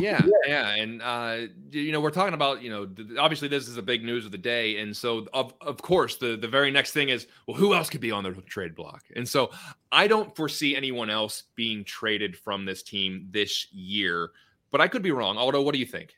yeah, 0.00 0.20
yeah, 0.46 0.74
and 0.74 1.02
uh, 1.02 1.38
you 1.70 1.92
know 1.92 2.00
we're 2.00 2.10
talking 2.10 2.34
about 2.34 2.62
you 2.62 2.70
know 2.70 2.88
obviously 3.18 3.48
this 3.48 3.68
is 3.68 3.76
a 3.76 3.82
big 3.82 4.04
news 4.04 4.24
of 4.24 4.32
the 4.32 4.38
day, 4.38 4.78
and 4.78 4.96
so 4.96 5.26
of 5.32 5.54
of 5.60 5.82
course 5.82 6.16
the 6.16 6.36
the 6.36 6.48
very 6.48 6.70
next 6.70 6.92
thing 6.92 7.08
is 7.08 7.26
well 7.46 7.56
who 7.56 7.74
else 7.74 7.90
could 7.90 8.00
be 8.00 8.10
on 8.10 8.24
the 8.24 8.32
trade 8.42 8.74
block, 8.74 9.04
and 9.16 9.28
so 9.28 9.50
I 9.92 10.06
don't 10.06 10.34
foresee 10.34 10.76
anyone 10.76 11.10
else 11.10 11.44
being 11.54 11.84
traded 11.84 12.36
from 12.36 12.64
this 12.64 12.82
team 12.82 13.28
this 13.30 13.72
year, 13.72 14.30
but 14.70 14.80
I 14.80 14.88
could 14.88 15.02
be 15.02 15.12
wrong. 15.12 15.36
Aldo, 15.36 15.62
what 15.62 15.72
do 15.72 15.80
you 15.80 15.86
think? 15.86 16.14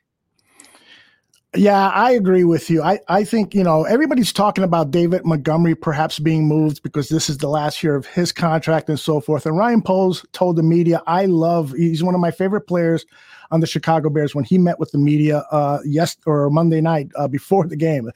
Yeah, 1.56 1.88
I 1.88 2.10
agree 2.10 2.44
with 2.44 2.68
you. 2.68 2.82
I, 2.82 2.98
I 3.08 3.24
think, 3.24 3.54
you 3.54 3.64
know, 3.64 3.84
everybody's 3.84 4.32
talking 4.32 4.64
about 4.64 4.90
David 4.90 5.24
Montgomery 5.24 5.74
perhaps 5.74 6.18
being 6.18 6.46
moved 6.46 6.82
because 6.82 7.08
this 7.08 7.30
is 7.30 7.38
the 7.38 7.48
last 7.48 7.82
year 7.82 7.94
of 7.94 8.04
his 8.06 8.30
contract 8.30 8.88
and 8.90 9.00
so 9.00 9.20
forth. 9.20 9.46
And 9.46 9.56
Ryan 9.56 9.80
Poles 9.80 10.26
told 10.32 10.56
the 10.56 10.62
media, 10.62 11.02
I 11.06 11.24
love, 11.24 11.72
he's 11.72 12.02
one 12.02 12.14
of 12.14 12.20
my 12.20 12.30
favorite 12.30 12.62
players 12.62 13.06
on 13.50 13.60
the 13.60 13.66
Chicago 13.66 14.10
Bears 14.10 14.34
when 14.34 14.44
he 14.44 14.58
met 14.58 14.78
with 14.78 14.90
the 14.90 14.98
media 14.98 15.38
uh 15.50 15.78
yes 15.84 16.16
or 16.26 16.50
Monday 16.50 16.80
night 16.80 17.08
uh, 17.16 17.28
before 17.28 17.66
the 17.66 17.76
game. 17.76 18.10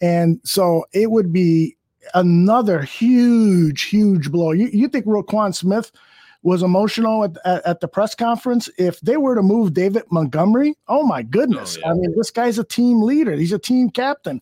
And 0.00 0.40
so 0.44 0.84
it 0.92 1.10
would 1.10 1.32
be 1.32 1.76
another 2.14 2.82
huge, 2.82 3.82
huge 3.82 4.30
blow. 4.30 4.52
You, 4.52 4.68
you 4.72 4.88
think 4.88 5.06
Roquan 5.06 5.54
Smith 5.54 5.92
was 6.42 6.62
emotional 6.62 7.24
at, 7.24 7.36
at, 7.44 7.64
at, 7.64 7.80
the 7.80 7.88
press 7.88 8.14
conference. 8.14 8.68
If 8.76 9.00
they 9.00 9.16
were 9.16 9.36
to 9.36 9.42
move 9.42 9.74
David 9.74 10.02
Montgomery, 10.10 10.74
oh 10.88 11.04
my 11.04 11.22
goodness. 11.22 11.76
Oh, 11.76 11.80
yeah. 11.80 11.90
I 11.90 11.94
mean, 11.94 12.14
this 12.16 12.30
guy's 12.30 12.58
a 12.58 12.64
team 12.64 13.02
leader, 13.02 13.32
he's 13.32 13.52
a 13.52 13.58
team 13.58 13.90
captain. 13.90 14.40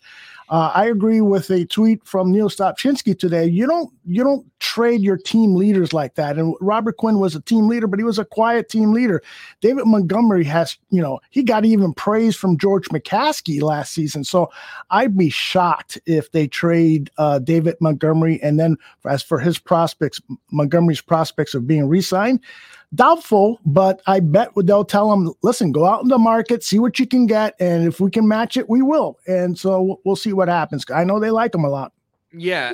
Uh, 0.51 0.73
I 0.75 0.87
agree 0.87 1.21
with 1.21 1.49
a 1.51 1.65
tweet 1.65 2.05
from 2.05 2.33
Neil 2.33 2.51
Stopchinski 2.51 3.17
today. 3.17 3.47
You 3.47 3.69
don't 3.69 3.93
you 4.05 4.25
don't 4.25 4.45
trade 4.59 5.01
your 5.01 5.17
team 5.17 5.55
leaders 5.55 5.93
like 5.93 6.17
that. 6.17 6.37
And 6.37 6.57
Robert 6.61 6.97
Quinn 6.97 7.21
was 7.21 7.37
a 7.37 7.41
team 7.41 7.69
leader, 7.69 7.87
but 7.87 8.01
he 8.01 8.05
was 8.05 8.19
a 8.19 8.25
quiet 8.25 8.69
team 8.69 8.93
leader. 8.93 9.23
David 9.61 9.87
Montgomery 9.87 10.43
has, 10.45 10.77
you 10.91 11.01
know, 11.01 11.21
he 11.31 11.45
got 11.45 11.65
even 11.65 11.95
praise 11.95 12.35
from 12.35 12.59
George 12.59 12.89
McCaskey 12.89 13.63
last 13.63 13.93
season. 13.93 14.25
So 14.25 14.51
I'd 14.91 15.17
be 15.17 15.31
shocked 15.31 15.99
if 16.05 16.33
they 16.33 16.49
trade 16.49 17.11
uh, 17.17 17.39
David 17.39 17.77
Montgomery. 17.81 18.43
And 18.43 18.59
then 18.59 18.77
as 19.09 19.23
for 19.23 19.39
his 19.39 19.59
prospects, 19.59 20.21
Montgomery's 20.51 21.01
prospects 21.01 21.55
of 21.55 21.67
being 21.67 21.89
re-signed, 21.89 22.41
Doubtful, 22.95 23.61
but 23.65 24.03
I 24.07 24.19
bet 24.21 24.51
they'll 24.65 24.85
tell 24.85 25.11
them, 25.11 25.33
listen, 25.43 25.71
go 25.71 25.87
out 25.87 26.03
in 26.03 26.09
the 26.09 26.19
market, 26.19 26.65
see 26.65 26.81
what 26.81 26.99
you 26.99 27.07
can 27.07 27.27
get, 27.27 27.55
and 27.61 27.87
if 27.87 28.01
we 28.01 28.11
can 28.11 28.27
match 28.27 28.57
it, 28.57 28.69
we 28.69 28.83
will. 28.83 29.19
And 29.29 29.57
so 29.57 30.01
we'll 30.05 30.17
see 30.17 30.33
what 30.33 30.49
happens. 30.49 30.85
I 30.93 31.05
know 31.05 31.21
they 31.21 31.31
like 31.31 31.53
them 31.53 31.65
a 31.65 31.69
lot. 31.69 31.93
Yeah, 32.33 32.73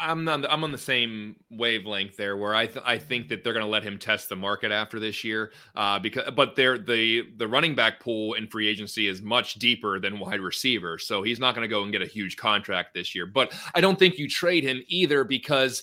I, 0.00 0.12
am 0.12 0.28
on 0.28 0.42
the, 0.42 0.52
I'm 0.52 0.62
on 0.62 0.70
the 0.70 0.78
same 0.78 1.34
wavelength 1.50 2.16
there, 2.16 2.36
where 2.36 2.54
I 2.54 2.66
th- 2.66 2.84
I 2.86 2.98
think 2.98 3.28
that 3.28 3.42
they're 3.42 3.52
going 3.52 3.64
to 3.64 3.70
let 3.70 3.82
him 3.82 3.98
test 3.98 4.28
the 4.28 4.36
market 4.36 4.70
after 4.70 5.00
this 5.00 5.24
year, 5.24 5.50
uh, 5.74 5.98
because 5.98 6.30
but 6.36 6.54
they're 6.54 6.78
the 6.78 7.24
the 7.36 7.48
running 7.48 7.74
back 7.74 7.98
pool 7.98 8.34
in 8.34 8.46
free 8.46 8.68
agency 8.68 9.08
is 9.08 9.20
much 9.20 9.54
deeper 9.54 9.98
than 9.98 10.20
wide 10.20 10.40
receiver, 10.40 10.98
so 10.98 11.20
he's 11.20 11.40
not 11.40 11.56
going 11.56 11.64
to 11.64 11.68
go 11.68 11.82
and 11.82 11.90
get 11.90 12.00
a 12.00 12.06
huge 12.06 12.36
contract 12.36 12.94
this 12.94 13.12
year. 13.12 13.26
But 13.26 13.52
I 13.74 13.80
don't 13.80 13.98
think 13.98 14.18
you 14.18 14.28
trade 14.28 14.62
him 14.62 14.80
either 14.86 15.24
because 15.24 15.82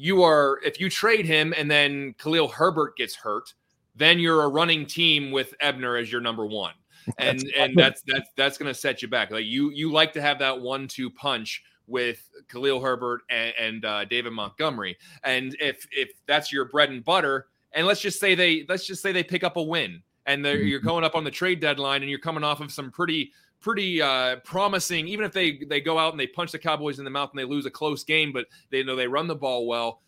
you 0.00 0.22
are 0.22 0.58
if 0.64 0.80
you 0.80 0.88
trade 0.88 1.26
him 1.26 1.52
and 1.58 1.70
then 1.70 2.14
Khalil 2.14 2.48
Herbert 2.48 2.96
gets 2.96 3.14
hurt, 3.14 3.52
then 3.94 4.18
you're 4.18 4.44
a 4.44 4.48
running 4.48 4.86
team 4.86 5.30
with 5.30 5.54
Ebner 5.60 5.96
as 5.96 6.10
your 6.10 6.22
number 6.22 6.46
one. 6.46 6.72
And 7.18 7.40
that's 7.40 7.52
and 7.58 7.76
that's 7.76 8.02
that's 8.06 8.30
that's 8.36 8.58
gonna 8.58 8.74
set 8.74 9.02
you 9.02 9.08
back. 9.08 9.30
Like 9.30 9.46
you 9.46 9.70
you 9.70 9.90
like 9.90 10.12
to 10.12 10.22
have 10.22 10.38
that 10.38 10.60
one 10.60 10.86
two 10.86 11.10
punch 11.10 11.62
with 11.86 12.28
Khalil 12.48 12.80
Herbert 12.80 13.22
and, 13.30 13.54
and 13.58 13.84
uh, 13.84 14.04
David 14.04 14.32
Montgomery. 14.32 14.96
And 15.24 15.56
if 15.58 15.86
if 15.90 16.10
that's 16.26 16.52
your 16.52 16.66
bread 16.66 16.90
and 16.90 17.04
butter, 17.04 17.46
and 17.72 17.86
let's 17.86 18.00
just 18.00 18.20
say 18.20 18.34
they 18.34 18.64
let's 18.68 18.86
just 18.86 19.02
say 19.02 19.12
they 19.12 19.24
pick 19.24 19.42
up 19.42 19.56
a 19.56 19.62
win 19.62 20.02
and 20.26 20.44
you're 20.44 20.78
mm-hmm. 20.78 20.86
going 20.86 21.04
up 21.04 21.14
on 21.14 21.24
the 21.24 21.30
trade 21.30 21.58
deadline 21.58 22.02
and 22.02 22.10
you're 22.10 22.20
coming 22.20 22.44
off 22.44 22.60
of 22.60 22.70
some 22.70 22.90
pretty 22.90 23.32
pretty 23.60 24.02
uh, 24.02 24.36
promising. 24.36 25.06
Even 25.08 25.24
if 25.24 25.32
they 25.32 25.58
they 25.68 25.80
go 25.80 25.98
out 25.98 26.12
and 26.12 26.20
they 26.20 26.26
punch 26.26 26.52
the 26.52 26.58
Cowboys 26.58 26.98
in 26.98 27.04
the 27.04 27.10
mouth 27.10 27.30
and 27.30 27.38
they 27.38 27.44
lose 27.44 27.66
a 27.66 27.70
close 27.70 28.04
game, 28.04 28.32
but 28.32 28.46
they 28.70 28.82
know 28.82 28.96
they 28.96 29.08
run 29.08 29.26
the 29.26 29.34
ball 29.34 29.66
well. 29.66 30.00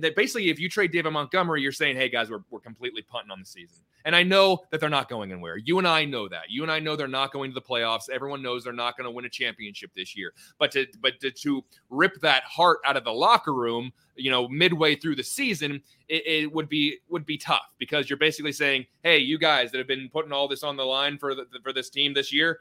That 0.00 0.16
basically, 0.16 0.50
if 0.50 0.58
you 0.58 0.68
trade 0.68 0.90
David 0.90 1.12
Montgomery, 1.12 1.62
you're 1.62 1.70
saying, 1.70 1.96
"Hey 1.96 2.08
guys, 2.08 2.28
we're, 2.28 2.42
we're 2.50 2.60
completely 2.60 3.02
punting 3.02 3.30
on 3.30 3.38
the 3.38 3.46
season." 3.46 3.82
And 4.04 4.16
I 4.16 4.22
know 4.22 4.60
that 4.70 4.80
they're 4.80 4.88
not 4.88 5.08
going 5.08 5.30
anywhere. 5.30 5.56
You 5.56 5.78
and 5.78 5.86
I 5.86 6.04
know 6.04 6.28
that. 6.28 6.44
You 6.48 6.62
and 6.62 6.72
I 6.72 6.78
know 6.78 6.96
they're 6.96 7.06
not 7.06 7.32
going 7.32 7.50
to 7.50 7.54
the 7.54 7.60
playoffs. 7.60 8.08
Everyone 8.10 8.42
knows 8.42 8.64
they're 8.64 8.72
not 8.72 8.96
going 8.96 9.04
to 9.04 9.10
win 9.10 9.24
a 9.26 9.28
championship 9.28 9.90
this 9.94 10.16
year. 10.16 10.32
But 10.58 10.72
to 10.72 10.86
but 11.00 11.20
to, 11.20 11.30
to 11.30 11.64
rip 11.88 12.20
that 12.20 12.42
heart 12.44 12.78
out 12.84 12.96
of 12.96 13.04
the 13.04 13.12
locker 13.12 13.54
room, 13.54 13.92
you 14.16 14.30
know, 14.30 14.48
midway 14.48 14.96
through 14.96 15.16
the 15.16 15.22
season, 15.22 15.82
it, 16.08 16.26
it, 16.26 16.52
would 16.52 16.68
be 16.68 16.98
would 17.08 17.26
be 17.26 17.38
tough 17.38 17.70
because 17.78 18.08
you're 18.08 18.16
basically 18.16 18.52
saying, 18.52 18.86
"Hey, 19.02 19.18
you 19.18 19.38
guys 19.38 19.70
that 19.70 19.78
have 19.78 19.88
been 19.88 20.08
putting 20.12 20.32
all 20.32 20.48
this 20.48 20.62
on 20.62 20.76
the 20.76 20.84
line 20.84 21.18
for 21.18 21.34
the, 21.34 21.46
for 21.62 21.72
this 21.72 21.90
team 21.90 22.14
this 22.14 22.32
year, 22.32 22.60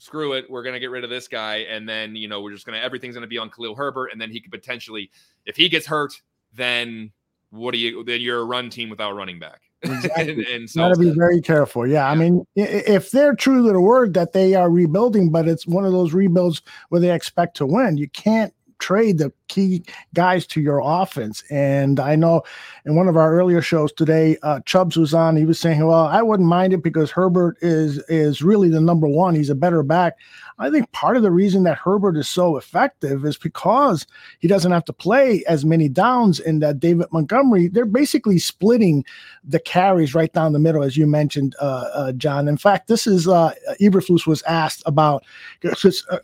screw 0.00 0.32
it, 0.32 0.50
we're 0.50 0.62
going 0.62 0.72
to 0.72 0.80
get 0.80 0.90
rid 0.90 1.04
of 1.04 1.10
this 1.10 1.28
guy. 1.28 1.58
And 1.58 1.88
then, 1.88 2.16
you 2.16 2.26
know, 2.26 2.40
we're 2.40 2.52
just 2.52 2.66
going 2.66 2.76
to, 2.76 2.82
everything's 2.82 3.14
going 3.14 3.22
to 3.22 3.28
be 3.28 3.38
on 3.38 3.50
Khalil 3.50 3.74
Herbert. 3.74 4.08
And 4.08 4.20
then 4.20 4.30
he 4.30 4.40
could 4.40 4.50
potentially, 4.50 5.10
if 5.44 5.56
he 5.56 5.68
gets 5.68 5.86
hurt, 5.86 6.20
then 6.54 7.12
what 7.50 7.72
do 7.72 7.78
you, 7.78 8.02
then 8.02 8.20
you're 8.20 8.40
a 8.40 8.44
run 8.44 8.70
team 8.70 8.88
without 8.88 9.12
running 9.12 9.38
back. 9.38 9.60
Exactly. 9.82 10.32
and, 10.32 10.40
and 10.42 10.70
so, 10.70 10.80
got 10.80 10.94
to 10.94 11.00
be 11.00 11.10
very 11.10 11.40
careful. 11.40 11.86
Yeah, 11.86 12.04
yeah, 12.04 12.10
I 12.10 12.14
mean, 12.14 12.44
if 12.54 13.12
they're 13.12 13.34
true 13.34 13.66
to 13.66 13.72
the 13.72 13.80
word 13.80 14.12
that 14.12 14.34
they 14.34 14.54
are 14.54 14.68
rebuilding, 14.68 15.30
but 15.30 15.48
it's 15.48 15.66
one 15.66 15.86
of 15.86 15.92
those 15.92 16.12
rebuilds 16.12 16.60
where 16.90 17.00
they 17.00 17.14
expect 17.14 17.56
to 17.56 17.66
win, 17.66 17.96
you 17.96 18.06
can't 18.10 18.52
trade 18.80 19.18
the 19.18 19.32
key 19.48 19.84
guys 20.14 20.46
to 20.46 20.60
your 20.60 20.80
offense. 20.82 21.44
And 21.50 22.00
I 22.00 22.16
know 22.16 22.42
in 22.84 22.96
one 22.96 23.08
of 23.08 23.16
our 23.16 23.32
earlier 23.32 23.62
shows 23.62 23.92
today, 23.92 24.36
uh, 24.42 24.60
Chubbs 24.66 24.96
was 24.96 25.14
on. 25.14 25.36
He 25.36 25.44
was 25.44 25.58
saying, 25.58 25.84
"Well, 25.86 26.06
I 26.06 26.22
wouldn't 26.22 26.48
mind 26.48 26.72
it 26.72 26.82
because 26.82 27.10
Herbert 27.10 27.56
is 27.60 27.98
is 28.08 28.42
really 28.42 28.68
the 28.68 28.80
number 28.80 29.06
one. 29.06 29.34
He's 29.34 29.50
a 29.50 29.54
better 29.54 29.82
back." 29.82 30.16
I 30.58 30.70
think 30.70 30.92
part 30.92 31.16
of 31.16 31.22
the 31.22 31.30
reason 31.30 31.62
that 31.62 31.78
Herbert 31.78 32.18
is 32.18 32.28
so 32.28 32.58
effective 32.58 33.24
is 33.24 33.38
because 33.38 34.06
he 34.40 34.48
doesn't 34.48 34.72
have 34.72 34.84
to 34.84 34.92
play 34.92 35.42
as 35.46 35.64
many 35.64 35.88
downs, 35.88 36.38
and 36.38 36.62
that 36.62 36.80
David 36.80 37.06
Montgomery 37.12 37.68
they're 37.68 37.84
basically 37.86 38.38
splitting 38.38 39.04
the 39.44 39.60
carries 39.60 40.14
right 40.14 40.32
down 40.32 40.52
the 40.52 40.58
middle, 40.58 40.82
as 40.82 40.96
you 40.96 41.06
mentioned, 41.06 41.54
uh, 41.60 41.88
uh, 41.94 42.12
John. 42.12 42.48
In 42.48 42.56
fact, 42.56 42.88
this 42.88 43.06
is 43.06 43.26
uh, 43.28 43.54
Eberflus 43.80 44.26
was 44.26 44.42
asked 44.42 44.82
about 44.86 45.24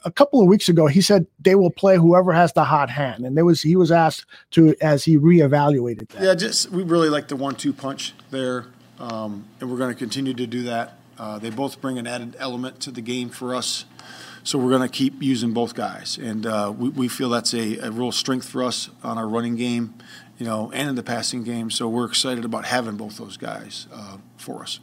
a 0.05 0.11
couple 0.11 0.41
of 0.41 0.47
weeks 0.47 0.69
ago 0.69 0.87
he 0.87 1.01
said 1.01 1.27
they 1.41 1.55
will 1.55 1.71
play 1.71 1.97
whoever 1.97 2.33
has 2.33 2.46
the 2.53 2.65
hot 2.65 2.91
hand, 2.91 3.25
and 3.25 3.37
there 3.37 3.45
was 3.45 3.63
he 3.63 3.77
was 3.77 3.91
asked 3.91 4.27
to 4.53 4.75
as 4.81 5.05
he 5.05 5.17
reevaluated 5.17 6.09
that. 6.09 6.23
Yeah, 6.23 6.35
just 6.35 6.71
we 6.71 6.83
really 6.83 7.09
like 7.09 7.29
the 7.29 7.37
one-two 7.37 7.73
punch 7.73 8.15
there, 8.31 8.67
um, 8.99 9.47
and 9.61 9.71
we're 9.71 9.79
going 9.79 9.93
to 9.93 9.99
continue 9.99 10.35
to 10.35 10.47
do 10.47 10.63
that. 10.65 10.99
Uh, 11.19 11.39
they 11.39 11.51
both 11.51 11.81
bring 11.81 11.99
an 11.99 12.07
added 12.07 12.37
element 12.39 12.81
to 12.81 12.91
the 12.91 13.01
game 13.01 13.29
for 13.31 13.55
us. 13.55 13.85
So 14.43 14.59
we're 14.59 14.71
going 14.71 14.89
to 14.89 14.89
keep 14.89 15.21
using 15.23 15.53
both 15.53 15.75
guys, 15.75 16.19
and 16.19 16.47
uh, 16.47 16.73
we, 16.77 16.91
we 16.91 17.09
feel 17.09 17.29
that's 17.31 17.53
a, 17.53 17.79
a 17.79 17.91
real 17.91 18.13
strength 18.13 18.49
for 18.49 18.63
us 18.63 18.91
on 19.03 19.19
our 19.19 19.27
running 19.27 19.57
game, 19.57 19.95
you 20.39 20.47
know, 20.47 20.71
and 20.73 20.89
in 20.89 20.95
the 20.95 21.03
passing 21.03 21.43
game. 21.43 21.69
So 21.69 21.89
we're 21.89 22.05
excited 22.05 22.45
about 22.45 22.65
having 22.67 22.97
both 22.97 23.17
those 23.17 23.37
guys 23.37 23.89
uh, 23.93 24.19
for 24.37 24.63
us. 24.63 24.79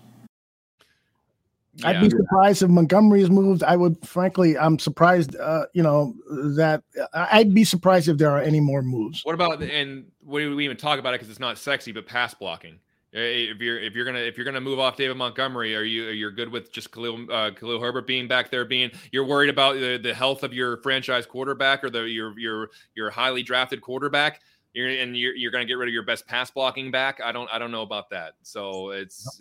Yeah. 1.75 1.89
I'd 1.89 2.01
be 2.01 2.09
surprised 2.09 2.61
if 2.61 2.69
Montgomery 2.69 3.21
is 3.21 3.31
moved. 3.31 3.63
I 3.63 3.75
would, 3.75 3.97
frankly, 4.07 4.57
I'm 4.57 4.77
surprised. 4.77 5.35
Uh, 5.35 5.65
you 5.73 5.81
know 5.81 6.13
that 6.55 6.83
I'd 7.13 7.53
be 7.53 7.63
surprised 7.63 8.07
if 8.07 8.17
there 8.17 8.29
are 8.29 8.41
any 8.41 8.59
more 8.59 8.83
moves. 8.83 9.21
What 9.23 9.33
about 9.33 9.61
and 9.63 10.05
what 10.19 10.39
do 10.39 10.55
we 10.55 10.65
even 10.65 10.77
talk 10.77 10.99
about 10.99 11.13
it 11.13 11.19
because 11.19 11.31
it's 11.31 11.39
not 11.39 11.57
sexy, 11.57 11.91
but 11.91 12.05
pass 12.05 12.33
blocking. 12.33 12.79
If 13.11 13.59
you're 13.59 13.79
if 13.79 13.93
you're 13.93 14.05
gonna 14.05 14.19
if 14.19 14.37
you're 14.37 14.45
gonna 14.45 14.61
move 14.61 14.79
off 14.79 14.97
David 14.97 15.17
Montgomery, 15.17 15.75
are 15.75 15.83
you 15.83 16.05
you're 16.09 16.31
good 16.31 16.51
with 16.51 16.71
just 16.71 16.91
Khalil 16.91 17.31
uh, 17.31 17.51
Khalil 17.51 17.79
Herbert 17.79 18.05
being 18.05 18.27
back 18.27 18.51
there? 18.51 18.65
Being 18.65 18.91
you're 19.11 19.25
worried 19.25 19.49
about 19.49 19.75
the, 19.75 19.97
the 19.97 20.13
health 20.13 20.43
of 20.43 20.53
your 20.53 20.77
franchise 20.77 21.25
quarterback 21.25 21.83
or 21.83 21.89
the 21.89 22.01
your 22.01 22.37
your 22.39 22.69
your 22.95 23.09
highly 23.09 23.41
drafted 23.41 23.81
quarterback. 23.81 24.41
You're 24.73 24.89
and 24.89 25.15
you're 25.17 25.35
you're 25.35 25.51
gonna 25.51 25.65
get 25.65 25.75
rid 25.75 25.89
of 25.89 25.93
your 25.93 26.03
best 26.03 26.27
pass 26.27 26.49
blocking 26.49 26.91
back. 26.91 27.19
I 27.23 27.31
don't 27.31 27.49
I 27.51 27.59
don't 27.59 27.71
know 27.71 27.83
about 27.83 28.09
that. 28.11 28.33
So 28.43 28.91
it's. 28.91 29.39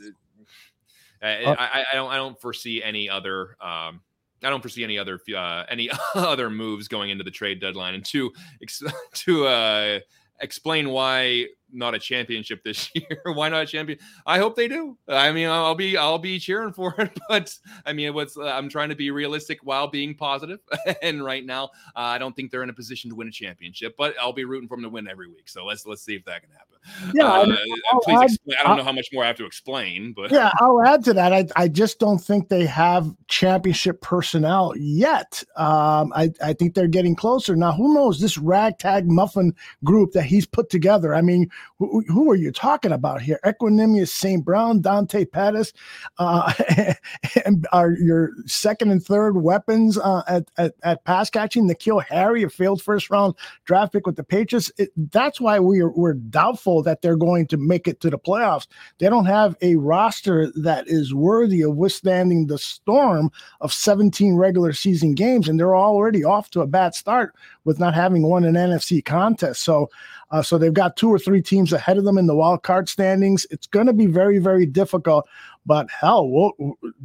Uh, 1.22 1.54
I, 1.58 1.84
I 1.92 1.94
don't 1.94 2.10
I 2.10 2.16
don't 2.16 2.40
foresee 2.40 2.82
any 2.82 3.08
other 3.08 3.56
um, 3.60 4.00
I 4.44 4.50
don't 4.50 4.60
foresee 4.60 4.84
any 4.84 4.98
other 4.98 5.20
uh, 5.36 5.64
any 5.68 5.90
other 6.14 6.50
moves 6.50 6.88
going 6.88 7.10
into 7.10 7.24
the 7.24 7.30
trade 7.30 7.60
deadline. 7.60 7.94
And 7.94 8.04
to 8.06 8.32
to 9.12 9.46
uh, 9.46 9.98
explain 10.40 10.90
why 10.90 11.46
not 11.72 11.94
a 11.94 11.98
championship 11.98 12.62
this 12.62 12.90
year. 12.94 13.20
Why 13.24 13.48
not 13.48 13.62
a 13.62 13.66
champion? 13.66 13.98
I 14.26 14.38
hope 14.38 14.56
they 14.56 14.68
do. 14.68 14.96
I 15.08 15.32
mean, 15.32 15.48
I'll 15.48 15.74
be 15.74 15.96
I'll 15.96 16.18
be 16.18 16.38
cheering 16.38 16.72
for 16.72 16.94
it, 16.98 17.18
but 17.28 17.54
I 17.86 17.92
mean, 17.92 18.14
what's 18.14 18.36
uh, 18.36 18.44
I'm 18.44 18.68
trying 18.68 18.90
to 18.90 18.94
be 18.94 19.10
realistic 19.10 19.60
while 19.62 19.88
being 19.88 20.14
positive. 20.14 20.60
and 21.02 21.24
right 21.24 21.44
now, 21.44 21.64
uh, 21.96 22.12
I 22.12 22.18
don't 22.18 22.34
think 22.34 22.50
they're 22.50 22.62
in 22.62 22.70
a 22.70 22.74
position 22.74 23.10
to 23.10 23.16
win 23.16 23.28
a 23.28 23.32
championship, 23.32 23.94
but 23.96 24.14
I'll 24.20 24.32
be 24.32 24.44
rooting 24.44 24.68
for 24.68 24.76
them 24.76 24.84
to 24.84 24.90
win 24.90 25.08
every 25.08 25.28
week. 25.28 25.48
So 25.48 25.64
let's 25.64 25.86
let's 25.86 26.02
see 26.02 26.14
if 26.14 26.24
that 26.26 26.42
can 26.42 26.50
happen. 26.52 26.68
Yeah, 27.14 27.26
uh, 27.26 27.46
I 27.46 27.98
please 28.02 28.18
add, 28.18 28.24
explain. 28.24 28.56
I 28.58 28.62
don't 28.62 28.72
I'll, 28.72 28.76
know 28.78 28.84
how 28.84 28.92
much 28.92 29.08
more 29.12 29.22
I 29.24 29.28
have 29.28 29.36
to 29.36 29.46
explain, 29.46 30.12
but 30.14 30.32
yeah, 30.32 30.50
I'll 30.58 30.82
add 30.84 31.04
to 31.04 31.14
that. 31.14 31.32
I 31.32 31.46
I 31.56 31.68
just 31.68 31.98
don't 31.98 32.18
think 32.18 32.48
they 32.48 32.66
have 32.66 33.14
championship 33.28 34.00
personnel 34.00 34.74
yet. 34.76 35.42
Um, 35.56 36.12
I 36.14 36.30
I 36.42 36.52
think 36.52 36.74
they're 36.74 36.88
getting 36.88 37.14
closer 37.14 37.54
now. 37.54 37.72
Who 37.72 37.94
knows 37.94 38.20
this 38.20 38.36
ragtag 38.36 39.08
muffin 39.08 39.54
group 39.84 40.12
that 40.12 40.24
he's 40.24 40.46
put 40.46 40.70
together? 40.70 41.14
I 41.14 41.22
mean 41.22 41.50
who, 41.78 42.04
who 42.08 42.30
are 42.30 42.36
you 42.36 42.52
talking 42.52 42.92
about 42.92 43.20
here? 43.20 43.40
Equanimeous 43.44 44.08
St. 44.08 44.44
Brown, 44.44 44.80
Dante 44.80 45.24
Pettis, 45.24 45.72
uh, 46.18 46.52
and 47.44 47.66
are 47.72 47.92
your 47.92 48.30
second 48.46 48.90
and 48.90 49.04
third 49.04 49.42
weapons 49.42 49.98
uh, 49.98 50.22
at, 50.28 50.50
at, 50.58 50.74
at 50.82 51.04
pass 51.04 51.30
catching. 51.30 51.68
N'Keal 51.68 52.04
Harry, 52.04 52.42
a 52.42 52.50
failed 52.50 52.82
first 52.82 53.10
round 53.10 53.34
draft 53.64 53.92
pick 53.92 54.06
with 54.06 54.16
the 54.16 54.24
Patriots. 54.24 54.70
It, 54.78 54.90
that's 55.10 55.40
why 55.40 55.58
we 55.58 55.80
are, 55.80 55.90
we're 55.90 56.14
doubtful 56.14 56.82
that 56.82 57.02
they're 57.02 57.16
going 57.16 57.46
to 57.48 57.56
make 57.56 57.88
it 57.88 58.00
to 58.00 58.10
the 58.10 58.18
playoffs. 58.18 58.66
They 58.98 59.08
don't 59.08 59.26
have 59.26 59.56
a 59.62 59.76
roster 59.76 60.52
that 60.56 60.88
is 60.88 61.14
worthy 61.14 61.62
of 61.62 61.76
withstanding 61.76 62.46
the 62.46 62.58
storm 62.58 63.30
of 63.60 63.72
17 63.72 64.36
regular 64.36 64.72
season 64.72 65.14
games, 65.14 65.48
and 65.48 65.58
they're 65.58 65.76
already 65.76 66.24
off 66.24 66.50
to 66.50 66.60
a 66.60 66.66
bad 66.66 66.94
start 66.94 67.34
with 67.64 67.78
not 67.78 67.94
having 67.94 68.22
won 68.22 68.44
an 68.44 68.54
NFC 68.54 69.04
contest. 69.04 69.62
So, 69.62 69.90
uh, 70.32 70.42
so 70.42 70.56
they've 70.56 70.72
got 70.72 70.96
two 70.96 71.10
or 71.10 71.18
three 71.18 71.42
teams 71.42 71.72
ahead 71.74 71.98
of 71.98 72.04
them 72.04 72.16
in 72.16 72.26
the 72.26 72.34
wild 72.34 72.62
card 72.62 72.88
standings. 72.88 73.46
It's 73.50 73.66
going 73.66 73.86
to 73.86 73.92
be 73.92 74.06
very, 74.06 74.38
very 74.38 74.64
difficult. 74.64 75.28
But 75.66 75.90
hell, 75.90 76.28
we'll, 76.28 76.52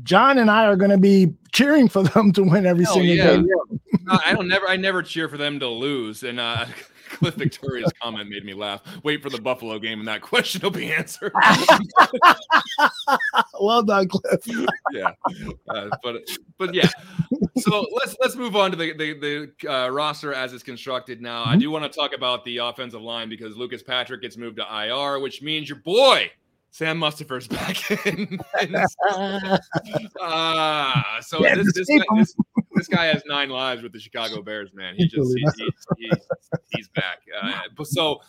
John 0.04 0.40
and 0.40 0.50
I 0.50 0.66
are 0.66 0.78
going 0.78 0.92
to 0.92 0.98
be 0.98 1.34
cheering 1.52 1.90
for 1.90 2.04
them 2.14 2.32
to 2.32 2.44
win 2.44 2.66
every 2.66 2.86
Hell 2.86 2.96
single 2.96 3.16
yeah. 3.16 3.36
game. 3.36 3.48
No, 4.04 4.18
I 4.26 4.32
don't 4.32 4.48
never. 4.48 4.70
I 4.70 4.78
never 4.78 5.04
cheer 5.04 5.28
for 5.28 5.36
them 5.36 5.60
to 5.60 5.68
lose. 5.68 6.24
And 6.24 6.40
uh, 6.40 6.66
Cliff 7.10 7.36
Victoria's 7.36 7.92
comment 8.02 8.30
made 8.30 8.46
me 8.46 8.54
laugh. 8.54 8.82
Wait 9.04 9.22
for 9.22 9.30
the 9.30 9.42
Buffalo 9.42 9.80
game, 9.80 10.00
and 10.00 10.08
that 10.08 10.22
question 10.22 10.62
will 10.62 10.72
be 10.72 10.92
answered. 10.92 11.34
well 13.60 13.84
done, 13.84 14.08
Cliff. 14.08 14.42
yeah, 14.92 15.12
uh, 15.70 15.90
but 16.04 16.22
but 16.58 16.74
yeah. 16.74 16.90
So 17.58 17.86
let's 17.96 18.16
let's 18.22 18.36
move 18.36 18.56
on 18.56 18.72
to 18.72 18.78
the 18.78 18.94
the, 18.94 19.52
the 19.60 19.72
uh, 19.72 19.90
roster 19.90 20.34
as 20.34 20.54
it's 20.54 20.64
constructed 20.64 21.22
now. 21.22 21.44
I 21.46 21.56
do 21.56 21.72
want 21.72 21.92
to 21.92 22.00
talk 22.00 22.14
about 22.14 22.44
the 22.46 22.58
offensive 22.58 23.02
line 23.02 23.30
because 23.30 23.58
Lucas 23.58 23.84
Patrick 23.84 24.22
gets 24.22 24.38
moved 24.38 24.58
to 24.58 24.86
IR, 24.86 25.20
which 25.20 25.42
means 25.42 25.70
your 25.70 25.80
boy 25.80 26.30
Sam 26.72 27.00
Mustipher's 27.00 27.48
back 27.48 27.90
in. 28.06 28.40
Ah, 30.22 31.18
so 31.22 31.44
Yeah, 31.44 31.56
this 31.56 31.74
this 31.74 31.88
this, 31.88 32.36
this 32.78 32.88
guy 32.88 33.06
has 33.08 33.24
nine 33.26 33.50
lives 33.50 33.84
with 33.84 33.92
the 33.92 34.00
Chicago 34.00 34.42
Bears, 34.42 34.72
man. 34.74 34.96
He 34.96 35.08
just 35.08 35.36
he's, 35.38 35.54
he's, 35.56 35.88
he's, 35.98 36.28
he's 36.70 36.88
back. 36.90 37.20
Uh, 37.42 37.62
but 37.76 37.88
so 37.88 38.22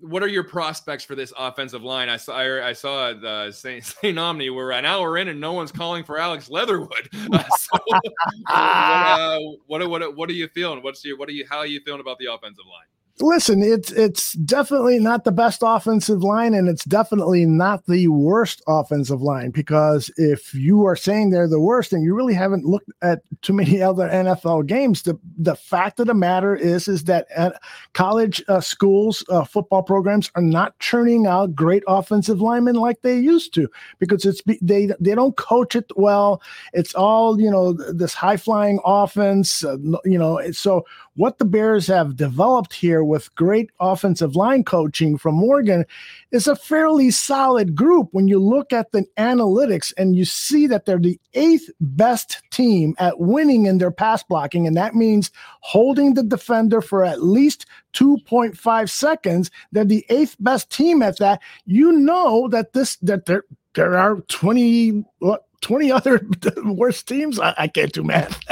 what 0.00 0.22
are 0.22 0.28
your 0.28 0.44
prospects 0.44 1.04
for 1.04 1.14
this 1.14 1.32
offensive 1.38 1.82
line? 1.82 2.08
I 2.08 2.16
saw 2.16 2.36
I, 2.36 2.68
I 2.68 2.72
saw 2.72 3.10
uh, 3.10 3.52
St. 3.52 3.84
St. 3.84 4.18
Omni. 4.18 4.50
We're 4.50 4.72
an 4.72 4.84
hour 4.84 5.16
in 5.18 5.28
and 5.28 5.40
no 5.40 5.52
one's 5.52 5.72
calling 5.72 6.04
for 6.04 6.18
Alex 6.18 6.50
Leatherwood. 6.50 7.08
Uh, 7.32 7.44
so 7.58 7.78
what, 7.86 8.02
uh, 8.48 9.38
what 9.66 9.88
what 9.88 10.16
what 10.16 10.30
are 10.30 10.34
you 10.34 10.48
feeling? 10.48 10.82
What's 10.82 11.04
your 11.04 11.16
what 11.16 11.28
are 11.28 11.32
you 11.32 11.46
how 11.48 11.58
are 11.58 11.66
you 11.66 11.80
feeling 11.80 12.00
about 12.00 12.18
the 12.18 12.32
offensive 12.32 12.64
line? 12.66 12.86
Listen, 13.20 13.62
it's 13.62 13.92
it's 13.92 14.32
definitely 14.32 14.98
not 14.98 15.22
the 15.22 15.30
best 15.30 15.62
offensive 15.64 16.24
line, 16.24 16.52
and 16.52 16.68
it's 16.68 16.84
definitely 16.84 17.46
not 17.46 17.86
the 17.86 18.08
worst 18.08 18.60
offensive 18.66 19.22
line. 19.22 19.50
Because 19.50 20.10
if 20.16 20.52
you 20.52 20.84
are 20.84 20.96
saying 20.96 21.30
they're 21.30 21.46
the 21.46 21.60
worst, 21.60 21.92
and 21.92 22.02
you 22.02 22.12
really 22.12 22.34
haven't 22.34 22.64
looked 22.64 22.90
at 23.02 23.20
too 23.40 23.52
many 23.52 23.80
other 23.82 24.08
NFL 24.08 24.66
games, 24.66 25.02
the 25.02 25.16
the 25.38 25.54
fact 25.54 26.00
of 26.00 26.08
the 26.08 26.14
matter 26.14 26.56
is 26.56 26.88
is 26.88 27.04
that 27.04 27.28
at 27.36 27.62
college 27.92 28.42
uh, 28.48 28.60
schools, 28.60 29.24
uh, 29.28 29.44
football 29.44 29.84
programs 29.84 30.28
are 30.34 30.42
not 30.42 30.76
churning 30.80 31.24
out 31.24 31.54
great 31.54 31.84
offensive 31.86 32.40
linemen 32.40 32.74
like 32.74 33.02
they 33.02 33.16
used 33.16 33.54
to, 33.54 33.68
because 34.00 34.24
it's 34.24 34.42
they 34.60 34.90
they 34.98 35.14
don't 35.14 35.36
coach 35.36 35.76
it 35.76 35.88
well. 35.94 36.42
It's 36.72 36.96
all 36.96 37.40
you 37.40 37.48
know 37.50 37.74
this 37.74 38.12
high 38.12 38.38
flying 38.38 38.80
offense, 38.84 39.64
uh, 39.64 39.76
you 40.04 40.18
know. 40.18 40.40
So 40.50 40.84
what 41.14 41.38
the 41.38 41.44
Bears 41.44 41.86
have 41.86 42.16
developed 42.16 42.72
here 42.72 43.03
with 43.04 43.34
great 43.34 43.70
offensive 43.80 44.36
line 44.36 44.64
coaching 44.64 45.16
from 45.18 45.34
Morgan 45.34 45.84
is 46.30 46.46
a 46.46 46.56
fairly 46.56 47.10
solid 47.10 47.74
group 47.74 48.08
when 48.12 48.28
you 48.28 48.38
look 48.38 48.72
at 48.72 48.92
the 48.92 49.06
analytics 49.18 49.92
and 49.96 50.16
you 50.16 50.24
see 50.24 50.66
that 50.66 50.84
they're 50.84 50.98
the 50.98 51.20
eighth 51.34 51.70
best 51.80 52.42
team 52.50 52.94
at 52.98 53.18
winning 53.18 53.66
in 53.66 53.78
their 53.78 53.90
pass 53.90 54.22
blocking. 54.22 54.66
And 54.66 54.76
that 54.76 54.94
means 54.94 55.30
holding 55.60 56.14
the 56.14 56.22
defender 56.22 56.80
for 56.80 57.04
at 57.04 57.22
least 57.22 57.66
2.5 57.94 58.90
seconds. 58.90 59.50
They're 59.72 59.84
the 59.84 60.04
eighth 60.08 60.36
best 60.40 60.70
team 60.70 61.02
at 61.02 61.18
that. 61.18 61.40
You 61.66 61.92
know 61.92 62.48
that 62.48 62.72
this, 62.72 62.96
that 62.96 63.26
there, 63.26 63.44
there 63.74 63.96
are 63.96 64.16
20, 64.16 65.04
what, 65.18 65.44
20 65.60 65.90
other 65.90 66.26
worst 66.64 67.08
teams. 67.08 67.40
I, 67.40 67.54
I 67.56 67.68
can't 67.68 67.92
do 67.92 68.02
math. 68.04 68.38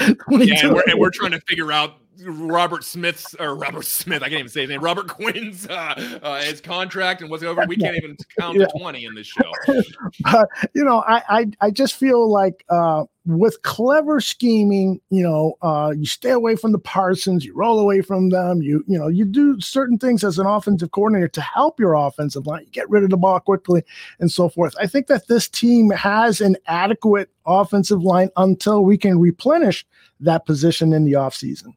Yeah, 0.00 0.66
and 0.66 0.74
we're, 0.74 0.84
and 0.86 0.98
we're 0.98 1.10
trying 1.10 1.32
to 1.32 1.40
figure 1.40 1.72
out 1.72 1.98
Robert 2.26 2.84
Smith's 2.84 3.34
or 3.38 3.54
Robert 3.54 3.84
Smith. 3.84 4.22
I 4.22 4.28
can't 4.28 4.40
even 4.40 4.48
say 4.48 4.62
his 4.62 4.70
name. 4.70 4.80
Robert 4.80 5.08
Quinn's 5.08 5.66
uh, 5.68 6.18
uh, 6.22 6.40
his 6.42 6.60
contract 6.60 7.20
and 7.20 7.30
what's 7.30 7.42
over. 7.42 7.64
We 7.66 7.76
can't 7.76 7.96
even 7.96 8.16
count 8.38 8.58
Yeah. 8.58 8.66
to 8.66 8.78
twenty 8.78 9.04
in 9.04 9.14
this 9.14 9.26
show. 9.26 9.52
uh, 10.24 10.44
you 10.74 10.84
know, 10.84 11.04
I, 11.06 11.22
I 11.28 11.46
I 11.60 11.70
just 11.70 11.94
feel 11.96 12.30
like 12.30 12.64
uh, 12.68 13.04
with 13.26 13.60
clever 13.62 14.20
scheming, 14.20 15.00
you 15.10 15.22
know, 15.22 15.54
uh, 15.62 15.92
you 15.96 16.06
stay 16.06 16.30
away 16.30 16.56
from 16.56 16.72
the 16.72 16.78
Parsons, 16.78 17.44
you 17.44 17.54
roll 17.54 17.78
away 17.78 18.00
from 18.00 18.30
them, 18.30 18.62
you 18.62 18.84
you 18.88 18.98
know, 18.98 19.08
you 19.08 19.24
do 19.24 19.60
certain 19.60 19.98
things 19.98 20.24
as 20.24 20.38
an 20.38 20.46
offensive 20.46 20.90
coordinator 20.92 21.28
to 21.28 21.40
help 21.40 21.78
your 21.78 21.94
offensive 21.94 22.46
line, 22.46 22.62
you 22.64 22.70
get 22.70 22.88
rid 22.90 23.04
of 23.04 23.10
the 23.10 23.16
ball 23.16 23.38
quickly, 23.40 23.82
and 24.18 24.30
so 24.30 24.48
forth. 24.48 24.74
I 24.80 24.86
think 24.86 25.06
that 25.08 25.28
this 25.28 25.48
team 25.48 25.90
has 25.90 26.40
an 26.40 26.56
adequate 26.66 27.30
offensive 27.46 28.02
line 28.02 28.30
until 28.36 28.84
we 28.84 28.96
can 28.98 29.18
replenish 29.18 29.86
that 30.20 30.46
position 30.46 30.92
in 30.92 31.04
the 31.04 31.12
offseason. 31.12 31.74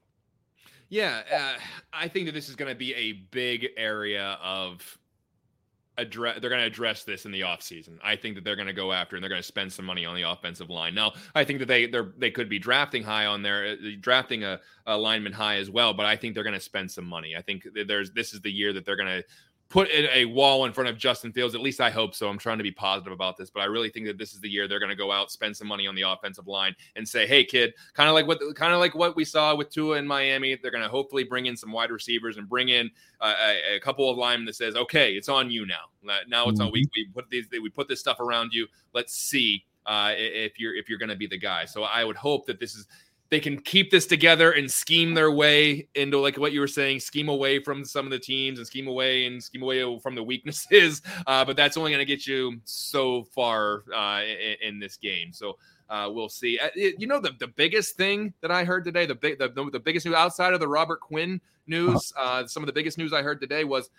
Yeah, 0.92 1.22
uh, 1.34 1.60
I 1.94 2.10
think 2.10 2.26
that 2.26 2.34
this 2.34 2.50
is 2.50 2.58
going 2.58 2.70
to 2.70 2.76
be 2.76 2.94
a 2.94 3.14
big 3.14 3.66
area 3.78 4.38
of 4.44 4.98
address. 5.98 6.40
They're 6.42 6.50
going 6.50 6.60
to 6.60 6.68
address 6.68 7.06
this 7.06 7.26
in 7.26 7.32
the 7.32 7.42
offseason. 7.42 7.98
I 8.04 8.18
think 8.18 8.36
that 8.36 8.44
they're 8.44 8.58
going 8.58 8.68
to 8.68 8.74
go 8.74 8.92
after 8.92 9.16
and 9.16 9.24
they're 9.24 9.30
going 9.30 9.42
to 9.42 9.48
spend 9.48 9.72
some 9.72 9.86
money 9.86 10.06
on 10.06 10.18
the 10.18 10.30
offensive 10.30 10.70
line. 10.70 10.94
Now, 10.94 11.14
I 11.34 11.46
think 11.46 11.60
that 11.60 11.70
they 11.70 11.86
they 11.86 12.02
they 12.18 12.30
could 12.30 12.50
be 12.50 12.60
drafting 12.60 13.04
high 13.04 13.26
on 13.26 13.42
their 13.42 13.68
uh, 13.68 13.76
drafting 14.02 14.44
a, 14.44 14.60
a 14.86 14.98
lineman 14.98 15.32
high 15.32 15.56
as 15.60 15.70
well, 15.70 15.94
but 15.94 16.06
I 16.06 16.18
think 16.18 16.36
they're 16.36 16.44
going 16.44 16.56
to 16.56 16.60
spend 16.60 16.92
some 16.92 17.06
money. 17.06 17.38
I 17.38 17.42
think 17.42 17.66
there's 17.88 18.12
this 18.12 18.34
is 18.34 18.42
the 18.42 18.52
year 18.52 18.74
that 18.74 18.86
they're 18.86 18.98
going 18.98 19.22
to 19.22 19.24
put 19.72 19.90
in 19.90 20.08
a 20.12 20.26
wall 20.26 20.66
in 20.66 20.74
front 20.74 20.90
of 20.90 20.98
Justin 20.98 21.32
Fields. 21.32 21.56
At 21.56 21.62
least 21.62 21.80
I 21.80 21.90
hope 21.90 22.14
so. 22.14 22.28
I'm 22.28 22.38
trying 22.38 22.58
to 22.58 22.64
be 22.64 22.72
positive 22.72 23.14
about 23.14 23.38
this, 23.38 23.50
but 23.50 23.62
I 23.62 23.66
really 23.66 23.90
think 23.90 24.06
that 24.06 24.18
this 24.18 24.34
is 24.34 24.42
the 24.42 24.50
year 24.50 24.68
they're 24.68 24.80
going 24.80 24.90
to 24.90 24.96
go 24.96 25.12
out, 25.12 25.32
spend 25.32 25.56
some 25.56 25.68
money 25.68 25.88
on 25.88 25.96
the 25.96 26.02
offensive 26.02 26.46
line, 26.46 26.76
and 26.98 27.08
say, 27.08 27.26
"Hey, 27.26 27.46
kid," 27.46 27.74
kind 27.94 28.10
of 28.10 28.14
like 28.14 28.28
what 28.28 28.40
kind 28.56 28.74
of 28.74 28.80
like 28.80 28.94
what 28.94 29.16
we 29.16 29.24
saw 29.24 29.56
with 29.56 29.70
Tua 29.70 29.98
in 29.98 30.06
Miami. 30.06 30.60
They're 30.62 30.72
going 30.72 30.84
to 30.84 30.90
hopefully 30.90 31.24
bring 31.24 31.46
in 31.46 31.56
some 31.56 31.72
wide 31.72 31.90
receivers 31.90 32.38
and 32.38 32.48
bring 32.48 32.70
in 32.70 32.92
uh, 33.22 33.34
a, 33.42 33.76
a 33.78 33.80
couple 33.80 34.10
of 34.10 34.18
linemen 34.18 34.46
that 34.46 34.56
says, 34.56 34.76
"Okay, 34.76 35.14
it's 35.14 35.30
on 35.30 35.50
you 35.50 35.66
now. 35.66 36.20
Now 36.28 36.50
it's 36.50 36.60
on. 36.60 36.72
We 36.72 36.88
we 36.94 37.08
put 37.14 37.30
these 37.30 37.48
we 37.50 37.70
put 37.70 37.88
this 37.88 38.00
stuff 38.00 38.20
around 38.20 38.52
you. 38.54 38.68
Let's 38.94 39.16
see." 39.16 39.66
Uh, 39.88 40.14
if 40.16 40.60
you're 40.60 40.76
if 40.76 40.88
you're 40.88 41.00
going 41.00 41.10
to 41.10 41.16
be 41.16 41.26
the 41.26 41.40
guy, 41.40 41.66
so 41.66 41.84
I 41.84 42.04
would 42.04 42.16
hope 42.16 42.46
that 42.46 42.60
this 42.60 42.76
is 42.76 42.86
they 43.32 43.40
can 43.40 43.58
keep 43.62 43.90
this 43.90 44.06
together 44.06 44.52
and 44.52 44.70
scheme 44.70 45.14
their 45.14 45.32
way 45.32 45.88
into 45.96 46.20
like 46.20 46.38
what 46.38 46.52
you 46.52 46.60
were 46.60 46.68
saying, 46.68 47.00
scheme 47.00 47.30
away 47.30 47.64
from 47.64 47.86
some 47.86 48.06
of 48.06 48.12
the 48.12 48.20
teams 48.20 48.60
and 48.60 48.68
scheme 48.68 48.88
away 48.88 49.26
and 49.26 49.42
scheme 49.42 49.64
away 49.64 50.00
from 50.00 50.14
the 50.14 50.24
weaknesses. 50.24 51.02
Uh, 51.28 51.46
but 51.46 51.56
that's 51.56 51.78
only 51.78 51.92
going 51.92 52.00
to 52.00 52.06
get 52.06 52.26
you 52.26 52.60
so 52.66 53.24
far 53.24 53.84
uh, 53.96 54.22
in, 54.24 54.70
in 54.70 54.80
this 54.80 54.98
game. 54.98 55.32
So 55.32 55.58
uh, 55.90 56.10
we'll 56.12 56.30
see. 56.30 56.60
Uh, 56.60 56.70
you 56.76 57.06
know 57.06 57.20
the, 57.20 57.32
the 57.40 57.48
biggest 57.48 57.96
thing 57.96 58.34
that 58.42 58.52
I 58.52 58.64
heard 58.64 58.84
today, 58.84 59.06
the 59.06 59.16
big 59.16 59.38
the, 59.38 59.50
the, 59.72 59.80
biggest 59.80 60.06
news 60.06 60.16
outside 60.16 60.54
of 60.54 60.60
the 60.60 60.68
Robert 60.68 61.00
Quinn 61.00 61.40
news, 61.68 62.12
uh, 62.18 62.46
some 62.48 62.64
of 62.64 62.68
the 62.68 62.74
biggest 62.74 62.98
news 62.98 63.14
I 63.14 63.22
heard 63.22 63.40
today 63.40 63.64
was 63.64 63.90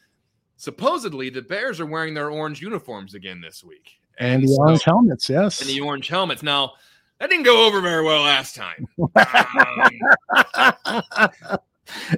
supposedly 0.56 1.30
the 1.30 1.42
Bears 1.42 1.80
are 1.80 1.86
wearing 1.86 2.12
their 2.12 2.30
orange 2.30 2.60
uniforms 2.60 3.14
again 3.14 3.40
this 3.40 3.62
week. 3.62 4.00
And 4.18 4.42
the 4.42 4.48
so- 4.48 4.62
orange 4.62 4.84
helmets, 4.84 5.28
yes. 5.28 5.60
and 5.60 5.70
the 5.70 5.80
orange 5.80 6.08
helmets. 6.08 6.42
Now, 6.42 6.72
that 7.22 7.30
didn't 7.30 7.44
go 7.44 7.66
over 7.66 7.80
very 7.80 8.02
well 8.04 8.22
last 8.22 8.56
time. 8.56 8.86
Um, 10.54 11.58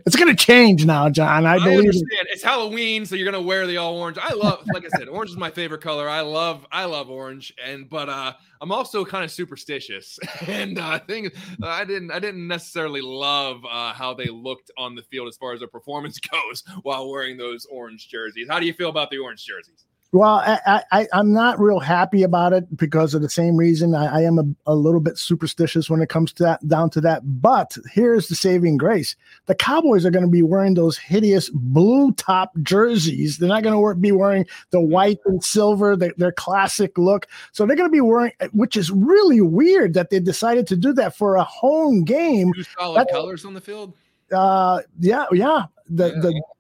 it's 0.07 0.15
going 0.15 0.35
to 0.35 0.37
change 0.37 0.85
now, 0.85 1.09
John. 1.09 1.47
I 1.47 1.55
I, 1.55 1.59
believe. 1.59 1.73
it. 1.73 1.79
understand 1.79 2.27
it's 2.31 2.43
Halloween, 2.43 3.07
so 3.07 3.17
you're 3.17 3.31
gonna 3.31 3.43
wear 3.43 3.67
the 3.67 3.77
all 3.77 3.97
orange. 3.97 4.19
I 4.21 4.33
love, 4.35 4.65
like 4.73 4.85
I 4.85 4.89
said, 4.97 5.09
orange 5.09 5.31
is 5.31 5.37
my 5.37 5.51
favorite 5.51 5.81
color. 5.81 6.09
I 6.09 6.21
love, 6.21 6.67
I 6.71 6.85
love 6.85 7.11
orange, 7.11 7.53
and 7.65 7.89
but 7.89 8.09
uh, 8.09 8.35
I'm 8.61 8.71
also 8.71 9.05
kind 9.05 9.25
of 9.25 9.31
superstitious, 9.31 10.19
and 10.47 10.79
uh, 10.79 10.87
I 10.87 10.99
think 10.99 11.35
I 11.63 11.85
didn't, 11.85 12.13
I 12.13 12.19
didn't 12.19 12.47
necessarily 12.47 13.01
love 13.01 13.65
uh, 13.65 13.93
how 13.93 14.15
they 14.15 14.27
looked 14.27 14.71
on 14.79 14.95
the 14.95 15.03
field 15.03 15.29
as 15.29 15.37
far 15.37 15.53
as 15.55 15.61
their 15.61 15.69
performance 15.69 16.21
goes 16.31 16.63
while 16.83 17.11
wearing 17.11 17.37
those 17.37 17.67
orange 17.67 18.09
jerseys. 18.09 18.47
How 18.49 18.61
do 18.61 18.67
you 18.67 18.75
feel 18.75 18.91
about 18.91 19.11
the 19.11 19.19
orange 19.19 19.45
jerseys? 19.45 19.87
Well, 20.15 20.37
I, 20.47 20.85
I, 20.93 21.09
I'm 21.13 21.33
not 21.33 21.59
real 21.59 21.81
happy 21.81 22.23
about 22.23 22.53
it 22.53 22.77
because 22.77 23.15
of 23.15 23.23
the 23.23 23.29
same 23.29 23.57
reason. 23.57 23.97
I, 23.97 24.19
I 24.19 24.23
am 24.23 24.39
a, 24.39 24.45
a 24.71 24.77
little 24.77 25.01
bit 25.01 25.19
superstitious 25.19 25.91
when 25.91 26.01
it 26.01 26.09
comes 26.09 26.33
to 26.35 26.45
that, 26.45 26.69
down 26.69 26.91
to 26.91 27.01
that. 27.01 27.23
But 27.43 27.77
here's 27.91 28.29
the 28.29 28.37
saving 28.37 28.77
grace: 28.77 29.17
the 29.47 29.57
Cowboys 29.57 30.07
are 30.07 30.13
going 30.13 30.25
to 30.25 30.31
be 30.31 30.43
wearing 30.43 30.75
those 30.75 30.97
hideous 30.97 31.51
blue 31.51 32.13
top 32.13 32.53
jerseys. 32.63 33.39
They're 33.39 33.49
not 33.49 33.65
going 33.65 33.75
to 33.75 34.01
be 34.01 34.13
wearing 34.13 34.47
the 34.71 34.81
white 34.81 35.19
and 35.27 35.43
silver, 35.43 35.97
their, 35.97 36.15
their 36.17 36.31
classic 36.31 36.97
look. 36.97 37.27
So 37.51 37.67
they're 37.67 37.75
going 37.75 37.91
to 37.91 37.93
be 37.93 38.01
wearing, 38.01 38.31
which 38.53 38.77
is 38.77 38.93
really 38.93 39.41
weird 39.41 39.95
that 39.95 40.11
they 40.11 40.21
decided 40.21 40.69
to 40.69 40.77
do 40.77 40.93
that 40.93 41.17
for 41.17 41.35
a 41.35 41.43
home 41.43 42.05
game. 42.05 42.53
Two 42.53 42.63
solid 42.63 43.01
That- 43.01 43.11
colors 43.11 43.45
on 43.45 43.55
the 43.55 43.61
field. 43.61 43.95
Uh, 44.31 44.81
yeah, 45.01 45.27
yeah. 45.33 45.65
the 45.89 46.11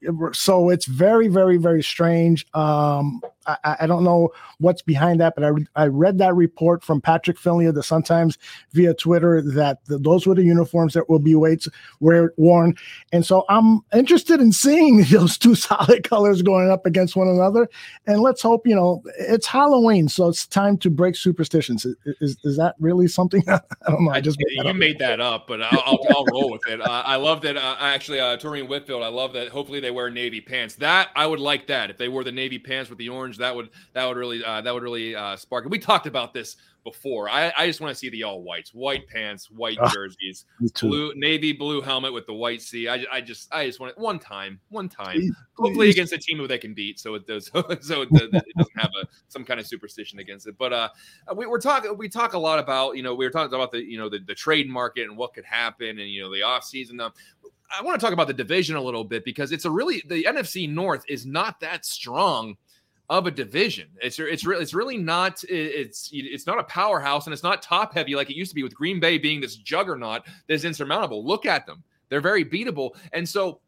the 0.06 0.34
so 0.34 0.70
it's 0.70 0.86
very 0.86 1.28
very 1.28 1.56
very 1.56 1.82
strange. 1.82 2.46
Um, 2.52 3.22
I, 3.46 3.76
I 3.80 3.86
don't 3.86 4.04
know 4.04 4.30
what's 4.58 4.82
behind 4.82 5.20
that, 5.20 5.34
but 5.36 5.44
I 5.44 5.50
I 5.76 5.86
read 5.86 6.18
that 6.18 6.34
report 6.34 6.82
from 6.82 7.00
Patrick 7.00 7.38
Finley 7.38 7.66
of 7.66 7.74
the 7.74 7.82
Sun 7.82 8.04
Times 8.04 8.38
via 8.72 8.94
Twitter 8.94 9.42
that 9.42 9.84
the, 9.86 9.98
those 9.98 10.26
were 10.26 10.34
the 10.34 10.42
uniforms 10.42 10.94
that 10.94 11.08
will 11.08 11.18
be 11.18 11.34
weights 11.34 11.68
were 12.00 12.34
worn, 12.36 12.74
and 13.12 13.24
so 13.24 13.44
I'm 13.48 13.80
interested 13.94 14.40
in 14.40 14.52
seeing 14.52 15.04
those 15.10 15.38
two 15.38 15.54
solid 15.54 16.08
colors 16.08 16.42
going 16.42 16.70
up 16.70 16.86
against 16.86 17.16
one 17.16 17.28
another. 17.28 17.68
And 18.06 18.20
let's 18.20 18.42
hope 18.42 18.66
you 18.66 18.74
know 18.74 19.02
it's 19.18 19.46
Halloween, 19.46 20.08
so 20.08 20.28
it's 20.28 20.46
time 20.46 20.78
to 20.78 20.90
break 20.90 21.16
superstitions. 21.16 21.84
Is 21.84 21.96
is, 22.20 22.36
is 22.44 22.56
that 22.56 22.74
really 22.78 23.08
something? 23.08 23.42
I 23.48 23.60
don't 23.88 24.04
know. 24.04 24.10
I 24.10 24.20
just 24.20 24.38
made 24.38 24.66
you 24.66 24.74
made 24.74 24.98
that 24.98 25.20
up, 25.20 25.46
but 25.46 25.62
I'll, 25.62 25.82
I'll, 25.84 25.98
I'll 26.10 26.24
roll 26.26 26.50
with 26.50 26.66
it. 26.68 26.80
Uh, 26.80 27.02
I 27.04 27.16
love 27.16 27.42
that. 27.42 27.56
Uh, 27.56 27.76
actually, 27.80 28.20
uh, 28.20 28.36
Torian 28.36 28.68
Whitfield. 28.68 29.02
I 29.02 29.08
love 29.08 29.32
that. 29.34 29.48
Hopefully, 29.48 29.80
they 29.80 29.90
wear 29.90 30.10
navy 30.10 30.40
pants. 30.40 30.74
That 30.76 31.10
I 31.14 31.26
would 31.26 31.40
like 31.40 31.66
that 31.68 31.90
if 31.90 31.98
they 31.98 32.08
wore 32.08 32.24
the 32.24 32.32
navy 32.32 32.58
pants 32.58 32.90
with 32.90 32.98
the 32.98 33.08
orange. 33.08 33.33
That 33.38 33.54
would 33.54 33.70
that 33.92 34.06
would 34.06 34.16
really 34.16 34.44
uh, 34.44 34.60
that 34.60 34.72
would 34.72 34.82
really 34.82 35.14
uh, 35.14 35.36
spark 35.36 35.64
it. 35.64 35.70
We 35.70 35.78
talked 35.78 36.06
about 36.06 36.32
this 36.34 36.56
before. 36.84 37.30
I, 37.30 37.52
I 37.56 37.66
just 37.66 37.80
want 37.80 37.92
to 37.92 37.94
see 37.94 38.10
the 38.10 38.22
all 38.22 38.42
whites, 38.42 38.72
white 38.74 39.08
pants, 39.08 39.50
white 39.50 39.78
jerseys, 39.92 40.44
blue 40.80 41.12
navy 41.16 41.52
blue 41.52 41.80
helmet 41.80 42.12
with 42.12 42.26
the 42.26 42.34
white 42.34 42.62
C. 42.62 42.88
I, 42.88 43.04
I 43.10 43.20
just 43.20 43.52
I 43.52 43.66
just 43.66 43.80
want 43.80 43.92
it 43.92 43.98
one 43.98 44.18
time, 44.18 44.60
one 44.68 44.88
time. 44.88 45.14
Please, 45.14 45.32
Hopefully 45.56 45.86
please. 45.86 45.94
against 45.94 46.12
a 46.12 46.18
team 46.18 46.38
who 46.38 46.46
they 46.46 46.58
can 46.58 46.74
beat, 46.74 47.00
so 47.00 47.14
it 47.14 47.26
does 47.26 47.46
so 47.80 48.02
it, 48.02 48.08
it 48.12 48.30
doesn't 48.30 48.76
have 48.76 48.90
a 49.02 49.06
some 49.28 49.44
kind 49.44 49.58
of 49.58 49.66
superstition 49.66 50.18
against 50.18 50.46
it. 50.46 50.56
But 50.58 50.72
uh, 50.72 50.88
we, 51.34 51.46
we're 51.46 51.60
talking 51.60 51.96
we 51.96 52.08
talk 52.08 52.34
a 52.34 52.38
lot 52.38 52.58
about 52.58 52.96
you 52.96 53.02
know 53.02 53.14
we 53.14 53.24
were 53.24 53.32
talking 53.32 53.54
about 53.54 53.72
the 53.72 53.82
you 53.82 53.98
know 53.98 54.08
the, 54.08 54.20
the 54.20 54.34
trade 54.34 54.68
market 54.68 55.08
and 55.08 55.16
what 55.16 55.34
could 55.34 55.44
happen 55.44 55.88
and 55.88 56.10
you 56.10 56.22
know 56.22 56.32
the 56.32 56.42
off 56.42 56.64
season. 56.64 57.00
Um, 57.00 57.12
I 57.76 57.82
want 57.82 57.98
to 57.98 58.04
talk 58.04 58.12
about 58.12 58.26
the 58.26 58.34
division 58.34 58.76
a 58.76 58.80
little 58.80 59.04
bit 59.04 59.24
because 59.24 59.50
it's 59.50 59.64
a 59.64 59.70
really 59.70 60.02
the 60.06 60.24
NFC 60.24 60.70
North 60.70 61.04
is 61.08 61.26
not 61.26 61.60
that 61.60 61.84
strong 61.84 62.56
of 63.10 63.26
a 63.26 63.30
division. 63.30 63.88
It's 64.00 64.18
it's 64.18 64.44
really 64.44 64.62
it's 64.62 64.74
really 64.74 64.96
not 64.96 65.42
it's 65.48 66.08
it's 66.12 66.46
not 66.46 66.58
a 66.58 66.64
powerhouse 66.64 67.26
and 67.26 67.34
it's 67.34 67.42
not 67.42 67.60
top 67.62 67.92
heavy 67.94 68.14
like 68.14 68.30
it 68.30 68.36
used 68.36 68.50
to 68.50 68.54
be 68.54 68.62
with 68.62 68.74
Green 68.74 68.98
Bay 68.98 69.18
being 69.18 69.40
this 69.40 69.56
juggernaut 69.56 70.22
that's 70.48 70.64
insurmountable. 70.64 71.24
Look 71.24 71.44
at 71.44 71.66
them; 71.66 71.82
they're 72.08 72.20
very 72.20 72.44
beatable. 72.44 72.96
And 73.12 73.28
so 73.28 73.60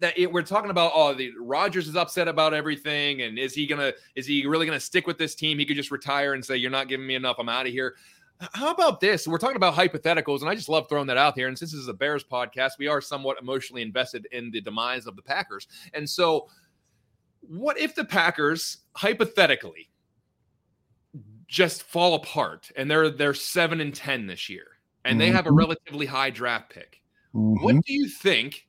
that 0.00 0.18
it, 0.18 0.32
we're 0.32 0.42
talking 0.42 0.70
about 0.70 0.92
oh 0.94 1.14
the 1.14 1.32
Rodgers 1.38 1.88
is 1.88 1.94
upset 1.94 2.26
about 2.26 2.54
everything 2.54 3.22
and 3.22 3.38
is 3.38 3.54
he 3.54 3.66
gonna 3.66 3.92
is 4.14 4.26
he 4.26 4.46
really 4.46 4.66
gonna 4.66 4.80
stick 4.80 5.06
with 5.06 5.18
this 5.18 5.34
team? 5.34 5.58
He 5.58 5.66
could 5.66 5.76
just 5.76 5.90
retire 5.90 6.32
and 6.32 6.44
say 6.44 6.56
you're 6.56 6.70
not 6.70 6.88
giving 6.88 7.06
me 7.06 7.16
enough. 7.16 7.36
I'm 7.38 7.48
out 7.48 7.66
of 7.66 7.72
here. 7.72 7.94
How 8.52 8.72
about 8.72 9.00
this? 9.00 9.28
We're 9.28 9.38
talking 9.38 9.56
about 9.56 9.74
hypotheticals, 9.74 10.40
and 10.40 10.50
I 10.50 10.54
just 10.54 10.68
love 10.68 10.88
throwing 10.88 11.06
that 11.06 11.16
out 11.16 11.34
here. 11.34 11.46
And 11.46 11.56
since 11.56 11.70
this 11.70 11.80
is 11.80 11.88
a 11.88 11.94
Bears 11.94 12.24
podcast, 12.24 12.72
we 12.78 12.88
are 12.88 13.00
somewhat 13.00 13.36
emotionally 13.40 13.80
invested 13.80 14.26
in 14.32 14.50
the 14.50 14.60
demise 14.60 15.06
of 15.06 15.14
the 15.14 15.22
Packers. 15.22 15.68
And 15.94 16.08
so 16.08 16.48
what 17.48 17.78
if 17.78 17.94
the 17.94 18.04
Packers 18.04 18.78
hypothetically 18.96 19.90
just 21.46 21.82
fall 21.82 22.14
apart 22.14 22.70
and 22.76 22.90
they're 22.90 23.10
they're 23.10 23.34
seven 23.34 23.80
and 23.80 23.94
ten 23.94 24.26
this 24.26 24.48
year 24.48 24.66
and 25.04 25.20
they 25.20 25.30
have 25.30 25.46
a 25.46 25.48
mm-hmm. 25.48 25.58
relatively 25.58 26.06
high 26.06 26.30
draft 26.30 26.70
pick? 26.70 27.00
Mm-hmm. 27.34 27.62
What 27.62 27.74
do 27.84 27.92
you 27.92 28.08
think 28.08 28.66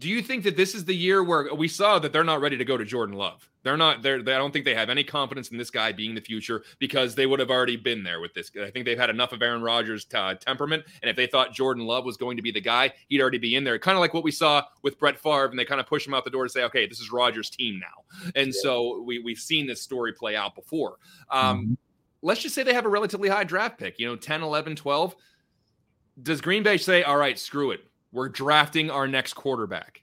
do 0.00 0.08
you 0.08 0.22
think 0.22 0.44
that 0.44 0.56
this 0.56 0.74
is 0.74 0.86
the 0.86 0.94
year 0.94 1.22
where 1.22 1.54
we 1.54 1.68
saw 1.68 1.98
that 1.98 2.10
they're 2.10 2.24
not 2.24 2.40
ready 2.40 2.56
to 2.56 2.64
go 2.64 2.78
to 2.78 2.86
Jordan 2.86 3.16
Love? 3.16 3.46
They're 3.62 3.76
not. 3.76 4.02
They're. 4.02 4.22
They, 4.22 4.34
I 4.34 4.38
don't 4.38 4.50
think 4.50 4.64
they 4.64 4.74
have 4.74 4.88
any 4.88 5.04
confidence 5.04 5.50
in 5.50 5.58
this 5.58 5.70
guy 5.70 5.92
being 5.92 6.14
the 6.14 6.22
future 6.22 6.64
because 6.78 7.14
they 7.14 7.26
would 7.26 7.38
have 7.38 7.50
already 7.50 7.76
been 7.76 8.02
there 8.02 8.18
with 8.20 8.32
this. 8.32 8.50
I 8.60 8.70
think 8.70 8.86
they've 8.86 8.98
had 8.98 9.10
enough 9.10 9.32
of 9.32 9.42
Aaron 9.42 9.60
Rodgers' 9.60 10.06
uh, 10.14 10.34
temperament, 10.34 10.84
and 11.02 11.10
if 11.10 11.16
they 11.16 11.26
thought 11.26 11.52
Jordan 11.52 11.84
Love 11.84 12.06
was 12.06 12.16
going 12.16 12.38
to 12.38 12.42
be 12.42 12.50
the 12.50 12.62
guy, 12.62 12.94
he'd 13.08 13.20
already 13.20 13.36
be 13.36 13.56
in 13.56 13.62
there. 13.62 13.78
Kind 13.78 13.96
of 13.96 14.00
like 14.00 14.14
what 14.14 14.24
we 14.24 14.30
saw 14.30 14.62
with 14.82 14.98
Brett 14.98 15.18
Favre, 15.18 15.50
and 15.50 15.58
they 15.58 15.66
kind 15.66 15.80
of 15.82 15.86
push 15.86 16.06
him 16.06 16.14
out 16.14 16.24
the 16.24 16.30
door 16.30 16.44
to 16.44 16.50
say, 16.50 16.62
"Okay, 16.64 16.86
this 16.86 17.00
is 17.00 17.12
Rodgers' 17.12 17.50
team 17.50 17.78
now." 17.78 18.30
And 18.34 18.46
yeah. 18.46 18.60
so 18.62 19.02
we 19.02 19.18
we've 19.18 19.38
seen 19.38 19.66
this 19.66 19.82
story 19.82 20.14
play 20.14 20.34
out 20.34 20.54
before. 20.54 20.96
Um, 21.30 21.58
mm-hmm. 21.58 21.74
Let's 22.22 22.40
just 22.40 22.54
say 22.54 22.62
they 22.62 22.74
have 22.74 22.86
a 22.86 22.90
relatively 22.90 23.28
high 23.28 23.44
draft 23.44 23.78
pick. 23.78 23.98
You 23.98 24.06
know, 24.06 24.16
10, 24.16 24.42
11, 24.42 24.76
12. 24.76 25.16
Does 26.22 26.40
Green 26.40 26.62
Bay 26.62 26.78
say, 26.78 27.02
"All 27.02 27.18
right, 27.18 27.38
screw 27.38 27.72
it, 27.72 27.80
we're 28.12 28.28
drafting 28.28 28.90
our 28.90 29.06
next 29.06 29.34
quarterback"? 29.34 30.02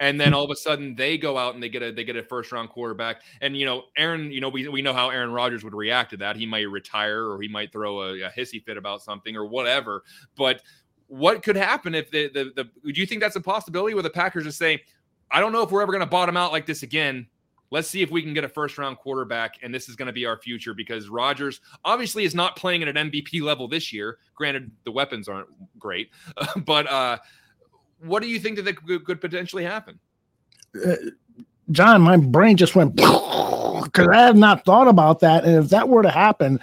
and 0.00 0.20
then 0.20 0.28
hmm. 0.28 0.34
all 0.34 0.44
of 0.44 0.50
a 0.50 0.56
sudden 0.56 0.94
they 0.96 1.16
go 1.16 1.38
out 1.38 1.54
and 1.54 1.62
they 1.62 1.68
get 1.68 1.82
a 1.82 1.92
they 1.92 2.04
get 2.04 2.16
a 2.16 2.22
first 2.22 2.52
round 2.52 2.68
quarterback. 2.68 3.22
And 3.40 3.56
you 3.56 3.64
know 3.64 3.84
aaron 3.96 4.32
you 4.32 4.40
know 4.40 4.48
we, 4.48 4.66
we 4.68 4.82
know 4.82 4.92
how 4.92 5.10
aaron 5.10 5.30
rodgers 5.30 5.62
would 5.64 5.74
react 5.74 6.10
to 6.10 6.16
that. 6.18 6.36
He 6.36 6.46
might 6.46 6.68
retire 6.68 7.28
or 7.28 7.40
he 7.40 7.48
might 7.48 7.72
throw 7.72 8.02
a, 8.02 8.22
a 8.22 8.30
hissy 8.30 8.62
fit 8.62 8.76
about 8.76 9.02
something 9.02 9.36
or 9.36 9.46
whatever. 9.46 10.02
But 10.36 10.62
what 11.06 11.42
could 11.42 11.56
happen 11.56 11.94
if 11.94 12.10
the, 12.10 12.28
the 12.28 12.52
the 12.56 12.92
do 12.92 13.00
you 13.00 13.06
think 13.06 13.20
that's 13.20 13.36
a 13.36 13.40
possibility 13.40 13.94
where 13.94 14.02
the 14.02 14.10
packers 14.10 14.44
just 14.44 14.58
say 14.58 14.82
i 15.30 15.38
don't 15.38 15.52
know 15.52 15.62
if 15.62 15.70
we're 15.70 15.82
ever 15.82 15.92
going 15.92 16.00
to 16.00 16.06
bottom 16.06 16.36
out 16.36 16.50
like 16.50 16.66
this 16.66 16.82
again 16.82 17.26
let's 17.70 17.88
see 17.88 18.02
if 18.02 18.10
we 18.10 18.22
can 18.22 18.34
get 18.34 18.44
a 18.44 18.48
first 18.48 18.78
round 18.78 18.98
quarterback 18.98 19.56
and 19.62 19.74
this 19.74 19.88
is 19.88 19.96
going 19.96 20.06
to 20.06 20.12
be 20.12 20.26
our 20.26 20.38
future 20.38 20.74
because 20.74 21.08
Rodgers 21.08 21.60
obviously 21.84 22.24
is 22.24 22.34
not 22.34 22.56
playing 22.56 22.82
at 22.82 22.88
an 22.88 23.10
MVP 23.10 23.42
level 23.42 23.68
this 23.68 23.92
year. 23.92 24.18
Granted, 24.34 24.70
the 24.84 24.92
weapons 24.92 25.28
aren't 25.28 25.48
great, 25.78 26.10
but 26.64 26.90
uh, 26.90 27.18
what 28.00 28.22
do 28.22 28.28
you 28.28 28.38
think 28.38 28.62
that 28.62 29.04
could, 29.04 29.20
potentially 29.20 29.64
happen? 29.64 29.98
Uh, 30.84 30.94
John, 31.70 32.02
my 32.02 32.16
brain 32.16 32.56
just 32.56 32.76
went 32.76 32.94
because 32.96 34.08
I 34.08 34.22
have 34.22 34.36
not 34.36 34.64
thought 34.64 34.88
about 34.88 35.20
that. 35.20 35.44
And 35.44 35.64
if 35.64 35.70
that 35.70 35.88
were 35.88 36.02
to 36.02 36.10
happen, 36.10 36.60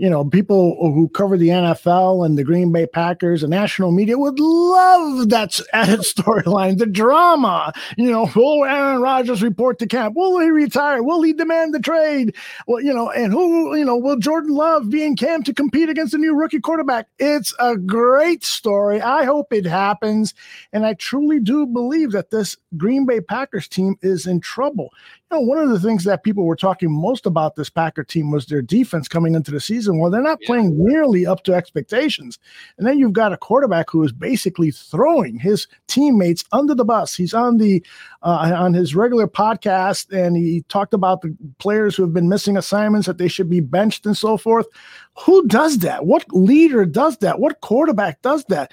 you 0.00 0.08
know, 0.08 0.24
people 0.24 0.78
who 0.80 1.10
cover 1.10 1.36
the 1.36 1.48
NFL 1.48 2.24
and 2.24 2.38
the 2.38 2.42
Green 2.42 2.72
Bay 2.72 2.86
Packers, 2.86 3.42
the 3.42 3.48
national 3.48 3.90
media 3.90 4.16
would 4.16 4.40
love 4.40 5.28
that 5.28 5.60
added 5.74 6.00
storyline, 6.00 6.78
the 6.78 6.86
drama. 6.86 7.70
You 7.98 8.10
know, 8.10 8.26
will 8.34 8.64
Aaron 8.64 9.02
Rodgers 9.02 9.42
report 9.42 9.78
to 9.80 9.86
camp? 9.86 10.16
Will 10.16 10.38
he 10.38 10.48
retire? 10.48 11.02
Will 11.02 11.20
he 11.20 11.34
demand 11.34 11.74
the 11.74 11.80
trade? 11.80 12.34
Well, 12.66 12.82
you 12.82 12.94
know, 12.94 13.10
and 13.10 13.30
who, 13.30 13.76
you 13.76 13.84
know, 13.84 13.98
will 13.98 14.16
Jordan 14.16 14.54
Love 14.54 14.88
be 14.88 15.04
in 15.04 15.16
camp 15.16 15.44
to 15.44 15.52
compete 15.52 15.90
against 15.90 16.12
the 16.12 16.18
new 16.18 16.34
rookie 16.34 16.60
quarterback? 16.60 17.06
It's 17.18 17.54
a 17.58 17.76
great 17.76 18.42
story. 18.42 19.02
I 19.02 19.24
hope 19.24 19.52
it 19.52 19.66
happens. 19.66 20.32
And 20.72 20.86
I 20.86 20.94
truly 20.94 21.40
do 21.40 21.66
believe 21.66 22.12
that 22.12 22.30
this 22.30 22.56
Green 22.78 23.04
Bay 23.04 23.20
Packers 23.20 23.68
team 23.68 23.96
is 24.00 24.26
in 24.26 24.40
trouble 24.40 24.94
know, 25.30 25.40
one 25.40 25.58
of 25.58 25.70
the 25.70 25.80
things 25.80 26.04
that 26.04 26.22
people 26.22 26.44
were 26.44 26.56
talking 26.56 26.90
most 26.90 27.26
about 27.26 27.56
this 27.56 27.70
Packer 27.70 28.04
team 28.04 28.30
was 28.30 28.46
their 28.46 28.62
defense 28.62 29.08
coming 29.08 29.34
into 29.34 29.50
the 29.50 29.60
season. 29.60 29.98
Well, 29.98 30.10
they're 30.10 30.22
not 30.22 30.38
yeah. 30.42 30.46
playing 30.46 30.84
nearly 30.84 31.26
up 31.26 31.44
to 31.44 31.54
expectations. 31.54 32.38
And 32.78 32.86
then 32.86 32.98
you've 32.98 33.12
got 33.12 33.32
a 33.32 33.36
quarterback 33.36 33.90
who 33.90 34.02
is 34.02 34.12
basically 34.12 34.70
throwing 34.70 35.38
his 35.38 35.66
teammates 35.90 36.44
under 36.52 36.74
the 36.74 36.84
bus. 36.84 37.14
He's 37.14 37.34
on 37.34 37.58
the 37.58 37.84
uh, 38.22 38.52
on 38.56 38.74
his 38.74 38.94
regular 38.94 39.26
podcast, 39.26 40.10
and 40.10 40.36
he 40.36 40.62
talked 40.68 40.94
about 40.94 41.22
the 41.22 41.36
players 41.58 41.96
who 41.96 42.02
have 42.02 42.12
been 42.12 42.28
missing 42.28 42.56
assignments 42.56 43.06
that 43.06 43.18
they 43.18 43.28
should 43.28 43.50
be 43.50 43.60
benched 43.60 44.06
and 44.06 44.16
so 44.16 44.36
forth. 44.36 44.66
Who 45.24 45.46
does 45.48 45.78
that? 45.78 46.06
What 46.06 46.24
leader 46.32 46.86
does 46.86 47.18
that? 47.18 47.40
What 47.40 47.60
quarterback 47.60 48.22
does 48.22 48.44
that? 48.46 48.72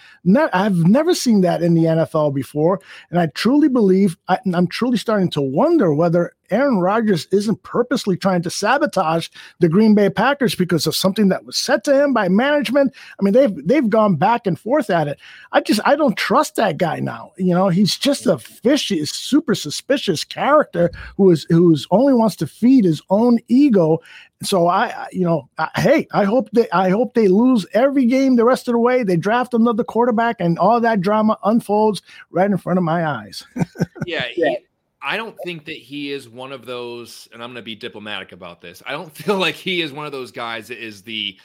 I've 0.53 0.77
never 0.77 1.13
seen 1.13 1.41
that 1.41 1.61
in 1.63 1.73
the 1.73 1.85
NFL 1.85 2.33
before, 2.33 2.79
and 3.09 3.19
I 3.19 3.27
truly 3.27 3.67
believe 3.67 4.17
I, 4.27 4.37
I'm 4.53 4.67
truly 4.67 4.97
starting 4.97 5.29
to 5.31 5.41
wonder 5.41 5.93
whether 5.93 6.33
Aaron 6.49 6.77
Rodgers 6.77 7.27
isn't 7.31 7.63
purposely 7.63 8.15
trying 8.15 8.41
to 8.43 8.49
sabotage 8.49 9.27
the 9.59 9.69
Green 9.69 9.95
Bay 9.95 10.09
Packers 10.09 10.55
because 10.55 10.87
of 10.87 10.95
something 10.95 11.29
that 11.29 11.45
was 11.45 11.57
said 11.57 11.83
to 11.85 12.03
him 12.03 12.13
by 12.13 12.29
management. 12.29 12.93
I 13.19 13.23
mean, 13.23 13.33
they've 13.33 13.67
they've 13.67 13.89
gone 13.89 14.15
back 14.15 14.47
and 14.47 14.59
forth 14.59 14.89
at 14.89 15.07
it. 15.07 15.19
I 15.51 15.61
just 15.61 15.81
I 15.85 15.95
don't 15.95 16.17
trust 16.17 16.55
that 16.55 16.77
guy 16.77 16.99
now. 17.07 17.31
You 17.37 17.55
know, 17.55 17.69
he's 17.69 17.97
just 17.97 18.27
a 18.27 18.37
fishy, 18.37 19.03
super 19.05 19.55
suspicious 19.55 20.23
character 20.23 20.91
who 21.15 21.31
is 21.31 21.47
who's 21.49 21.87
only 21.89 22.13
wants 22.13 22.35
to 22.37 22.47
feed 22.47 22.83
his 22.83 23.01
own 23.09 23.39
ego. 23.47 23.99
So 24.43 24.67
I, 24.67 25.07
you 25.11 25.23
know, 25.23 25.49
I, 25.57 25.69
hey, 25.77 26.07
I 26.11 26.25
hope 26.25 26.49
they 26.51 26.69
I 26.71 26.89
hope 26.89 27.13
they 27.13 27.29
lose 27.29 27.65
every 27.73 28.05
game 28.05 28.35
the 28.35 28.45
rest 28.45 28.67
of 28.67 28.73
the 28.73 28.79
way. 28.79 29.03
They 29.03 29.17
draft 29.17 29.53
another 29.53 29.83
quarterback, 29.83 30.35
and 30.39 30.59
all 30.59 30.79
that 30.81 31.01
drama 31.01 31.37
unfolds 31.43 32.01
right 32.29 32.51
in 32.51 32.57
front 32.57 32.77
of 32.77 32.83
my 32.83 33.07
eyes. 33.07 33.45
yeah, 34.05 34.25
he, 34.25 34.57
I 35.01 35.15
don't 35.15 35.37
think 35.45 35.65
that 35.65 35.77
he 35.77 36.11
is 36.11 36.27
one 36.27 36.51
of 36.51 36.65
those, 36.65 37.29
and 37.31 37.41
I'm 37.41 37.49
going 37.49 37.55
to 37.55 37.61
be 37.61 37.75
diplomatic 37.75 38.33
about 38.33 38.59
this. 38.59 38.83
I 38.85 38.91
don't 38.91 39.15
feel 39.15 39.37
like 39.37 39.55
he 39.55 39.81
is 39.81 39.93
one 39.93 40.05
of 40.05 40.11
those 40.11 40.31
guys 40.31 40.67
that 40.67 40.83
is 40.83 41.01
the 41.01 41.39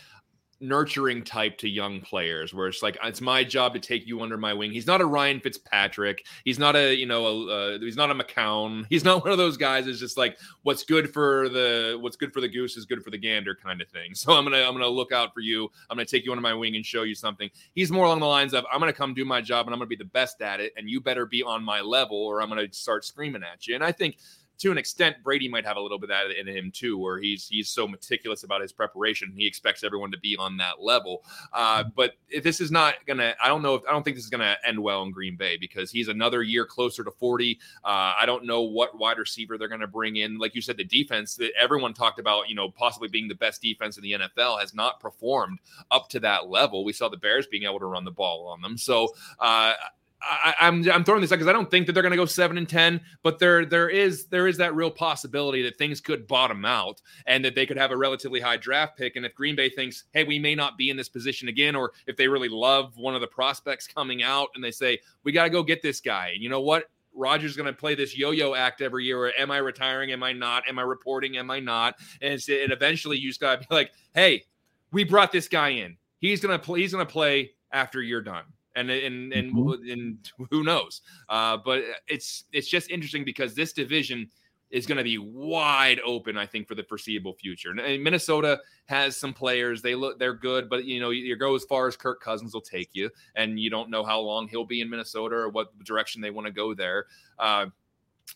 nurturing 0.63 1.25
type 1.25 1.59
to 1.59 1.69
young 1.69 2.01
players 2.01 2.55
where 2.55 2.69
it's 2.69 2.83
like 2.83 2.97
it's 3.03 3.21
my 3.21 3.43
job 3.43 3.75
to 3.75 3.81
take 3.81 4.07
you 4.07 4.21
under 4.23 4.39
my 4.39 4.55
wing. 4.55 4.71
He's 4.71 4.87
not 4.87 5.01
a 5.01 5.07
ryan 5.07 5.41
fitzpatrick. 5.41 6.25
He's 6.45 6.59
not 6.59 6.77
a 6.77 6.95
you 6.95 7.07
know 7.07 7.27
a, 7.27 7.47
uh, 7.47 7.79
he's 7.81 7.97
not 7.97 8.11
a 8.11 8.15
mccown. 8.15 8.87
He's 8.93 9.05
not 9.05 9.25
one 9.25 9.33
of 9.33 9.39
those 9.39 9.57
guys 9.57 9.87
is 9.87 9.99
just 9.99 10.17
like 10.17 10.39
what's 10.63 10.85
good 10.85 11.13
for 11.13 11.49
the 11.49 11.99
what's 12.01 12.17
good 12.17 12.33
for 12.33 12.41
the 12.41 12.49
goose 12.49 12.77
is 12.77 12.85
good 12.85 13.03
for 13.03 13.11
the 13.11 13.19
gander 13.19 13.55
kind 13.55 13.81
of 13.81 13.89
thing. 13.89 14.13
So 14.23 14.33
i'm 14.35 14.45
gonna 14.45 14.59
i'm 14.59 14.73
gonna 14.73 14.87
look 14.87 15.11
out 15.11 15.35
for 15.35 15.41
you. 15.41 15.69
I'm 15.91 15.97
gonna 15.97 16.05
take 16.05 16.25
you 16.25 16.31
under 16.31 16.43
my 16.43 16.55
wing 16.55 16.77
and 16.77 16.87
show 16.87 17.03
you 17.03 17.15
something. 17.15 17.51
He's 17.75 17.91
more 17.91 18.05
along 18.07 18.21
the 18.21 18.27
lines 18.27 18.55
of 18.55 18.65
i'm 18.73 18.79
gonna 18.79 18.93
come 18.93 19.15
do 19.15 19.25
my 19.25 19.41
job 19.41 19.67
and 19.67 19.75
i'm 19.75 19.81
gonna 19.81 19.89
be 19.89 19.97
the 19.97 20.05
best 20.05 20.41
at 20.43 20.61
it 20.61 20.73
and 20.77 20.89
you 20.89 21.01
better 21.01 21.27
be 21.27 21.43
on 21.43 21.65
my 21.65 21.81
level 21.81 22.17
or 22.17 22.41
i'm 22.41 22.49
gonna 22.49 22.73
start 22.73 23.05
screaming 23.05 23.43
at 23.43 23.67
you. 23.67 23.75
And 23.75 23.83
i 23.83 23.91
think 23.91 24.19
to 24.63 24.71
an 24.71 24.79
extent, 24.79 25.17
Brady 25.25 25.49
might 25.49 25.67
have 25.67 25.77
a 25.77 25.81
little 25.81 25.99
bit 25.99 26.11
of 26.13 26.29
that 26.29 26.39
in 26.39 26.47
him 26.47 26.71
too, 26.71 26.97
where 26.97 27.19
he's 27.19 27.49
he's 27.49 27.69
so 27.69 27.89
meticulous 27.89 28.45
about 28.45 28.61
his 28.61 28.71
preparation. 28.71 29.33
He 29.37 29.45
expects 29.45 29.83
everyone 29.83 30.13
to 30.13 30.19
be 30.19 30.37
on 30.37 30.57
that 30.59 30.81
level. 30.81 31.25
Uh, 31.53 31.83
but 31.97 32.13
this 32.45 32.61
is 32.61 32.71
not 32.71 32.95
gonna. 33.05 33.35
I 33.43 33.49
don't 33.49 33.63
know. 33.63 33.75
If, 33.75 33.83
I 33.89 33.93
don't 33.93 34.05
think 34.05 34.17
this 34.17 34.23
is 34.23 34.31
gonna 34.31 34.57
end 34.65 34.81
well 34.81 35.03
in 35.03 35.11
Green 35.11 35.35
Bay 35.35 35.57
because 35.57 35.91
he's 35.91 36.07
another 36.07 36.45
year 36.45 36.65
closer 36.65 37.03
to 37.03 37.11
40. 37.11 37.59
Uh, 37.85 38.15
I 38.17 38.23
don't 38.25 38.45
know 38.45 38.63
what 38.63 38.97
wide 38.97 39.19
receiver 39.19 39.59
they're 39.59 39.67
gonna 39.67 39.89
bring 39.89 40.15
in. 40.15 40.39
Like 40.39 40.55
you 40.55 40.63
said, 40.63 40.77
the 40.77 40.85
defense 40.85 41.35
that 41.37 41.51
everyone 41.61 41.93
talked 41.93 42.21
about, 42.21 42.49
you 42.49 42.55
know, 42.55 42.71
possibly 42.71 43.09
being 43.09 43.27
the 43.27 43.35
best 43.35 43.63
defense 43.63 43.97
in 43.97 44.05
the 44.05 44.13
NFL 44.13 44.61
has 44.61 44.75
not 44.75 45.01
performed 45.01 45.59
up 45.91 46.09
to 46.11 46.21
that 46.21 46.49
level. 46.49 46.85
We 46.85 46.93
saw 46.93 47.09
the 47.09 47.17
Bears 47.17 47.49
being 47.49 47.65
able 47.65 47.81
to 47.81 47.87
run 47.87 48.05
the 48.05 48.13
ball 48.13 48.47
on 48.47 48.61
them. 48.61 48.79
So 48.79 49.09
uh, 49.41 49.73
I, 50.23 50.55
am 50.61 50.83
I'm, 50.83 50.91
I'm 50.91 51.05
throwing 51.05 51.21
this 51.21 51.33
out 51.33 51.37
because 51.37 51.49
I 51.49 51.53
don't 51.53 51.71
think 51.71 51.87
that 51.87 51.93
they're 51.93 52.03
going 52.03 52.13
to 52.13 52.17
go 52.17 52.27
seven 52.27 52.59
and 52.59 52.69
ten, 52.69 53.01
but 53.23 53.39
there 53.39 53.65
there 53.65 53.89
is 53.89 54.27
there 54.27 54.47
is 54.47 54.57
that 54.59 54.75
real 54.75 54.91
possibility 54.91 55.63
that 55.63 55.77
things 55.79 56.01
could 56.01 56.27
bottom 56.27 56.65
out 56.65 57.01
and 57.27 57.45
that 57.45 57.55
they 57.55 57.67
could 57.67 57.77
have 57.77 57.91
a 57.91 57.97
relatively 57.97 58.41
high 58.41 58.57
draft 58.57 58.97
pick. 58.97 59.17
And 59.17 59.27
if 59.27 59.35
Green 59.35 59.57
Bay 59.57 59.69
thinks, 59.69 60.05
hey, 60.13 60.25
we 60.25 60.39
may 60.39 60.55
not 60.55 60.79
be 60.79 60.91
in 60.91 60.97
this 60.97 61.09
position 61.09 61.49
again, 61.49 61.75
or 61.75 61.93
if 62.07 62.17
they 62.17 62.29
really 62.29 62.49
love 62.49 62.97
one 62.97 63.15
of 63.15 63.21
the 63.21 63.27
prospects 63.27 63.87
coming 63.87 64.23
out 64.23 64.49
and 64.55 64.63
they 64.63 64.71
say 64.71 64.99
we 65.25 65.33
got 65.33 65.45
to 65.45 65.51
go 65.51 65.63
get 65.63 65.83
this 65.83 66.01
guy, 66.01 66.31
and 66.35 66.43
you 66.43 66.49
know 66.49 66.61
what, 66.61 66.91
Rodgers 67.15 67.57
going 67.57 67.67
to 67.67 67.73
play 67.73 67.95
this 67.95 68.17
yo-yo 68.17 68.55
act 68.55 68.81
every 68.81 69.05
year. 69.05 69.19
Where 69.19 69.33
am 69.39 69.51
I 69.51 69.59
retiring? 69.59 70.13
Am 70.13 70.23
I 70.23 70.33
not? 70.33 70.67
Am 70.69 70.79
I 70.79 70.83
reporting? 70.83 71.37
Am 71.37 71.51
I 71.51 71.61
not? 71.61 71.97
And, 72.21 72.43
and 72.49 72.73
eventually, 72.73 73.19
you 73.19 73.29
just 73.29 73.41
got 73.41 73.61
to 73.61 73.69
be 73.69 73.75
like, 73.75 73.93
hey, 74.15 74.45
we 74.93 75.05
brought 75.05 75.33
this 75.33 75.49
guy 75.49 75.71
in. 75.71 75.97
He's 76.19 76.41
gonna 76.41 76.59
play. 76.59 76.81
He's 76.81 76.93
gonna 76.93 77.05
play 77.05 77.51
after 77.73 78.01
you're 78.01 78.23
done 78.23 78.45
and 78.75 78.91
and 78.91 79.33
and, 79.33 79.55
mm-hmm. 79.55 79.91
and 79.91 80.31
who 80.51 80.63
knows? 80.63 81.03
Uh, 81.29 81.59
but 81.65 81.83
it's 82.09 82.45
it's 82.53 82.69
just 82.69 82.91
interesting 82.91 83.25
because 83.25 83.55
this 83.55 83.73
division 83.73 84.29
is 84.71 84.87
going 84.87 84.97
to 84.97 85.05
be 85.05 85.19
wide 85.19 86.01
open, 86.05 86.39
I 86.39 86.47
think, 86.47 86.67
for 86.67 86.75
the 86.75 86.83
foreseeable 86.83 87.35
future. 87.35 87.71
And 87.71 88.03
Minnesota 88.03 88.59
has 88.87 89.17
some 89.17 89.35
players; 89.35 89.83
they 89.83 89.95
look 89.95 90.19
they're 90.19 90.35
good, 90.35 90.69
but 90.69 90.85
you 90.85 91.01
know, 91.01 91.11
you 91.11 91.37
go 91.37 91.55
as 91.55 91.65
far 91.65 91.87
as 91.87 91.97
Kirk 91.97 92.23
Cousins 92.23 92.55
will 92.55 92.63
take 92.63 92.91
you, 92.93 93.11
and 93.37 93.61
you 93.61 93.71
don't 93.71 93.91
know 93.91 94.05
how 94.05 94.21
long 94.21 94.49
he'll 94.49 94.65
be 94.65 94.81
in 94.81 94.89
Minnesota 94.89 95.37
or 95.37 95.49
what 95.51 95.79
direction 95.85 96.21
they 96.21 96.31
want 96.31 96.47
to 96.47 96.53
go 96.53 96.75
there. 96.75 97.07
Uh, 97.39 97.67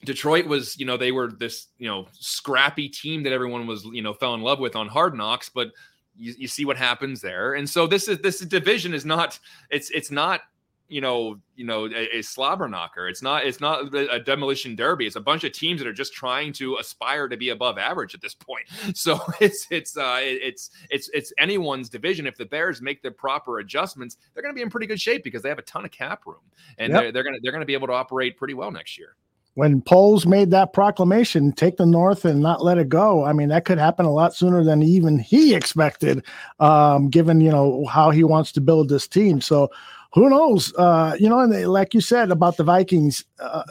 Detroit 0.05 0.47
was, 0.47 0.79
you 0.79 0.85
know, 0.85 0.97
they 0.97 1.13
were 1.13 1.29
this, 1.33 1.69
you 1.79 1.89
know, 1.89 2.07
scrappy 2.13 2.89
team 2.89 3.23
that 3.23 3.33
everyone 3.33 3.67
was, 3.67 3.85
you 3.85 4.03
know, 4.03 4.13
fell 4.13 4.35
in 4.35 4.43
love 4.43 4.59
with 4.59 4.77
on 4.77 4.89
Hard 4.89 5.15
Knocks, 5.17 5.49
but 5.49 5.71
you, 6.19 6.35
you 6.39 6.49
see 6.49 6.65
what 6.65 6.77
happens 6.77 7.21
there. 7.21 7.55
And 7.55 7.69
so 7.69 7.87
this 7.87 8.09
is 8.09 8.19
this 8.19 8.41
division 8.41 8.95
is 8.95 9.05
not 9.05 9.39
it's 9.71 9.91
it's 9.91 10.11
not 10.11 10.43
you 10.89 11.01
know 11.01 11.39
you 11.57 11.65
know 11.65 11.87
a, 11.87 12.19
a, 12.19 12.23
slobber 12.23 12.69
knocker. 12.69 13.09
It's 13.09 13.23
not 13.23 13.45
it's 13.45 13.61
not 13.61 13.95
a 13.95 14.21
demolition 14.21 14.77
derby. 14.77 15.07
It's 15.07 15.17
a 15.17 15.21
bunch 15.21 15.45
of 15.45 15.53
teams 15.53 15.81
that 15.81 15.89
are 15.89 15.93
just 15.93 16.13
trying 16.13 16.53
to 16.55 16.77
aspire 16.77 17.29
to 17.29 17.37
be 17.37 17.51
above 17.51 17.79
average 17.79 18.15
at 18.15 18.21
this 18.21 18.35
point. 18.35 18.67
So 18.95 19.21
it's 19.41 19.67
it's 19.71 19.97
uh 19.97 20.19
it's 20.21 20.71
it's 20.91 21.11
it's 21.13 21.33
anyone's 21.39 21.89
division. 21.89 22.27
If 22.27 22.37
the 22.37 22.47
bears 22.47 22.81
make 22.81 23.03
the 23.03 23.11
proper 23.11 23.59
adjustments 23.59 24.17
they're 24.33 24.43
going 24.43 24.55
to 24.55 24.57
be 24.57 24.63
in 24.63 24.71
pretty 24.71 24.87
good 24.87 25.01
shape 25.01 25.25
because 25.25 25.43
they 25.43 25.49
have 25.49 25.59
a 25.59 25.63
ton 25.63 25.85
of 25.85 25.91
cap 25.91 26.27
room 26.27 26.37
and 26.79 26.93
yep. 26.93 27.03
they're, 27.03 27.13
they're 27.13 27.23
going 27.25 27.35
to 27.35 27.41
they're 27.43 27.53
going 27.53 27.61
to 27.61 27.67
be 27.67 27.75
able 27.75 27.89
to 27.89 27.93
operate 27.93 28.37
pretty 28.37 28.55
well 28.55 28.71
next 28.71 28.97
year 28.97 29.17
when 29.57 29.81
Poles 29.81 30.27
made 30.27 30.51
that 30.51 30.75
proclamation, 30.75 31.51
take 31.51 31.79
the 31.79 31.87
North 31.87 32.27
and 32.27 32.43
not 32.43 32.63
let 32.63 32.77
it 32.77 32.91
go. 32.91 33.25
I 33.25 33.33
mean, 33.33 33.49
that 33.49 33.65
could 33.65 33.79
happen 33.79 34.05
a 34.05 34.13
lot 34.13 34.35
sooner 34.35 34.63
than 34.63 34.83
even 34.83 35.19
he 35.19 35.55
expected, 35.55 36.23
um, 36.61 37.09
given 37.09 37.41
you 37.41 37.51
know 37.51 37.87
how 37.87 38.11
he 38.11 38.23
wants 38.23 38.53
to 38.53 38.61
build 38.61 38.91
this 38.91 39.09
team. 39.09 39.41
So, 39.41 39.71
who 40.13 40.29
knows? 40.29 40.75
Uh, 40.75 41.17
you 41.19 41.27
know, 41.27 41.41
and 41.41 41.51
they, 41.51 41.65
like 41.65 41.95
you 41.95 42.03
said 42.03 42.31
about 42.31 42.59
the 42.59 42.65
Vikings, 42.65 43.25
uh, 43.41 43.63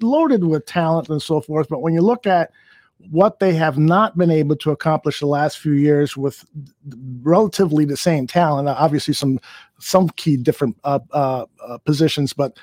loaded 0.00 0.44
with 0.44 0.64
talent 0.64 1.10
and 1.10 1.20
so 1.20 1.42
forth. 1.42 1.68
But 1.68 1.82
when 1.82 1.92
you 1.92 2.00
look 2.00 2.26
at 2.26 2.50
what 3.10 3.38
they 3.38 3.52
have 3.52 3.76
not 3.76 4.16
been 4.16 4.30
able 4.30 4.56
to 4.56 4.70
accomplish 4.70 5.20
the 5.20 5.26
last 5.26 5.58
few 5.58 5.72
years 5.72 6.16
with 6.16 6.42
relatively 7.20 7.84
the 7.84 7.98
same 7.98 8.26
talent, 8.26 8.66
obviously 8.66 9.12
some 9.12 9.40
some 9.78 10.08
key 10.16 10.38
different 10.38 10.74
uh, 10.84 11.00
uh, 11.12 11.44
uh 11.62 11.76
positions, 11.84 12.32
but 12.32 12.56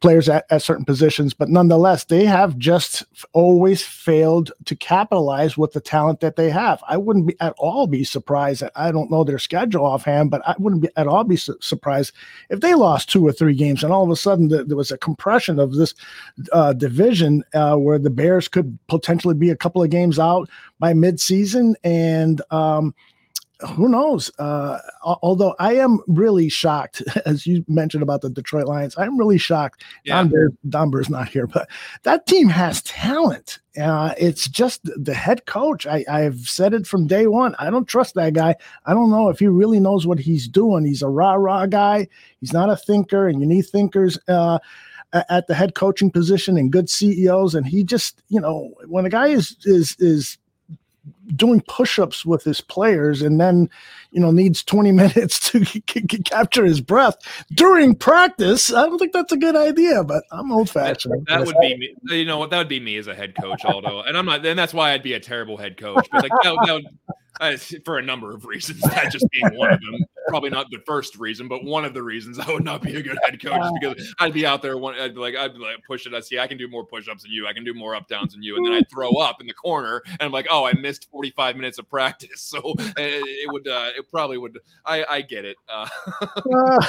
players 0.00 0.28
at, 0.28 0.44
at 0.50 0.62
certain 0.62 0.84
positions, 0.84 1.32
but 1.32 1.48
nonetheless, 1.48 2.04
they 2.04 2.26
have 2.26 2.58
just 2.58 3.04
always 3.32 3.82
failed 3.82 4.52
to 4.66 4.76
capitalize 4.76 5.56
with 5.56 5.72
the 5.72 5.80
talent 5.80 6.20
that 6.20 6.36
they 6.36 6.50
have. 6.50 6.82
I 6.86 6.96
wouldn't 6.96 7.26
be 7.26 7.36
at 7.40 7.54
all 7.56 7.86
be 7.86 8.04
surprised. 8.04 8.62
I 8.74 8.92
don't 8.92 9.10
know 9.10 9.24
their 9.24 9.38
schedule 9.38 9.86
offhand, 9.86 10.30
but 10.30 10.46
I 10.46 10.54
wouldn't 10.58 10.82
be 10.82 10.88
at 10.96 11.06
all 11.06 11.24
be 11.24 11.36
su- 11.36 11.56
surprised 11.60 12.12
if 12.50 12.60
they 12.60 12.74
lost 12.74 13.08
two 13.08 13.26
or 13.26 13.32
three 13.32 13.54
games 13.54 13.82
and 13.82 13.92
all 13.92 14.04
of 14.04 14.10
a 14.10 14.16
sudden 14.16 14.48
the, 14.48 14.64
there 14.64 14.76
was 14.76 14.90
a 14.90 14.98
compression 14.98 15.58
of 15.58 15.74
this 15.74 15.94
uh, 16.52 16.72
division 16.74 17.42
uh, 17.54 17.76
where 17.76 17.98
the 17.98 18.10
Bears 18.10 18.48
could 18.48 18.78
potentially 18.88 19.34
be 19.34 19.50
a 19.50 19.56
couple 19.56 19.82
of 19.82 19.90
games 19.90 20.18
out 20.18 20.48
by 20.78 20.92
midseason 20.92 21.74
and. 21.84 22.42
Um, 22.50 22.94
who 23.60 23.88
knows? 23.88 24.30
Uh, 24.38 24.78
although 25.02 25.54
I 25.58 25.74
am 25.74 26.00
really 26.06 26.48
shocked, 26.48 27.02
as 27.26 27.46
you 27.46 27.64
mentioned 27.68 28.02
about 28.02 28.20
the 28.20 28.30
Detroit 28.30 28.66
Lions, 28.66 28.94
I'm 28.98 29.18
really 29.18 29.38
shocked. 29.38 29.82
Yeah. 30.04 30.16
Don, 30.16 30.28
Bear, 30.28 30.52
Don 30.68 30.90
Bear's 30.90 31.08
not 31.08 31.28
here, 31.28 31.46
but 31.46 31.68
that 32.02 32.26
team 32.26 32.48
has 32.48 32.82
talent. 32.82 33.58
Uh, 33.80 34.14
it's 34.18 34.48
just 34.48 34.82
the 34.84 35.14
head 35.14 35.46
coach. 35.46 35.86
I, 35.86 36.04
I've 36.08 36.40
said 36.40 36.74
it 36.74 36.86
from 36.86 37.06
day 37.06 37.26
one. 37.26 37.54
I 37.58 37.70
don't 37.70 37.88
trust 37.88 38.14
that 38.14 38.34
guy. 38.34 38.54
I 38.84 38.94
don't 38.94 39.10
know 39.10 39.28
if 39.28 39.38
he 39.38 39.46
really 39.46 39.80
knows 39.80 40.06
what 40.06 40.18
he's 40.18 40.48
doing. 40.48 40.84
He's 40.84 41.02
a 41.02 41.08
rah 41.08 41.34
rah 41.34 41.66
guy. 41.66 42.08
He's 42.40 42.52
not 42.52 42.70
a 42.70 42.76
thinker, 42.76 43.28
and 43.28 43.40
you 43.40 43.46
need 43.46 43.66
thinkers. 43.66 44.18
Uh, 44.28 44.58
at 45.30 45.46
the 45.46 45.54
head 45.54 45.74
coaching 45.74 46.10
position 46.10 46.58
and 46.58 46.70
good 46.70 46.90
CEOs, 46.90 47.54
and 47.54 47.66
he 47.66 47.84
just, 47.84 48.22
you 48.28 48.40
know, 48.40 48.74
when 48.86 49.06
a 49.06 49.08
guy 49.08 49.28
is 49.28 49.56
is 49.64 49.96
is 49.98 50.36
doing 51.34 51.60
push-ups 51.68 52.24
with 52.24 52.44
his 52.44 52.60
players 52.60 53.22
and 53.22 53.40
then 53.40 53.68
you 54.12 54.20
know 54.20 54.30
needs 54.30 54.62
20 54.62 54.92
minutes 54.92 55.50
to 55.50 55.64
c- 55.64 55.82
c- 55.90 56.22
capture 56.24 56.64
his 56.64 56.80
breath 56.80 57.16
during 57.52 57.94
practice 57.94 58.72
i 58.72 58.84
don't 58.86 58.98
think 58.98 59.12
that's 59.12 59.32
a 59.32 59.36
good 59.36 59.56
idea 59.56 60.04
but 60.04 60.22
i'm 60.30 60.52
old-fashioned 60.52 61.26
that, 61.26 61.38
that 61.38 61.46
would 61.46 61.56
be 61.60 61.76
me 61.76 61.94
you 62.04 62.24
know 62.24 62.38
what 62.38 62.50
that 62.50 62.58
would 62.58 62.68
be 62.68 62.80
me 62.80 62.96
as 62.96 63.06
a 63.06 63.14
head 63.14 63.34
coach 63.40 63.64
although 63.64 64.02
and 64.02 64.16
i'm 64.16 64.26
not 64.26 64.44
and 64.44 64.58
that's 64.58 64.74
why 64.74 64.92
i'd 64.92 65.02
be 65.02 65.14
a 65.14 65.20
terrible 65.20 65.56
head 65.56 65.76
coach 65.76 66.06
but 66.12 66.22
like 66.22 66.32
that, 66.42 66.56
that 66.64 66.72
would, 66.74 66.86
uh, 67.40 67.56
for 67.84 67.98
a 67.98 68.02
number 68.02 68.32
of 68.34 68.44
reasons, 68.46 68.80
that 68.80 69.12
just 69.12 69.26
being 69.30 69.56
one 69.56 69.72
of 69.72 69.80
them. 69.80 70.04
Probably 70.28 70.50
not 70.50 70.70
the 70.70 70.78
first 70.86 71.16
reason, 71.16 71.46
but 71.48 71.64
one 71.64 71.84
of 71.84 71.94
the 71.94 72.02
reasons 72.02 72.38
I 72.38 72.50
would 72.52 72.64
not 72.64 72.82
be 72.82 72.96
a 72.96 73.02
good 73.02 73.18
head 73.24 73.40
coach 73.42 73.62
because 73.80 74.14
I'd 74.18 74.32
be 74.32 74.44
out 74.44 74.62
there, 74.62 74.76
one, 74.76 74.94
I'd 74.94 75.14
be 75.14 75.20
like, 75.20 75.36
I'd 75.36 75.54
be 75.54 75.60
like, 75.60 75.76
push 75.86 76.06
it. 76.06 76.14
I 76.14 76.20
see, 76.20 76.38
I 76.38 76.46
can 76.46 76.58
do 76.58 76.68
more 76.68 76.84
push 76.84 77.08
ups 77.08 77.22
than 77.22 77.32
you. 77.32 77.46
I 77.46 77.52
can 77.52 77.64
do 77.64 77.74
more 77.74 77.94
up 77.94 78.08
downs 78.08 78.32
than 78.32 78.42
you. 78.42 78.56
And 78.56 78.66
then 78.66 78.72
I'd 78.72 78.90
throw 78.90 79.10
up 79.12 79.40
in 79.40 79.46
the 79.46 79.54
corner 79.54 80.02
and 80.06 80.22
I'm 80.22 80.32
like, 80.32 80.46
oh, 80.50 80.64
I 80.64 80.72
missed 80.72 81.08
45 81.16 81.56
minutes 81.56 81.78
of 81.78 81.88
practice. 81.88 82.42
So 82.42 82.58
it, 82.76 82.94
it 82.98 83.50
would, 83.50 83.66
uh, 83.66 83.88
it 83.96 84.10
probably 84.10 84.36
would. 84.36 84.58
I, 84.84 85.04
I 85.08 85.20
get 85.22 85.46
it. 85.46 85.56
Uh, 85.66 85.88
uh, 86.20 86.36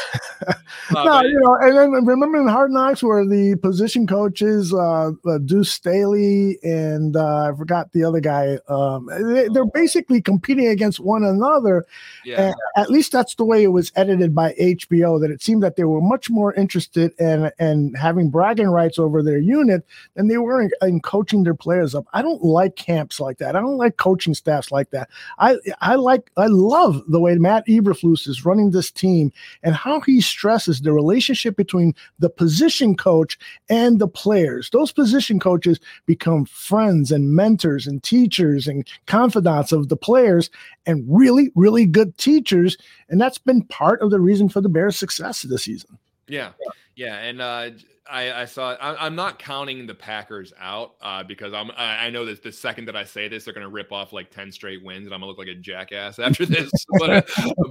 no, 0.91 1.03
but, 1.05 1.25
you 1.27 1.39
know, 1.39 1.57
and 1.61 1.77
then 1.77 2.05
remember 2.05 2.41
in 2.41 2.47
Hard 2.47 2.71
Knocks 2.71 3.01
where 3.01 3.25
the 3.25 3.55
position 3.61 4.05
coaches, 4.05 4.73
uh, 4.73 5.11
uh 5.25 5.37
Deuce 5.45 5.71
Staley 5.71 6.59
and 6.61 7.15
uh, 7.15 7.51
I 7.53 7.57
forgot 7.57 7.93
the 7.93 8.03
other 8.03 8.19
guy, 8.19 8.59
um, 8.67 9.07
they, 9.33 9.47
they're 9.47 9.65
basically 9.65 10.21
competing 10.21 10.67
against 10.67 10.99
one 10.99 11.23
another. 11.23 11.85
Yeah. 12.25 12.51
at 12.75 12.91
least 12.91 13.13
that's 13.13 13.35
the 13.35 13.45
way 13.45 13.63
it 13.63 13.67
was 13.67 13.93
edited 13.95 14.35
by 14.35 14.53
HBO. 14.59 15.21
That 15.21 15.31
it 15.31 15.41
seemed 15.41 15.63
that 15.63 15.77
they 15.77 15.85
were 15.85 16.01
much 16.01 16.29
more 16.29 16.53
interested 16.53 17.13
in 17.17 17.49
in 17.59 17.93
having 17.93 18.29
bragging 18.29 18.67
rights 18.67 18.99
over 18.99 19.23
their 19.23 19.37
unit 19.37 19.85
than 20.15 20.27
they 20.27 20.37
were 20.37 20.61
in, 20.61 20.71
in 20.81 20.99
coaching 20.99 21.43
their 21.43 21.55
players 21.55 21.95
up. 21.95 22.05
I 22.11 22.21
don't 22.21 22.43
like 22.43 22.75
camps 22.75 23.21
like 23.21 23.37
that. 23.37 23.55
I 23.55 23.61
don't 23.61 23.77
like 23.77 23.95
coaching 23.95 24.16
staffs 24.33 24.71
like 24.71 24.89
that. 24.91 25.09
I 25.39 25.57
I 25.81 25.95
like 25.95 26.31
I 26.37 26.47
love 26.47 27.03
the 27.07 27.19
way 27.19 27.35
Matt 27.35 27.65
Eberflus 27.67 28.27
is 28.27 28.45
running 28.45 28.71
this 28.71 28.91
team 28.91 29.31
and 29.63 29.75
how 29.75 30.01
he 30.01 30.21
stresses 30.21 30.81
the 30.81 30.93
relationship 30.93 31.55
between 31.55 31.93
the 32.19 32.29
position 32.29 32.95
coach 32.95 33.37
and 33.69 33.99
the 33.99 34.07
players. 34.07 34.69
Those 34.71 34.91
position 34.91 35.39
coaches 35.39 35.79
become 36.05 36.45
friends 36.45 37.11
and 37.11 37.33
mentors 37.33 37.87
and 37.87 38.03
teachers 38.03 38.67
and 38.67 38.87
confidants 39.05 39.71
of 39.71 39.89
the 39.89 39.97
players 39.97 40.17
players 40.27 40.49
and 40.85 41.05
really, 41.07 41.51
really 41.55 41.85
good 41.85 42.17
teachers. 42.17 42.77
And 43.09 43.19
that's 43.19 43.37
been 43.37 43.63
part 43.63 44.01
of 44.01 44.11
the 44.11 44.19
reason 44.19 44.49
for 44.49 44.61
the 44.61 44.69
Bears' 44.69 44.97
success 44.97 45.41
this 45.43 45.63
season. 45.63 45.97
Yeah. 46.27 46.51
Yeah. 46.59 46.71
Yeah, 46.97 47.15
and, 47.19 47.41
uh, 47.41 47.69
I, 48.09 48.41
I 48.41 48.45
saw. 48.45 48.71
I, 48.73 49.05
am 49.05 49.15
not 49.15 49.39
counting 49.39 49.85
the 49.85 49.93
Packers 49.93 50.53
out 50.59 50.95
uh, 51.01 51.23
because 51.23 51.53
I'm. 51.53 51.71
I, 51.71 52.05
I 52.05 52.09
know 52.09 52.25
that 52.25 52.41
the 52.41 52.51
second 52.51 52.85
that 52.85 52.95
I 52.95 53.03
say 53.03 53.27
this, 53.27 53.45
they're 53.45 53.53
going 53.53 53.65
to 53.65 53.71
rip 53.71 53.91
off 53.91 54.13
like 54.13 54.31
ten 54.31 54.51
straight 54.51 54.83
wins, 54.83 55.05
and 55.05 55.13
I'm 55.13 55.19
gonna 55.19 55.29
look 55.29 55.37
like 55.37 55.47
a 55.47 55.55
jackass 55.55 56.19
after 56.19 56.45
this. 56.45 56.71
but, 56.99 57.09
uh, 57.09 57.21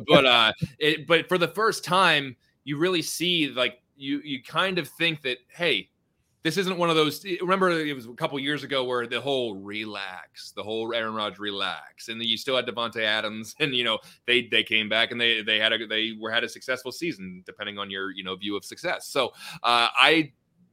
but, 0.07 0.27
uh, 0.27 0.53
it, 0.79 1.07
but 1.07 1.29
for 1.29 1.39
the 1.39 1.49
first 1.49 1.85
time, 1.85 2.37
you 2.65 2.77
really 2.77 3.03
see 3.03 3.49
like 3.49 3.81
you. 3.97 4.21
You 4.25 4.43
kind 4.43 4.79
of 4.79 4.89
think 4.89 5.23
that 5.23 5.39
hey, 5.49 5.89
this 6.47 6.57
isn't 6.59 6.79
one 6.79 6.89
of 6.89 6.95
those. 6.95 7.25
Remember, 7.41 7.71
it 7.71 7.93
was 7.93 8.07
a 8.07 8.13
couple 8.13 8.39
years 8.39 8.63
ago 8.63 8.85
where 8.85 9.09
the 9.09 9.21
whole 9.21 9.57
relax, 9.57 10.53
the 10.53 10.63
whole 10.63 10.95
Aaron 10.95 11.13
Rodgers 11.13 11.41
relax, 11.41 12.07
and 12.07 12.23
you 12.23 12.37
still 12.37 12.55
had 12.55 12.67
Davante 12.67 13.03
Adams, 13.03 13.57
and 13.61 13.75
you 13.75 13.83
know 13.83 13.99
they 14.29 14.47
they 14.47 14.63
came 14.63 14.89
back 14.89 15.11
and 15.11 15.21
they 15.21 15.43
they 15.43 15.59
had 15.59 15.73
a 15.73 15.87
they 15.89 16.13
were 16.21 16.31
had 16.31 16.45
a 16.45 16.49
successful 16.49 16.93
season, 16.93 17.43
depending 17.47 17.79
on 17.79 17.91
your 17.91 18.13
you 18.13 18.23
know 18.23 18.37
view 18.37 18.57
of 18.57 18.65
success. 18.65 19.09
So 19.09 19.31
uh, 19.65 19.89
I 19.99 20.33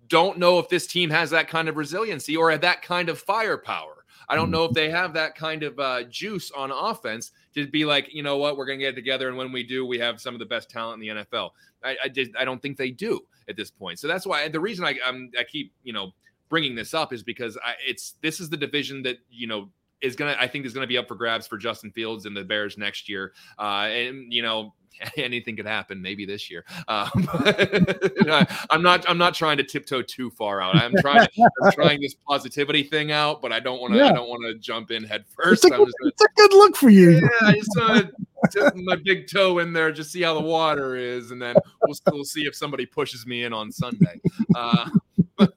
don't 0.10 0.38
know 0.38 0.60
if 0.60 0.70
this 0.70 0.86
team 0.86 1.10
has 1.10 1.32
that 1.32 1.48
kind 1.48 1.68
of 1.68 1.76
resiliency 1.76 2.38
or 2.38 2.56
that 2.56 2.84
kind 2.84 3.10
of 3.10 3.18
firepower. 3.18 4.06
I 4.30 4.36
don't 4.36 4.52
know 4.52 4.66
if 4.66 4.74
they 4.74 4.92
have 4.92 5.14
that 5.14 5.34
kind 5.34 5.64
of 5.64 5.80
uh, 5.80 6.04
juice 6.04 6.52
on 6.52 6.70
offense 6.70 7.32
to 7.56 7.68
be 7.68 7.86
like, 7.86 8.14
you 8.14 8.24
know 8.24 8.38
what, 8.38 8.58
we're 8.58 8.66
going 8.66 8.80
to 8.80 8.86
get 8.86 8.96
together, 8.96 9.28
and 9.28 9.38
when 9.38 9.52
we 9.52 9.64
do, 9.64 9.86
we 9.86 10.00
have 10.00 10.20
some 10.20 10.36
of 10.36 10.40
the 10.40 10.46
best 10.46 10.70
talent 10.70 11.02
in 11.02 11.16
the 11.16 11.24
NFL. 11.24 11.52
I, 11.84 11.98
I 12.06 12.08
just 12.10 12.32
I 12.38 12.46
don't 12.46 12.62
think 12.62 12.78
they 12.78 12.92
do 12.92 13.22
at 13.48 13.56
this 13.56 13.72
point. 13.72 14.00
So 14.00 14.08
that's 14.08 14.26
why 14.26 14.48
the 14.48 14.60
reason 14.60 14.86
I 14.86 14.96
I'm, 15.06 15.32
I 15.38 15.44
keep 15.44 15.74
you 15.84 15.94
know 15.94 16.12
bringing 16.50 16.76
this 16.76 16.94
up 16.94 17.14
is 17.14 17.24
because 17.24 17.58
I, 17.64 17.74
it's 17.86 18.16
this 18.22 18.40
is 18.40 18.50
the 18.50 18.58
division 18.58 19.04
that 19.04 19.18
you 19.30 19.48
know 19.48 19.70
is 20.04 20.16
gonna 20.16 20.36
I 20.40 20.48
think 20.48 20.66
is 20.66 20.74
gonna 20.74 20.88
be 20.88 20.98
up 20.98 21.08
for 21.08 21.16
grabs 21.16 21.48
for 21.48 21.58
Justin 21.58 21.92
Fields 21.92 22.26
and 22.26 22.36
the 22.36 22.44
Bears 22.44 22.78
next 22.78 23.10
year. 23.10 23.34
Uh, 23.58 23.88
and 23.90 24.32
you 24.32 24.42
know 24.42 24.74
anything 25.18 25.56
could 25.56 25.66
happen 25.66 26.02
maybe 26.02 26.26
this 26.26 26.52
year. 26.52 26.66
Um, 26.88 27.30
i'm 28.70 28.82
not 28.82 29.10
i'm 29.10 29.18
not 29.18 29.34
trying 29.34 29.58
to 29.58 29.64
tiptoe 29.64 30.02
too 30.02 30.30
far 30.32 30.62
out. 30.62 30.76
I'm 30.76 30.94
trying 30.98 31.26
to, 31.26 31.50
i'm 31.64 31.72
trying 31.72 32.02
this 32.02 32.14
positivity 32.14 32.84
thing 32.84 33.12
out 33.12 33.42
but 33.42 33.52
i 33.54 33.60
don't 33.60 33.80
want 33.80 33.94
to 33.94 34.00
yeah. 34.00 34.08
i 34.08 34.12
don't 34.12 34.28
want 34.28 34.44
to 34.44 34.56
jump 34.56 34.92
in 34.92 35.04
head 35.04 35.24
first. 35.28 35.64
It's 35.64 35.74
a, 35.74 35.78
gonna, 35.78 35.90
it's 36.04 36.22
a 36.22 36.28
good 36.36 36.54
look 36.54 36.76
for 36.76 36.90
you. 36.90 37.12
Yeah 37.12 37.28
i 37.42 37.54
just 37.54 37.70
want 37.78 38.12
to 38.12 38.50
dip 38.52 38.76
my 38.76 38.98
big 38.98 39.28
toe 39.32 39.60
in 39.60 39.72
there 39.72 39.92
just 39.92 40.12
see 40.12 40.22
how 40.22 40.34
the 40.34 40.42
water 40.42 40.96
is 40.96 41.32
and 41.32 41.42
then 41.42 41.56
we'll, 41.88 41.96
we'll 42.12 42.26
see 42.26 42.42
if 42.42 42.54
somebody 42.54 42.86
pushes 42.86 43.26
me 43.26 43.44
in 43.46 43.54
on 43.54 43.72
sunday. 43.72 44.20
Uh, 44.54 44.90
but, 45.38 45.54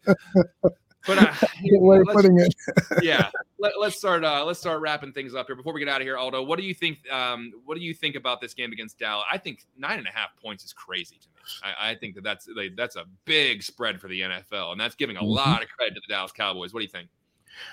but 1.06 1.18
uh, 1.18 1.32
way 1.64 1.98
of 1.98 2.06
putting 2.06 2.38
it. 2.38 2.54
yeah, 3.02 3.30
let, 3.58 3.72
us 3.82 3.96
start. 3.96 4.24
Uh, 4.24 4.44
let's 4.44 4.58
start 4.58 4.80
wrapping 4.80 5.12
things 5.12 5.34
up 5.34 5.46
here 5.46 5.56
before 5.56 5.72
we 5.72 5.80
get 5.80 5.88
out 5.88 6.00
of 6.00 6.06
here. 6.06 6.16
Aldo, 6.16 6.42
what 6.42 6.58
do 6.58 6.64
you 6.64 6.74
think? 6.74 6.98
Um, 7.10 7.52
what 7.64 7.76
do 7.76 7.82
you 7.82 7.94
think 7.94 8.16
about 8.16 8.40
this 8.40 8.54
game 8.54 8.72
against 8.72 8.98
Dallas? 8.98 9.24
I 9.30 9.38
think 9.38 9.66
nine 9.76 9.98
and 9.98 10.06
a 10.06 10.12
half 10.12 10.30
points 10.42 10.64
is 10.64 10.72
crazy 10.72 11.16
to 11.16 11.28
me. 11.28 11.42
I, 11.62 11.90
I 11.90 11.94
think 11.94 12.14
that 12.16 12.24
that's 12.24 12.48
like, 12.54 12.76
that's 12.76 12.96
a 12.96 13.04
big 13.24 13.62
spread 13.62 14.00
for 14.00 14.08
the 14.08 14.20
NFL, 14.20 14.72
and 14.72 14.80
that's 14.80 14.94
giving 14.94 15.16
a 15.16 15.20
mm-hmm. 15.20 15.28
lot 15.28 15.62
of 15.62 15.68
credit 15.68 15.94
to 15.94 16.00
the 16.06 16.12
Dallas 16.12 16.32
Cowboys. 16.32 16.72
What 16.72 16.80
do 16.80 16.84
you 16.84 16.90
think? 16.90 17.08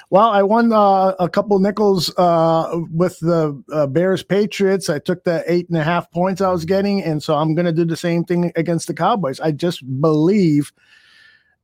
Well, 0.10 0.30
I 0.30 0.43
won 0.43 0.72
uh, 0.72 1.14
a 1.19 1.30
couple 1.30 1.60
nickels 1.60 2.14
uh, 2.18 2.80
with 2.91 3.19
the 3.19 3.61
uh, 3.72 3.88
Bears 3.88 4.23
Patriots. 4.23 4.89
I 4.89 4.99
took 4.99 5.23
the 5.23 5.43
eight 5.47 5.68
and 5.69 5.77
a 5.77 5.84
half 5.84 6.10
points 6.11 6.41
I 6.41 6.51
was 6.51 6.65
getting, 6.65 7.03
and 7.03 7.22
so 7.22 7.35
I'm 7.35 7.55
going 7.55 7.65
to 7.65 7.73
do 7.73 7.85
the 7.85 7.97
same 7.97 8.23
thing 8.23 8.51
against 8.55 8.88
the 8.88 8.93
Cowboys. 8.93 9.39
I 9.39 9.51
just 9.51 9.84
believe 10.01 10.72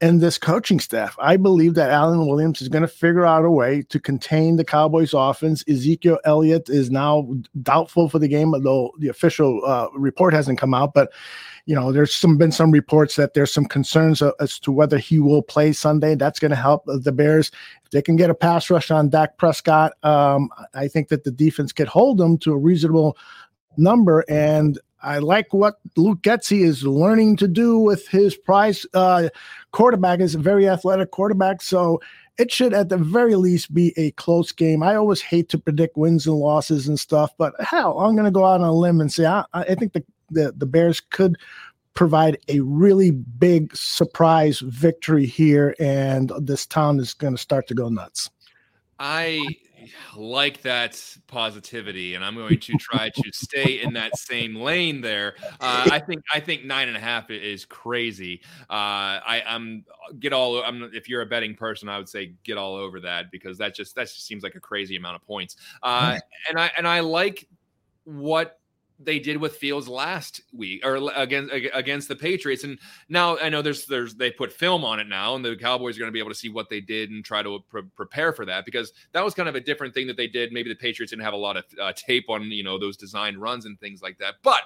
and 0.02 0.22
this 0.22 0.38
coaching 0.38 0.80
staff. 0.80 1.16
I 1.20 1.36
believe 1.36 1.74
that 1.74 1.90
Alan 1.90 2.26
Williams 2.26 2.62
is 2.62 2.70
going 2.70 2.84
to 2.84 2.88
figure 2.88 3.26
out 3.26 3.44
a 3.44 3.52
way 3.52 3.82
to 3.90 4.00
contain 4.00 4.56
the 4.56 4.64
Cowboys 4.64 5.14
offense. 5.14 5.64
Ezekiel 5.68 6.20
Elliott 6.24 6.70
is 6.70 6.90
now 6.90 7.30
doubtful 7.62 8.10
for 8.10 8.20
the 8.20 8.28
game, 8.28 8.54
although 8.54 8.92
the 9.00 9.10
official 9.10 9.62
uh, 9.66 9.88
report 9.94 10.34
hasn't 10.34 10.60
come 10.60 10.74
out. 10.74 10.94
But 10.94 11.12
you 11.66 11.76
know, 11.76 11.92
there's 11.92 12.16
some 12.16 12.38
been 12.38 12.52
some 12.52 12.72
reports 12.72 13.16
that 13.18 13.34
there's 13.34 13.54
some 13.54 13.66
concerns 13.66 14.24
as 14.40 14.58
to 14.60 14.72
whether 14.72 14.98
he 14.98 15.20
will 15.20 15.44
play 15.44 15.72
Sunday. 15.74 16.16
That's 16.16 16.40
going 16.40 16.50
to 16.50 16.58
help 16.58 16.84
the 16.88 17.12
Bears. 17.12 17.52
If 17.86 17.92
they 17.92 18.02
can 18.02 18.16
get 18.16 18.30
a 18.30 18.36
pass 18.36 18.70
rush 18.70 18.90
on 18.90 19.10
Dak 19.10 19.38
Prescott, 19.38 19.94
um, 20.04 20.50
I 20.74 20.88
think 20.88 21.10
that 21.10 21.26
the 21.26 21.32
defense 21.32 21.72
could 21.72 21.88
hold 21.88 22.18
them 22.18 22.38
to 22.40 22.54
a 22.54 22.58
reasonable 22.58 23.18
number. 23.78 24.26
And 24.30 24.80
I 25.02 25.20
like 25.20 25.54
what 25.54 25.80
Luke 25.96 26.22
Getsy 26.22 26.64
is 26.64 26.84
learning 26.84 27.38
to 27.38 27.48
do 27.48 27.78
with 27.78 28.08
his 28.08 28.36
prize 28.36 28.86
uh, 28.94 29.30
quarterback. 29.72 30.20
is 30.20 30.36
a 30.36 30.40
very 30.40 30.68
athletic 30.68 31.12
quarterback, 31.12 31.62
so 31.62 32.02
it 32.38 32.52
should 32.52 32.74
at 32.74 32.90
the 32.90 32.98
very 32.98 33.36
least 33.36 33.74
be 33.74 33.94
a 33.98 34.12
close 34.12 34.52
game. 34.52 34.84
I 34.84 34.96
always 34.96 35.22
hate 35.22 35.50
to 35.50 35.58
predict 35.58 35.98
wins 35.98 36.28
and 36.28 36.36
losses 36.36 36.88
and 36.88 37.00
stuff, 37.00 37.32
but 37.38 37.54
hell, 37.60 38.00
I'm 38.00 38.16
going 38.16 38.26
to 38.26 38.32
go 38.32 38.46
out 38.46 38.62
on 38.62 38.68
a 38.68 38.74
limb 38.74 39.02
and 39.02 39.12
say 39.12 39.26
I, 39.26 39.46
I 39.54 39.76
think 39.76 39.94
the, 39.94 40.04
the 40.32 40.54
the 40.56 40.66
Bears 40.66 41.00
could 41.00 41.38
provide 41.94 42.38
a 42.48 42.62
really 42.62 43.12
big 43.12 43.76
surprise 43.76 44.60
victory 44.60 45.26
here, 45.26 45.76
and 45.80 46.32
this 46.42 46.66
town 46.66 47.00
is 47.00 47.14
going 47.14 47.36
to 47.36 47.42
start 47.42 47.68
to 47.68 47.74
go 47.74 47.90
nuts. 47.90 48.30
I 49.00 49.48
like 50.16 50.62
that 50.62 51.02
positivity, 51.28 52.16
and 52.16 52.24
I'm 52.24 52.36
going 52.36 52.60
to 52.60 52.74
try 52.78 53.10
to 53.10 53.32
stay 53.34 53.82
in 53.82 53.94
that 53.94 54.18
same 54.18 54.56
lane 54.56 55.02
there. 55.02 55.36
Uh, 55.60 55.90
I 55.92 56.00
think 56.00 56.22
I 56.34 56.40
think 56.40 56.66
nine 56.66 56.88
and 56.88 56.98
a 56.98 57.00
half 57.00 57.30
is 57.30 57.66
crazy. 57.66 58.42
Uh, 58.70 59.20
I, 59.24 59.44
am 59.46 59.86
get 60.20 60.34
all. 60.34 60.62
I'm 60.64 60.90
if 60.94 61.10
you're 61.10 61.22
a 61.22 61.26
betting 61.26 61.56
person, 61.56 61.90
I 61.90 61.98
would 61.98 62.10
say 62.10 62.34
get 62.44 62.58
all 62.58 62.76
over 62.76 63.00
that 63.02 63.32
because 63.32 63.58
that 63.58 63.76
just 63.76 63.96
that 63.96 64.04
just 64.04 64.26
seems 64.26 64.44
like 64.44 64.56
a 64.56 64.60
crazy 64.60 64.96
amount 64.96 65.16
of 65.16 65.24
points. 65.24 65.56
Uh, 65.84 66.20
and 66.48 66.60
I 66.60 66.72
and 66.78 66.88
I 66.88 67.02
like 67.02 67.48
what 68.04 68.59
they 69.00 69.20
did 69.20 69.38
with 69.38 69.56
Fields 69.56 69.88
last 69.88 70.42
week 70.54 70.86
or 70.86 71.12
against 71.16 71.54
against 71.74 72.08
the 72.08 72.16
Patriots. 72.16 72.64
And 72.64 72.78
now 73.08 73.38
I 73.38 73.50
know 73.50 73.62
there's 73.62 73.86
there's 73.86 74.16
they 74.16 74.30
put 74.30 74.52
film 74.52 74.84
on 74.84 75.00
it 75.00 75.08
now, 75.08 75.36
and 75.36 75.44
the 75.44 75.56
Cowboys 75.56 75.96
are 75.96 76.00
going 76.00 76.10
to 76.10 76.14
be 76.14 76.20
able 76.20 76.32
to 76.32 76.36
see 76.36 76.50
what 76.50 76.70
they 76.70 76.82
did 76.82 77.10
and 77.10 77.24
try 77.24 77.42
to 77.42 77.60
pre- 77.70 77.84
prepare 77.96 78.34
for 78.34 78.46
that 78.46 78.66
because 78.66 78.94
that 79.14 79.24
was 79.24 79.34
kind 79.34 79.48
of 79.48 79.56
a 79.56 79.60
different 79.62 79.94
thing 79.94 80.08
that 80.08 80.18
they 80.18 80.28
did. 80.28 80.52
Maybe 80.52 80.70
the 80.70 80.76
Patriots 80.76 81.12
didn't 81.12 81.24
have 81.24 81.34
a 81.34 81.38
lot 81.38 81.58
of 81.58 81.64
uh, 81.82 81.94
tape 81.96 82.30
on 82.30 82.44
you 82.44 82.64
know 82.64 82.78
those 82.78 82.98
design 82.98 83.38
runs 83.38 83.66
and 83.66 83.80
things 83.80 84.02
like 84.02 84.18
that. 84.20 84.36
But 84.44 84.62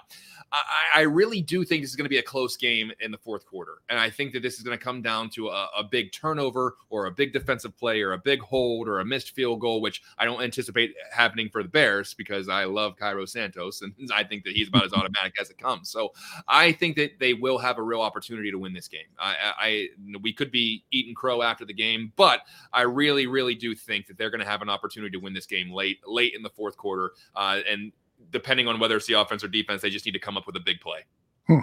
I, 0.51 0.61
I, 0.95 1.01
really 1.01 1.41
do 1.41 1.63
think 1.63 1.83
this 1.83 1.91
is 1.91 1.95
going 1.95 2.05
to 2.05 2.09
be 2.09 2.17
a 2.17 2.23
close 2.23 2.57
game 2.57 2.91
in 2.99 3.11
the 3.11 3.17
fourth 3.17 3.45
quarter, 3.45 3.79
and 3.89 3.99
I 3.99 4.09
think 4.09 4.33
that 4.33 4.41
this 4.41 4.57
is 4.57 4.63
going 4.63 4.77
to 4.77 4.83
come 4.83 5.01
down 5.01 5.29
to 5.31 5.49
a, 5.49 5.69
a 5.77 5.83
big 5.83 6.11
turnover 6.11 6.75
or 6.89 7.05
a 7.05 7.11
big 7.11 7.33
defensive 7.33 7.77
play 7.77 8.01
or 8.01 8.13
a 8.13 8.17
big 8.17 8.41
hold 8.41 8.87
or 8.87 8.99
a 8.99 9.05
missed 9.05 9.35
field 9.35 9.59
goal, 9.59 9.81
which 9.81 10.01
I 10.17 10.25
don't 10.25 10.41
anticipate 10.41 10.95
happening 11.11 11.49
for 11.49 11.61
the 11.61 11.69
Bears 11.69 12.13
because 12.13 12.49
I 12.49 12.65
love 12.65 12.95
Cairo 12.97 13.25
Santos 13.25 13.81
and 13.81 13.93
I 14.13 14.22
I 14.23 14.27
think 14.27 14.43
that 14.43 14.53
he's 14.53 14.67
about 14.67 14.85
as 14.85 14.93
automatic 14.93 15.39
as 15.39 15.49
it 15.49 15.57
comes. 15.57 15.89
So 15.89 16.13
I 16.47 16.71
think 16.71 16.95
that 16.97 17.19
they 17.19 17.33
will 17.33 17.57
have 17.57 17.77
a 17.77 17.81
real 17.81 18.01
opportunity 18.01 18.51
to 18.51 18.57
win 18.57 18.73
this 18.73 18.87
game. 18.87 19.01
I, 19.19 19.35
I 19.57 19.87
we 20.21 20.33
could 20.33 20.51
be 20.51 20.85
eating 20.91 21.13
crow 21.13 21.41
after 21.41 21.65
the 21.65 21.73
game, 21.73 22.11
but 22.15 22.41
I 22.71 22.81
really, 22.81 23.27
really 23.27 23.55
do 23.55 23.75
think 23.75 24.07
that 24.07 24.17
they're 24.17 24.29
going 24.29 24.41
to 24.41 24.47
have 24.47 24.61
an 24.61 24.69
opportunity 24.69 25.11
to 25.11 25.23
win 25.23 25.33
this 25.33 25.45
game 25.45 25.71
late, 25.71 25.99
late 26.05 26.33
in 26.35 26.41
the 26.41 26.49
fourth 26.49 26.77
quarter. 26.77 27.11
Uh, 27.35 27.59
and 27.69 27.91
depending 28.31 28.67
on 28.67 28.79
whether 28.79 28.95
it's 28.95 29.07
the 29.07 29.13
offense 29.13 29.43
or 29.43 29.47
defense, 29.47 29.81
they 29.81 29.89
just 29.89 30.05
need 30.05 30.11
to 30.11 30.19
come 30.19 30.37
up 30.37 30.45
with 30.47 30.55
a 30.55 30.61
big 30.61 30.79
play. 30.79 30.99
Hmm. 31.47 31.59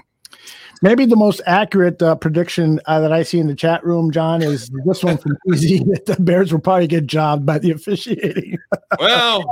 Maybe 0.82 1.04
the 1.04 1.16
most 1.16 1.42
accurate 1.44 2.00
uh, 2.00 2.14
prediction 2.14 2.80
uh, 2.86 3.00
that 3.00 3.12
I 3.12 3.22
see 3.22 3.38
in 3.38 3.48
the 3.48 3.54
chat 3.54 3.84
room, 3.84 4.10
John, 4.10 4.42
is 4.42 4.70
this 4.86 5.04
one 5.04 5.18
from 5.18 5.36
PZ 5.46 5.84
that 5.90 6.06
the 6.16 6.22
Bears 6.22 6.52
will 6.52 6.60
probably 6.60 6.86
get 6.86 7.06
jobbed 7.06 7.44
by 7.44 7.58
the 7.58 7.70
officiating. 7.70 8.56
Well, 8.98 9.44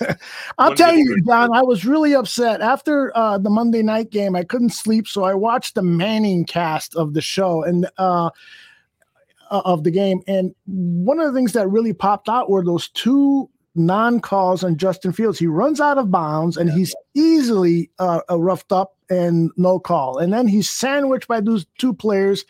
I'll 0.58 0.74
tell 0.74 0.92
you, 0.92 1.22
John, 1.24 1.54
I 1.54 1.62
was 1.62 1.84
really 1.84 2.14
upset 2.14 2.60
after 2.60 3.16
uh, 3.16 3.38
the 3.38 3.50
Monday 3.50 3.82
night 3.82 4.10
game. 4.10 4.34
I 4.34 4.42
couldn't 4.42 4.70
sleep, 4.70 5.06
so 5.06 5.22
I 5.22 5.34
watched 5.34 5.76
the 5.76 5.82
Manning 5.82 6.44
cast 6.44 6.96
of 6.96 7.14
the 7.14 7.20
show 7.20 7.62
and 7.62 7.88
uh, 7.98 8.30
uh, 9.52 9.62
of 9.64 9.84
the 9.84 9.90
game. 9.92 10.20
And 10.26 10.52
one 10.66 11.20
of 11.20 11.26
the 11.26 11.38
things 11.38 11.52
that 11.52 11.68
really 11.68 11.92
popped 11.92 12.28
out 12.28 12.50
were 12.50 12.64
those 12.64 12.88
two 12.88 13.48
non 13.76 14.18
calls 14.18 14.64
on 14.64 14.76
Justin 14.76 15.12
Fields. 15.12 15.38
He 15.38 15.46
runs 15.46 15.80
out 15.80 15.98
of 15.98 16.10
bounds 16.10 16.56
and 16.56 16.70
he's 16.70 16.94
easily 17.14 17.90
uh, 17.98 18.20
roughed 18.30 18.72
up 18.72 18.96
and 19.12 19.50
no 19.56 19.78
call. 19.78 20.18
And 20.18 20.32
then 20.32 20.48
he's 20.48 20.70
sandwiched 20.70 21.28
by 21.28 21.40
those 21.40 21.66
two 21.78 21.92
players 21.94 22.44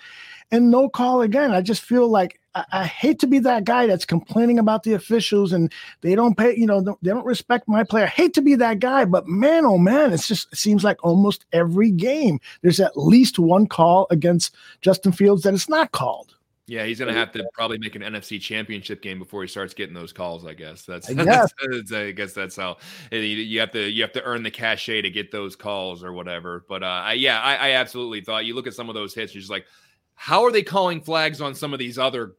and 0.50 0.70
no 0.70 0.88
call 0.88 1.22
again. 1.22 1.52
I 1.52 1.62
just 1.62 1.82
feel 1.82 2.08
like 2.08 2.38
I, 2.54 2.64
I, 2.72 2.84
hate 2.84 3.18
to 3.20 3.26
be 3.26 3.38
that 3.40 3.64
guy 3.64 3.86
that's 3.86 4.04
complaining 4.04 4.58
about 4.58 4.82
the 4.82 4.92
officials 4.92 5.52
and 5.52 5.72
they 6.02 6.14
don't 6.14 6.36
pay, 6.36 6.54
you 6.54 6.66
know, 6.66 6.82
they 7.02 7.10
don't 7.10 7.24
respect 7.24 7.66
my 7.66 7.82
player. 7.82 8.04
I 8.04 8.08
hate 8.08 8.34
to 8.34 8.42
be 8.42 8.54
that 8.56 8.78
guy, 8.78 9.06
but 9.06 9.26
man, 9.26 9.64
oh 9.64 9.78
man, 9.78 10.12
it's 10.12 10.28
just 10.28 10.52
it 10.52 10.58
seems 10.58 10.84
like 10.84 11.02
almost 11.02 11.46
every 11.52 11.90
game 11.90 12.38
there's 12.60 12.80
at 12.80 12.96
least 12.96 13.38
one 13.38 13.66
call 13.66 14.06
against 14.10 14.54
Justin 14.82 15.12
Fields 15.12 15.42
that 15.42 15.54
is 15.54 15.68
not 15.68 15.92
called. 15.92 16.34
Yeah, 16.66 16.84
he's 16.84 17.00
gonna 17.00 17.12
have 17.12 17.32
to 17.32 17.44
probably 17.54 17.78
make 17.78 17.96
an 17.96 18.02
NFC 18.02 18.40
Championship 18.40 19.02
game 19.02 19.18
before 19.18 19.42
he 19.42 19.48
starts 19.48 19.74
getting 19.74 19.94
those 19.94 20.12
calls. 20.12 20.46
I 20.46 20.54
guess 20.54 20.84
that's. 20.84 21.10
I 21.10 21.14
guess 21.24 21.52
that's, 21.60 21.92
I 21.92 22.12
guess 22.12 22.32
that's 22.32 22.56
how 22.56 22.76
you 23.10 23.58
have 23.58 23.72
to 23.72 23.90
you 23.90 24.02
have 24.02 24.12
to 24.12 24.22
earn 24.22 24.44
the 24.44 24.50
cachet 24.50 25.02
to 25.02 25.10
get 25.10 25.32
those 25.32 25.56
calls 25.56 26.04
or 26.04 26.12
whatever. 26.12 26.64
But 26.68 26.84
uh, 26.84 27.10
yeah, 27.16 27.40
I, 27.40 27.56
I 27.56 27.70
absolutely 27.72 28.20
thought 28.20 28.44
you 28.44 28.54
look 28.54 28.68
at 28.68 28.74
some 28.74 28.88
of 28.88 28.94
those 28.94 29.12
hits, 29.12 29.34
you're 29.34 29.40
just 29.40 29.50
like, 29.50 29.66
how 30.14 30.44
are 30.44 30.52
they 30.52 30.62
calling 30.62 31.00
flags 31.00 31.40
on 31.40 31.54
some 31.54 31.72
of 31.72 31.80
these 31.80 31.98
other 31.98 32.36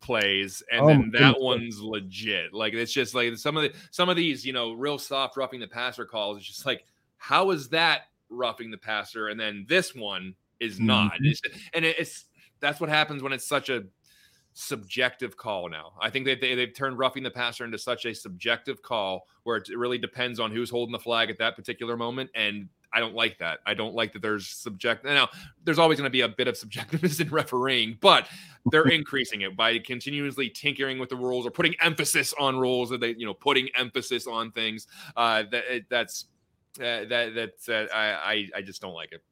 plays 0.00 0.62
and 0.72 0.80
oh, 0.80 0.88
then 0.88 1.10
that 1.12 1.40
one's 1.40 1.80
legit 1.80 2.52
like 2.52 2.74
it's 2.74 2.92
just 2.92 3.14
like 3.14 3.36
some 3.36 3.56
of 3.56 3.62
the 3.62 3.72
some 3.92 4.08
of 4.08 4.16
these 4.16 4.44
you 4.44 4.52
know 4.52 4.72
real 4.72 4.98
soft 4.98 5.36
roughing 5.36 5.60
the 5.60 5.66
passer 5.66 6.04
calls 6.04 6.36
it's 6.36 6.46
just 6.46 6.66
like 6.66 6.84
how 7.18 7.52
is 7.52 7.68
that 7.68 8.08
roughing 8.28 8.68
the 8.68 8.76
passer 8.76 9.28
and 9.28 9.38
then 9.38 9.64
this 9.68 9.94
one 9.94 10.34
is 10.58 10.80
not 10.80 11.12
mm-hmm. 11.12 11.26
it's, 11.26 11.40
and 11.72 11.84
it's 11.84 12.24
that's 12.62 12.80
what 12.80 12.88
happens 12.88 13.22
when 13.22 13.32
it's 13.32 13.46
such 13.46 13.68
a 13.68 13.84
subjective 14.54 15.36
call 15.36 15.68
now. 15.68 15.92
I 16.00 16.10
think 16.10 16.26
that 16.26 16.40
they, 16.40 16.54
they've 16.54 16.74
turned 16.74 16.98
roughing 16.98 17.22
the 17.22 17.30
passer 17.30 17.64
into 17.64 17.78
such 17.78 18.04
a 18.06 18.14
subjective 18.14 18.82
call 18.82 19.26
where 19.42 19.56
it 19.56 19.68
really 19.76 19.98
depends 19.98 20.40
on 20.40 20.50
who's 20.50 20.70
holding 20.70 20.92
the 20.92 20.98
flag 20.98 21.30
at 21.30 21.38
that 21.38 21.56
particular 21.56 21.96
moment. 21.96 22.30
And 22.34 22.68
I 22.92 23.00
don't 23.00 23.14
like 23.14 23.38
that. 23.38 23.60
I 23.66 23.74
don't 23.74 23.94
like 23.94 24.12
that 24.12 24.22
there's 24.22 24.48
subject. 24.48 25.04
Now, 25.04 25.28
there's 25.64 25.78
always 25.78 25.98
going 25.98 26.08
to 26.08 26.12
be 26.12 26.20
a 26.20 26.28
bit 26.28 26.48
of 26.48 26.54
subjectiveness 26.54 27.20
in 27.20 27.30
refereeing, 27.30 27.96
but 28.00 28.28
they're 28.70 28.88
increasing 28.88 29.42
it 29.42 29.56
by 29.56 29.78
continuously 29.78 30.50
tinkering 30.50 30.98
with 30.98 31.08
the 31.08 31.16
rules 31.16 31.46
or 31.46 31.50
putting 31.50 31.74
emphasis 31.80 32.34
on 32.38 32.58
rules. 32.58 32.90
That 32.90 33.00
they, 33.00 33.14
you 33.16 33.26
know, 33.26 33.34
putting 33.34 33.68
emphasis 33.74 34.26
on 34.26 34.52
things. 34.52 34.86
Uh, 35.16 35.44
that 35.50 35.64
that's 35.88 36.26
uh, 36.78 37.04
that 37.08 37.32
that's 37.34 37.68
uh, 37.68 37.86
I, 37.92 38.04
I 38.34 38.48
I 38.56 38.62
just 38.62 38.82
don't 38.82 38.94
like 38.94 39.12
it. 39.12 39.22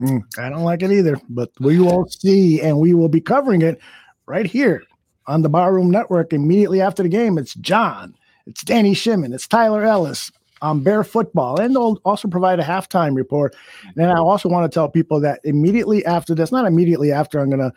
Mm, 0.00 0.22
I 0.38 0.50
don't 0.50 0.64
like 0.64 0.82
it 0.82 0.92
either, 0.92 1.18
but 1.28 1.50
we 1.60 1.78
will 1.78 2.06
see, 2.08 2.60
and 2.60 2.78
we 2.78 2.92
will 2.92 3.08
be 3.08 3.20
covering 3.20 3.62
it 3.62 3.80
right 4.26 4.46
here 4.46 4.82
on 5.26 5.42
the 5.42 5.48
Barroom 5.48 5.90
Network 5.90 6.32
immediately 6.32 6.80
after 6.80 7.02
the 7.02 7.08
game. 7.08 7.38
It's 7.38 7.54
John, 7.54 8.14
it's 8.46 8.62
Danny 8.62 8.92
Shimon, 8.94 9.32
it's 9.32 9.48
Tyler 9.48 9.84
Ellis 9.84 10.30
on 10.62 10.82
Bear 10.82 11.02
Football, 11.02 11.60
and 11.60 11.74
they'll 11.74 12.00
also 12.04 12.28
provide 12.28 12.60
a 12.60 12.64
halftime 12.64 13.14
report. 13.16 13.54
And 13.96 14.10
I 14.10 14.18
also 14.18 14.48
want 14.48 14.70
to 14.70 14.74
tell 14.74 14.88
people 14.88 15.20
that 15.20 15.40
immediately 15.44 16.04
after 16.04 16.34
this, 16.34 16.52
not 16.52 16.66
immediately 16.66 17.12
after, 17.12 17.40
I'm 17.40 17.50
going 17.50 17.60
to 17.60 17.72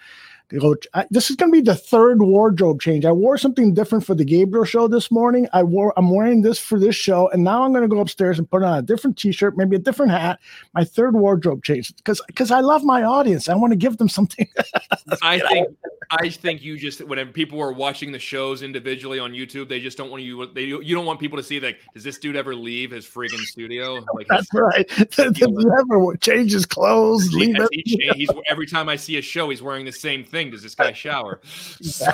go. 0.57 0.75
I, 0.93 1.05
this 1.11 1.29
is 1.29 1.35
going 1.35 1.51
to 1.51 1.55
be 1.55 1.61
the 1.61 1.75
third 1.75 2.21
wardrobe 2.21 2.81
change. 2.81 3.05
I 3.05 3.11
wore 3.11 3.37
something 3.37 3.73
different 3.73 4.05
for 4.05 4.15
the 4.15 4.25
Gabriel 4.25 4.65
show 4.65 4.87
this 4.87 5.11
morning. 5.11 5.47
I 5.53 5.63
wore. 5.63 5.93
I'm 5.97 6.09
wearing 6.09 6.41
this 6.41 6.57
for 6.57 6.79
this 6.79 6.95
show, 6.95 7.29
and 7.29 7.43
now 7.43 7.63
I'm 7.63 7.71
going 7.71 7.83
to 7.83 7.87
go 7.87 7.99
upstairs 7.99 8.39
and 8.39 8.49
put 8.49 8.63
on 8.63 8.79
a 8.79 8.81
different 8.81 9.17
T-shirt, 9.17 9.57
maybe 9.57 9.75
a 9.75 9.79
different 9.79 10.11
hat. 10.11 10.39
My 10.73 10.83
third 10.83 11.13
wardrobe 11.13 11.63
change 11.63 11.95
because 11.97 12.21
because 12.27 12.49
I 12.49 12.61
love 12.61 12.83
my 12.83 13.03
audience. 13.03 13.49
I 13.49 13.55
want 13.55 13.71
to 13.71 13.77
give 13.77 13.97
them 13.97 14.09
something. 14.09 14.47
I 15.21 15.39
think 15.39 15.69
I 16.11 16.29
think 16.29 16.63
you 16.63 16.77
just 16.77 17.05
when 17.05 17.23
people 17.33 17.61
are 17.61 17.71
watching 17.71 18.11
the 18.11 18.17
shows 18.17 18.63
individually 18.63 19.19
on 19.19 19.31
YouTube, 19.31 19.69
they 19.69 19.79
just 19.79 19.95
don't 19.97 20.09
want 20.09 20.23
you. 20.23 20.47
They 20.47 20.63
you 20.63 20.95
don't 20.95 21.05
want 21.05 21.19
people 21.19 21.37
to 21.37 21.43
see 21.43 21.59
like, 21.59 21.79
does 21.93 22.03
this 22.03 22.17
dude 22.17 22.35
ever 22.35 22.55
leave 22.55 22.89
his 22.91 23.05
friggin' 23.05 23.39
studio? 23.45 24.03
Like 24.15 24.27
that's 24.29 24.51
right. 24.53 24.87
Does 25.11 25.37
he 25.37 25.43
ever 25.43 26.17
change 26.17 26.51
his 26.51 26.65
clothes? 26.65 27.31
Leave 27.33 27.57
he, 27.71 27.83
he, 27.85 28.11
he's 28.15 28.29
every 28.49 28.65
time 28.65 28.89
I 28.89 28.95
see 28.95 29.17
a 29.17 29.21
show, 29.21 29.49
he's 29.49 29.61
wearing 29.61 29.85
the 29.85 29.91
same 29.91 30.23
thing. 30.23 30.38
Does 30.47 30.63
this 30.63 30.75
guy 30.75 30.93
shower? 30.93 31.41
So, 31.81 32.07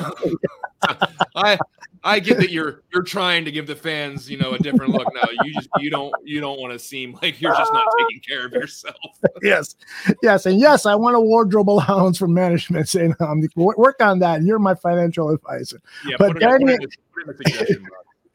I 1.35 1.57
I 2.05 2.19
get 2.19 2.37
that 2.37 2.51
you're 2.51 2.83
you're 2.93 3.03
trying 3.03 3.45
to 3.45 3.51
give 3.51 3.65
the 3.65 3.75
fans, 3.75 4.29
you 4.29 4.37
know, 4.37 4.51
a 4.51 4.59
different 4.59 4.93
look. 4.93 5.07
No, 5.13 5.23
you 5.43 5.53
just 5.53 5.69
you 5.79 5.89
don't 5.89 6.13
you 6.23 6.39
don't 6.39 6.59
want 6.59 6.71
to 6.71 6.77
seem 6.77 7.17
like 7.21 7.41
you're 7.41 7.55
just 7.55 7.73
not 7.73 7.85
taking 7.99 8.21
care 8.21 8.45
of 8.45 8.53
yourself. 8.53 8.95
yes, 9.41 9.75
yes, 10.21 10.45
and 10.45 10.59
yes, 10.59 10.85
I 10.85 10.93
want 10.93 11.15
a 11.15 11.19
wardrobe 11.19 11.69
allowance 11.69 12.19
from 12.19 12.33
management 12.33 12.87
saying 12.87 13.15
um, 13.19 13.43
work 13.55 13.95
on 14.01 14.19
that. 14.19 14.43
You're 14.43 14.59
my 14.59 14.75
financial 14.75 15.31
advisor. 15.31 15.81
Yeah, 16.05 16.17
but 16.19 16.39
Danny, 16.39 16.77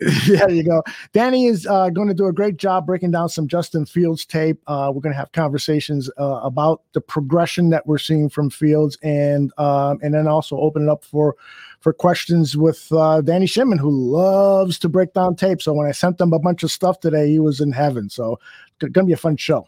there 0.27 0.51
you 0.51 0.63
go. 0.63 0.83
Danny 1.13 1.47
is 1.47 1.67
uh, 1.67 1.91
going 1.91 2.09
to 2.09 2.15
do 2.15 2.27
a 2.27 2.33
great 2.33 2.57
job 2.57 2.87
breaking 2.87 3.11
down 3.11 3.29
some 3.29 3.47
Justin 3.47 3.85
Fields 3.85 4.25
tape. 4.25 4.59
Uh, 4.67 4.91
we're 4.95 5.03
going 5.03 5.13
to 5.13 5.19
have 5.19 5.33
conversations 5.33 6.11
uh, 6.19 6.41
about 6.43 6.83
the 6.93 7.03
progression 7.03 7.69
that 7.71 7.87
we're 7.87 7.99
seeing 7.99 8.31
from 8.31 8.49
Fields, 8.49 8.97
and 9.03 9.53
um, 9.59 9.99
and 10.03 10.15
then 10.15 10.27
also 10.27 10.57
open 10.57 10.85
it 10.85 10.89
up 10.89 11.05
for 11.05 11.37
for 11.81 11.93
questions 11.93 12.57
with 12.57 12.91
uh, 12.93 13.21
Danny 13.21 13.47
Shimon, 13.47 13.79
who 13.79 13.91
loves 13.91 14.79
to 14.79 14.89
break 14.89 15.13
down 15.13 15.37
tape. 15.37 15.61
So 15.61 15.75
when 15.75 15.87
I 15.87 15.93
sent 15.93 16.21
him 16.21 16.33
a 16.33 16.39
bunch 16.39 16.63
of 16.63 16.71
stuff 16.71 17.01
today, 17.01 17.29
he 17.29 17.39
was 17.39 17.61
in 17.61 17.73
heaven. 17.73 18.09
So 18.09 18.39
it's 18.81 18.93
going 18.93 19.05
to 19.05 19.05
be 19.05 19.13
a 19.13 19.19
fun 19.19 19.37
show. 19.37 19.67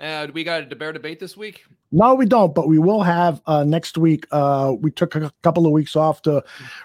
Uh, 0.00 0.28
we 0.32 0.42
got 0.42 0.72
a 0.72 0.76
bear 0.76 0.92
debate 0.92 1.20
this 1.20 1.36
week? 1.36 1.64
No, 1.92 2.14
we 2.14 2.24
don't, 2.24 2.54
but 2.54 2.68
we 2.68 2.78
will 2.78 3.02
have 3.02 3.42
uh, 3.46 3.64
next 3.64 3.98
week. 3.98 4.26
Uh, 4.30 4.74
we 4.80 4.90
took 4.90 5.14
a 5.14 5.30
couple 5.42 5.66
of 5.66 5.72
weeks 5.72 5.94
off 5.94 6.22
to 6.22 6.42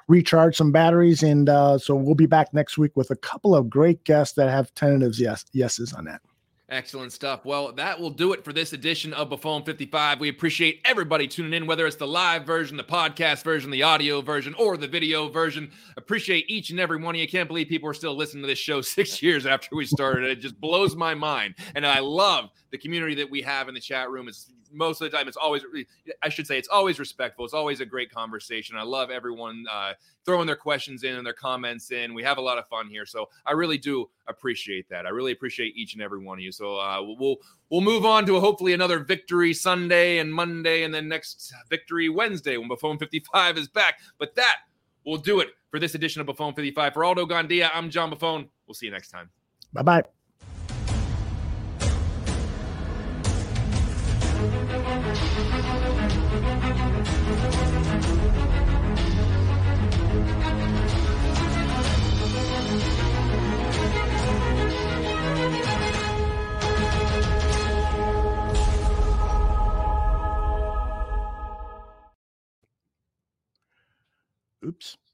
recharge 0.08 0.58
some 0.58 0.72
batteries, 0.72 1.24
and 1.24 1.48
uh, 1.48 1.78
so 1.78 1.96
we'll 1.96 2.16
be 2.16 2.26
back 2.26 2.54
next 2.54 2.78
week 2.78 2.92
with 2.96 3.12
a 3.12 3.16
couple 3.16 3.56
of 3.56 3.70
great 3.70 4.04
guests 4.04 4.36
that 4.36 4.50
have 4.50 4.74
tentatives 4.76 5.20
yes 5.20 5.46
yeses 5.54 5.94
on 5.94 6.06
that. 6.06 6.22
Excellent 6.68 7.14
stuff. 7.14 7.46
Well, 7.46 7.72
that 7.74 8.00
will 8.00 8.10
do 8.10 8.34
it 8.34 8.44
for 8.44 8.52
this 8.52 8.74
edition 8.74 9.14
of 9.14 9.30
Buffone 9.30 9.64
55. 9.64 10.20
We 10.20 10.30
appreciate 10.30 10.82
everybody 10.84 11.28
tuning 11.28 11.54
in, 11.54 11.68
whether 11.68 11.86
it's 11.86 11.96
the 11.96 12.08
live 12.08 12.44
version, 12.44 12.76
the 12.76 12.84
podcast 12.84 13.44
version, 13.44 13.70
the 13.70 13.84
audio 13.84 14.22
version, 14.22 14.56
or 14.56 14.76
the 14.76 14.88
video 14.88 15.30
version. 15.30 15.70
Appreciate 15.96 16.50
each 16.50 16.72
and 16.72 16.80
every 16.80 16.98
one 16.98 17.14
of 17.14 17.22
you. 17.22 17.28
Can't 17.28 17.48
believe 17.48 17.68
people 17.68 17.88
are 17.88 17.94
still 17.94 18.16
listening 18.16 18.42
to 18.42 18.48
this 18.48 18.58
show 18.58 18.82
six 18.82 19.22
years 19.22 19.46
after 19.46 19.76
we 19.76 19.86
started. 19.86 20.24
It 20.24 20.42
just 20.42 20.60
blows 20.60 20.96
my 20.96 21.14
mind. 21.14 21.54
And 21.76 21.86
I 21.86 22.00
love 22.00 22.50
the 22.76 22.81
community 22.81 23.15
that 23.15 23.30
we 23.30 23.41
have 23.41 23.69
in 23.69 23.73
the 23.73 23.80
chat 23.80 24.10
room. 24.10 24.27
is 24.27 24.52
most 24.73 25.02
of 25.02 25.10
the 25.10 25.15
time 25.15 25.27
it's 25.30 25.38
always 25.38 25.64
i 26.22 26.27
should 26.27 26.45
say 26.45 26.57
it's 26.57 26.68
always 26.68 26.99
respectful. 26.99 27.45
It's 27.45 27.53
always 27.53 27.80
a 27.80 27.85
great 27.85 28.11
conversation. 28.11 28.76
I 28.76 28.84
love 28.84 29.10
everyone 29.10 29.64
uh, 29.72 29.93
throwing 30.26 30.45
their 30.45 30.57
questions 30.57 31.03
in 31.03 31.15
and 31.15 31.26
their 31.26 31.34
comments 31.34 31.91
in. 31.91 32.14
We 32.14 32.23
have 32.23 32.38
a 32.38 32.41
lot 32.41 32.57
of 32.57 32.68
fun 32.68 32.89
here. 32.89 33.06
So 33.06 33.30
i 33.45 33.53
really 33.53 33.77
do 33.77 34.10
appreciate 34.27 34.89
that. 34.89 35.06
I 35.06 35.10
really 35.10 35.31
appreciate 35.31 35.77
each 35.77 35.93
and 35.93 36.02
every 36.02 36.19
one 36.19 36.38
of 36.38 36.43
you. 36.43 36.52
So 36.52 36.77
uh, 36.77 37.02
we'll 37.02 37.38
we'll 37.69 37.81
move 37.81 38.06
on 38.06 38.26
to 38.26 38.39
hopefully 38.41 38.73
another 38.73 38.99
victory 38.99 39.53
sunday 39.53 40.18
and 40.18 40.34
monday 40.34 40.84
and 40.84 40.93
then 40.93 41.07
next 41.07 41.53
victory 41.69 42.10
wednesday 42.10 42.57
when 42.57 42.69
buffone 42.69 42.99
55 42.99 43.57
is 43.57 43.69
back. 43.69 43.99
But 44.18 44.35
that 44.35 44.57
will 45.06 45.18
do 45.18 45.39
it 45.39 45.49
for 45.72 45.80
this 45.80 45.95
edition 45.95 46.19
of 46.19 46.27
buffone 46.27 46.56
55 46.56 46.93
for 46.93 47.06
aldo 47.06 47.26
gandia 47.26 47.69
i'm 47.73 47.89
john 47.89 48.11
buffone. 48.11 48.49
We'll 48.68 48.76
see 48.76 48.88
you 48.88 48.91
next 48.91 49.11
time. 49.11 49.30
Bye-bye. 49.72 49.99
Oops, 49.99 50.10
I 74.66 74.68
forgot 74.68 74.82
to 74.82 75.05